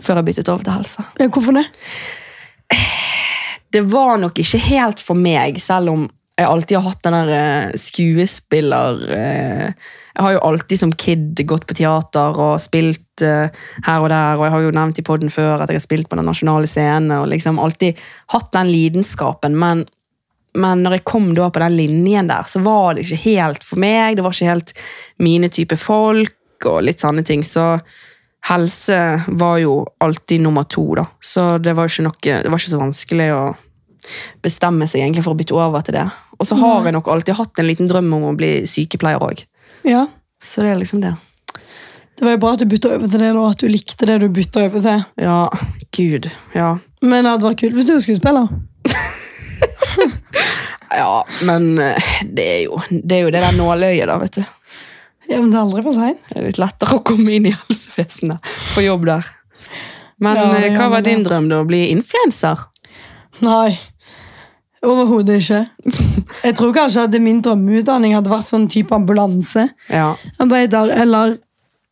Før 0.00 0.20
jeg 0.20 0.30
byttet 0.30 0.48
over 0.52 0.64
til 0.64 0.76
helse. 0.78 1.04
Ja, 1.20 1.28
hvorfor 1.28 1.56
det? 1.56 1.66
det 3.74 3.84
var 3.90 4.18
nok 4.18 4.38
ikke 4.40 4.58
helt 4.70 5.02
for 5.02 5.18
meg, 5.18 5.60
selv 5.62 5.92
om 5.94 6.08
jeg 6.40 6.48
alltid 6.48 6.78
har 6.78 6.86
hatt 6.88 7.04
den 7.04 7.16
der 7.18 7.30
eh, 7.36 7.74
skuespiller 7.76 9.02
eh, 9.12 9.66
Jeg 10.14 10.24
har 10.24 10.34
jo 10.34 10.42
alltid 10.48 10.80
som 10.80 10.92
kid 10.92 11.42
gått 11.48 11.66
på 11.68 11.76
teater 11.76 12.38
og 12.40 12.54
spilt 12.62 13.24
eh, 13.26 13.52
her 13.86 14.00
og 14.00 14.08
der, 14.12 14.38
og 14.38 14.46
jeg 14.46 14.54
har 14.54 14.64
jo 14.64 14.74
nevnt 14.78 15.00
i 15.02 15.04
podden 15.06 15.32
før 15.32 15.60
at 15.60 15.70
jeg 15.70 15.80
har 15.80 15.84
spilt 15.84 16.08
på 16.10 16.16
den 16.18 16.28
nasjonale 16.28 16.70
scenen, 16.70 17.12
og 17.18 17.28
liksom 17.32 17.60
alltid 17.60 17.98
hatt 18.32 18.50
den 18.56 18.72
lidenskapen, 18.72 19.56
men, 19.60 19.84
men 20.56 20.84
når 20.84 20.98
jeg 20.98 21.08
kom 21.12 21.30
da 21.36 21.50
på 21.52 21.62
den 21.62 21.76
linjen 21.76 22.30
der, 22.32 22.48
så 22.48 22.62
var 22.64 22.96
det 22.96 23.04
ikke 23.04 23.24
helt 23.26 23.66
for 23.66 23.82
meg, 23.82 24.16
det 24.16 24.24
var 24.24 24.36
ikke 24.36 24.52
helt 24.54 24.74
mine 25.20 25.52
type 25.52 25.76
folk, 25.80 26.36
og 26.68 26.82
litt 26.88 27.04
sånne 27.04 27.24
ting, 27.26 27.44
så 27.46 27.74
helse 28.48 28.98
var 29.28 29.58
jo 29.60 29.82
alltid 30.00 30.40
nummer 30.40 30.64
to, 30.64 30.94
da. 30.94 31.06
Så 31.20 31.58
det 31.58 31.74
var, 31.76 31.90
ikke 31.90 32.06
noe, 32.06 32.20
det 32.20 32.48
var 32.48 32.60
ikke 32.60 32.72
så 32.72 32.80
vanskelig 32.80 33.28
å 33.36 33.42
bestemme 34.42 34.88
seg 34.88 35.02
egentlig 35.04 35.24
for 35.26 35.36
å 35.36 35.40
bytte 35.40 35.56
over 35.56 35.84
til 35.84 35.98
det. 35.98 36.06
Og 36.40 36.48
så 36.48 36.56
har 36.56 36.86
jeg 36.88 36.96
nok 36.96 37.10
alltid 37.12 37.36
hatt 37.36 37.60
en 37.60 37.68
liten 37.68 37.90
drøm 37.90 38.12
om 38.16 38.30
å 38.30 38.36
bli 38.36 38.52
sykepleier 38.68 39.20
òg. 39.22 39.44
Ja. 39.84 40.06
Så 40.40 40.64
det 40.64 40.72
er 40.72 40.80
liksom 40.80 41.02
det. 41.04 41.12
Det 42.16 42.24
var 42.24 42.34
jo 42.34 42.40
bra 42.40 42.52
at 42.54 42.62
du 42.62 42.68
bytta 42.68 42.94
over 42.96 43.08
til 43.08 43.22
det, 43.22 43.30
og 43.32 43.46
at 43.50 43.60
du 43.60 43.68
likte 43.68 44.08
det 44.08 44.18
du 44.22 44.28
bytta 44.32 44.64
over 44.68 44.84
til. 44.84 45.04
Ja, 45.20 45.42
gud. 45.96 46.30
Ja. 46.56 46.74
Men 47.04 47.24
det 47.24 47.34
hadde 47.34 47.48
vært 47.48 47.62
kult 47.62 47.76
hvis 47.76 47.88
du 47.88 47.94
var 47.94 48.02
skuespiller. 48.04 48.50
ja 51.00 51.24
men 51.46 51.78
eh, 51.78 52.10
det 52.26 52.44
er 52.44 52.60
jo 52.64 52.80
det, 52.90 53.18
er 53.18 53.22
jo 53.26 53.32
det 53.32 53.42
der 53.44 53.56
nåløyet, 53.56 54.08
da, 54.10 54.18
vet 54.20 54.40
du. 54.40 54.42
Ja, 55.30 55.38
men 55.40 55.52
det 55.52 55.58
er 55.60 55.62
aldri 55.62 55.82
for 55.86 55.94
seint. 55.94 56.22
Det 56.28 56.40
er 56.40 56.48
litt 56.48 56.58
lettere 56.58 56.96
å 56.98 57.04
komme 57.06 57.36
inn 57.36 57.46
i 57.46 57.54
helsevesenet. 57.54 58.50
på 58.74 58.82
jobb 58.84 59.06
der. 59.06 59.28
Men 60.20 60.36
Ja, 60.36 60.48
det 60.58 60.72
eh, 60.72 60.74
hva 60.76 60.88
var 60.88 60.96
var 60.98 61.02
det. 61.06 61.14
din 61.14 61.24
drøm, 61.24 61.48
da? 61.48 61.60
Å 61.62 61.68
bli 61.68 61.84
influenser? 61.94 62.66
Nei. 63.40 63.78
Overhodet 64.82 65.38
ikke. 65.42 65.60
Jeg 66.44 66.54
tror 66.56 66.72
kanskje 66.72 67.04
at 67.04 67.16
min 67.20 67.40
drømmeutdanning 67.44 68.14
hadde 68.16 68.32
vært 68.32 68.48
sånn 68.48 68.66
type 68.72 68.94
ambulanse. 68.96 69.66
Ja. 69.92 70.14
Arbeider, 70.40 70.92
eller 71.02 71.38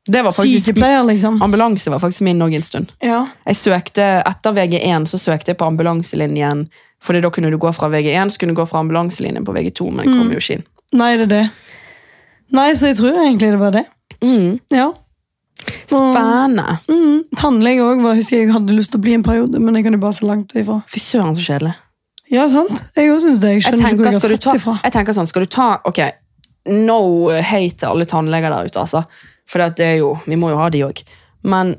Det 0.09 0.23
var 0.25 0.33
faktisk 0.33 0.65
sykepleier, 0.71 1.05
liksom. 1.05 1.37
Ambulanse 1.45 1.91
var 1.93 2.01
faktisk 2.01 2.25
min 2.25 2.41
òg 2.41 2.55
en 2.57 2.63
stund. 2.65 2.93
Ja. 3.05 3.27
Jeg 3.47 3.57
søkte, 3.61 4.07
Etter 4.27 4.57
VG1 4.57 5.05
så 5.11 5.21
søkte 5.21 5.53
jeg 5.53 5.59
på 5.61 5.69
ambulanselinjen. 5.69 6.67
Fordi 7.05 7.21
da 7.23 7.31
kunne 7.31 7.51
du 7.53 7.59
gå 7.61 7.71
fra 7.77 7.91
VG1 7.93 8.33
så 8.35 8.41
kunne 8.41 8.57
du 8.57 8.59
gå 8.59 8.67
fra 8.67 8.81
ambulanselinjen 8.81 9.45
på 9.47 9.53
VG2, 9.55 9.91
men 9.93 10.07
jeg 10.09 10.15
kom 10.17 10.33
jo 10.33 10.41
ikke 10.41 10.57
inn. 10.59 10.65
Nei, 10.99 11.11
det 11.21 11.29
er 11.29 11.33
det. 11.35 11.45
Nei, 12.55 12.71
så 12.79 12.91
jeg 12.91 12.97
tror 13.01 13.19
egentlig 13.21 13.51
det 13.53 13.61
var 13.61 13.75
det. 13.75 13.85
Mm. 14.25 14.59
Ja. 14.73 14.89
Spennende. 15.89 16.79
Mm. 16.89 17.19
Tannlege 17.37 17.85
òg 17.85 18.05
husker 18.07 18.41
jeg 18.43 18.53
hadde 18.55 18.77
lyst 18.77 18.93
til 18.95 19.01
å 19.01 19.05
bli 19.05 19.17
en 19.19 19.25
periode, 19.27 19.61
men 19.61 19.77
jeg 19.77 19.87
kan 19.87 19.97
jo 19.97 20.01
bare 20.03 20.17
se 20.17 20.27
langt 20.29 20.55
ifra. 20.57 20.81
Fy 20.91 21.03
søren, 21.03 21.37
så 21.37 21.45
kjedelig. 21.45 21.75
Ja, 22.33 22.45
sant? 22.53 22.83
Jeg 22.97 23.13
òg 23.13 23.21
syns 23.25 23.41
det. 23.41 23.55
Jeg 23.57 23.65
Jeg 23.65 23.73
tenker, 23.79 23.89
ikke 23.89 23.97
hvor 23.97 24.33
jeg 24.33 24.39
har 24.39 24.45
fått 24.53 24.61
ifra. 24.61 24.77
jeg 24.85 24.93
tenker 24.97 25.17
sånn, 25.17 25.29
skal 25.31 25.45
du 25.47 25.51
ta 25.53 25.69
Ok, 25.89 26.01
no 26.69 27.01
hate 27.33 27.77
til 27.81 27.89
alle 27.89 28.05
tannleger 28.09 28.53
der 28.53 28.69
ute, 28.69 28.81
altså. 28.85 29.05
For 29.49 29.65
det 29.73 29.85
er 29.87 30.01
jo, 30.03 30.15
vi 30.29 30.37
må 30.37 30.51
jo 30.53 30.59
ha 30.61 30.69
de 30.69 30.83
òg. 30.85 31.01
Men 31.49 31.77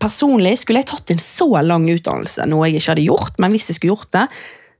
personlig 0.00 0.56
skulle 0.60 0.82
jeg 0.82 0.90
tatt 0.92 1.10
en 1.10 1.22
så 1.22 1.48
lang 1.66 1.88
utdannelse, 1.90 2.46
noe 2.50 2.68
jeg 2.68 2.78
ikke 2.80 2.92
hadde 2.94 3.06
gjort, 3.08 3.38
men 3.42 3.54
hvis 3.54 3.68
jeg 3.70 3.78
skulle 3.78 3.96
gjort 3.96 4.12
det, 4.14 4.26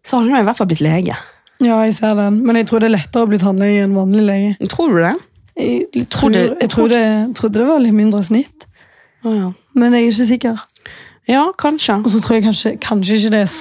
så 0.06 0.18
hadde 0.18 0.30
jeg 0.34 0.44
i 0.44 0.48
hvert 0.48 0.58
fall 0.60 0.70
blitt 0.70 0.84
lege. 0.86 1.16
Ja, 1.62 1.76
jeg 1.86 1.94
ser 1.94 2.14
den. 2.18 2.40
Men 2.46 2.56
jeg 2.58 2.66
tror 2.70 2.82
det 2.82 2.88
er 2.90 2.96
lettere 2.96 3.22
å 3.26 3.30
bli 3.30 3.38
tannlege 3.38 3.84
enn 3.84 3.94
vanlig 3.94 4.24
lege. 4.26 4.68
Tror 4.72 4.94
du 4.96 4.98
det? 5.04 5.14
Jeg, 5.56 6.06
tror, 6.10 6.30
Trodde- 6.32 6.56
jeg 6.60 6.70
tror 6.72 6.88
det, 6.90 7.02
trodde 7.38 7.60
det 7.60 7.66
var 7.68 7.80
litt 7.84 7.94
mindre 7.94 8.22
snitt, 8.24 8.64
ja. 9.22 9.50
men 9.76 9.92
jeg 9.92 10.06
er 10.06 10.10
ikke 10.10 10.26
sikker. 10.30 10.62
ja, 11.28 11.42
kanskje. 11.60 11.98
Og 12.02 12.08
så 12.10 12.20
tror 12.24 12.34
jeg 12.38 12.44
kanskje, 12.46 12.72
kanskje 12.80 13.18
ikke 13.18 13.30
det 13.36 13.42
er 13.44 13.52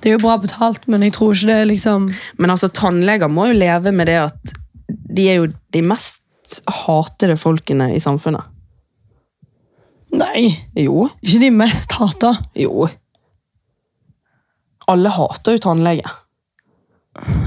Det 0.00 0.10
er 0.10 0.14
jo 0.18 0.22
bra 0.22 0.36
betalt, 0.38 0.86
men 0.88 1.02
jeg 1.02 1.12
tror 1.12 1.32
ikke 1.34 1.46
det 1.50 1.56
er 1.56 1.64
liksom 1.66 2.06
Men 2.38 2.50
altså, 2.50 2.68
tannleger 2.68 3.28
må 3.28 3.46
jo 3.50 3.58
leve 3.58 3.92
med 3.92 4.06
det 4.06 4.16
at 4.22 4.54
de 5.16 5.28
er 5.28 5.34
jo 5.42 5.46
de 5.72 5.82
mest 5.82 6.62
hatede 6.68 7.36
folkene 7.36 7.90
i 7.96 7.98
samfunnet. 8.00 8.44
Nei, 10.12 10.54
Jo. 10.76 11.08
ikke 11.22 11.40
de 11.40 11.50
mest 11.50 11.92
hata. 11.98 12.34
Jo. 12.54 12.86
Alle 14.86 15.08
hater 15.10 15.56
jo 15.56 15.58
tannlege. 15.58 16.04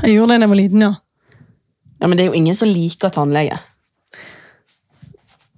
Jeg 0.03 0.15
gjorde 0.15 0.34
det 0.34 0.39
da 0.39 0.45
jeg 0.47 0.53
var 0.53 0.61
liten, 0.61 0.86
ja. 0.86 0.93
Ja, 1.97 2.07
Men 2.07 2.18
det 2.18 2.26
er 2.26 2.32
jo 2.32 2.38
ingen 2.38 2.55
som 2.55 2.70
liker 2.70 3.09
tannlege. 3.13 3.57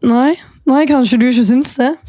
Nei, 0.08 0.32
nei 0.70 0.86
kanskje 0.88 1.20
du 1.20 1.28
ikke 1.28 1.48
syns 1.50 1.76
det. 1.80 1.92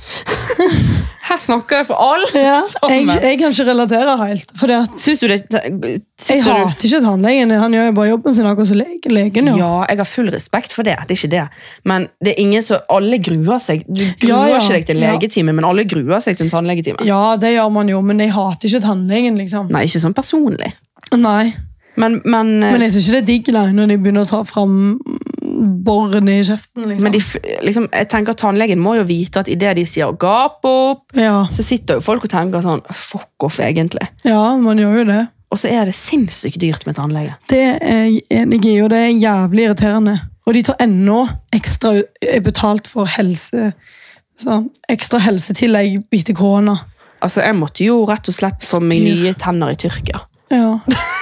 Her 1.30 1.38
snakker 1.38 1.78
jeg 1.78 1.86
for 1.86 2.00
alle 2.02 2.26
Ja, 2.42 2.56
jeg, 2.90 3.04
jeg 3.06 3.36
kan 3.38 3.52
ikke 3.54 3.66
relatere 3.68 4.16
helt. 4.18 4.50
Fordi 4.58 4.74
at 4.80 4.96
Syns 4.98 5.20
du 5.22 5.28
det 5.30 5.36
jeg 5.46 6.42
hater 6.42 6.86
ikke 6.88 7.00
tannlegen. 7.04 7.52
Han 7.54 7.74
gjør 7.76 7.86
jo 7.86 7.94
bare 7.96 8.10
jobben 8.10 8.34
sin 8.34 8.48
akkurat 8.50 8.70
som 8.70 8.80
legen, 8.80 9.14
legen 9.14 9.50
gjør. 9.52 9.60
Ja, 9.60 9.70
jeg 9.92 10.00
har 10.02 10.08
full 10.10 10.32
respekt 10.34 10.74
for 10.74 10.86
det. 10.86 10.96
det 11.06 11.14
er 11.14 11.20
ikke 11.20 11.30
det. 11.36 11.44
Men 11.86 12.08
det 12.18 12.34
er 12.34 12.42
ingen 12.42 12.66
som, 12.66 12.82
alle 12.90 13.20
gruer 13.22 13.62
seg. 13.62 13.86
Du 13.86 14.02
gruer 14.20 14.32
Ja, 14.32 14.42
ja. 14.56 14.58
ikke 14.58 14.80
deg 14.80 14.90
til 14.90 15.00
legetime, 15.04 15.54
men 15.54 15.66
alle 15.66 15.86
gruer 15.90 16.20
seg 16.24 16.38
til 16.38 16.48
en 16.48 16.54
tannlegetime. 16.56 17.06
Ja, 17.06 17.36
det 17.40 17.54
gjør 17.54 17.70
man 17.78 17.94
jo, 17.94 18.02
men 18.02 18.22
jeg 18.22 18.34
hater 18.34 18.70
ikke 18.70 18.82
tannlegen, 18.88 19.38
liksom. 19.38 19.70
Nei, 19.70 19.86
ikke 19.86 20.02
sånn 20.02 20.16
personlig. 20.18 20.74
Nei, 21.14 21.52
Men, 22.00 22.20
men, 22.24 22.52
Men 22.64 22.84
jeg 22.84 22.94
syns 22.94 23.08
ikke 23.08 23.16
det 23.16 23.22
er 23.22 23.28
digg 23.28 23.50
nei, 23.56 23.66
når 23.76 23.90
de 23.92 23.98
begynner 24.00 24.24
å 24.26 24.30
ta 24.30 24.40
fram 24.48 24.78
boren 25.84 26.28
i 26.30 26.38
kjeften. 26.46 26.86
liksom. 26.88 27.04
men 27.04 27.12
de, 27.12 27.20
liksom, 27.66 27.88
jeg 27.92 28.08
tenker 28.12 28.34
at 28.36 28.40
tannlegen 28.40 28.80
må 28.80 28.94
jo 29.00 29.04
vite 29.08 29.42
at 29.42 29.50
idet 29.50 29.74
de 29.76 29.84
sier 29.88 30.12
'gap 30.16 30.64
opp', 30.64 31.16
ja, 31.18 31.42
så 31.52 31.64
sitter 31.66 31.98
jo 31.98 32.04
folk 32.06 32.24
og 32.24 32.32
tenker 32.32 32.64
sånn 32.64 32.82
Fuck 32.94 33.44
off, 33.44 33.60
egentlig. 33.60 34.08
ja, 34.24 34.56
man 34.56 34.78
gjør 34.78 34.98
jo 35.02 35.04
det. 35.10 35.20
Og 35.50 35.58
så 35.58 35.68
er 35.68 35.84
det 35.88 35.94
sinnssykt 35.98 36.60
dyrt 36.62 36.86
med 36.86 36.94
tannlege. 36.94 37.34
Det 37.50 37.62
er 37.82 38.04
jeg 38.06 38.22
enig 38.30 38.64
i, 38.64 38.76
og 38.84 38.90
det 38.92 38.98
er 38.98 39.18
jævlig 39.18 39.64
irriterende. 39.66 40.20
Og 40.46 40.54
de 40.54 40.62
tar 40.62 40.76
ennå 40.80 41.24
ekstra 41.52 41.96
betalt 42.44 42.86
for 42.86 43.04
helse 43.04 43.72
så, 44.40 44.62
ekstra 44.88 45.18
helsetillegg 45.20 45.98
etter 46.16 46.34
korona. 46.38 46.78
Altså, 47.20 47.42
Jeg 47.44 47.58
måtte 47.58 47.84
jo 47.84 48.04
rett 48.08 48.28
og 48.28 48.34
slett 48.34 48.64
få 48.64 48.80
meg 48.80 49.02
nye 49.04 49.34
tenner 49.34 49.74
i 49.74 49.76
Tyrkia. 49.76 50.22
Ja. 50.50 50.78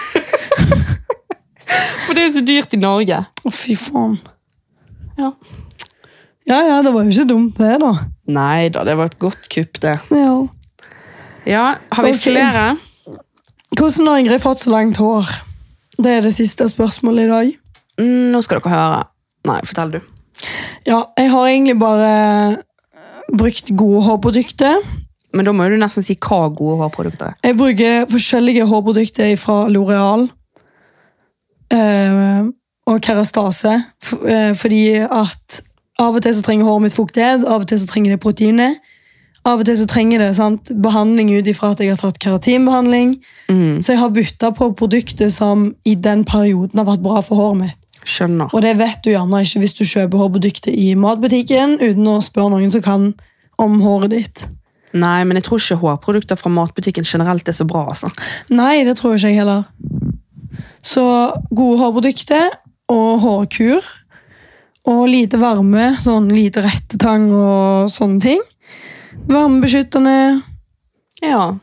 For 2.06 2.16
det 2.16 2.22
er 2.22 2.28
jo 2.28 2.34
så 2.38 2.44
dyrt 2.48 2.74
i 2.74 2.80
Norge. 2.80 3.22
Å, 3.44 3.52
fy 3.52 3.76
faen. 3.78 4.18
Ja. 5.18 5.32
Ja, 6.48 6.62
ja, 6.64 6.76
det 6.84 6.92
var 6.94 7.04
jo 7.04 7.12
ikke 7.12 7.28
dumt, 7.28 7.58
det, 7.60 7.74
da. 7.82 7.92
Nei 8.32 8.68
da, 8.72 8.84
det 8.88 8.94
var 8.96 9.10
et 9.10 9.18
godt 9.20 9.48
kupp, 9.52 9.80
det. 9.84 9.98
Ja. 10.16 10.36
Ja, 11.48 11.64
Har 11.92 12.04
vi 12.04 12.12
okay. 12.14 12.32
flere? 12.32 12.64
Hvordan 13.76 14.08
har 14.08 14.22
Ingrid 14.22 14.40
fått 14.40 14.64
så 14.64 14.72
langt 14.72 15.00
hår? 15.00 15.28
Det 15.98 16.12
er 16.18 16.24
det 16.24 16.34
siste 16.36 16.68
spørsmålet 16.70 17.26
i 17.26 17.32
dag. 17.32 17.52
Mm, 18.00 18.30
nå 18.32 18.40
skal 18.44 18.62
dere 18.62 18.72
høre. 18.72 19.02
Nei, 19.48 19.58
fortell 19.66 19.92
du. 19.96 20.00
Ja, 20.86 21.02
jeg 21.18 21.30
har 21.32 21.50
egentlig 21.50 21.76
bare 21.80 22.12
brukt 23.36 23.72
gode 23.76 24.04
hårprodukter. 24.06 24.80
Men 25.36 25.44
da 25.44 25.52
må 25.52 25.66
du 25.68 25.76
nesten 25.80 26.04
si 26.06 26.16
hva 26.16 26.46
gode 26.48 26.78
hårprodukter 26.82 27.32
er. 27.32 27.38
Jeg 27.44 27.58
bruker 27.58 28.06
forskjellige 28.12 28.68
hårprodukter 28.70 29.34
fra 29.40 29.58
L'Oreal 29.68 30.28
eh, 30.28 30.37
og 31.72 33.00
Kerastase. 33.04 33.74
eh, 34.26 34.52
fordi 34.56 34.82
at 35.04 35.60
av 35.98 36.14
og 36.14 36.22
til 36.22 36.34
så 36.34 36.42
trenger 36.46 36.64
håret 36.64 36.82
mitt 36.86 36.94
fuktighet, 36.94 37.44
av 37.44 37.60
og 37.64 37.68
til 37.68 37.78
så 37.82 37.86
trenger 37.90 38.14
det 38.14 38.20
proteiner. 38.22 38.76
Av 39.44 39.58
og 39.60 39.64
til 39.66 39.76
så 39.76 39.86
trenger 39.86 40.18
det 40.18 40.36
sant, 40.36 40.70
behandling 40.82 41.30
ut 41.38 41.46
ifra 41.46 41.70
at 41.72 41.80
jeg 41.80 41.88
har 41.90 41.96
tatt 42.00 42.18
keratinbehandling. 42.22 43.16
Mm, 43.50 43.82
Så 43.82 43.92
jeg 43.92 43.98
har 43.98 44.10
bytta 44.10 44.50
på 44.54 44.74
produkter 44.76 45.30
som 45.30 45.74
i 45.84 45.94
den 45.94 46.24
perioden 46.24 46.78
har 46.78 46.84
vært 46.86 47.02
bra 47.02 47.20
for 47.20 47.36
håret 47.36 47.60
mitt. 47.62 47.78
skjønner. 48.08 48.48
Og 48.54 48.62
det 48.62 48.76
vet 48.78 49.02
du 49.04 49.10
gjerne 49.10 49.42
ikke 49.42 49.58
hvis 49.60 49.74
du 49.74 49.84
kjøper 49.84 50.16
hårprodukter 50.18 50.72
i 50.72 50.94
matbutikken 50.94 51.74
uten 51.82 52.06
å 52.06 52.22
spørre 52.22 52.50
noen 52.54 52.70
som 52.72 52.80
kan 52.80 53.14
om 53.58 53.80
håret 53.82 54.10
ditt. 54.10 54.48
Nei, 54.94 55.24
men 55.24 55.36
jeg 55.36 55.44
tror 55.44 55.58
ikke 55.58 55.76
hårprodukter 55.82 56.38
fra 56.38 56.48
matbutikken 56.48 57.04
generelt 57.04 57.48
er 57.48 57.52
så 57.52 57.66
bra. 57.68 57.86
altså. 57.90 58.08
Nei, 58.48 58.84
det 58.84 58.96
tror 58.96 59.14
ikke 59.18 59.28
jeg 59.28 59.36
heller. 59.42 59.64
Så 60.82 61.04
gode 61.50 61.78
hårprodukter 61.82 62.50
og 62.88 63.20
hårkur. 63.24 63.84
Og 64.88 65.02
lite 65.10 65.36
varme, 65.36 65.96
sånn 66.00 66.30
lite 66.32 66.62
rettetang 66.64 67.26
og 67.36 67.90
sånne 67.92 68.20
ting. 68.24 68.40
Varmebeskyttende. 69.28 70.42
Ja, 71.22 71.56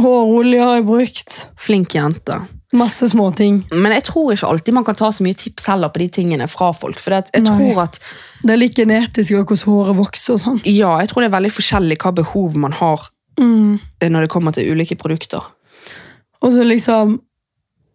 Hårolje 0.00 0.60
har 0.62 0.76
jeg 0.78 0.86
brukt. 0.86 1.36
Flink 1.60 1.94
jente. 1.96 2.36
Masse 2.72 3.08
småting. 3.10 3.64
Men 3.74 3.92
jeg 3.96 4.04
tror 4.06 4.30
ikke 4.32 4.46
alltid 4.48 4.76
man 4.76 4.84
kan 4.86 4.94
ta 4.96 5.08
så 5.12 5.24
mye 5.26 5.34
tips 5.36 5.66
heller 5.66 5.90
på 5.90 5.98
de 6.04 6.06
tingene 6.20 6.46
fra 6.48 6.70
folk. 6.76 7.00
For 7.02 7.16
jeg 7.16 7.42
Nei. 7.42 7.50
tror 7.50 7.80
at 7.82 7.98
Det 8.44 8.52
er 8.54 8.60
litt 8.60 8.76
genetisk 8.78 9.34
hvordan 9.34 9.64
håret 9.66 9.96
vokser 9.98 10.34
og 10.36 10.40
sånn. 10.40 10.60
ja, 10.64 10.98
jeg 11.02 11.08
tror 11.10 11.22
det 11.24 11.28
er 11.32 11.36
veldig 11.36 11.52
forskjellig 11.52 11.98
hva 11.98 12.14
behov 12.14 12.56
man 12.56 12.72
har 12.72 13.08
Mm. 13.40 13.80
når 14.02 14.20
det 14.20 14.28
kommer 14.30 14.52
til 14.52 14.70
ulike 14.72 14.96
produkter. 14.96 15.40
Og 16.42 16.52
så 16.52 16.62
liksom 16.64 17.20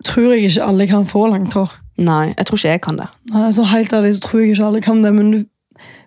tror 0.06 0.32
jeg 0.36 0.48
ikke 0.52 0.64
alle 0.70 0.88
kan 0.88 1.06
få 1.10 1.26
langt 1.32 1.54
hår. 1.58 1.74
Nei, 1.98 2.34
jeg 2.38 2.46
tror 2.48 2.58
ikke 2.60 2.72
jeg 2.76 2.82
kan 2.84 2.98
det. 3.00 3.10
Nei, 3.32 3.50
så 3.56 3.64
helt 3.72 3.94
ærlig 3.96 4.16
så 4.18 4.24
tror 4.26 4.42
jeg 4.44 4.56
ikke 4.56 4.66
alle 4.70 4.82
kan 4.84 5.04
det, 5.04 5.12
men 5.16 5.30
du, 5.32 5.38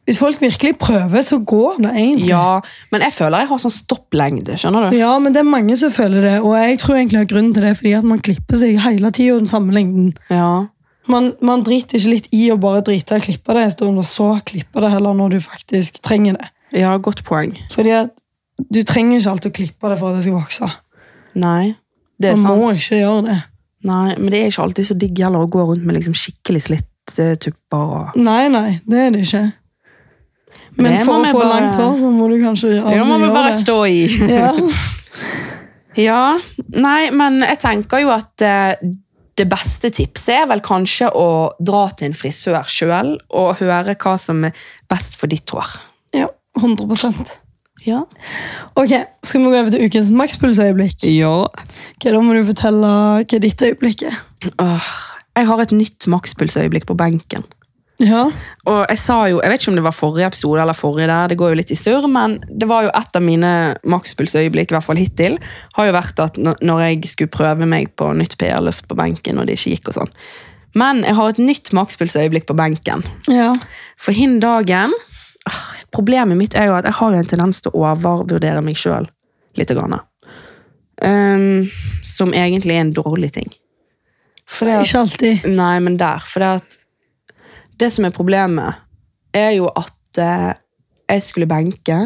hvis 0.08 0.18
folk 0.20 0.40
virkelig 0.40 0.74
prøver, 0.80 1.22
så 1.24 1.38
går 1.44 1.78
det 1.84 1.90
egentlig. 1.94 2.28
Ja, 2.30 2.60
Men 2.92 3.02
jeg 3.04 3.12
føler 3.12 3.42
jeg 3.44 3.48
har 3.50 3.58
sånn 3.62 3.74
stopplengde. 3.74 4.56
skjønner 4.60 4.88
du? 4.90 4.96
Ja, 4.96 5.14
men 5.20 5.32
det 5.36 5.40
er 5.42 5.48
mange 5.48 5.76
som 5.80 5.92
føler 5.92 6.24
det, 6.24 6.34
og 6.40 6.54
jeg 6.56 6.78
tror 6.80 6.96
egentlig 6.96 7.18
har 7.22 7.28
grunnen 7.32 7.54
til 7.56 7.62
det 7.68 7.74
fordi 7.80 7.92
at 7.98 8.04
man 8.08 8.20
klipper 8.24 8.56
seg 8.60 8.78
hele 8.84 9.10
tiden 9.16 9.44
den 9.44 9.50
samme 9.52 9.72
lengden. 9.76 10.12
Ja, 10.32 10.66
Man, 11.08 11.30
man 11.40 11.62
driter 11.64 11.96
ikke 11.96 12.10
litt 12.12 12.26
i 12.36 12.50
å 12.52 12.58
bare 12.60 12.82
drite 12.84 13.16
i 13.16 13.20
å 13.22 13.24
klippe 13.24 13.54
det 13.56 13.62
en 13.64 13.70
stund, 13.72 13.96
og 13.96 14.04
så 14.04 14.26
klippe 14.44 14.80
det 14.84 14.90
heller 14.92 15.14
når 15.16 15.30
du 15.30 15.38
faktisk 15.40 16.02
trenger 16.04 16.36
det. 16.36 16.48
ja 16.82 16.90
godt 17.00 17.22
poeng. 17.24 17.54
Fordi 17.72 17.94
at 17.96 18.10
du 18.74 18.82
trenger 18.84 19.16
ikke 19.16 19.30
alltid 19.30 19.50
å 19.50 19.56
klippe 19.56 19.88
det 19.88 19.96
for 20.00 20.10
at 20.10 20.18
det 20.18 20.26
skal 20.26 20.36
vokse. 20.36 20.68
Nei, 21.40 21.76
det 22.20 22.28
er 22.34 22.36
Man 22.36 22.44
sant. 22.44 22.60
må 22.60 22.72
ikke 22.76 22.98
gjøre 23.00 23.22
det. 23.30 23.38
Nei, 23.86 24.14
Men 24.18 24.30
det 24.32 24.40
er 24.42 24.48
ikke 24.50 24.62
alltid 24.66 24.86
så 24.88 24.94
digg 24.98 25.18
heller 25.22 25.44
å 25.46 25.50
gå 25.50 25.62
rundt 25.68 25.84
med 25.86 25.94
liksom 25.98 26.14
skikkelig 26.18 26.62
slitte 26.66 27.28
tupper. 27.38 27.78
og... 27.78 28.16
Nei, 28.18 28.48
nei, 28.50 28.80
det 28.90 28.98
er 29.06 29.10
det 29.14 29.20
ikke. 29.26 29.44
Men 30.78 30.92
Det 30.96 31.04
for 31.06 31.18
å 31.22 31.30
få 31.30 31.38
bare- 31.42 31.50
langt 31.54 31.76
hår, 31.78 31.96
så 31.98 32.10
må 32.14 32.26
du 32.30 32.36
kanskje 32.42 32.72
Det 32.78 33.04
må 33.06 33.18
vi 33.22 33.28
bare 33.34 33.52
det. 33.52 33.60
stå 33.62 33.78
i. 33.86 34.00
Ja. 34.30 34.52
Ja, 35.98 36.38
nei, 36.78 37.08
men 37.10 37.40
jeg 37.42 37.58
tenker 37.58 37.98
jo 38.04 38.10
at 38.14 38.42
eh, 38.46 38.76
det 39.38 39.46
beste 39.50 39.90
tipset 39.90 40.36
er 40.36 40.44
vel 40.50 40.60
kanskje 40.62 41.08
å 41.10 41.24
dra 41.58 41.88
til 41.98 42.06
en 42.10 42.14
frisør 42.14 42.68
sjøl 42.70 43.16
og 43.34 43.56
høre 43.58 43.96
hva 43.98 44.12
som 44.20 44.44
er 44.46 44.54
best 44.90 45.16
for 45.18 45.26
ditt 45.32 45.50
hår. 45.50 45.72
ja, 46.14 46.28
100 46.60 46.86
Ja. 47.86 48.02
Ok, 48.76 48.92
skal 49.24 49.40
vi 49.40 49.46
gå 49.52 49.58
over 49.60 49.70
til 49.70 49.84
ukens 49.86 50.10
makspulsøyeblikk? 50.10 51.04
ja. 51.14 51.34
Ok, 51.48 52.08
Da 52.10 52.18
må 52.20 52.34
du 52.34 52.42
fortelle 52.48 52.88
hva 53.24 53.38
ditt 53.40 53.62
øyeblikk 53.62 54.02
er. 54.08 54.18
Åh, 54.58 54.88
jeg 55.36 55.46
har 55.46 55.60
et 55.62 55.72
nytt 55.72 56.06
makspulsøyeblikk 56.10 56.86
på 56.86 56.96
benken. 56.98 57.44
Ja, 57.98 58.28
Og 58.66 58.84
jeg 58.88 58.98
sa 59.02 59.24
jo, 59.26 59.40
jeg 59.42 59.50
vet 59.50 59.60
ikke 59.60 59.70
om 59.72 59.74
det 59.80 59.82
var 59.82 59.94
forrige 59.96 60.26
episode 60.30 60.60
eller 60.62 60.76
forrige 60.78 61.08
der, 61.10 61.28
det 61.32 61.38
går 61.38 61.48
jo 61.50 61.56
litt 61.58 61.72
i 61.74 61.78
surr, 61.78 62.06
men 62.06 62.36
det 62.46 62.68
var 62.70 62.84
jo 62.86 62.92
et 62.94 63.16
av 63.18 63.22
mine 63.26 63.50
makspulsøyeblikk, 63.90 64.70
i 64.70 64.76
hvert 64.76 64.86
fall 64.86 65.00
hittil, 65.00 65.38
har 65.74 65.86
jo 65.88 65.92
vært 65.96 66.20
at 66.22 66.36
når- 66.38 66.62
jeg 66.62 67.08
skulle 67.10 67.28
prøve 67.34 67.66
meg 67.66 67.96
på 67.96 68.12
nytt 68.14 68.38
PR-løft 68.38 68.86
på 68.86 68.94
benken, 68.94 69.38
og 69.38 69.46
det 69.46 69.58
ikke 69.58 69.74
gikk 69.74 69.88
og 69.88 69.94
sånn. 69.94 70.12
Men 70.76 71.02
jeg 71.02 71.14
har 71.16 71.28
et 71.28 71.38
nytt 71.38 71.72
makspulsøyeblikk 71.72 72.46
på 72.46 72.54
benken. 72.54 73.02
ja. 73.28 73.52
For 73.96 74.12
hin 74.12 74.38
dagen 74.38 74.92
Problemet 75.94 76.38
mitt 76.38 76.56
er 76.58 76.68
jo 76.70 76.76
at 76.78 76.88
jeg 76.88 76.98
har 76.98 77.16
en 77.16 77.30
tendens 77.30 77.62
til 77.64 77.72
å 77.72 77.86
overvurdere 77.86 78.62
meg 78.64 78.78
sjøl 78.78 79.08
litt. 79.58 79.72
Grann. 79.74 79.98
Um, 81.02 81.66
som 82.06 82.34
egentlig 82.34 82.76
er 82.76 82.86
en 82.86 82.94
dårlig 82.94 83.32
ting. 83.36 83.50
For 84.48 84.70
at, 84.72 84.86
Ikke 84.86 85.02
alltid. 85.04 85.48
nei, 85.50 85.74
men 85.84 85.98
der. 86.00 86.24
For 86.24 86.40
det 86.40 86.52
at 86.62 86.78
Det 87.78 87.92
som 87.94 88.04
er 88.08 88.10
problemet, 88.10 88.74
er 89.32 89.52
jo 89.54 89.68
at 89.70 90.18
eh, 90.18 90.54
jeg 91.08 91.22
skulle 91.22 91.46
benke. 91.46 91.98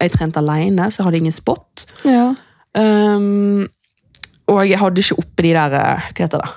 Jeg 0.00 0.10
trente 0.10 0.40
alene, 0.40 0.88
så 0.90 1.00
jeg 1.00 1.06
hadde 1.06 1.20
ingen 1.20 1.36
spot. 1.36 1.84
Ja. 2.02 2.32
Um, 2.74 3.68
og 4.50 4.64
jeg 4.66 4.80
hadde 4.80 5.04
ikke 5.04 5.20
oppe 5.22 5.44
de 5.46 5.52
der 5.54 5.76
eh, 5.78 6.08
Hva 6.10 6.24
heter 6.24 6.42
det? 6.42 6.50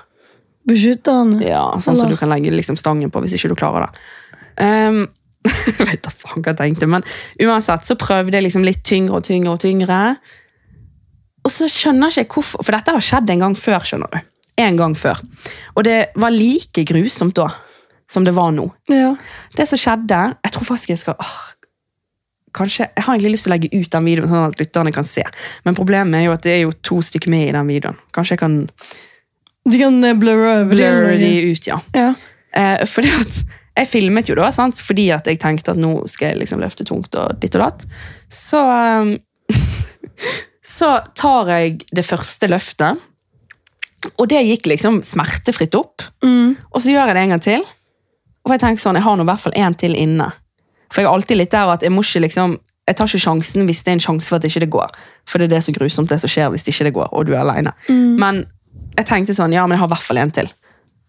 Beskytterne. 0.66 1.38
Ja, 1.44 1.68
sånn 1.76 1.98
som 1.98 2.08
så 2.08 2.10
du 2.10 2.18
kan 2.18 2.32
legge 2.32 2.50
liksom 2.50 2.78
stangen 2.80 3.12
på 3.12 3.22
hvis 3.22 3.36
ikke 3.38 3.52
du 3.52 3.56
klarer 3.60 3.86
det. 3.86 4.02
Um, 4.58 5.04
jeg 5.78 5.88
vet 5.88 6.04
da 6.04 6.12
faen 6.12 6.40
hva 6.40 6.52
jeg 6.54 6.60
tenkte, 6.60 6.88
men 6.90 7.04
uansett 7.44 7.86
så 7.88 7.98
prøvde 8.00 8.36
jeg 8.38 8.46
liksom 8.46 8.64
litt 8.66 8.84
tyngre 8.86 9.20
og 9.20 9.26
tyngre 9.26 9.56
og 9.56 9.60
tyngre. 9.64 9.98
Og 11.44 11.52
så 11.52 11.68
skjønner 11.68 12.14
jeg 12.14 12.26
ikke 12.26 12.40
hvorfor, 12.40 12.64
for 12.64 12.76
dette 12.76 12.94
har 12.96 13.04
skjedd 13.04 13.34
en 13.34 13.44
gang 13.44 13.58
før, 13.58 13.84
skjønner 13.84 14.14
du. 14.14 14.30
En 14.64 14.78
gang 14.78 14.94
før. 14.96 15.20
Og 15.74 15.84
det 15.84 15.98
var 16.20 16.32
like 16.32 16.86
grusomt 16.88 17.36
da 17.36 17.50
som 18.10 18.24
det 18.24 18.34
var 18.36 18.52
nå. 18.54 18.68
Ja. 18.92 19.14
Det 19.56 19.66
som 19.68 19.80
skjedde, 19.80 20.20
jeg 20.44 20.54
tror 20.54 20.66
faktisk 20.68 20.94
jeg 20.94 21.02
skal 21.02 21.20
åh, 21.20 21.36
Kanskje, 22.54 22.86
Jeg 22.86 23.02
har 23.02 23.16
egentlig 23.16 23.32
lyst 23.32 23.48
til 23.48 23.50
å 23.50 23.54
legge 23.56 23.68
ut 23.74 23.90
den 23.90 24.04
videoen, 24.06 24.30
sånn 24.30 24.52
at 24.52 24.60
lytterne 24.62 24.92
kan 24.94 25.06
se. 25.08 25.24
Men 25.66 25.74
problemet 25.74 26.20
er 26.20 26.28
jo 26.28 26.34
at 26.36 26.44
det 26.44 26.52
er 26.52 26.60
jo 26.62 26.74
to 26.86 27.00
stykker 27.02 27.32
med 27.32 27.48
i 27.48 27.54
den 27.56 27.66
videoen. 27.66 27.96
Kanskje 28.14 28.36
jeg 28.36 28.42
kan 28.44 28.60
Du 29.64 29.74
kan 29.80 29.96
eh, 30.06 30.14
blurre 30.14 30.52
blurre 30.70 31.16
de 31.18 31.32
ut, 31.50 31.66
ja. 31.66 31.80
Ja. 31.96 32.12
Eh, 32.54 32.84
fordi 32.86 33.10
at 33.10 33.40
jeg 33.74 33.90
filmet 33.90 34.28
jo 34.30 34.36
da, 34.38 34.50
sant? 34.54 34.78
fordi 34.78 35.08
at 35.14 35.26
jeg 35.26 35.40
tenkte 35.42 35.74
at 35.74 35.80
nå 35.80 35.96
skal 36.10 36.32
jeg 36.32 36.44
liksom 36.44 36.62
løfte 36.62 36.86
tungt 36.86 37.16
og 37.18 37.40
ditt 37.42 37.56
og 37.58 37.64
datt. 37.64 37.86
Så, 38.30 38.60
um, 38.62 39.14
så 40.78 40.90
tar 41.18 41.50
jeg 41.50 41.82
det 41.90 42.06
første 42.06 42.50
løftet, 42.50 43.02
og 44.14 44.28
det 44.30 44.44
gikk 44.44 44.68
liksom 44.70 45.00
smertefritt 45.06 45.74
opp. 45.78 46.04
Mm. 46.22 46.54
Og 46.70 46.84
så 46.84 46.92
gjør 46.92 47.08
jeg 47.08 47.16
det 47.16 47.24
en 47.24 47.34
gang 47.34 47.44
til, 47.44 47.66
og 48.44 48.54
jeg 48.54 48.62
tenker 48.62 48.82
sånn, 48.84 49.00
jeg 49.00 49.06
har 49.06 49.16
nå 49.16 49.24
i 49.24 49.30
hvert 49.32 49.42
fall 49.42 49.56
en 49.58 49.76
til 49.80 49.96
inne. 49.98 50.28
For 50.92 51.02
jeg 51.02 51.08
er 51.08 51.16
alltid 51.16 51.40
litt 51.40 51.54
der 51.54 51.72
at 51.72 51.82
jeg 51.82 51.90
må 51.90 52.04
ikke 52.04 52.26
liksom, 52.26 52.58
jeg 52.84 52.98
tar 52.98 53.08
ikke 53.08 53.24
sjansen 53.24 53.64
hvis 53.66 53.80
det 53.82 53.90
er 53.90 53.96
en 53.96 54.04
sjanse 54.04 54.28
for 54.28 54.38
at 54.38 54.46
ikke 54.46 54.62
det 54.66 54.72
går. 54.74 54.98
For 55.26 55.40
det 55.40 55.48
er 55.48 55.56
det 55.56 55.62
så 55.66 55.74
grusomt 55.74 56.12
det 56.12 56.20
som 56.22 56.30
skjer 56.30 56.52
hvis 56.52 56.66
det 56.66 56.74
ikke 56.76 56.90
det 56.90 56.98
går, 57.00 57.08
og 57.10 57.26
du 57.26 57.32
er 57.32 57.40
alene. 57.42 57.72
Men 58.20 58.44
jeg 58.94 59.08
tenkte 59.08 59.34
sånn, 59.34 59.56
ja, 59.56 59.64
men 59.64 59.74
jeg 59.74 59.82
har 59.82 59.90
i 59.90 59.94
hvert 59.96 60.06
fall 60.06 60.20
en 60.22 60.34
til. 60.36 60.52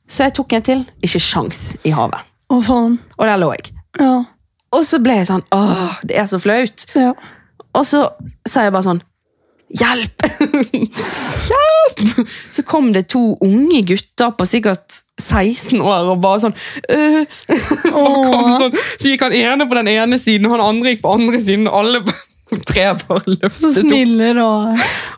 Så 0.10 0.26
jeg 0.26 0.34
tok 0.38 0.56
en 0.56 0.66
til, 0.66 0.86
ikke 1.06 1.22
sjans 1.22 1.68
i 1.86 1.94
havet. 1.94 2.32
Å, 2.52 2.62
faen. 2.62 3.00
Og 3.18 3.26
der 3.28 3.42
lå 3.42 3.52
jeg. 3.56 3.74
Ja. 4.00 4.16
Og 4.76 4.86
så 4.86 5.00
ble 5.04 5.20
jeg 5.22 5.30
sånn, 5.30 5.46
åh, 5.56 5.98
det 6.06 6.18
er 6.20 6.30
så 6.30 6.42
flaut. 6.42 6.88
ja. 6.98 7.14
Og 7.76 7.84
så 7.84 8.06
sa 8.48 8.64
jeg 8.64 8.72
bare 8.72 8.86
sånn, 8.86 9.02
hjelp! 9.76 10.24
hjelp! 11.52 12.04
Så 12.56 12.64
kom 12.68 12.94
det 12.96 13.10
to 13.12 13.34
unge 13.44 13.82
gutter 13.90 14.32
på 14.38 14.48
sikkert 14.48 15.02
16 15.20 15.82
år 15.84 16.12
og 16.12 16.22
bare 16.24 16.44
sånn, 16.46 16.56
øh. 16.92 17.26
og 18.00 18.54
sånn. 18.62 18.78
Så 18.78 19.12
gikk 19.12 19.26
han 19.28 19.36
ene 19.36 19.68
på 19.68 19.78
den 19.80 19.92
ene 19.92 20.20
siden, 20.22 20.48
og 20.48 20.56
han 20.56 20.64
andre 20.70 20.96
gikk 20.96 21.04
på 21.04 21.18
andre 21.18 21.42
siden, 21.44 21.68
og 21.72 21.82
alle 21.82 22.04
tre 22.70 22.88
bare 23.02 23.36
løftet 23.36 23.74
Så 23.74 23.84
snille, 23.84 24.32
da. 24.38 24.50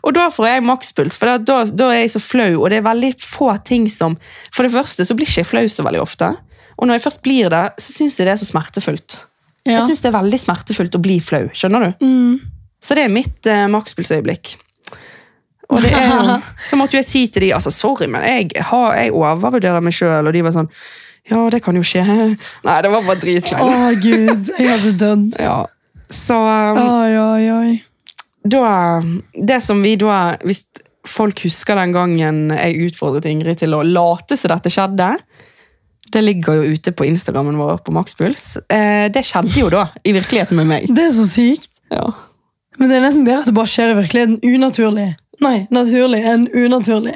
Og 0.02 0.14
da 0.16 0.28
får 0.34 0.48
jeg 0.48 0.66
makspuls, 0.66 1.18
for 1.18 1.30
da, 1.30 1.38
da, 1.38 1.62
da 1.70 1.90
er 1.94 2.04
jeg 2.04 2.14
så 2.16 2.22
flau, 2.22 2.50
og 2.62 2.70
det 2.72 2.80
er 2.80 2.88
veldig 2.88 3.14
få 3.22 3.52
ting 3.68 3.86
som 3.92 4.16
For 4.54 4.66
det 4.66 4.74
første 4.74 5.06
så 5.06 5.14
blir 5.18 5.28
ikke 5.28 5.44
jeg 5.44 5.50
flau 5.52 5.66
så 5.70 5.86
veldig 5.86 6.02
ofte. 6.02 6.32
Og 6.78 6.86
når 6.86 6.98
jeg 6.98 7.06
først 7.08 7.24
blir 7.24 7.50
det, 7.52 7.64
så 7.82 7.94
syns 7.94 8.18
jeg 8.18 8.28
det 8.28 8.36
er 8.36 8.40
så 8.40 8.48
smertefullt. 8.48 9.18
Ja. 9.66 9.80
Jeg 9.80 9.88
syns 9.90 10.04
det 10.04 10.12
er 10.12 10.16
veldig 10.16 10.38
smertefullt 10.40 10.96
å 10.96 11.02
bli 11.02 11.18
flau. 11.20 11.48
skjønner 11.52 11.88
du? 11.88 12.06
Mm. 12.06 12.38
Så 12.80 12.94
det 12.94 13.04
er 13.04 13.12
mitt 13.12 13.48
eh, 13.50 13.66
makspulsøyeblikk. 13.72 14.54
Og 15.68 15.82
det 15.84 15.90
er 15.92 16.06
jo, 16.08 16.38
så 16.70 16.78
måtte 16.80 16.96
jo 16.96 17.02
jeg 17.02 17.08
si 17.08 17.24
til 17.32 17.48
de, 17.48 17.52
altså 17.56 17.72
sorry, 17.74 18.08
men 18.10 18.24
jeg, 18.24 18.52
har, 18.70 18.94
jeg 18.96 19.12
overvurderer 19.12 19.84
meg 19.84 19.96
sjøl, 19.96 20.30
og 20.30 20.34
de 20.36 20.44
var 20.46 20.56
sånn 20.56 20.70
Ja, 21.28 21.42
det 21.52 21.60
kan 21.64 21.76
jo 21.76 21.84
skje. 21.84 22.04
Nei, 22.66 22.78
det 22.84 22.92
var 22.94 23.04
bare 23.04 23.34
Å, 23.58 23.72
gud. 24.00 24.54
Jeg 24.54 24.70
hadde 24.72 24.94
dødd. 25.02 25.28
Ja. 25.48 25.58
Så 26.08 26.38
um, 26.40 26.78
Oi, 26.80 27.12
oi, 27.20 27.48
oi. 27.52 27.72
da 28.48 28.68
Det 29.36 29.58
som 29.60 29.82
vi 29.84 29.90
da 30.00 30.38
Hvis 30.40 30.62
folk 31.04 31.42
husker 31.44 31.76
den 31.76 31.92
gangen 31.92 32.38
jeg 32.54 32.86
utfordret 32.86 33.28
Ingrid 33.28 33.60
til 33.60 33.76
å 33.76 33.82
late 33.84 34.38
som 34.40 34.54
dette 34.54 34.72
skjedde 34.72 35.10
Det 36.12 36.22
ligger 36.24 36.58
jo 36.58 36.74
ute 36.74 36.92
på 36.96 37.06
Instagrammen 37.08 37.58
vår 37.60 37.82
på 37.84 37.92
Makspuls. 37.94 38.56
Eh, 38.72 39.06
det 39.12 39.24
skjedde 39.28 39.54
jo 39.60 39.68
da, 39.72 39.88
i 40.04 40.14
virkeligheten 40.16 40.58
med 40.58 40.70
meg. 40.70 40.88
Det 40.88 41.08
er 41.08 41.14
så 41.16 41.26
sykt. 41.28 41.70
Ja. 41.92 42.06
Men 42.78 42.90
det 42.90 42.98
er 42.98 43.04
nesten 43.08 43.26
bedre 43.26 43.42
at 43.42 43.50
det 43.50 43.56
bare 43.56 43.70
skjer 43.70 43.92
i 43.92 43.98
virkeligheten 43.98 44.38
unaturlig. 44.44 45.08
Nei, 45.44 45.56
naturlig 45.74 46.22
enn 46.26 46.48
unaturlig. 46.54 47.14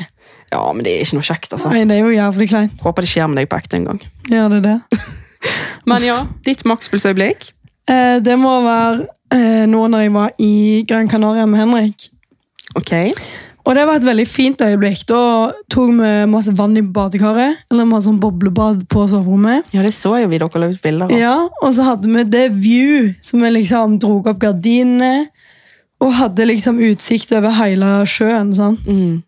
ja, 0.53 0.63
men 0.73 0.85
det 0.85 0.93
er 0.93 1.07
ikke 1.07 1.19
noe 1.19 1.27
kjekt, 1.27 1.53
altså. 1.55 1.73
Nei, 1.73 1.85
det 1.89 1.97
er 1.97 2.05
jo 2.05 2.13
jævlig 2.15 2.49
kleint. 2.53 2.85
Håper 2.85 3.07
det 3.07 3.11
skjer 3.15 3.31
med 3.31 3.43
deg 3.43 3.51
på 3.51 3.59
ekte 3.59 3.79
en 3.81 3.89
gang. 3.91 4.01
Gjør 4.31 4.57
det 4.57 4.63
det? 4.69 4.79
Men 5.91 6.05
ja, 6.07 6.21
ditt 6.47 6.63
makspulsøyeblikk. 6.69 7.49
Eh, 7.91 8.19
det 8.23 8.37
må 8.39 8.53
være 8.63 9.07
eh, 9.35 9.65
nå 9.67 9.81
når 9.91 10.05
jeg 10.05 10.13
var 10.15 10.35
i 10.39 10.53
Gran 10.87 11.11
Canaria 11.11 11.47
med 11.51 11.59
Henrik. 11.65 12.07
Ok. 12.79 12.93
Og 13.65 13.77
det 13.79 13.85
var 13.87 13.95
et 14.01 14.05
veldig 14.07 14.25
fint 14.27 14.59
øyeblikk. 14.65 15.05
Da 15.07 15.19
tok 15.71 15.93
vi 15.95 16.11
masse 16.27 16.51
vann 16.59 16.75
i 16.77 16.83
badekaret. 16.83 17.61
Eller 17.71 17.85
vi 17.87 17.95
hadde 17.95 18.07
sånn 18.09 18.19
boblebad 18.21 18.81
på 18.91 19.05
soverommet. 19.07 19.69
Ja, 19.73 19.83
det 19.87 19.93
så 19.95 20.17
jo 20.19 20.27
vi 20.33 20.41
dere 20.43 20.59
la 20.63 20.71
ut 20.73 20.81
bilder 20.83 21.07
av. 21.07 21.13
Ja, 21.15 21.37
Og 21.63 21.75
så 21.77 21.85
hadde 21.87 22.11
vi 22.11 22.25
det 22.25 22.49
view, 22.59 23.13
som 23.23 23.41
vi 23.45 23.51
liksom 23.55 23.99
dro 24.03 24.17
opp 24.19 24.41
gardinene. 24.43 25.29
Og 26.03 26.11
hadde 26.19 26.49
liksom 26.51 26.81
utsikt 26.83 27.31
over 27.39 27.55
hele 27.61 27.93
sjøen. 28.11 28.51
sant? 28.55 28.83
Mm, 28.89 29.23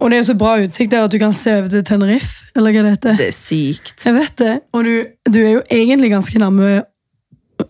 Og 0.00 0.10
det 0.10 0.16
er 0.16 0.22
jo 0.24 0.32
så 0.32 0.38
bra 0.38 0.56
utsikt 0.58 0.90
der 0.90 1.04
at 1.06 1.12
du 1.14 1.18
kan 1.22 1.32
se 1.38 1.52
over 1.60 1.68
til 1.70 1.84
Tenerife. 1.86 2.42
Eller 2.56 2.72
hva 2.74 2.82
det 2.82 2.96
heter. 2.96 3.16
det 3.16 3.28
er 3.28 3.36
sykt. 3.38 3.94
Jeg 4.04 4.14
vet 4.18 4.36
det. 4.42 4.56
Og 4.74 4.82
du, 4.84 5.04
du 5.30 5.38
er 5.44 5.52
jo 5.52 5.62
egentlig 5.70 6.10
ganske 6.10 6.38
nærme 6.42 6.82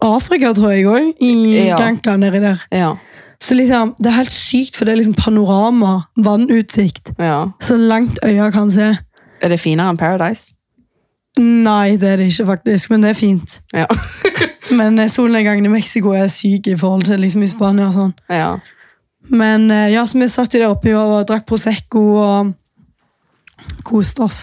Afrika, 0.00 0.54
tror 0.56 0.72
jeg 0.72 0.86
òg. 0.88 1.12
I 1.20 1.66
Ja. 1.68 1.76
Granca 1.76 2.16
nedi 2.16 2.40
der. 2.40 2.64
Ja. 2.72 2.94
Så 3.44 3.56
liksom, 3.58 3.90
det 4.00 4.08
er 4.08 4.16
helt 4.22 4.32
sykt, 4.32 4.76
for 4.78 4.86
det 4.88 4.94
er 4.94 5.00
liksom 5.02 5.16
panorama, 5.18 5.94
vannutsikt, 6.16 7.10
Ja. 7.20 7.50
så 7.60 7.76
langt 7.76 8.18
øya 8.24 8.46
kan 8.54 8.70
se. 8.72 8.94
Er 9.42 9.48
det 9.52 9.58
finere 9.60 9.90
enn 9.92 9.98
Paradise? 10.00 10.54
Nei, 11.36 11.96
det 12.00 12.08
er 12.12 12.16
det 12.22 12.28
ikke 12.30 12.46
faktisk, 12.46 12.90
men 12.94 13.02
det 13.04 13.10
er 13.10 13.18
fint. 13.18 13.60
Ja. 13.74 13.86
Men 14.74 14.96
eh, 14.98 15.10
solnedgangen 15.12 15.66
i 15.66 15.68
Mexico 15.68 16.14
er 16.16 16.30
syk 16.32 16.70
i 16.72 16.76
forhold 16.80 17.04
til 17.04 17.20
liksom 17.20 17.42
i 17.44 17.48
Spania 17.50 17.90
og 17.90 17.94
sånn. 17.98 18.14
ja. 18.32 18.54
Men 19.28 19.70
eh, 19.70 19.90
ja, 19.92 20.02
så 20.08 20.18
vi 20.20 20.26
satt 20.28 20.52
jo 20.54 20.60
der 20.62 20.68
oppe 20.72 20.92
og 20.96 21.26
drakk 21.28 21.44
Prosecco 21.48 22.00
og 22.20 22.54
koste 23.84 24.22
oss. 24.24 24.38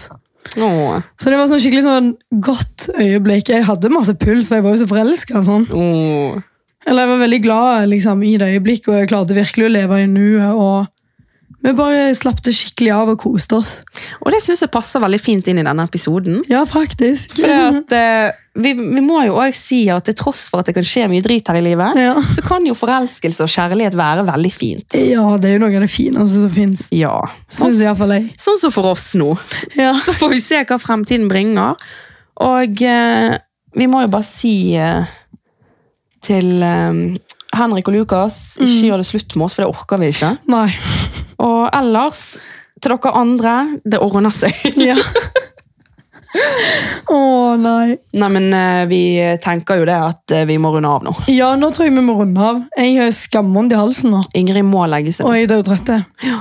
Åh. 0.58 1.02
Så 1.18 1.30
det 1.30 1.38
var 1.38 1.46
sånn 1.50 1.60
skikkelig 1.62 1.84
sånn 1.86 2.08
godt 2.42 2.88
øyeblikk. 2.98 3.50
Jeg 3.54 3.66
hadde 3.68 3.90
masse 3.94 4.14
puls, 4.18 4.48
for 4.50 4.58
jeg 4.58 4.64
var 4.66 4.74
jo 4.76 4.80
så 4.82 4.88
forelska. 4.90 5.42
Sånn. 5.46 5.66
Åh. 5.70 6.40
Eller 6.86 7.04
jeg 7.06 7.12
var 7.12 7.20
veldig 7.22 7.42
glad 7.44 7.88
liksom, 7.92 8.22
i 8.26 8.34
det 8.40 8.48
øyeblikket, 8.56 8.88
og 8.90 8.98
jeg 9.00 9.12
klarte 9.12 9.36
virkelig 9.38 9.68
å 9.68 9.72
leve 9.76 10.00
i 10.02 10.08
nuet. 10.10 10.50
og 10.50 10.86
Vi 11.62 11.70
bare 11.78 12.08
slapp 12.18 12.40
det 12.42 12.56
skikkelig 12.58 12.90
av 12.96 13.12
og 13.12 13.20
koste 13.22 13.60
oss. 13.60 13.76
Og 14.24 14.32
det 14.34 14.40
syns 14.42 14.64
jeg 14.64 14.72
passer 14.74 15.02
veldig 15.04 15.20
fint 15.22 15.46
inn 15.46 15.60
i 15.62 15.66
denne 15.66 15.84
episoden. 15.86 16.40
Ja, 16.50 16.64
faktisk. 16.66 17.36
At, 17.46 17.92
eh, 17.94 18.32
vi, 18.58 18.72
vi 18.74 19.00
må 19.04 19.20
jo 19.28 19.36
òg 19.40 19.54
si 19.56 19.84
at 19.88 20.04
til 20.04 20.16
tross 20.18 20.42
for 20.52 20.60
at 20.60 20.66
det 20.68 20.74
kan 20.76 20.84
skje 20.84 21.06
mye 21.08 21.22
drit 21.24 21.46
her 21.48 21.56
i 21.56 21.62
livet, 21.64 21.96
Ja. 21.96 22.18
så 22.36 22.42
kan 22.44 22.66
jo 22.68 22.74
forelskelse 22.76 23.46
og 23.46 23.48
kjærlighet 23.54 23.94
være 23.96 24.26
veldig 24.28 24.50
fint. 24.52 24.92
ja, 24.98 25.22
det 25.40 25.48
er 25.48 25.54
jo 25.56 25.62
noe 25.62 25.72
av 25.78 25.86
det 25.86 25.88
fineste 25.94 26.42
som 26.42 26.50
fins. 26.52 26.82
Ja. 26.92 27.14
Sånn, 27.48 27.78
jeg. 27.78 28.26
sånn 28.42 28.58
som 28.60 28.74
for 28.74 28.90
oss 28.90 29.14
nå. 29.16 29.30
Ja. 29.78 29.94
Så 30.04 30.12
får 30.18 30.34
vi 30.34 30.42
se 30.44 30.60
hva 30.68 30.76
fremtiden 30.82 31.30
bringer. 31.32 31.78
Og 32.44 32.82
eh, 32.84 33.38
vi 33.78 33.86
må 33.88 34.02
jo 34.04 34.12
bare 34.12 34.26
si 34.28 34.74
eh, 34.76 35.06
til 36.24 36.62
um, 36.62 37.04
Henrik 37.52 37.90
og 37.90 37.96
Lukas, 37.96 38.56
ikke 38.62 38.88
gjør 38.88 39.02
det 39.02 39.08
slutt 39.08 39.36
med 39.36 39.46
oss, 39.46 39.56
for 39.56 39.64
det 39.64 39.70
orker 39.72 40.00
vi 40.00 40.10
ikke. 40.12 40.32
Nei. 40.52 40.68
Og 41.42 41.66
ellers, 41.74 42.24
til 42.80 42.94
dere 42.94 43.14
andre, 43.18 43.56
det 43.84 44.02
ordner 44.02 44.34
seg. 44.34 44.56
Ja. 44.92 44.96
Å 47.12 47.16
nei. 47.60 47.98
Nei, 48.16 48.28
men 48.32 48.46
uh, 48.56 48.84
vi 48.88 49.02
tenker 49.44 49.82
jo 49.82 49.84
det 49.84 49.98
at 50.00 50.32
uh, 50.32 50.46
vi 50.48 50.56
må 50.56 50.70
runde 50.72 50.88
av 50.88 51.04
nå. 51.04 51.12
Ja, 51.28 51.50
nå 51.60 51.68
tror 51.76 51.90
jeg 51.90 51.92
vi 51.92 52.04
må 52.06 52.14
runde 52.16 52.40
av. 52.40 52.62
Jeg 52.80 52.94
har 52.96 53.12
skamvondt 53.12 53.74
i 53.74 53.80
halsen 53.80 54.14
nå. 54.14 54.22
Ingrid 54.40 54.64
må 54.64 54.86
legge 54.88 55.12
seg. 55.12 55.28
Og 55.28 55.36
jeg 55.36 55.50
er 55.50 55.52
dødtrøtt. 55.52 55.92
Ja. 56.24 56.38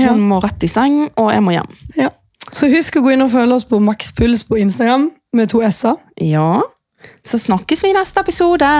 Hun 0.00 0.26
må 0.32 0.40
rett 0.42 0.66
i 0.66 0.70
seng, 0.70 1.04
og 1.14 1.30
jeg 1.30 1.44
må 1.46 1.54
hjem. 1.54 1.70
Ja. 1.98 2.10
Så 2.50 2.66
husk 2.72 2.98
å 2.98 3.04
gå 3.04 3.14
inn 3.14 3.22
og 3.22 3.30
følge 3.30 3.54
oss 3.54 3.66
på 3.68 3.78
Makspuls 3.82 4.42
på 4.48 4.58
Instagram 4.58 5.08
med 5.36 5.50
to 5.52 5.62
s-er. 5.66 5.98
Ja. 6.18 6.62
Så 7.24 7.38
snakkes 7.38 7.82
vi 7.84 7.90
i 7.90 7.96
neste 7.96 8.20
episode. 8.20 8.70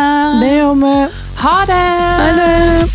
Det 0.40 0.52
gjør 0.54 0.74
vi. 0.80 0.94
Ha 1.42 1.56
det! 1.68 1.82
Ha 2.20 2.30
det! 2.38 2.88